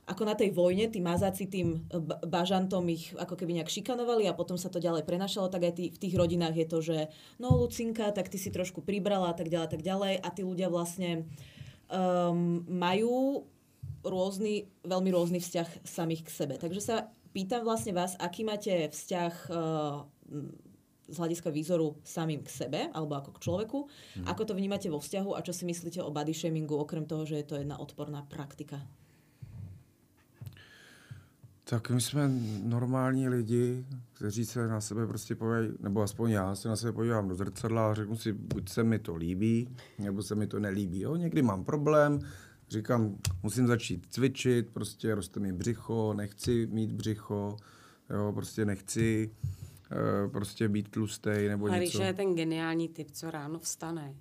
ako 0.08 0.24
na 0.24 0.32
tej 0.32 0.56
vojne, 0.56 0.88
tí 0.88 1.04
mazáci 1.04 1.44
tým 1.52 1.84
bažantom 2.24 2.80
ich 2.88 3.12
ako 3.12 3.36
keby 3.36 3.60
nejak 3.60 3.68
šikanovali 3.68 4.24
a 4.24 4.32
potom 4.32 4.56
sa 4.56 4.72
to 4.72 4.80
ďalej 4.80 5.04
prenašalo, 5.04 5.52
tak 5.52 5.68
aj 5.68 5.76
tý, 5.76 5.84
v 5.92 6.00
tých 6.00 6.16
rodinách 6.16 6.56
je 6.56 6.66
to, 6.66 6.78
že 6.80 6.98
no 7.36 7.52
Lucinka, 7.52 8.08
tak 8.08 8.32
ty 8.32 8.40
si 8.40 8.48
trošku 8.48 8.80
pribrala 8.80 9.30
a 9.30 9.36
tak 9.36 9.52
ďalej, 9.52 9.68
tak 9.68 9.84
ďalej 9.84 10.16
a 10.16 10.28
tí 10.32 10.42
ľudia 10.48 10.72
vlastne 10.72 11.28
um, 11.92 12.64
majú 12.64 13.44
rôzny, 14.04 14.68
veľmi 14.86 15.10
rôzny 15.10 15.38
vzťah 15.40 15.86
samých 15.86 16.22
k 16.26 16.30
sebe. 16.30 16.54
Takže 16.58 16.80
sa 16.80 16.96
pýtam 17.32 17.64
vlastne 17.64 17.92
vás, 17.94 18.16
aký 18.18 18.44
máte 18.44 18.88
vzťah 18.88 19.34
uh, 19.50 20.06
z 21.08 21.16
hľadiska 21.16 21.48
výzoru 21.48 21.96
samým 22.04 22.44
k 22.44 22.50
sebe, 22.52 22.80
alebo 22.92 23.16
ako 23.16 23.30
k 23.32 23.42
človeku. 23.42 23.78
Hmm. 23.88 24.26
Ako 24.28 24.44
to 24.44 24.52
vnímate 24.52 24.92
vo 24.92 25.00
vzťahu 25.00 25.32
a 25.32 25.40
čo 25.40 25.56
si 25.56 25.64
myslíte 25.64 26.04
o 26.04 26.12
body 26.12 26.36
shamingu, 26.36 26.76
okrem 26.76 27.08
toho, 27.08 27.24
že 27.24 27.40
je 27.40 27.46
to 27.48 27.56
jedna 27.56 27.80
odporná 27.80 28.22
praktika? 28.28 28.84
Tak 31.64 31.90
my 31.90 32.00
jsme 32.00 32.28
normální 32.62 33.28
lidi, 33.28 33.84
kteří 34.12 34.44
se 34.44 34.68
na 34.68 34.80
sebe 34.80 35.06
prostě 35.06 35.34
povějí, 35.34 35.70
nebo 35.80 36.02
aspoň 36.02 36.30
já 36.30 36.54
se 36.54 36.68
na 36.68 36.76
sebe 36.76 36.92
podívám 36.92 37.28
do 37.28 37.34
zrcadla 37.34 37.90
a 37.90 37.94
řeknu 37.94 38.16
si, 38.16 38.32
buď 38.32 38.68
se 38.68 38.84
mi 38.84 38.98
to 38.98 39.16
líbí, 39.16 39.68
nebo 39.98 40.22
se 40.22 40.34
mi 40.34 40.46
to 40.46 40.60
nelíbí. 40.60 41.00
Jo? 41.00 41.16
Někdy 41.16 41.42
mám 41.42 41.64
problém, 41.64 42.20
Říkám, 42.70 43.16
musím 43.42 43.66
začít 43.66 44.06
cvičit, 44.10 44.70
prostě 44.70 45.14
roste 45.14 45.40
mi 45.40 45.52
břicho, 45.52 46.14
nechci 46.14 46.66
mít 46.66 46.92
břicho, 46.92 47.56
jo, 48.10 48.32
prostě 48.34 48.64
nechci 48.64 49.30
uh, 50.24 50.32
prostě 50.32 50.68
být 50.68 50.88
tlustej 50.90 51.48
nebo 51.48 51.66
Ale 51.66 51.78
něco. 51.78 52.02
je 52.02 52.14
ten 52.14 52.34
geniální 52.34 52.88
typ, 52.88 53.10
co 53.10 53.30
ráno 53.30 53.58
vstane. 53.58 54.14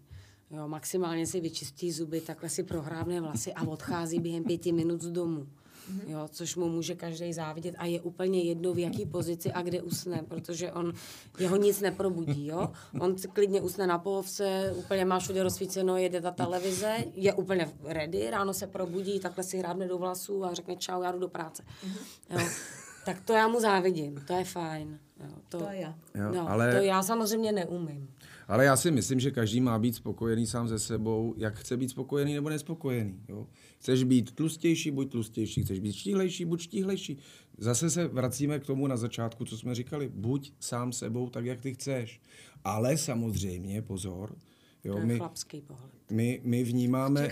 Jo, 0.52 0.68
maximálně 0.68 1.28
si 1.28 1.42
vyčistí 1.42 1.92
zuby, 1.92 2.22
takhle 2.22 2.50
si 2.50 2.64
prohrávne 2.64 3.22
vlasy 3.22 3.54
a 3.54 3.68
odchází 3.68 4.20
během 4.20 4.44
pěti 4.44 4.72
minut 4.72 5.02
z 5.02 5.10
domu. 5.12 5.48
Mm-hmm. 5.92 6.12
jo, 6.12 6.28
což 6.32 6.56
mu 6.56 6.70
může 6.70 6.96
každý 6.96 7.34
závidět 7.34 7.76
a 7.78 7.86
je 7.86 8.02
úplně 8.02 8.42
jedno 8.42 8.74
v 8.74 8.80
jaký 8.80 9.06
pozici 9.06 9.52
a 9.52 9.62
kde 9.62 9.82
usne, 9.82 10.24
protože 10.28 10.72
on, 10.72 10.94
jeho 11.40 11.56
nic 11.56 11.82
neprobudí, 11.82 12.48
jo. 12.48 12.70
On 13.00 13.18
si 13.18 13.28
klidně 13.28 13.62
usne 13.62 13.88
na 13.88 14.00
pohovce, 14.00 14.74
úplně 14.76 15.06
má 15.06 15.20
všude 15.20 15.44
rozsvíceno, 15.44 15.98
jede 15.98 16.22
ta 16.22 16.32
televize, 16.32 16.98
je 17.14 17.34
úplně 17.34 17.70
ready, 17.84 18.30
ráno 18.30 18.54
se 18.54 18.68
probudí, 18.68 19.20
takhle 19.20 19.44
si 19.44 19.58
hrábne 19.58 19.88
do 19.88 19.98
vlasů 19.98 20.46
a 20.46 20.54
řekne 20.54 20.76
čau, 20.76 21.02
já 21.02 21.12
jdu 21.12 21.20
do 21.20 21.28
práce. 21.28 21.64
Mm-hmm. 21.64 22.42
Jo. 22.42 22.48
Tak 23.06 23.22
to 23.22 23.34
já 23.34 23.48
mu 23.48 23.60
závidím, 23.60 24.24
to 24.28 24.34
je 24.34 24.44
fajn. 24.44 25.00
Jo, 25.20 25.36
to, 25.50 25.58
to 25.58 25.70
je 25.70 25.80
já. 25.80 25.96
Jo, 26.16 26.32
no, 26.34 26.50
ale... 26.50 26.76
To 26.76 26.82
já 26.82 27.04
samozřejmě 27.04 27.52
neumím. 27.52 28.10
Ale 28.48 28.66
já 28.66 28.78
si 28.78 28.92
myslím, 28.92 29.20
že 29.20 29.32
každý 29.32 29.62
má 29.62 29.80
být 29.80 29.96
spokojený 29.96 30.48
sám 30.48 30.68
se 30.68 30.80
sebou, 30.80 31.34
jak 31.38 31.60
chce 31.60 31.78
být 31.78 31.90
spokojený 31.90 32.34
nebo 32.34 32.50
nespokojený. 32.50 33.20
Jo? 33.30 33.48
Chceš 33.80 34.04
být 34.04 34.36
tlustější, 34.36 34.92
buď 34.92 35.12
tlustější. 35.12 35.64
Chceš 35.64 35.80
být 35.80 35.94
štíhlejší, 35.94 36.46
buď 36.46 36.62
štíhlejší. 36.62 37.18
Zase 37.58 37.90
se 37.90 38.08
vracíme 38.08 38.60
k 38.60 38.66
tomu 38.66 38.88
na 38.88 38.98
začátku, 38.98 39.46
co 39.46 39.58
jsme 39.58 39.76
říkali. 39.76 40.12
Buď 40.14 40.54
sám 40.60 40.92
sebou 40.92 41.30
tak, 41.30 41.46
jak 41.46 41.62
ty 41.62 41.74
chceš. 41.74 42.22
Ale 42.64 42.98
samozřejmě, 42.98 43.82
pozor, 43.82 44.36
Jo, 44.84 44.94
to 44.94 45.00
je 45.00 45.06
my, 45.06 45.18
chlapský 45.18 45.62
pohled. 45.62 45.92
My, 46.12 46.42
my 46.44 46.64
vnímáme... 46.64 47.30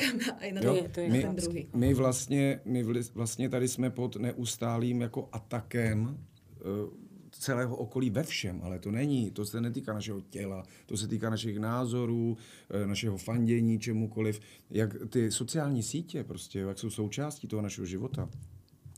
jo, 0.61 0.74
to 0.74 0.76
je, 0.76 0.89
to 0.89 0.99
je 0.99 1.09
my, 1.09 1.28
my, 1.74 1.93
vlastně, 1.93 2.59
my 2.66 2.84
vlastně 3.13 3.49
tady 3.49 3.68
jsme 3.68 3.89
pod 3.89 4.16
neustálým 4.16 5.01
jako 5.01 5.30
atakem 5.32 6.03
uh, 6.03 7.04
celého 7.39 7.75
okolí 7.75 8.09
ve 8.09 8.23
všem, 8.23 8.61
ale 8.63 8.79
to 8.79 8.91
není, 8.91 9.31
to 9.31 9.45
se 9.45 9.61
netýká 9.61 9.93
našeho 9.93 10.21
těla, 10.21 10.63
to 10.86 10.97
se 10.97 11.07
týká 11.07 11.29
našich 11.29 11.59
názorů, 11.59 12.38
eh, 12.69 12.88
našeho 12.88 13.17
fandění, 13.17 13.79
čemukoliv. 13.79 14.39
Jak 14.69 14.95
ty 15.09 15.31
sociální 15.31 15.83
sítě 15.83 16.23
prostě, 16.23 16.59
jak 16.59 16.79
jsou 16.79 16.89
součástí 16.89 17.47
toho 17.47 17.61
našeho 17.61 17.86
života. 17.86 18.29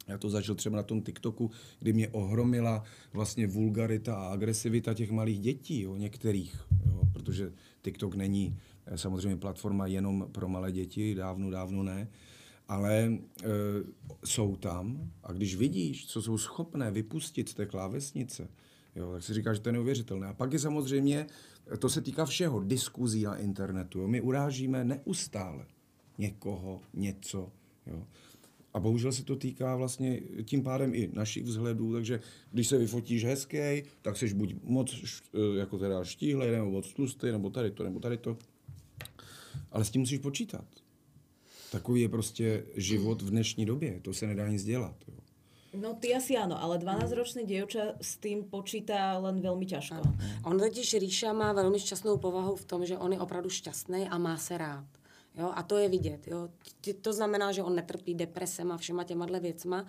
Já 0.07 0.17
to 0.17 0.29
zažil 0.29 0.55
třeba 0.55 0.75
na 0.75 0.83
tom 0.83 1.01
TikToku, 1.01 1.51
kdy 1.79 1.93
mě 1.93 2.07
ohromila 2.07 2.83
vlastně 3.13 3.47
vulgarita 3.47 4.15
a 4.15 4.27
agresivita 4.27 4.93
těch 4.93 5.11
malých 5.11 5.39
dětí, 5.39 5.81
jo, 5.81 5.95
některých, 5.95 6.61
jo, 6.85 7.01
protože 7.13 7.53
TikTok 7.81 8.15
není 8.15 8.57
eh, 8.85 8.97
samozřejmě 8.97 9.38
platforma 9.38 9.88
jenom 9.88 10.27
pro 10.31 10.47
malé 10.47 10.71
děti, 10.71 11.15
dávno, 11.15 11.49
dávno 11.49 11.83
ne, 11.83 12.07
ale 12.68 12.93
e, 12.97 13.18
jsou 14.26 14.55
tam 14.55 15.11
a 15.24 15.34
když 15.34 15.55
vidíš, 15.55 16.07
co 16.07 16.22
jsou 16.22 16.38
schopné 16.38 16.91
vypustit 16.91 17.49
z 17.49 17.53
té 17.53 17.65
klávesnice, 17.65 18.49
jo, 18.95 19.11
tak 19.11 19.24
si 19.24 19.34
říkáš, 19.34 19.57
že 19.57 19.63
to 19.63 19.70
je 19.70 19.74
neuvěřitelné. 19.74 20.28
A 20.28 20.34
pak 20.34 20.53
je 20.53 20.59
samozřejmě, 20.59 21.28
to 21.80 21.89
se 21.89 22.01
týká 22.01 22.26
všeho, 22.26 22.59
diskuzí 22.59 23.24
na 23.24 23.36
internetu. 23.36 23.99
Jo. 23.99 24.07
My 24.07 24.22
urážíme 24.22 24.84
neustále 24.84 25.65
někoho, 26.18 26.82
něco. 26.93 27.51
Jo. 27.88 28.07
A 28.74 28.80
bohužel 28.80 29.11
se 29.11 29.24
to 29.24 29.36
týká 29.36 29.76
vlastně 29.76 30.22
tím 30.43 30.63
pádem 30.63 30.95
i 30.95 31.09
našich 31.13 31.43
vzhledů, 31.43 31.93
takže 31.93 32.20
když 32.51 32.68
se 32.68 32.78
vyfotíš 32.78 33.26
hezký, 33.26 33.84
tak 34.01 34.18
jsi 34.18 34.34
buď 34.34 34.55
moc 34.63 34.95
e, 35.34 35.57
jako 35.57 35.78
teda 35.78 36.03
štíhlej, 36.03 36.51
nebo 36.51 36.72
moc 36.72 36.93
tlustý, 36.93 37.32
nebo 37.32 37.49
tady 37.49 37.72
to, 37.72 37.84
nebo 37.84 37.99
tady 37.99 38.18
to. 38.18 38.38
Ale 39.72 39.86
s 39.86 39.89
tím 39.89 40.01
musíš 40.01 40.20
počítat. 40.20 40.65
Takový 41.72 42.01
je 42.01 42.09
prostě 42.09 42.65
život 42.76 43.22
v 43.22 43.30
dnešní 43.30 43.65
době. 43.65 43.99
To 44.01 44.13
se 44.13 44.28
nedá 44.28 44.47
nic 44.47 44.63
dělat. 44.63 44.95
Jo. 45.07 45.18
No 45.82 45.93
ty 45.93 46.15
asi 46.15 46.38
ano, 46.38 46.63
ale 46.63 46.78
12-ročný 46.78 47.45
děvča 47.45 47.82
s 48.01 48.18
tím 48.18 48.43
počítá 48.43 49.18
len 49.18 49.41
velmi 49.41 49.65
těžko. 49.65 49.95
On 50.45 50.59
totiž 50.59 50.93
Ríša 50.93 51.34
má 51.34 51.53
velmi 51.53 51.80
šťastnou 51.80 52.18
povahu 52.18 52.55
v 52.55 52.65
tom, 52.65 52.86
že 52.86 52.97
on 52.97 53.13
je 53.13 53.20
opravdu 53.20 53.49
šťastný 53.49 54.09
a 54.09 54.18
má 54.18 54.38
se 54.38 54.57
rád. 54.57 54.86
Jo? 55.36 55.51
A 55.55 55.63
to 55.63 55.78
je 55.78 55.89
vidět. 55.89 56.28
Jo? 56.28 56.49
To 57.01 57.13
znamená, 57.13 57.51
že 57.51 57.63
on 57.63 57.76
netrpí 57.76 58.15
depresema, 58.15 58.78
všema 58.78 59.03
těma 59.03 59.26
věcma, 59.26 59.86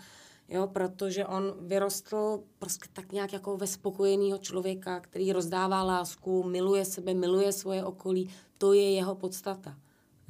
jo? 0.48 0.66
protože 0.66 1.26
on 1.26 1.54
vyrostl 1.60 2.42
prostě 2.58 2.88
tak 2.92 3.12
nějak 3.12 3.32
jako 3.32 3.56
ve 3.56 3.66
spokojeného 3.66 4.38
člověka, 4.38 5.00
který 5.00 5.32
rozdává 5.32 5.82
lásku, 5.82 6.42
miluje 6.42 6.84
sebe, 6.84 7.14
miluje 7.14 7.52
svoje 7.52 7.84
okolí. 7.84 8.30
To 8.58 8.72
je 8.72 8.92
jeho 8.92 9.14
podstata. 9.14 9.78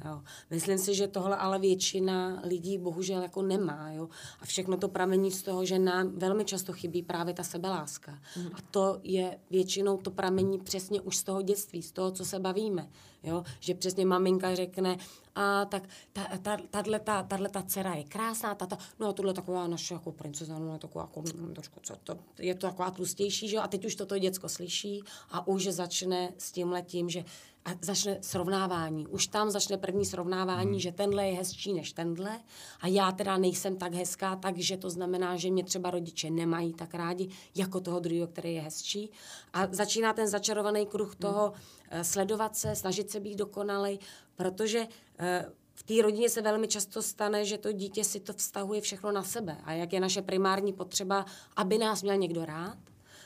Jo. 0.05 0.21
Myslím 0.49 0.77
si, 0.77 0.95
že 0.95 1.07
tohle 1.07 1.37
ale 1.37 1.59
většina 1.59 2.41
lidí 2.43 2.77
bohužel 2.77 3.21
jako 3.21 3.41
nemá. 3.41 3.91
Jo. 3.91 4.09
A 4.41 4.45
všechno 4.45 4.77
to 4.77 4.87
pramení 4.87 5.31
z 5.31 5.43
toho, 5.43 5.65
že 5.65 5.79
nám 5.79 6.11
velmi 6.19 6.45
často 6.45 6.73
chybí 6.73 7.03
právě 7.03 7.33
ta 7.33 7.43
sebeláska. 7.43 8.19
Mm. 8.37 8.47
A 8.53 8.57
to 8.71 8.99
je 9.03 9.39
většinou 9.49 9.97
to 9.97 10.11
pramení 10.11 10.59
přesně 10.59 11.01
už 11.01 11.17
z 11.17 11.23
toho 11.23 11.41
dětství, 11.41 11.83
z 11.83 11.91
toho, 11.91 12.11
co 12.11 12.25
se 12.25 12.39
bavíme. 12.39 12.89
Jo. 13.23 13.43
Že 13.59 13.75
přesně 13.75 14.05
maminka 14.05 14.55
řekne, 14.55 14.97
a 15.35 15.65
tak 15.65 15.83
ta, 16.13 16.27
ta, 16.41 16.57
tahle, 16.69 16.99
ta, 16.99 17.27
ta 17.51 17.61
dcera 17.61 17.93
je 17.93 18.03
krásná, 18.03 18.55
tata, 18.55 18.77
no 18.99 19.07
a 19.07 19.13
tohle 19.13 19.33
taková 19.33 19.67
naše 19.67 19.93
jako 19.93 20.11
princezna, 20.11 20.59
no 20.59 20.73
je 20.73 20.79
taková 20.79 21.03
jako, 21.03 21.23
no, 21.41 21.53
trošku, 21.53 21.79
co 21.83 21.95
to, 22.03 22.19
je 22.39 22.55
to 22.55 22.67
taková 22.67 22.91
tlustější, 22.91 23.49
že 23.49 23.55
jo, 23.55 23.61
a 23.61 23.67
teď 23.67 23.85
už 23.85 23.95
toto 23.95 24.17
děcko 24.17 24.49
slyší 24.49 25.03
a 25.31 25.47
už 25.47 25.67
začne 25.67 26.33
s 26.37 26.51
tím 26.51 26.71
letím, 26.71 27.09
že 27.09 27.25
a 27.65 27.69
začne 27.81 28.17
srovnávání. 28.21 29.07
Už 29.07 29.27
tam 29.27 29.51
začne 29.51 29.77
první 29.77 30.05
srovnávání, 30.05 30.69
hmm. 30.69 30.79
že 30.79 30.91
tenhle 30.91 31.27
je 31.27 31.33
hezčí 31.33 31.73
než 31.73 31.93
tenhle 31.93 32.39
a 32.81 32.87
já 32.87 33.11
teda 33.11 33.37
nejsem 33.37 33.77
tak 33.77 33.93
hezká, 33.93 34.35
takže 34.35 34.77
to 34.77 34.89
znamená, 34.89 35.37
že 35.37 35.51
mě 35.51 35.63
třeba 35.63 35.91
rodiče 35.91 36.29
nemají 36.29 36.73
tak 36.73 36.93
rádi 36.93 37.29
jako 37.55 37.79
toho 37.79 37.99
druhého, 37.99 38.27
který 38.27 38.53
je 38.53 38.61
hezčí. 38.61 39.11
A 39.53 39.67
začíná 39.71 40.13
ten 40.13 40.27
začarovaný 40.27 40.85
kruh 40.85 41.15
toho 41.15 41.53
hmm. 41.89 42.03
sledovat 42.03 42.55
se, 42.55 42.75
snažit 42.75 43.11
se 43.11 43.19
být 43.19 43.35
dokonalej, 43.35 43.99
protože 44.35 44.87
eh, 45.19 45.45
v 45.73 45.83
té 45.83 46.01
rodině 46.01 46.29
se 46.29 46.41
velmi 46.41 46.67
často 46.67 47.01
stane, 47.01 47.45
že 47.45 47.57
to 47.57 47.71
dítě 47.71 48.03
si 48.03 48.19
to 48.19 48.33
vztahuje 48.33 48.81
všechno 48.81 49.11
na 49.11 49.23
sebe. 49.23 49.57
A 49.63 49.73
jak 49.73 49.93
je 49.93 49.99
naše 49.99 50.21
primární 50.21 50.73
potřeba, 50.73 51.25
aby 51.55 51.77
nás 51.77 52.03
měl 52.03 52.17
někdo 52.17 52.45
rád, 52.45 52.77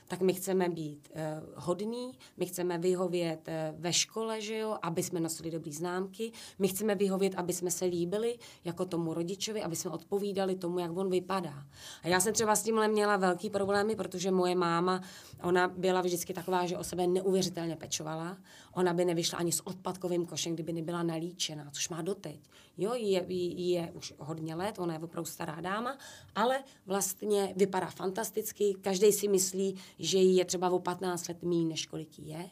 tak 0.08 0.22
my 0.22 0.34
chceme 0.34 0.70
být 0.70 1.12
uh, 1.12 1.20
hodní, 1.56 2.12
my 2.38 2.45
chceme 2.45 2.78
vyhovět 2.78 3.47
uh, 3.47 3.80
ve 3.82 3.93
škole, 3.93 4.41
že 4.41 4.58
jo, 4.58 4.78
aby 4.82 5.04
jsme 5.04 5.20
nosili 5.20 5.51
dobrý 5.51 5.72
známky, 5.72 6.32
my 6.60 6.68
chceme 6.68 6.95
vyhovět, 6.95 7.36
aby 7.36 7.54
jsme 7.54 7.72
se 7.72 7.86
líbili 7.86 8.38
jako 8.66 8.86
tomu 8.86 9.14
rodičovi, 9.14 9.64
aby 9.64 9.76
jsme 9.76 9.91
odpovídali 9.91 10.56
tomu, 10.56 10.80
jak 10.80 10.97
on 10.97 11.10
vypadá. 11.10 11.66
A 12.04 12.08
já 12.08 12.20
jsem 12.20 12.34
třeba 12.34 12.56
s 12.56 12.64
tímhle 12.64 12.88
měla 12.88 13.18
velký 13.18 13.49
problémy, 13.49 13.95
protože 13.95 14.32
moje 14.32 14.56
máma, 14.56 15.01
ona 15.41 15.68
byla 15.68 16.01
vždycky 16.01 16.34
taková, 16.34 16.66
že 16.66 16.78
o 16.78 16.84
sebe 16.84 17.08
neuvěřitelně 17.08 17.76
pečovala. 17.76 18.38
Ona 18.74 18.94
by 18.94 19.06
nevyšla 19.06 19.40
ani 19.40 19.52
s 19.52 19.68
odpadkovým 19.68 20.26
košem, 20.26 20.54
kdyby 20.54 20.74
nebyla 20.74 21.04
nalíčená, 21.04 21.72
což 21.72 21.90
má 21.90 22.02
doteď. 22.02 22.40
Jo, 22.78 22.94
je, 22.94 23.26
je, 23.28 23.78
je 23.78 23.92
už 23.92 24.14
hodně 24.20 24.56
let, 24.56 24.80
ona 24.80 24.94
je 24.94 25.00
opravdu 25.00 25.30
stará 25.32 25.62
dáma, 25.62 25.98
ale 26.36 26.64
vlastně 26.86 27.54
vypadá 27.56 27.88
fantasticky, 27.88 28.76
každý 28.82 29.12
si 29.12 29.28
myslí, 29.28 29.76
že 30.00 30.18
jí 30.18 30.36
je 30.36 30.46
třeba 30.46 30.70
o 30.70 30.80
15 30.80 31.28
let 31.28 31.44
méně, 31.44 31.66
než 31.66 31.86
kolik 31.86 32.20
je. 32.20 32.50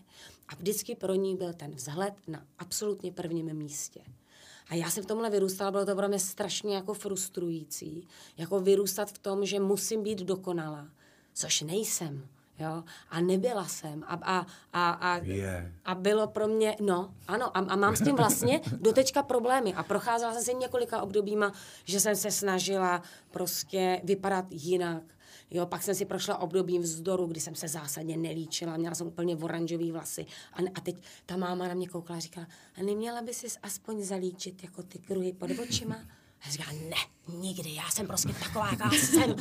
A 0.48 0.56
vždycky 0.56 0.96
pro 0.96 1.14
ní 1.14 1.36
byl 1.36 1.54
ten 1.54 1.72
vzhled 1.72 2.14
na 2.28 2.46
absolutně 2.60 3.12
prvním 3.12 3.54
místě. 3.54 4.02
A 4.68 4.76
já 4.76 4.90
jsem 4.90 5.04
v 5.04 5.08
tomhle 5.08 5.30
vyrůstala, 5.30 5.72
bylo 5.72 5.86
to 5.86 5.96
pro 5.96 6.08
mě 6.08 6.20
strašně 6.20 6.76
jako 6.76 6.94
frustrující, 6.94 8.08
jako 8.38 8.60
vyrůstat 8.60 9.12
v 9.12 9.18
tom, 9.18 9.46
že 9.46 9.60
musím 9.60 10.04
být 10.04 10.20
dokonalá, 10.20 10.90
což 11.34 11.62
nejsem. 11.62 12.28
Jo? 12.62 12.84
A 13.10 13.22
nebyla 13.22 13.66
jsem. 13.66 14.04
A, 14.08 14.14
a, 14.14 14.46
a, 14.74 14.92
a, 14.92 15.18
yeah. 15.18 15.66
a 15.86 15.96
bylo 15.96 16.28
pro 16.28 16.48
mě, 16.48 16.76
no, 16.80 17.14
ano, 17.28 17.58
a, 17.58 17.60
a 17.60 17.76
mám 17.76 17.96
s 17.96 18.04
tím 18.04 18.16
vlastně 18.16 18.62
doteďka 18.80 19.24
problémy. 19.24 19.74
A 19.74 19.84
procházela 19.84 20.34
jsem 20.34 20.44
se 20.44 20.54
několika 20.54 21.02
obdobíma, 21.02 21.54
že 21.86 22.00
jsem 22.00 22.16
se 22.16 22.32
snažila 22.32 23.02
prostě 23.32 24.02
vypadat 24.04 24.46
jinak. 24.50 25.04
Jo, 25.52 25.66
pak 25.66 25.84
jsem 25.84 25.96
si 25.96 26.06
prošla 26.06 26.38
obdobím 26.38 26.82
vzdoru, 26.82 27.26
kdy 27.26 27.40
jsem 27.40 27.56
se 27.56 27.68
zásadně 27.68 28.18
nelíčila, 28.18 28.78
měla 28.78 28.96
jsem 28.96 29.08
úplně 29.08 29.36
oranžový 29.36 29.92
vlasy. 29.92 30.26
A, 30.54 30.58
a 30.76 30.82
teď 30.82 30.96
ta 31.26 31.38
máma 31.38 31.68
na 31.68 31.74
mě 31.74 31.88
koukala 31.88 32.18
a 32.18 32.20
říkala, 32.20 32.48
a 32.76 32.84
neměla 32.84 33.22
by 33.22 33.34
si 33.34 33.48
aspoň 33.64 34.04
zalíčit 34.04 34.64
jako 34.64 34.84
ty 34.84 35.00
kruhy 35.00 35.34
pod 35.34 35.50
očima? 35.60 35.98
Já 36.46 36.52
říkám, 36.52 36.90
ne, 36.90 36.96
nikdy, 37.28 37.76
já 37.76 37.90
jsem 37.90 38.08
prostě 38.08 38.30
taková, 38.44 38.70
jaká 38.72 38.92
jsem. 38.92 39.36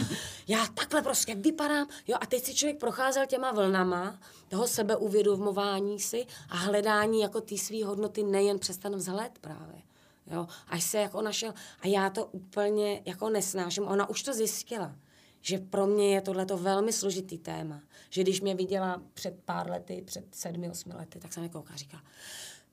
Já 0.49 0.67
takhle 0.67 1.03
prostě 1.03 1.35
vypadám. 1.35 1.89
Jo, 2.07 2.17
a 2.21 2.27
teď 2.27 2.45
si 2.45 2.55
člověk 2.55 2.79
procházel 2.79 3.27
těma 3.27 3.53
vlnama 3.53 4.19
toho 4.49 4.69
sebeuvědomování 4.69 6.01
si 6.01 6.27
a 6.49 6.57
hledání 6.57 7.21
jako 7.21 7.41
ty 7.41 7.59
svý 7.59 7.83
hodnoty 7.83 8.23
nejen 8.23 8.59
přes 8.59 8.79
ten 8.79 8.97
vzhled 8.97 9.39
právě. 9.41 9.83
Jo, 10.27 10.47
až 10.69 10.85
se 10.85 10.99
jako 10.99 11.23
našel. 11.23 11.55
A 11.81 11.87
já 11.87 12.11
to 12.11 12.27
úplně 12.27 13.03
jako 13.05 13.31
nesnáším. 13.31 13.85
Ona 13.85 14.09
už 14.09 14.23
to 14.23 14.33
zjistila 14.33 14.95
že 15.41 15.59
pro 15.59 15.87
mě 15.87 16.15
je 16.15 16.21
tohleto 16.21 16.59
velmi 16.59 16.93
složitý 16.93 17.39
téma. 17.39 17.83
Že 18.11 18.23
když 18.23 18.41
mě 18.41 18.55
viděla 18.55 19.03
před 19.15 19.35
pár 19.45 19.71
lety, 19.71 20.03
před 20.07 20.35
sedmi, 20.35 20.71
osmi 20.71 20.95
lety, 20.95 21.19
tak 21.19 21.33
jsem 21.33 21.43
mi 21.43 21.49
kouká 21.49 21.75
a 21.75 21.77
říkala, 21.77 22.03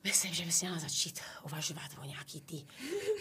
Myslím, 0.04 0.34
že 0.34 0.44
bys 0.44 0.60
měla 0.60 0.78
začít 0.78 1.20
uvažovat 1.44 1.90
o 2.02 2.04
nějaký 2.04 2.40
tý 2.40 2.66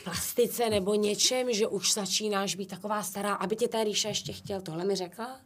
plastice 0.04 0.70
nebo 0.70 0.96
něčem, 0.96 1.54
že 1.54 1.68
už 1.68 1.94
začínáš 1.94 2.56
být 2.56 2.70
taková 2.70 3.04
stará, 3.04 3.34
aby 3.34 3.56
tě 3.56 3.68
ta 3.68 3.84
Ríša 3.84 4.10
ještě 4.10 4.34
chtěl. 4.34 4.62
Tohle 4.62 4.86
mi 4.86 4.96
řekla? 4.96 5.42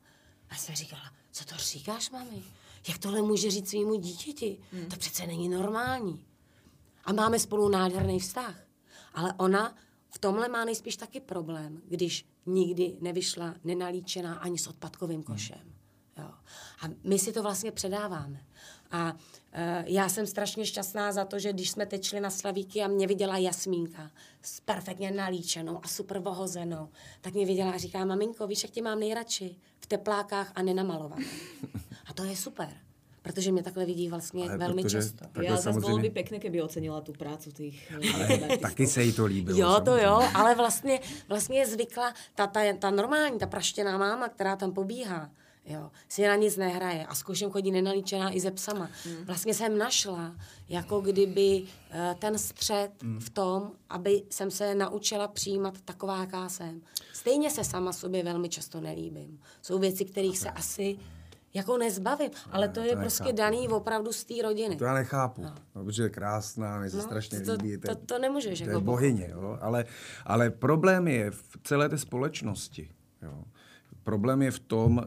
A 0.49 0.55
jsem 0.55 0.75
říkala, 0.75 1.13
co 1.31 1.45
to 1.45 1.55
říkáš, 1.55 2.09
mami? 2.09 2.43
Jak 2.87 2.97
tohle 2.97 3.21
může 3.21 3.51
říct 3.51 3.69
svýmu 3.69 3.95
dítěti? 3.95 4.57
Hmm. 4.71 4.85
To 4.85 4.95
přece 4.95 5.27
není 5.27 5.49
normální. 5.49 6.25
A 7.05 7.13
máme 7.13 7.39
spolu 7.39 7.69
nádherný 7.69 8.19
vztah. 8.19 8.55
Ale 9.13 9.33
ona 9.37 9.75
v 10.09 10.19
tomhle 10.19 10.49
má 10.49 10.65
nejspíš 10.65 10.97
taky 10.97 11.19
problém, 11.19 11.81
když 11.87 12.25
nikdy 12.45 12.97
nevyšla 13.01 13.55
nenalíčená 13.63 14.35
ani 14.35 14.59
s 14.59 14.67
odpadkovým 14.67 15.23
košem. 15.23 15.73
Jo. 16.17 16.31
A 16.81 16.85
my 17.03 17.19
si 17.19 17.33
to 17.33 17.43
vlastně 17.43 17.71
předáváme. 17.71 18.45
A 18.91 19.15
e, 19.53 19.83
já 19.87 20.09
jsem 20.09 20.27
strašně 20.27 20.65
šťastná 20.65 21.11
za 21.11 21.25
to, 21.25 21.39
že 21.39 21.53
když 21.53 21.69
jsme 21.69 21.85
teď 21.85 22.03
šli 22.03 22.19
na 22.19 22.29
Slavíky 22.29 22.81
a 22.81 22.87
mě 22.87 23.07
viděla 23.07 23.37
Jasmínka 23.37 24.11
s 24.41 24.59
perfektně 24.59 25.11
nalíčenou 25.11 25.79
a 25.83 25.87
super 25.87 26.19
vohozenou, 26.19 26.89
tak 27.21 27.33
mě 27.33 27.45
viděla 27.45 27.71
a 27.71 27.77
říká, 27.77 28.05
maminko, 28.05 28.47
víš, 28.47 28.63
jak 28.63 28.71
tě 28.71 28.81
mám 28.81 28.99
nejradši? 28.99 29.55
V 29.79 29.85
teplákách 29.85 30.51
a 30.55 30.61
nenamalované. 30.61 31.25
A 32.05 32.13
to 32.13 32.23
je 32.23 32.35
super. 32.35 32.69
Protože 33.23 33.51
mě 33.51 33.63
takhle 33.63 33.85
vidí 33.85 34.09
vlastně 34.09 34.43
Ale 34.49 34.57
velmi 34.57 34.81
protože 34.83 34.97
často. 34.97 35.17
takhle 35.17 35.45
bolo 35.47 35.61
samozřejmě- 35.61 36.01
by 36.01 36.09
pekné, 36.09 36.39
keby 36.39 36.61
ocenila 36.61 37.01
tú 37.01 37.13
prácu 37.13 37.51
tých 37.51 37.93
Ale 37.95 38.57
taky 38.57 38.87
se 38.87 39.03
jí 39.03 39.13
to 39.13 39.25
líbilo. 39.25 39.59
Jo, 39.59 39.67
to 39.67 39.75
samozřejmě. 39.85 40.05
jo, 40.05 40.21
ale 40.33 40.55
vlastně, 40.55 40.99
vlastně 41.27 41.59
je 41.59 41.67
zvykla, 41.67 42.13
ta, 42.35 42.47
ta, 42.47 42.59
ta 42.79 42.89
normální, 42.89 43.39
ta 43.39 43.47
praštěná 43.47 43.97
máma, 43.97 44.29
která 44.29 44.55
tam 44.55 44.73
pobíhá, 44.73 45.29
jo, 45.65 45.91
si 46.09 46.27
na 46.27 46.35
nic 46.35 46.57
nehraje 46.57 47.05
a 47.05 47.15
s 47.15 47.23
košem 47.23 47.51
chodí 47.51 47.71
nenalíčená 47.71 48.35
i 48.35 48.39
ze 48.39 48.51
psama. 48.51 48.89
Hmm. 49.05 49.25
Vlastně 49.25 49.53
jsem 49.53 49.77
našla, 49.77 50.35
jako 50.69 51.01
kdyby 51.01 51.63
eh, 51.91 52.15
ten 52.19 52.37
střed 52.37 52.91
Hmm. 53.03 53.19
v 53.19 53.29
tom, 53.29 53.71
aby 53.89 54.23
jsem 54.29 54.51
se 54.51 54.75
naučila 54.75 55.27
přijímat 55.27 55.81
taková, 55.85 56.19
jaká 56.19 56.49
jsem. 56.49 56.81
Stejně 57.13 57.49
se 57.49 57.63
sama 57.63 57.93
sobě 57.93 58.23
velmi 58.23 58.49
často 58.49 58.81
nelíbím. 58.81 59.39
Jsou 59.61 59.79
věci, 59.79 60.05
kterých 60.05 60.39
se 60.39 60.49
asi 60.49 60.97
jako 61.53 61.77
nezbavím, 61.77 62.29
ale 62.51 62.69
to 62.69 62.79
je 62.79 62.95
to 62.95 63.01
prostě 63.01 63.23
nechápu. 63.23 63.37
daný 63.37 63.67
opravdu 63.67 64.11
z 64.13 64.23
té 64.23 64.33
rodiny. 64.43 64.75
To 64.75 64.85
já 64.85 64.93
nechápu, 64.93 65.41
no. 65.41 65.55
No, 65.75 65.83
protože 65.83 66.03
je 66.03 66.09
krásná, 66.09 66.79
mě 66.79 66.89
se 66.89 66.97
No, 66.97 67.03
strašně 67.03 67.41
to- 67.41 67.53
líbí. 67.53 67.77
to- 67.77 67.95
to 67.95 68.19
nemůžeš 68.19 68.59
To 68.59 68.65
jako 68.65 68.77
je 68.79 68.83
bohyně, 68.83 69.27
jo? 69.31 69.57
Ale, 69.61 69.85
ale 70.25 70.49
problém 70.49 71.07
je 71.07 71.31
v 71.31 71.43
celé 71.63 71.89
té 71.89 71.97
společnosti. 71.97 72.89
Jo? 73.21 73.43
Problém 74.03 74.41
je 74.41 74.51
v 74.51 74.59
tom, 74.59 75.01
eh, 75.03 75.05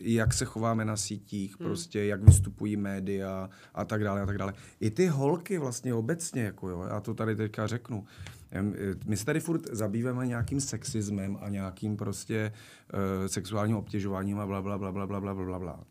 jak 0.00 0.32
se 0.32 0.44
chováme 0.44 0.84
na 0.84 0.96
sítích, 0.96 1.60
Hmm. 1.60 1.68
prostě 1.68 2.04
jak 2.04 2.22
vystupují 2.22 2.76
média 2.76 3.50
a 3.74 3.84
tak 3.84 4.04
dále 4.04 4.22
a 4.22 4.26
tak 4.26 4.38
dále. 4.38 4.54
I 4.80 4.90
ty 4.90 5.06
holky 5.06 5.58
vlastně 5.58 5.94
obecně, 5.94 6.42
jako 6.42 6.68
jo, 6.68 6.82
já 6.90 7.00
to 7.00 7.14
tady 7.14 7.36
teďka 7.36 7.66
řeknu. 7.66 8.04
Eh, 8.52 8.62
My 9.06 9.16
se 9.16 9.24
tady 9.24 9.40
furt 9.40 9.66
zabýváme 9.72 10.26
nějakým 10.26 10.60
sexismem 10.60 11.38
a 11.40 11.48
nějakým 11.48 11.96
prostě 11.96 12.52
uh, 12.94 13.26
sexuálním 13.26 13.76
obtěžováním 13.76 14.38
a 14.40 14.46
bla, 14.46 14.62
bla, 14.62 14.78
bla, 14.78 14.92
bla, 14.92 15.06
bla, 15.06 15.20
bla, 15.20 15.34
bla, 15.34 15.58
bla. 15.58 15.84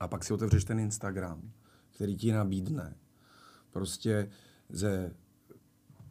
A 0.00 0.08
pak 0.08 0.24
si 0.24 0.32
otevřeš 0.32 0.64
ten 0.64 0.80
Instagram, 0.80 1.42
který 1.94 2.16
ti 2.16 2.32
nabídne 2.32 2.94
prostě 3.70 4.28
ze 4.68 5.12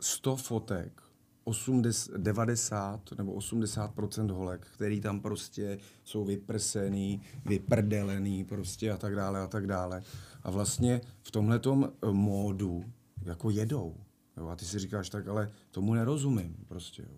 100 0.02 0.36
fotek 0.36 1.02
80, 1.46 2.18
90 2.18 3.12
nebo 3.18 3.34
80% 3.34 4.32
holek, 4.32 4.68
který 4.74 5.02
tam 5.02 5.20
prostě 5.20 5.78
jsou 6.04 6.26
vyprsený, 6.26 7.22
vyprdelený 7.46 8.44
prostě 8.44 8.92
a 8.92 8.98
tak 8.98 9.16
dále 9.16 9.42
a 9.42 9.48
tak 9.48 9.68
dále. 9.68 10.04
A 10.44 10.52
vlastně 10.52 11.02
v 11.22 11.32
tomhletom 11.32 11.90
eh, 11.90 12.12
módu 12.12 12.86
jako 13.24 13.50
jedou. 13.50 13.96
Jo? 14.38 14.48
A 14.48 14.56
ty 14.56 14.66
si 14.66 14.80
říkáš, 14.80 15.10
tak 15.10 15.28
ale 15.28 15.52
tomu 15.72 15.94
nerozumím 15.94 16.56
prostě. 16.68 17.02
Jo? 17.02 17.18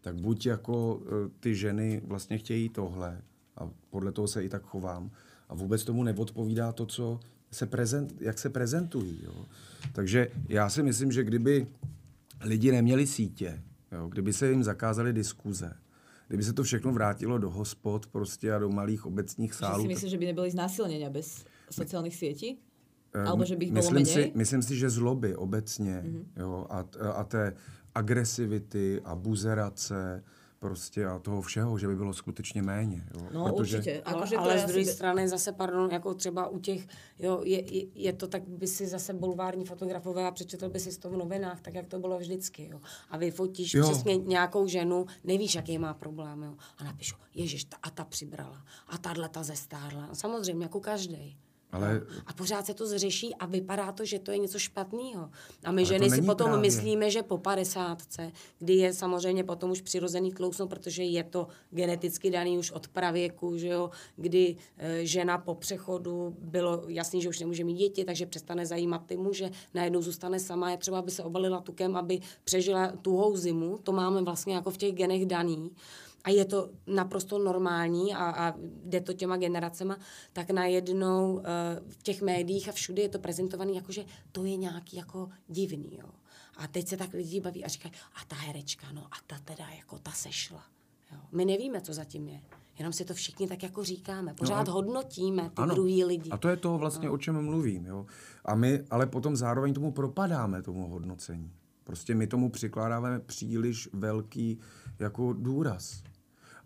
Tak 0.00 0.16
buď 0.16 0.46
jako 0.46 1.02
eh, 1.06 1.30
ty 1.40 1.54
ženy 1.54 2.02
vlastně 2.04 2.38
chtějí 2.38 2.68
tohle 2.68 3.22
a 3.56 3.70
podle 3.90 4.12
toho 4.12 4.28
se 4.28 4.44
i 4.44 4.48
tak 4.48 4.62
chovám 4.62 5.10
a 5.48 5.54
vůbec 5.54 5.84
tomu 5.84 6.02
neodpovídá 6.02 6.72
to, 6.72 6.86
co 6.86 7.20
se 7.50 7.66
prezent, 7.66 8.14
jak 8.20 8.38
se 8.38 8.50
prezentují. 8.50 9.20
Jo? 9.24 9.46
Takže 9.92 10.28
já 10.48 10.68
si 10.70 10.82
myslím, 10.82 11.12
že 11.12 11.24
kdyby 11.24 11.66
lidi 12.40 12.72
neměli 12.72 13.06
sítě, 13.06 13.62
jo? 13.92 14.08
kdyby 14.08 14.32
se 14.32 14.50
jim 14.50 14.64
zakázaly 14.64 15.12
diskuze, 15.12 15.72
kdyby 16.28 16.42
se 16.42 16.52
to 16.52 16.62
všechno 16.62 16.92
vrátilo 16.92 17.38
do 17.38 17.50
hospod 17.50 18.06
prostě 18.06 18.52
a 18.52 18.58
do 18.58 18.68
malých 18.68 19.06
obecních 19.06 19.52
Že 19.52 19.58
sálů. 19.58 19.82
si 19.82 19.88
myslíš, 19.88 20.10
že 20.10 20.18
by 20.18 20.26
neboli 20.26 20.50
znásilnenia 20.50 21.10
bez 21.10 21.44
sociálnych 21.70 22.14
sietí? 22.16 22.58
Eh, 23.14 23.24
Alebo 23.24 23.44
že 23.46 23.56
by 23.56 23.64
ich 23.64 23.72
bolo 23.72 23.80
myslím 23.80 24.02
menej? 24.02 24.12
si, 24.12 24.32
myslím 24.34 24.62
si, 24.62 24.76
že 24.76 24.90
zloby 24.90 25.36
obecně 25.36 26.02
mm-hmm. 26.04 26.24
jo, 26.36 26.66
a, 26.70 26.78
a 27.14 27.24
té 27.24 27.54
agresivity 27.94 29.00
a 29.04 29.14
buzerace 29.14 30.22
prostě 30.66 31.06
a 31.06 31.18
toho 31.18 31.42
všeho, 31.42 31.78
že 31.78 31.86
by 31.88 31.96
bylo 31.96 32.14
skutečně 32.14 32.62
méně. 32.62 33.04
Jo, 33.14 33.26
No 33.32 33.54
určite. 33.54 34.02
Ale, 34.02 34.16
Akože 34.16 34.34
to 34.36 34.40
ale 34.40 34.54
je 34.54 34.58
z 34.60 34.64
druhé 34.64 34.82
asi- 34.82 34.92
strany 34.92 35.28
zase, 35.28 35.52
pardon, 35.52 35.90
jako 35.92 36.14
třeba 36.14 36.48
u 36.48 36.58
těch, 36.58 36.86
jo, 37.18 37.40
je, 37.44 37.74
je, 37.76 37.86
je 37.94 38.12
to 38.12 38.26
tak, 38.26 38.48
by 38.48 38.66
si 38.66 38.86
zase 38.86 39.14
bulvární 39.14 39.64
fotografové 39.64 40.26
a 40.26 40.30
přečetl 40.30 40.68
by 40.68 40.80
si 40.80 40.98
to 40.98 41.10
v 41.10 41.16
novinách, 41.16 41.60
tak 41.60 41.74
jak 41.74 41.86
to 41.86 41.98
bylo 41.98 42.18
vždycky, 42.18 42.68
jo. 42.72 42.80
A 43.10 43.16
vyfotíš 43.16 43.74
Jo. 43.74 43.84
jo. 43.84 43.90
přesně 43.90 44.16
nějakou 44.16 44.66
ženu, 44.66 45.06
nevíš, 45.24 45.54
jaký 45.54 45.78
má 45.78 45.94
problém, 45.94 46.42
jo. 46.42 46.54
A 46.78 46.84
napíšu, 46.84 47.16
ježiš, 47.34 47.64
ta 47.64 47.76
a 47.82 47.90
ta 47.90 48.04
přibrala, 48.04 48.64
a 48.88 48.98
tahle 48.98 49.28
ta 49.28 49.42
zestárla. 49.42 50.08
Samozřejmě, 50.12 50.64
jako 50.64 50.80
každý. 50.80 51.36
Ale- 51.72 52.02
A 52.26 52.32
pořád 52.32 52.66
se 52.66 52.74
to 52.74 52.86
zřeší 52.86 53.34
a 53.34 53.46
vypadá 53.46 53.92
to, 53.92 54.04
že 54.04 54.18
to 54.18 54.30
je 54.30 54.38
něco 54.38 54.58
špatného. 54.58 55.30
A 55.64 55.72
my 55.72 55.82
Ale 55.82 55.84
ženy 55.84 56.10
si 56.10 56.22
potom 56.22 56.46
právě. 56.46 56.60
myslíme, 56.60 57.10
že 57.10 57.22
po 57.22 57.38
padesátce, 57.38 58.32
kdy 58.58 58.74
je 58.74 58.92
samozřejmě 58.92 59.44
potom 59.44 59.70
už 59.70 59.80
přirozený 59.80 60.32
tlousnout, 60.32 60.70
protože 60.70 61.02
je 61.04 61.24
to 61.24 61.46
geneticky 61.70 62.30
daný 62.30 62.58
už 62.58 62.70
od 62.70 62.88
pravěku, 62.88 63.56
že 63.56 63.68
jo, 63.68 63.90
kdy 64.16 64.56
e, 64.78 65.06
žena 65.06 65.38
po 65.38 65.54
přechodu 65.54 66.36
bylo 66.40 66.82
jasný, 66.88 67.22
že 67.22 67.28
už 67.28 67.40
nemůže 67.40 67.64
mít 67.64 67.74
děti, 67.76 68.04
takže 68.04 68.26
přestane 68.26 68.66
zajímat 68.66 69.06
ty 69.06 69.16
muže, 69.16 69.50
najednou 69.74 70.02
zůstane 70.02 70.40
sama, 70.40 70.70
je 70.70 70.76
třeba, 70.76 70.98
aby 70.98 71.10
se 71.10 71.22
obalila 71.22 71.60
tukem, 71.60 71.96
aby 71.96 72.20
přežila 72.44 72.92
tuhou 73.02 73.36
zimu, 73.36 73.78
to 73.82 73.92
máme 73.92 74.22
vlastně 74.22 74.54
jako 74.54 74.70
v 74.70 74.76
těch 74.76 74.92
genech 74.94 75.26
daný 75.26 75.70
a 76.26 76.30
je 76.30 76.44
to 76.44 76.70
naprosto 76.86 77.38
normální 77.38 78.14
a, 78.14 78.24
a 78.24 78.54
jde 78.84 79.00
to 79.00 79.12
těma 79.12 79.36
generacema, 79.36 79.96
tak 80.32 80.50
najednou 80.50 81.38
e, 81.40 81.42
v 81.88 82.02
těch 82.02 82.22
médiích 82.22 82.68
a 82.68 82.72
všude 82.72 83.02
je 83.02 83.08
to 83.08 83.18
prezentované 83.18 83.72
jako, 83.72 83.92
že 83.92 84.04
to 84.32 84.44
je 84.44 84.56
nějaký 84.56 84.96
jako 84.96 85.28
divný, 85.48 85.98
jo. 86.02 86.08
A 86.56 86.66
teď 86.66 86.88
se 86.88 86.96
tak 86.96 87.12
lidi 87.12 87.40
baví 87.40 87.64
a 87.64 87.68
říkají, 87.68 87.94
a 88.14 88.24
ta 88.28 88.36
herečka, 88.36 88.86
no 88.92 89.04
a 89.04 89.16
ta 89.26 89.38
teda 89.44 89.64
jako 89.76 89.98
ta 89.98 90.10
sešla. 90.10 90.62
Jo. 91.12 91.18
My 91.32 91.44
nevíme, 91.44 91.80
co 91.80 91.94
zatím 91.94 92.28
je. 92.28 92.40
Jenom 92.78 92.92
si 92.92 93.04
to 93.04 93.14
všichni 93.14 93.48
tak 93.48 93.62
jako 93.62 93.84
říkáme. 93.84 94.34
Pořád 94.34 94.68
a- 94.68 94.72
hodnotíme 94.72 95.50
ty 95.50 95.62
druhý 95.74 96.04
lidi. 96.04 96.30
A 96.30 96.36
to 96.36 96.48
je 96.48 96.56
to 96.56 96.78
vlastně, 96.78 97.10
o 97.10 97.18
čem 97.18 97.44
mluvím. 97.44 97.86
Jo? 97.86 98.06
A 98.44 98.54
my 98.54 98.84
ale 98.90 99.06
potom 99.06 99.36
zároveň 99.36 99.74
tomu 99.74 99.92
propadáme, 99.92 100.62
tomu 100.62 100.88
hodnocení. 100.88 101.52
Prostě 101.84 102.14
my 102.14 102.26
tomu 102.26 102.50
přikládáme 102.50 103.20
příliš 103.20 103.88
velký 103.92 104.58
jako 104.98 105.32
důraz. 105.32 106.02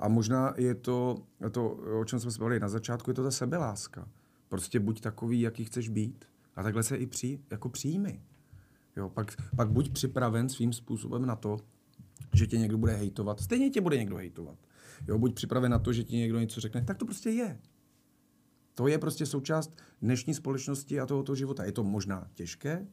A 0.01 0.09
možná 0.09 0.55
je 0.57 0.74
to, 0.74 1.22
to, 1.51 1.70
o 2.01 2.05
čem 2.05 2.20
jsme 2.20 2.30
se 2.30 2.38
bavili 2.38 2.61
na 2.61 2.68
začátku, 2.68 3.11
je 3.11 3.14
to 3.14 3.22
ta 3.22 3.30
sebeláska. 3.30 4.09
Prostě 4.48 4.80
buď 4.80 5.01
takový, 5.01 5.40
jaký 5.40 5.64
chceš 5.64 5.88
být. 5.88 6.24
A 6.57 6.62
takhle 6.62 6.82
se 6.82 6.96
i 6.96 7.07
při, 7.07 7.40
jako 7.51 7.68
přijmi. 7.68 8.22
Jo, 8.96 9.11
pak, 9.11 9.36
pak 9.57 9.70
buď 9.70 9.92
připraven 9.92 10.48
svým 10.48 10.72
způsobem 10.72 11.26
na 11.26 11.36
to, 11.36 11.57
že 12.34 12.46
tě 12.46 12.59
někdo 12.59 12.78
bude 12.78 12.92
hejtovat. 12.92 13.40
Stejně 13.40 13.70
tě 13.70 13.80
bude 13.80 13.96
někdo 13.96 14.16
hejtovat. 14.16 14.59
Jo, 15.09 15.18
buď 15.18 15.34
připraven 15.34 15.70
na 15.70 15.78
to, 15.78 15.92
že 15.92 16.05
ti 16.05 16.16
někdo 16.16 16.40
něco 16.40 16.61
řekne. 16.61 16.82
Tak 16.82 16.96
to 16.96 17.05
prostě 17.05 17.30
je. 17.30 17.59
To 18.74 18.88
je 18.88 18.98
prostě 18.98 19.26
součást 19.26 19.76
dnešní 20.03 20.34
společnosti 20.34 21.01
a 21.01 21.07
tohoto 21.07 21.34
života. 21.34 21.64
Je 21.64 21.72
to 21.72 21.84
možná 21.84 22.26
těžké, 22.34 22.86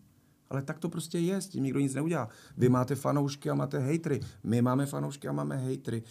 ale 0.50 0.62
tak 0.62 0.80
to 0.80 0.90
prostě 0.90 1.20
je, 1.20 1.42
s 1.42 1.48
tím 1.48 1.64
nikdo 1.64 1.80
nic 1.80 1.94
neudělá. 1.94 2.30
Vy 2.58 2.70
máte 2.70 2.96
fanoušky 2.96 3.50
a 3.50 3.54
máte 3.54 3.80
hejtry. 3.80 4.20
My 4.44 4.62
máme 4.62 4.86
fanoušky 4.86 5.28
a 5.28 5.32
máme 5.32 5.58
hejtry. 5.58 6.04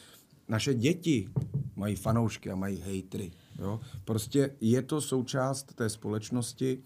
Naše 0.49 0.75
děti 0.75 1.29
mají 1.77 1.97
fanoušky 1.97 2.51
a 2.51 2.57
mají 2.57 2.77
hejtry. 2.81 3.31
Jo? 3.59 3.81
Prostě 4.05 4.57
je 4.61 4.83
to 4.83 5.01
součást 5.01 5.75
té 5.75 5.89
společnosti. 5.89 6.83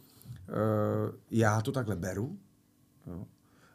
Eh, 0.48 1.12
Já 1.30 1.60
to 1.60 1.72
takhle 1.72 1.96
beru. 1.96 2.38
Jo? 3.06 3.26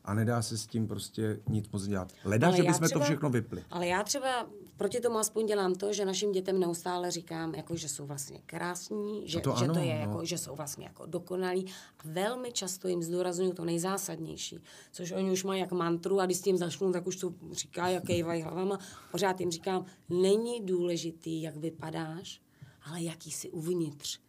A 0.05 0.13
nedá 0.13 0.41
se 0.41 0.57
s 0.57 0.67
tím 0.67 0.87
prostě 0.87 1.39
nic 1.49 1.69
moc 1.69 1.83
dělat. 1.87 2.13
Leda, 2.23 2.47
Ale 2.47 2.57
že 2.57 2.63
bychom 2.63 2.85
třeba- 2.87 2.99
to 2.99 3.05
všechno 3.05 3.29
vypli. 3.29 3.63
Ale 3.71 3.87
já 3.87 4.03
třeba 4.03 4.47
proti 4.77 4.99
tomu 4.99 5.17
aspoň 5.17 5.45
dělám 5.45 5.75
to, 5.75 5.93
že 5.93 6.05
našim 6.05 6.31
dětem 6.31 6.59
neustále 6.59 7.11
říkám, 7.11 7.55
jako, 7.55 7.75
že 7.75 7.89
jsou 7.89 8.05
vlastně 8.05 8.41
krásní, 8.45 9.27
že, 9.29 9.37
No 9.37 9.41
to 9.41 9.55
že 9.59 9.65
ano, 9.65 9.73
to 9.73 9.79
je 9.79 9.93
no. 9.95 9.99
jako, 10.01 10.25
že 10.25 10.37
jsou 10.37 10.55
vlastně 10.55 10.85
jako 10.85 11.05
dokonalí. 11.05 11.65
A 11.99 12.01
velmi 12.05 12.51
často 12.51 12.87
jim 12.87 13.03
zdůraznuju 13.03 13.53
to 13.53 13.65
nejzásadnější, 13.65 14.59
což 14.91 15.11
oni 15.11 15.31
už 15.31 15.43
mají 15.43 15.61
jak 15.61 15.71
mantru 15.71 16.19
a 16.19 16.25
když 16.25 16.37
s 16.37 16.41
tím 16.41 16.57
začnou, 16.57 16.91
tak 16.91 17.07
už 17.07 17.15
to 17.15 17.33
říká, 17.51 17.87
jak 17.87 18.03
kejvají 18.07 18.41
hlavama. 18.41 18.79
Pořád 19.11 19.39
jim 19.39 19.51
říkám, 19.51 19.85
není 20.09 20.65
důležitý, 20.65 21.41
jak 21.41 21.55
vypadáš, 21.55 22.41
ale 22.89 23.01
jaký 23.01 23.31
jsi 23.31 23.49
uvnitř. 23.49 24.19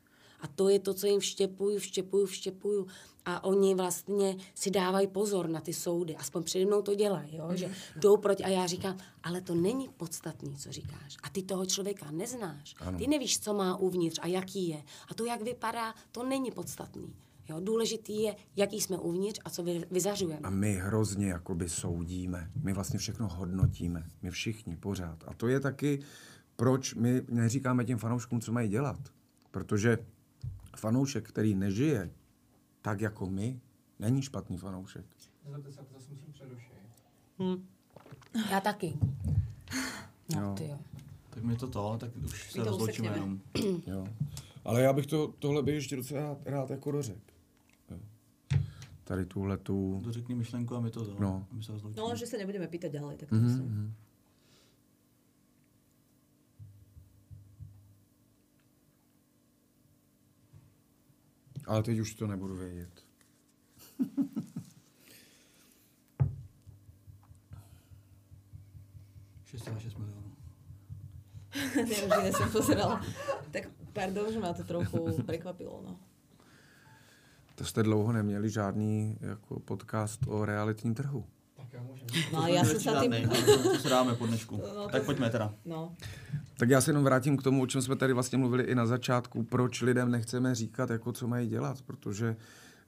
A 0.41 0.47
to 0.47 0.68
je 0.68 0.78
to, 0.78 0.95
co 0.95 1.07
jim 1.07 1.20
vštěpuju, 1.20 1.78
vštěpuju, 1.78 2.26
vštěpuju. 2.26 2.87
A 3.24 3.45
oni 3.45 3.74
vlastně 3.74 4.37
si 4.55 4.70
dávají 4.70 5.07
pozor 5.07 5.49
na 5.49 5.61
ty 5.61 5.72
soudy. 5.72 6.16
Aspoň 6.16 6.43
přede 6.43 6.66
mnou 6.66 6.82
to 6.82 6.95
dělají, 6.95 7.37
jo? 7.37 7.51
že 7.55 7.70
jdou 7.97 8.16
proti. 8.16 8.45
A 8.45 8.49
já 8.49 8.66
říkám, 8.66 8.99
ale 9.22 9.41
to 9.41 9.55
není 9.55 9.89
podstatný, 9.89 10.57
co 10.57 10.72
říkáš. 10.72 11.16
A 11.22 11.28
ty 11.28 11.43
toho 11.43 11.66
člověka 11.66 12.11
neznáš. 12.11 12.74
Ano. 12.80 12.99
Ty 12.99 13.07
nevíš, 13.07 13.41
co 13.41 13.55
má 13.55 13.76
uvnitř 13.76 14.18
a 14.22 14.26
jaký 14.26 14.68
je. 14.68 14.82
A 15.09 15.14
to, 15.14 15.24
jak 15.24 15.43
vypadá, 15.43 15.95
to 16.12 16.24
není 16.24 16.51
podstatný. 16.51 17.14
Jo, 17.49 17.61
důležitý 17.61 18.22
je, 18.22 18.37
jaký 18.57 18.80
jsme 18.80 18.99
uvnitř 18.99 19.41
a 19.45 19.51
co 19.51 19.62
vy, 19.62 19.84
vyzařujeme. 19.91 20.41
A 20.43 20.51
my 20.51 20.72
hrozně 20.72 21.28
jakoby 21.28 21.68
soudíme. 21.68 22.51
My 22.62 22.72
vlastně 22.72 22.99
všechno 22.99 23.28
hodnotíme. 23.28 24.07
My 24.22 24.30
všichni 24.30 24.76
pořád. 24.76 25.24
A 25.26 25.34
to 25.34 25.49
je 25.49 25.61
taky, 25.61 26.01
proč 26.57 26.95
my 26.95 27.22
neříkáme 27.28 27.84
těm 27.84 27.99
fanouškům, 27.99 28.41
co 28.41 28.53
mají 28.53 28.68
dělat. 28.68 29.01
Protože 29.51 29.99
fanoušek, 30.79 31.29
který 31.29 31.55
nežije 31.55 32.11
tak 32.83 33.01
jako 33.01 33.27
my, 33.27 33.61
není 33.99 34.22
špatný 34.22 34.59
fanoušek. 34.59 35.05
Nezlobte 35.45 35.72
se, 35.72 35.81
to 35.83 35.95
zase 35.95 36.11
musím 36.11 36.33
přerušit. 36.33 36.72
Já 38.51 38.61
taky. 38.61 38.95
Jo. 40.29 40.41
No, 40.41 40.55
ty 40.55 40.68
jo. 40.68 40.79
Tak 41.31 41.43
mi 41.43 41.57
to 41.57 41.68
to, 41.68 41.97
tak 42.01 42.11
už 42.16 42.53
se 42.53 42.64
rozloučíme 42.64 43.09
jenom. 43.09 43.41
Jo. 43.87 44.07
Ale 44.64 44.83
já 44.83 44.92
bych 44.92 45.07
to, 45.07 45.34
tohle 45.38 45.63
bych 45.63 45.75
ještě 45.75 45.96
docela 45.96 46.21
rád, 46.21 46.38
rád 46.45 46.71
jako 46.71 46.91
dořek. 46.91 47.33
Jo. 47.91 47.99
Tady 49.05 49.26
tuhle 49.26 49.57
tu... 49.57 50.01
To 50.05 50.13
řekni 50.13 50.34
myšlenku 50.34 50.76
a 50.76 50.80
my 50.80 50.91
to 50.91 51.05
to. 51.05 51.17
No. 51.21 51.46
A 51.53 51.55
my 51.55 51.63
se 51.63 51.72
rozloučíme. 51.72 52.03
No, 52.03 52.17
že 52.17 52.26
sa 52.26 52.37
nebudeme 52.42 52.67
pýtať 52.67 52.91
ďalej, 52.91 53.17
tak 53.22 53.29
to 53.30 53.34
Mhm, 53.38 53.46
myslím. 53.46 53.95
Ale 61.67 61.83
teď 61.83 61.99
už 61.99 62.14
to 62.14 62.26
nebudu 62.26 62.57
vědět. 62.57 63.05
6,6 69.57 69.99
milionů. 69.99 70.33
Pozerala. 72.53 73.07
Tak 73.51 73.68
pardon, 73.93 74.33
že 74.33 74.41
ma 74.41 74.53
to 74.53 74.64
trochu 74.64 75.22
prekvapilo, 75.22 75.83
no. 75.84 75.99
To 77.55 77.64
jste 77.64 77.83
dlouho 77.83 78.13
neměli 78.13 78.51
žádný 78.51 79.18
jako 79.21 79.61
podcast 79.61 80.21
o 80.26 80.45
realitním 80.45 80.95
trhu. 80.95 81.26
No 82.33 82.47
tým... 82.47 82.81
Žádnej, 82.81 83.27
ale 83.27 83.43
to, 83.43 83.63
to 83.63 83.79
se 83.79 83.89
dáme 83.89 84.15
po 84.15 84.27
dnešku. 84.27 84.57
No, 84.57 84.83
to- 84.85 84.89
tak 84.89 85.03
pojďme 85.03 85.31
teda. 85.31 85.55
No, 85.65 85.95
Tak 86.59 86.71
já 86.71 86.81
se 86.81 86.91
jenom 86.91 87.05
vrátím 87.05 87.37
k 87.37 87.43
tomu, 87.43 87.63
o 87.63 87.67
čem 87.67 87.83
jsme 87.83 87.97
tady 87.97 88.13
vlastně 88.13 88.39
mluvili 88.39 88.63
i 88.63 88.75
na 88.75 88.87
začátku, 88.87 89.43
proč 89.43 89.83
lidem 89.83 90.11
nechceme 90.11 90.55
říkat, 90.55 90.91
jako 90.91 91.13
co 91.13 91.27
mají 91.29 91.49
dělat, 91.49 91.83
protože 91.83 92.37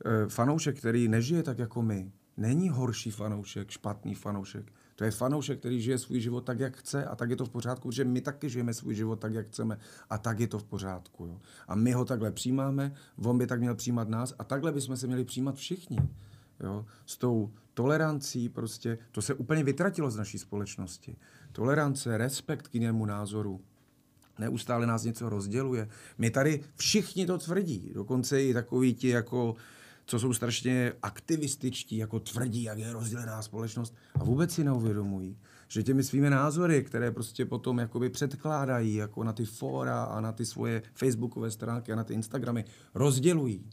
e, 0.05 0.29
fanoušek, 0.29 0.79
který 0.79 1.09
nežije 1.09 1.43
tak 1.43 1.59
jako 1.59 1.83
my, 1.83 2.13
není 2.37 2.69
horší 2.69 3.11
fanoušek, 3.11 3.71
špatný 3.71 4.15
fanoušek. 4.15 4.73
To 4.97 5.05
je 5.05 5.11
fanoušek, 5.11 5.59
který 5.59 5.81
žije 5.81 5.99
svůj 5.99 6.21
život 6.21 6.41
tak, 6.41 6.61
jak 6.61 6.77
chce 6.77 7.05
a 7.05 7.17
tak 7.17 7.31
je 7.31 7.37
to 7.37 7.45
v 7.45 7.51
pořádku, 7.51 7.91
že 7.91 8.05
my 8.05 8.21
taky 8.21 8.51
žijeme 8.51 8.75
svůj 8.75 8.95
život 8.95 9.17
tak, 9.21 9.35
jak 9.35 9.47
chceme 9.47 9.79
a 10.11 10.19
tak 10.19 10.41
je 10.41 10.47
to 10.49 10.59
v 10.59 10.65
pořádku. 10.65 11.27
Jo. 11.27 11.41
A 11.69 11.75
my 11.75 11.93
ho 11.93 12.05
takhle 12.05 12.33
přijímáme, 12.33 12.93
on 13.25 13.39
by 13.39 13.47
tak 13.47 13.61
měl 13.61 13.75
přijímat 13.75 14.09
nás 14.09 14.35
a 14.39 14.45
takhle 14.45 14.73
bychom 14.73 14.97
se 14.97 15.07
měli 15.07 15.25
přijímat 15.25 15.57
všichni. 15.57 15.99
Jo? 16.61 16.87
S 17.07 17.17
tou 17.19 17.53
tolerancí 17.79 18.49
prostě, 18.49 18.99
to 19.13 19.23
se 19.23 19.35
úplně 19.35 19.65
vytratilo 19.65 20.11
z 20.11 20.17
naší 20.17 20.39
společnosti. 20.39 21.17
Tolerance, 21.53 22.19
respekt 22.19 22.69
k 22.69 22.75
jinému 22.75 23.07
názoru, 23.07 23.61
neustále 24.39 24.87
nás 24.87 25.05
něco 25.05 25.29
rozděluje. 25.29 25.89
My 26.19 26.31
tady 26.31 26.61
všichni 26.77 27.27
to 27.27 27.39
tvrdí, 27.39 27.91
dokonce 27.95 28.43
i 28.43 28.55
takoví 28.55 28.95
ti 28.95 29.09
jako 29.09 29.57
co 30.07 30.19
jsou 30.19 30.33
strašně 30.33 30.93
aktivističtí, 31.03 31.97
jako 31.97 32.21
tvrdí, 32.21 32.63
jak 32.63 32.79
je 32.79 32.93
rozdělená 32.93 33.43
společnost 33.43 33.95
a 34.15 34.25
vůbec 34.25 34.53
si 34.53 34.65
neuvědomují, 34.65 35.39
že 35.69 35.83
těmi 35.83 36.05
svými 36.05 36.31
názory, 36.31 36.83
které 36.83 37.11
prostě 37.11 37.45
potom 37.45 37.79
jakoby 37.79 38.11
předkládají 38.11 38.95
jako 38.95 39.25
na 39.25 39.33
ty 39.33 39.45
fóra 39.45 40.05
a 40.05 40.21
na 40.21 40.33
ty 40.33 40.47
svoje 40.47 40.83
facebookové 40.95 41.51
stránky 41.51 41.93
a 41.93 41.97
na 41.97 42.05
ty 42.05 42.15
Instagramy, 42.15 42.65
rozdělují. 42.95 43.71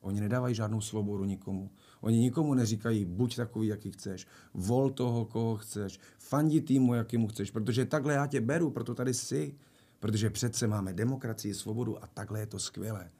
Oni 0.00 0.20
nedávají 0.20 0.54
žádnou 0.54 0.80
svobodu 0.80 1.24
nikomu. 1.24 1.70
Oni 2.00 2.18
nikomu 2.18 2.54
neříkají, 2.54 3.04
buď 3.04 3.36
takový, 3.36 3.68
jaký 3.68 3.90
chceš, 3.90 4.26
vol 4.54 4.90
toho, 4.90 5.24
koho 5.24 5.56
chceš, 5.56 6.00
fandi 6.18 6.60
týmu, 6.60 6.94
jakýmu 6.94 7.28
chceš, 7.28 7.50
protože 7.50 7.84
takhle 7.84 8.14
já 8.14 8.26
tě 8.26 8.40
beru, 8.40 8.70
proto 8.70 8.94
tady 8.94 9.14
jsi. 9.14 9.54
Protože 10.00 10.30
přece 10.30 10.66
máme 10.66 10.92
demokracii, 10.92 11.54
svobodu 11.54 12.04
a 12.04 12.06
takhle 12.06 12.40
je 12.40 12.46
to 12.46 12.58
skvělé. 12.58 13.10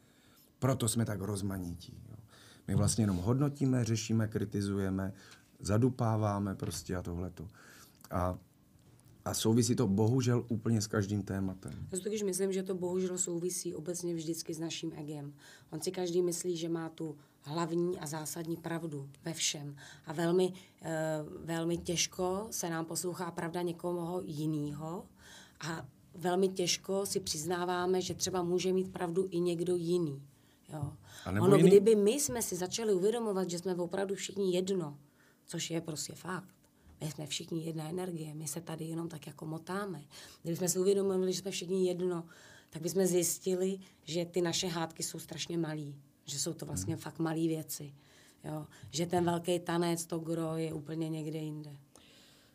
Proto 0.59 0.89
jsme 0.89 1.05
tak 1.05 1.21
rozmanití. 1.21 2.03
Jo. 2.11 2.17
My 2.69 2.75
vlastně 2.75 3.03
jenom 3.03 3.17
hodnotíme, 3.17 3.85
řešíme, 3.85 4.29
kritizujeme, 4.29 5.13
zadupáváme 5.61 6.55
prostě 6.55 6.97
a 6.97 7.03
tohleto. 7.03 7.49
A, 8.11 8.39
a 9.25 9.35
souvisí 9.35 9.75
to 9.77 9.87
bohužel 9.87 10.45
úplně 10.49 10.81
s 10.83 10.87
každým 10.87 11.23
tématem. 11.23 11.73
Já 11.93 11.99
si 11.99 12.05
totiž 12.05 12.23
myslím, 12.23 12.53
že 12.53 12.63
to 12.63 12.75
bohužel 12.75 13.19
souvisí 13.19 13.75
obecně 13.75 14.15
vždycky 14.15 14.55
s 14.55 14.59
naším 14.59 14.93
egem. 14.97 15.33
On 15.71 15.81
si 15.81 15.91
každý 15.91 16.23
myslí, 16.23 16.57
že 16.57 16.69
má 16.69 16.89
tu 16.89 17.17
hlavní 17.43 17.99
a 17.99 18.07
zásadní 18.07 18.57
pravdu 18.57 19.09
ve 19.25 19.33
všem. 19.33 19.77
A 20.07 20.13
velmi, 20.13 20.53
eh, 20.83 21.19
velmi 21.45 21.79
těžko 21.79 22.47
se 22.51 22.71
nám 22.71 22.85
poslouchá 22.85 23.31
pravda 23.31 23.63
někoho 23.63 24.23
jiného 24.25 25.05
a 25.61 25.87
velmi 26.15 26.49
těžko 26.49 27.07
si 27.07 27.21
přiznáváme, 27.21 28.01
že 28.03 28.15
třeba 28.15 28.43
může 28.43 28.73
mít 28.73 28.93
pravdu 28.93 29.29
i 29.31 29.41
někdo 29.41 29.77
jiný. 29.77 30.23
Jo. 30.73 30.93
Ono, 31.43 31.57
jiný- 31.57 31.69
kdyby 31.69 31.95
my 31.97 32.11
jsme 32.11 32.43
si 32.43 32.57
začali 32.57 32.93
uvědomovat, 32.95 33.51
že 33.51 33.59
jsme 33.59 33.75
opravdu 33.75 34.15
všichni 34.15 34.55
jedno, 34.55 34.99
což 35.47 35.71
je 35.71 35.81
prostě 35.81 36.15
fakt, 36.15 36.55
my 37.01 37.11
jsme 37.11 37.27
všichni 37.27 37.65
jedna 37.65 37.89
energie, 37.89 38.35
my 38.35 38.49
se 38.49 38.61
tady 38.61 38.85
jenom 38.85 39.09
tak 39.09 39.27
jako 39.27 39.47
motáme. 39.47 40.03
Kdybychom 40.43 40.69
si 40.69 40.79
uvědomili, 40.79 41.33
že 41.33 41.41
jsme 41.41 41.51
všichni 41.51 41.87
jedno, 41.89 42.25
tak 42.71 42.83
bychom 42.83 43.07
zjistili, 43.07 43.79
že 44.05 44.25
ty 44.25 44.43
naše 44.43 44.69
hádky 44.69 45.03
jsou 45.03 45.19
strašně 45.19 45.59
malý. 45.59 45.97
Že 46.25 46.39
jsou 46.39 46.53
to 46.53 46.67
vlastně 46.67 46.97
fakt 46.97 47.19
malé 47.19 47.41
věci. 47.49 47.95
Jo? 48.45 48.67
Že 48.91 49.07
ten 49.07 49.25
velký 49.25 49.59
tanec, 49.59 50.07
to 50.07 50.19
gro 50.19 50.57
je 50.57 50.75
úplně 50.75 51.09
někde 51.09 51.39
jinde. 51.39 51.77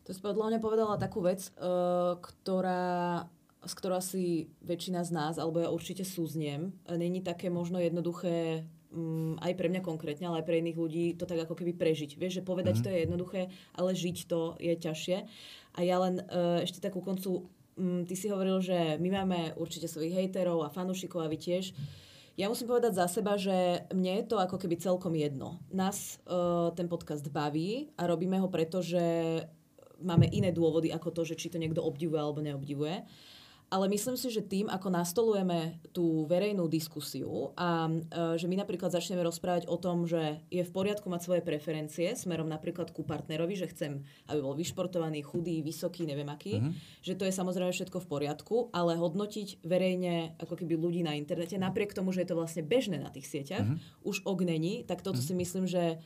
To 0.05 0.13
si 0.13 0.22
podľa 0.22 0.53
mňa 0.53 0.59
povedala 0.61 1.01
takú 1.01 1.26
vec, 1.26 1.49
uh, 1.57 2.13
ktorá, 2.22 3.26
s 3.65 3.73
ktorou 3.73 3.97
asi 3.97 4.53
väčšina 4.61 5.01
z 5.01 5.11
nás, 5.17 5.41
alebo 5.41 5.65
ja 5.65 5.73
určite 5.73 6.05
súzniem, 6.05 6.77
není 6.85 7.26
také 7.26 7.49
možno 7.49 7.81
jednoduché 7.81 8.69
um, 8.95 9.35
aj 9.43 9.53
pre 9.59 9.67
mňa 9.67 9.84
konkrétne, 9.84 10.31
ale 10.31 10.39
aj 10.41 10.47
pre 10.47 10.63
iných 10.63 10.80
ľudí 10.80 11.05
to 11.19 11.27
tak 11.27 11.43
ako 11.43 11.59
keby 11.59 11.76
prežiť. 11.76 12.15
Vieš, 12.15 12.41
že 12.41 12.47
povedať 12.47 12.80
mm-hmm. 12.80 12.88
to 12.88 12.93
je 12.95 13.03
jednoduché, 13.03 13.41
ale 13.76 13.91
žiť 13.91 14.17
to 14.31 14.55
je 14.57 14.73
ťažšie. 14.80 15.17
A 15.76 15.80
ja 15.84 15.99
len 15.99 16.23
uh, 16.23 16.63
ešte 16.63 16.80
tak 16.80 16.95
ku 16.95 17.03
koncu, 17.03 17.51
um, 17.76 18.07
ty 18.07 18.15
si 18.15 18.31
hovoril, 18.31 18.63
že 18.63 18.95
my 18.97 19.09
máme 19.11 19.39
určite 19.59 19.91
svojich 19.91 20.15
hejterov 20.15 20.63
a 20.63 20.72
fanúšikov 20.72 21.19
a 21.19 21.27
vy 21.27 21.35
tiež. 21.35 21.76
Ja 22.35 22.51
musím 22.51 22.67
povedať 22.67 22.99
za 22.99 23.07
seba, 23.07 23.39
že 23.39 23.88
mne 23.95 24.19
je 24.19 24.27
to 24.27 24.35
ako 24.35 24.59
keby 24.59 24.76
celkom 24.76 25.15
jedno. 25.15 25.59
Nás 25.72 26.19
uh, 26.27 26.72
ten 26.76 26.91
podcast 26.91 27.23
baví 27.31 27.91
a 27.95 28.07
robíme 28.07 28.39
ho 28.39 28.51
preto, 28.51 28.84
že 28.84 28.99
máme 30.03 30.27
iné 30.27 30.51
dôvody 30.51 30.91
ako 30.91 31.15
to, 31.15 31.22
že 31.23 31.39
či 31.39 31.47
to 31.47 31.55
niekto 31.55 31.80
obdivuje 31.80 32.19
alebo 32.19 32.43
neobdivuje. 32.43 33.07
Ale 33.76 33.91
myslím 33.91 34.15
si, 34.15 34.31
že 34.31 34.39
tým, 34.39 34.72
ako 34.72 34.88
nastolujeme 34.88 35.84
tú 35.91 36.23
verejnú 36.31 36.72
diskusiu 36.72 37.52
a 37.60 37.91
e, 37.91 38.39
že 38.39 38.47
my 38.47 38.56
napríklad 38.64 38.88
začneme 38.88 39.19
rozprávať 39.19 39.68
o 39.68 39.76
tom, 39.76 40.07
že 40.07 40.39
je 40.47 40.64
v 40.64 40.72
poriadku 40.72 41.11
mať 41.11 41.27
svoje 41.27 41.41
preferencie 41.43 42.15
smerom 42.15 42.47
napríklad 42.47 42.95
ku 42.95 43.03
partnerovi, 43.03 43.60
že 43.60 43.68
chcem, 43.76 44.07
aby 44.31 44.39
bol 44.39 44.56
vyšportovaný, 44.56 45.27
chudý, 45.27 45.60
vysoký, 45.60 46.07
neviem 46.07 46.31
aký, 46.31 46.64
že 47.03 47.19
to 47.19 47.27
je 47.27 47.35
samozrejme 47.35 47.76
všetko 47.76 47.99
v 47.99 48.07
poriadku, 48.07 48.56
ale 48.72 48.95
hodnotiť 48.95 49.68
verejne 49.68 50.39
ako 50.39 50.56
keby 50.56 50.80
ľudí 50.80 51.03
na 51.03 51.19
internete, 51.19 51.60
napriek 51.60 51.91
tomu, 51.91 52.15
že 52.15 52.23
je 52.23 52.31
to 52.31 52.39
vlastne 52.39 52.64
bežné 52.64 53.03
na 53.03 53.11
tých 53.11 53.27
sieťach, 53.27 53.68
už 54.07 54.23
ok 54.23 54.39
není, 54.47 54.88
tak 54.88 55.03
toto 55.03 55.19
si 55.19 55.35
myslím, 55.35 55.68
že 55.68 55.99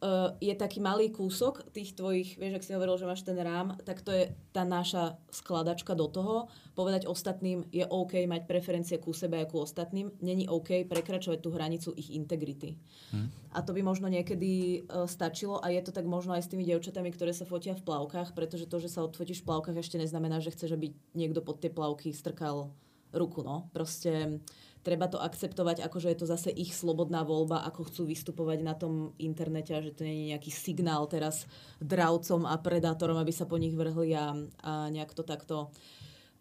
uh, 0.00 0.34
je 0.40 0.52
taký 0.56 0.80
malý 0.80 1.12
kúsok 1.12 1.70
tých 1.70 1.92
tvojich, 1.96 2.40
vieš, 2.40 2.60
ak 2.60 2.64
si 2.66 2.74
hovoril, 2.74 2.96
že 2.96 3.08
máš 3.08 3.22
ten 3.22 3.36
rám, 3.36 3.76
tak 3.84 4.00
to 4.00 4.10
je 4.12 4.32
tá 4.50 4.64
naša 4.64 5.20
skladačka 5.30 5.92
do 5.92 6.08
toho. 6.08 6.36
Povedať 6.74 7.04
ostatným, 7.06 7.68
je 7.70 7.84
OK 7.84 8.24
mať 8.24 8.48
preferencie 8.48 8.96
ku 8.96 9.12
sebe 9.12 9.40
a 9.40 9.48
ku 9.48 9.60
ostatným, 9.60 10.10
není 10.24 10.48
OK 10.48 10.88
prekračovať 10.88 11.38
tú 11.44 11.52
hranicu 11.52 11.92
ich 11.94 12.12
integrity. 12.16 12.80
Hmm. 13.12 13.28
A 13.52 13.60
to 13.60 13.76
by 13.76 13.84
možno 13.84 14.08
niekedy 14.08 14.84
uh, 14.88 15.04
stačilo 15.04 15.60
a 15.60 15.68
je 15.68 15.80
to 15.84 15.92
tak 15.92 16.08
možno 16.08 16.32
aj 16.34 16.44
s 16.44 16.50
tými 16.50 16.64
dievčatami, 16.64 17.12
ktoré 17.12 17.36
sa 17.36 17.44
fotia 17.44 17.76
v 17.76 17.84
plavkách, 17.84 18.32
pretože 18.32 18.66
to, 18.66 18.80
že 18.80 18.88
sa 18.88 19.04
odfotíš 19.04 19.44
v 19.44 19.48
plavkách 19.52 19.78
ešte 19.78 20.00
neznamená, 20.00 20.40
že 20.40 20.52
chceš, 20.52 20.74
aby 20.74 20.96
niekto 21.12 21.44
pod 21.44 21.60
tie 21.60 21.68
plavky 21.68 22.16
strkal 22.16 22.72
ruku, 23.10 23.42
no. 23.42 23.68
Proste 23.74 24.38
treba 24.80 25.06
to 25.08 25.20
akceptovať, 25.20 25.84
ako 25.84 25.96
že 26.00 26.10
je 26.12 26.18
to 26.18 26.26
zase 26.26 26.50
ich 26.52 26.72
slobodná 26.72 27.24
voľba, 27.24 27.64
ako 27.68 27.88
chcú 27.92 28.02
vystupovať 28.08 28.58
na 28.64 28.72
tom 28.72 29.12
internete 29.20 29.76
a 29.76 29.84
že 29.84 29.92
to 29.92 30.04
nie 30.08 30.24
je 30.24 30.30
nejaký 30.36 30.50
signál 30.52 31.04
teraz 31.06 31.44
dravcom 31.84 32.48
a 32.48 32.56
predátorom, 32.56 33.20
aby 33.20 33.32
sa 33.32 33.44
po 33.44 33.60
nich 33.60 33.76
vrhli 33.76 34.16
a, 34.16 34.32
a 34.64 34.72
nejak 34.88 35.12
to 35.12 35.20
takto 35.20 35.68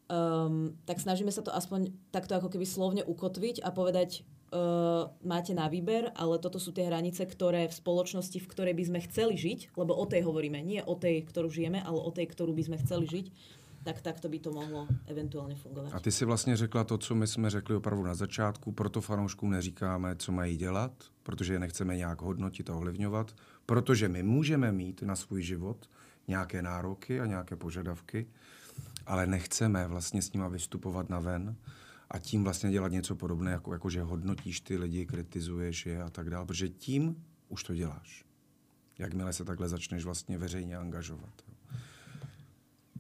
um, 0.09 0.75
tak 0.83 0.99
snažíme 0.99 1.31
sa 1.31 1.45
to 1.45 1.53
aspoň 1.53 1.93
takto 2.09 2.35
ako 2.35 2.49
keby 2.51 2.65
slovne 2.65 3.05
ukotviť 3.05 3.61
a 3.61 3.69
povedať, 3.69 4.25
uh, 4.51 5.13
máte 5.21 5.53
na 5.53 5.69
výber, 5.69 6.09
ale 6.17 6.41
toto 6.41 6.57
sú 6.57 6.73
tie 6.73 6.89
hranice, 6.89 7.23
ktoré 7.29 7.69
v 7.69 7.77
spoločnosti, 7.77 8.37
v 8.41 8.49
ktorej 8.49 8.73
by 8.75 8.83
sme 8.89 8.99
chceli 9.05 9.35
žiť, 9.37 9.77
lebo 9.77 9.93
o 9.93 10.05
tej 10.09 10.25
hovoríme, 10.25 10.59
nie 10.65 10.81
o 10.81 10.97
tej, 10.97 11.23
ktorú 11.29 11.47
žijeme, 11.47 11.79
ale 11.79 12.01
o 12.01 12.11
tej, 12.11 12.27
ktorú 12.33 12.51
by 12.57 12.63
sme 12.65 12.77
chceli 12.81 13.05
žiť, 13.05 13.25
tak 13.83 14.01
takto 14.01 14.29
by 14.29 14.39
to 14.39 14.51
mohlo 14.51 14.87
eventuálně 15.05 15.55
fungovat. 15.55 15.93
A 15.93 15.99
ty 15.99 16.11
si 16.11 16.25
vlastně 16.25 16.57
řekla 16.57 16.83
to, 16.83 16.97
co 16.97 17.15
my 17.15 17.27
jsme 17.27 17.49
řekli 17.49 17.75
opravdu 17.75 18.03
na 18.03 18.15
začátku, 18.15 18.71
proto 18.71 19.01
fanouškům 19.01 19.51
neříkáme, 19.51 20.15
co 20.15 20.31
mají 20.31 20.57
dělat, 20.57 20.91
protože 21.23 21.53
je 21.53 21.59
nechceme 21.59 21.97
nějak 21.97 22.21
hodnotit 22.21 22.69
a 22.69 22.75
ovlivňovat, 22.75 23.35
protože 23.65 24.09
my 24.09 24.23
můžeme 24.23 24.71
mít 24.71 25.01
na 25.01 25.15
svůj 25.15 25.41
život 25.41 25.89
nějaké 26.27 26.61
nároky 26.61 27.21
a 27.21 27.25
nějaké 27.25 27.55
požadavky, 27.55 28.27
ale 29.05 29.27
nechceme 29.27 29.87
vlastně 29.87 30.21
s 30.21 30.33
nima 30.33 30.47
vystupovat 30.47 31.09
na 31.09 31.19
ven 31.19 31.55
a 32.11 32.19
tím 32.19 32.43
vlastně 32.43 32.71
dělat 32.71 32.91
něco 32.91 33.15
podobné, 33.15 33.51
jako, 33.51 33.73
jako 33.73 33.89
že 33.89 34.01
hodnotíš 34.01 34.61
ty 34.61 34.77
lidi, 34.77 35.05
kritizuješ 35.05 35.85
je 35.85 36.03
a 36.03 36.09
tak 36.09 36.29
dále, 36.29 36.45
protože 36.45 36.69
tím 36.69 37.23
už 37.49 37.63
to 37.63 37.75
děláš. 37.75 38.25
Jakmile 38.99 39.33
se 39.33 39.45
takhle 39.45 39.69
začneš 39.69 40.05
vlastně 40.05 40.37
veřejně 40.37 40.77
angažovat. 40.77 41.48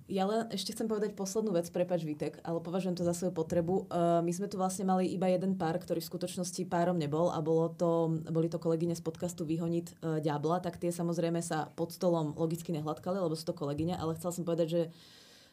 Ja 0.09 0.25
len 0.25 0.49
ešte 0.49 0.73
chcem 0.73 0.89
povedať 0.89 1.13
poslednú 1.13 1.53
vec, 1.53 1.69
prepač 1.69 2.01
Vítek, 2.01 2.41
ale 2.41 2.57
považujem 2.65 2.97
to 2.97 3.05
za 3.05 3.13
svoju 3.13 3.29
potrebu. 3.29 3.85
Uh, 3.93 4.25
my 4.25 4.33
sme 4.33 4.49
tu 4.49 4.57
vlastne 4.57 4.81
mali 4.81 5.05
iba 5.05 5.29
jeden 5.29 5.53
pár, 5.53 5.77
ktorý 5.77 6.01
v 6.01 6.09
skutočnosti 6.09 6.65
párom 6.65 6.97
nebol 6.97 7.29
a 7.29 7.37
bolo 7.45 7.69
to, 7.69 8.17
boli 8.25 8.49
to 8.49 8.57
kolegyne 8.57 8.97
z 8.97 9.05
podcastu 9.05 9.45
Vyhonit 9.45 9.93
uh, 10.01 10.17
Ďabla, 10.17 10.65
tak 10.65 10.81
tie 10.81 10.89
samozrejme 10.89 11.45
sa 11.45 11.69
pod 11.77 11.93
stolom 11.93 12.33
logicky 12.33 12.73
nehladkali, 12.73 13.21
lebo 13.21 13.37
sú 13.37 13.45
to 13.45 13.53
kolegyne, 13.53 13.93
ale 14.01 14.17
chcel 14.17 14.33
som 14.33 14.41
povedať, 14.41 14.67
že 14.73 14.81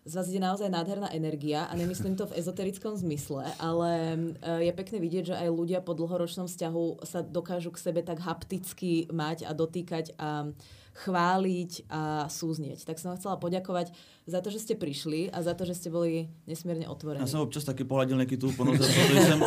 z 0.09 0.13
vás 0.17 0.31
ide 0.33 0.41
naozaj 0.41 0.73
nádherná 0.73 1.13
energia 1.13 1.69
a 1.69 1.77
nemyslím 1.77 2.17
to 2.17 2.25
v 2.25 2.41
ezoterickom 2.41 2.97
zmysle, 2.97 3.45
ale 3.61 4.17
uh, 4.41 4.65
je 4.65 4.73
pekné 4.73 5.05
vidieť, 5.05 5.25
že 5.31 5.37
aj 5.37 5.53
ľudia 5.53 5.85
po 5.85 5.93
dlhoročnom 5.93 6.49
vzťahu 6.49 7.05
sa 7.05 7.21
dokážu 7.21 7.77
k 7.77 7.83
sebe 7.93 8.01
tak 8.01 8.25
hapticky 8.25 9.05
mať 9.13 9.45
a 9.45 9.53
dotýkať 9.53 10.17
a 10.17 10.49
chváliť 10.97 11.93
a 11.93 12.25
súznieť. 12.33 12.89
Tak 12.89 12.97
som 12.97 13.13
vám 13.13 13.19
chcela 13.21 13.37
poďakovať 13.37 13.93
za 14.25 14.41
to, 14.41 14.49
že 14.49 14.65
ste 14.65 14.75
prišli 14.81 15.29
a 15.29 15.45
za 15.45 15.53
to, 15.53 15.69
že 15.69 15.77
ste 15.77 15.89
boli 15.93 16.33
nesmierne 16.49 16.89
otvorení. 16.89 17.21
Já 17.21 17.27
jsem 17.27 17.41
občas 17.41 17.65
taky 17.65 17.85
pohladil 17.85 18.17
Nikitu 18.17 18.53
po 18.57 18.65
noze, 18.65 18.89
protože 18.89 19.21
jsem, 19.21 19.41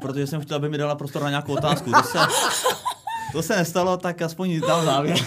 protože 0.00 0.26
jsem 0.26 0.40
chtěl, 0.40 0.56
aby 0.56 0.68
mi 0.68 0.78
dala 0.78 0.94
prostor 0.94 1.22
na 1.22 1.30
nějakou 1.30 1.52
otázku. 1.52 1.92
To 1.92 2.02
se, 2.02 2.18
to 3.32 3.42
se 3.42 3.56
nestalo, 3.56 3.96
tak 3.96 4.22
aspoň 4.22 4.60
dám 4.60 4.84
závěr. 4.84 5.18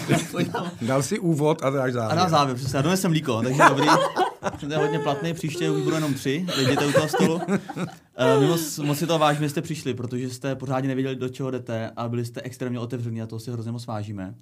Dal 0.82 1.02
si 1.02 1.18
úvod 1.18 1.64
a 1.64 1.70
dáš 1.70 1.90
A 1.90 1.92
závěr. 1.92 2.16
dám 2.18 2.30
závěr, 2.30 2.56
přesně. 2.56 2.78
A 2.78 2.82
donesem 2.82 3.10
mlíko, 3.10 3.42
takže 3.42 3.62
dobrý. 3.68 3.86
To 4.60 4.66
je 4.72 4.78
hodně 4.78 4.98
platný, 4.98 5.34
příště 5.34 5.70
už 5.70 5.82
budou 5.82 5.96
jenom 5.96 6.14
tři, 6.14 6.46
jděte 6.60 6.86
u 6.86 6.92
toho 6.92 7.08
stolu. 7.08 7.34
Uh, 7.34 8.48
moc, 8.48 8.78
moc 8.78 8.98
si 8.98 9.06
to 9.06 9.18
vážíme, 9.18 9.46
že 9.46 9.50
jste 9.50 9.62
přišli, 9.62 9.94
protože 9.94 10.30
jste 10.30 10.56
pořádně 10.56 10.88
nevěděli, 10.88 11.16
do 11.16 11.28
čeho 11.28 11.50
jdete 11.50 11.90
a 11.96 12.08
byli 12.08 12.24
jste 12.24 12.40
extrémně 12.42 12.78
otevření 12.78 13.22
a 13.22 13.26
to 13.26 13.38
si 13.38 13.50
hrozně 13.50 13.72
moc 13.72 13.86
vážíme. 13.86 14.34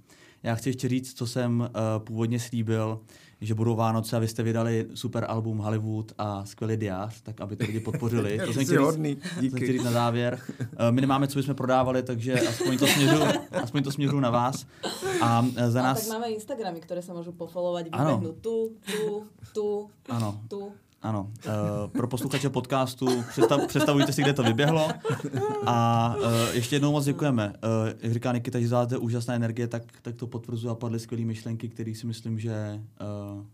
Já 0.42 0.54
chci 0.54 0.68
ještě 0.68 0.88
říct, 0.88 1.14
co 1.18 1.26
jsem 1.26 1.60
uh, 1.60 1.66
původně 2.04 2.40
slíbil, 2.40 3.00
že 3.40 3.54
budou 3.54 3.76
Vánoce 3.76 4.16
a 4.16 4.18
vy 4.18 4.28
jste 4.28 4.42
vydali 4.42 4.86
super 4.94 5.24
album 5.28 5.58
Hollywood 5.58 6.12
a 6.18 6.44
skvělý 6.44 6.76
diář, 6.76 7.20
tak 7.22 7.40
aby 7.40 7.56
to 7.56 7.64
lidi 7.66 7.80
podpořili. 7.80 8.38
To 8.46 8.52
jsem 8.52 8.64
chtěl 8.64 8.76
říct- 8.78 8.86
hodný, 8.86 9.16
jsem 9.22 9.40
díky. 9.42 9.56
chtěl 9.56 9.72
říct 9.72 9.84
na 9.84 9.90
závěr. 9.92 10.38
Eh, 10.60 10.92
My 10.92 11.00
nemáme, 11.00 11.28
co 11.28 11.38
bychom 11.38 11.54
prodávali, 11.54 12.02
takže 12.02 12.40
aspoň 12.40 12.78
to 12.78 12.86
směřu, 12.86 13.22
aspoň 13.62 13.82
to 13.82 13.90
směřu 13.92 14.20
na 14.20 14.30
vás. 14.30 14.66
A 15.22 15.46
eh, 15.56 15.70
za 15.70 15.80
A 15.80 15.82
nás... 15.82 16.06
tak 16.08 16.18
máme 16.18 16.30
Instagramy, 16.34 16.78
ktoré 16.82 17.02
sa 17.02 17.14
môžu 17.14 17.30
pofollowovať, 17.34 17.90
Áno. 17.94 18.18
vybehnú 18.18 18.32
tu, 18.42 18.56
tu, 18.86 19.02
tu, 19.54 19.66
Ano, 20.10 20.40
tu. 20.50 20.72
Ano, 21.02 21.32
uh, 21.46 21.90
pro 21.90 22.08
posluchače 22.08 22.50
podcastu 22.50 23.22
představ, 23.28 23.66
představujte 23.66 24.12
si, 24.12 24.22
kde 24.22 24.32
to 24.32 24.42
vyběhlo. 24.42 24.88
A 25.66 26.14
uh, 26.16 26.54
ještě 26.54 26.76
jednou 26.76 26.92
moc 26.92 27.04
děkujeme. 27.04 27.48
Uh, 27.48 27.88
jak 28.00 28.12
říká 28.12 28.32
Nikita, 28.32 28.60
že 28.60 28.68
zvládáte 28.68 28.98
úžasná 28.98 29.34
energie, 29.34 29.68
tak, 29.68 29.82
tak 30.02 30.14
to 30.14 30.26
potvrzuje 30.26 30.72
a 30.72 30.74
padly 30.74 30.98
skvělé 31.00 31.24
myšlenky, 31.24 31.68
které 31.68 31.94
si 31.94 32.06
myslím, 32.06 32.38
že 32.38 32.80
uh, 33.36 33.44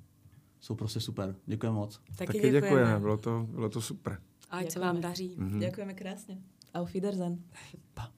jsou 0.61 0.75
prostě 0.75 1.01
super. 1.01 1.35
Děkujeme 1.47 1.77
moc. 1.77 2.01
Taky, 2.17 2.27
Taky 2.27 2.41
děkujeme. 2.41 2.61
děkujeme, 2.61 3.01
bylo 3.01 3.17
to, 3.17 3.47
bylo 3.51 3.69
to 3.69 3.81
super. 3.81 4.19
Ať 4.51 4.61
se 4.63 4.69
Děkujeme. 4.69 4.93
vám 4.93 5.01
daří. 5.01 5.37
Ďakujeme 5.59 5.95
krásne. 5.95 6.35
Auf 6.75 6.95
Wiedersehen. 6.95 7.39
Pa. 7.95 8.11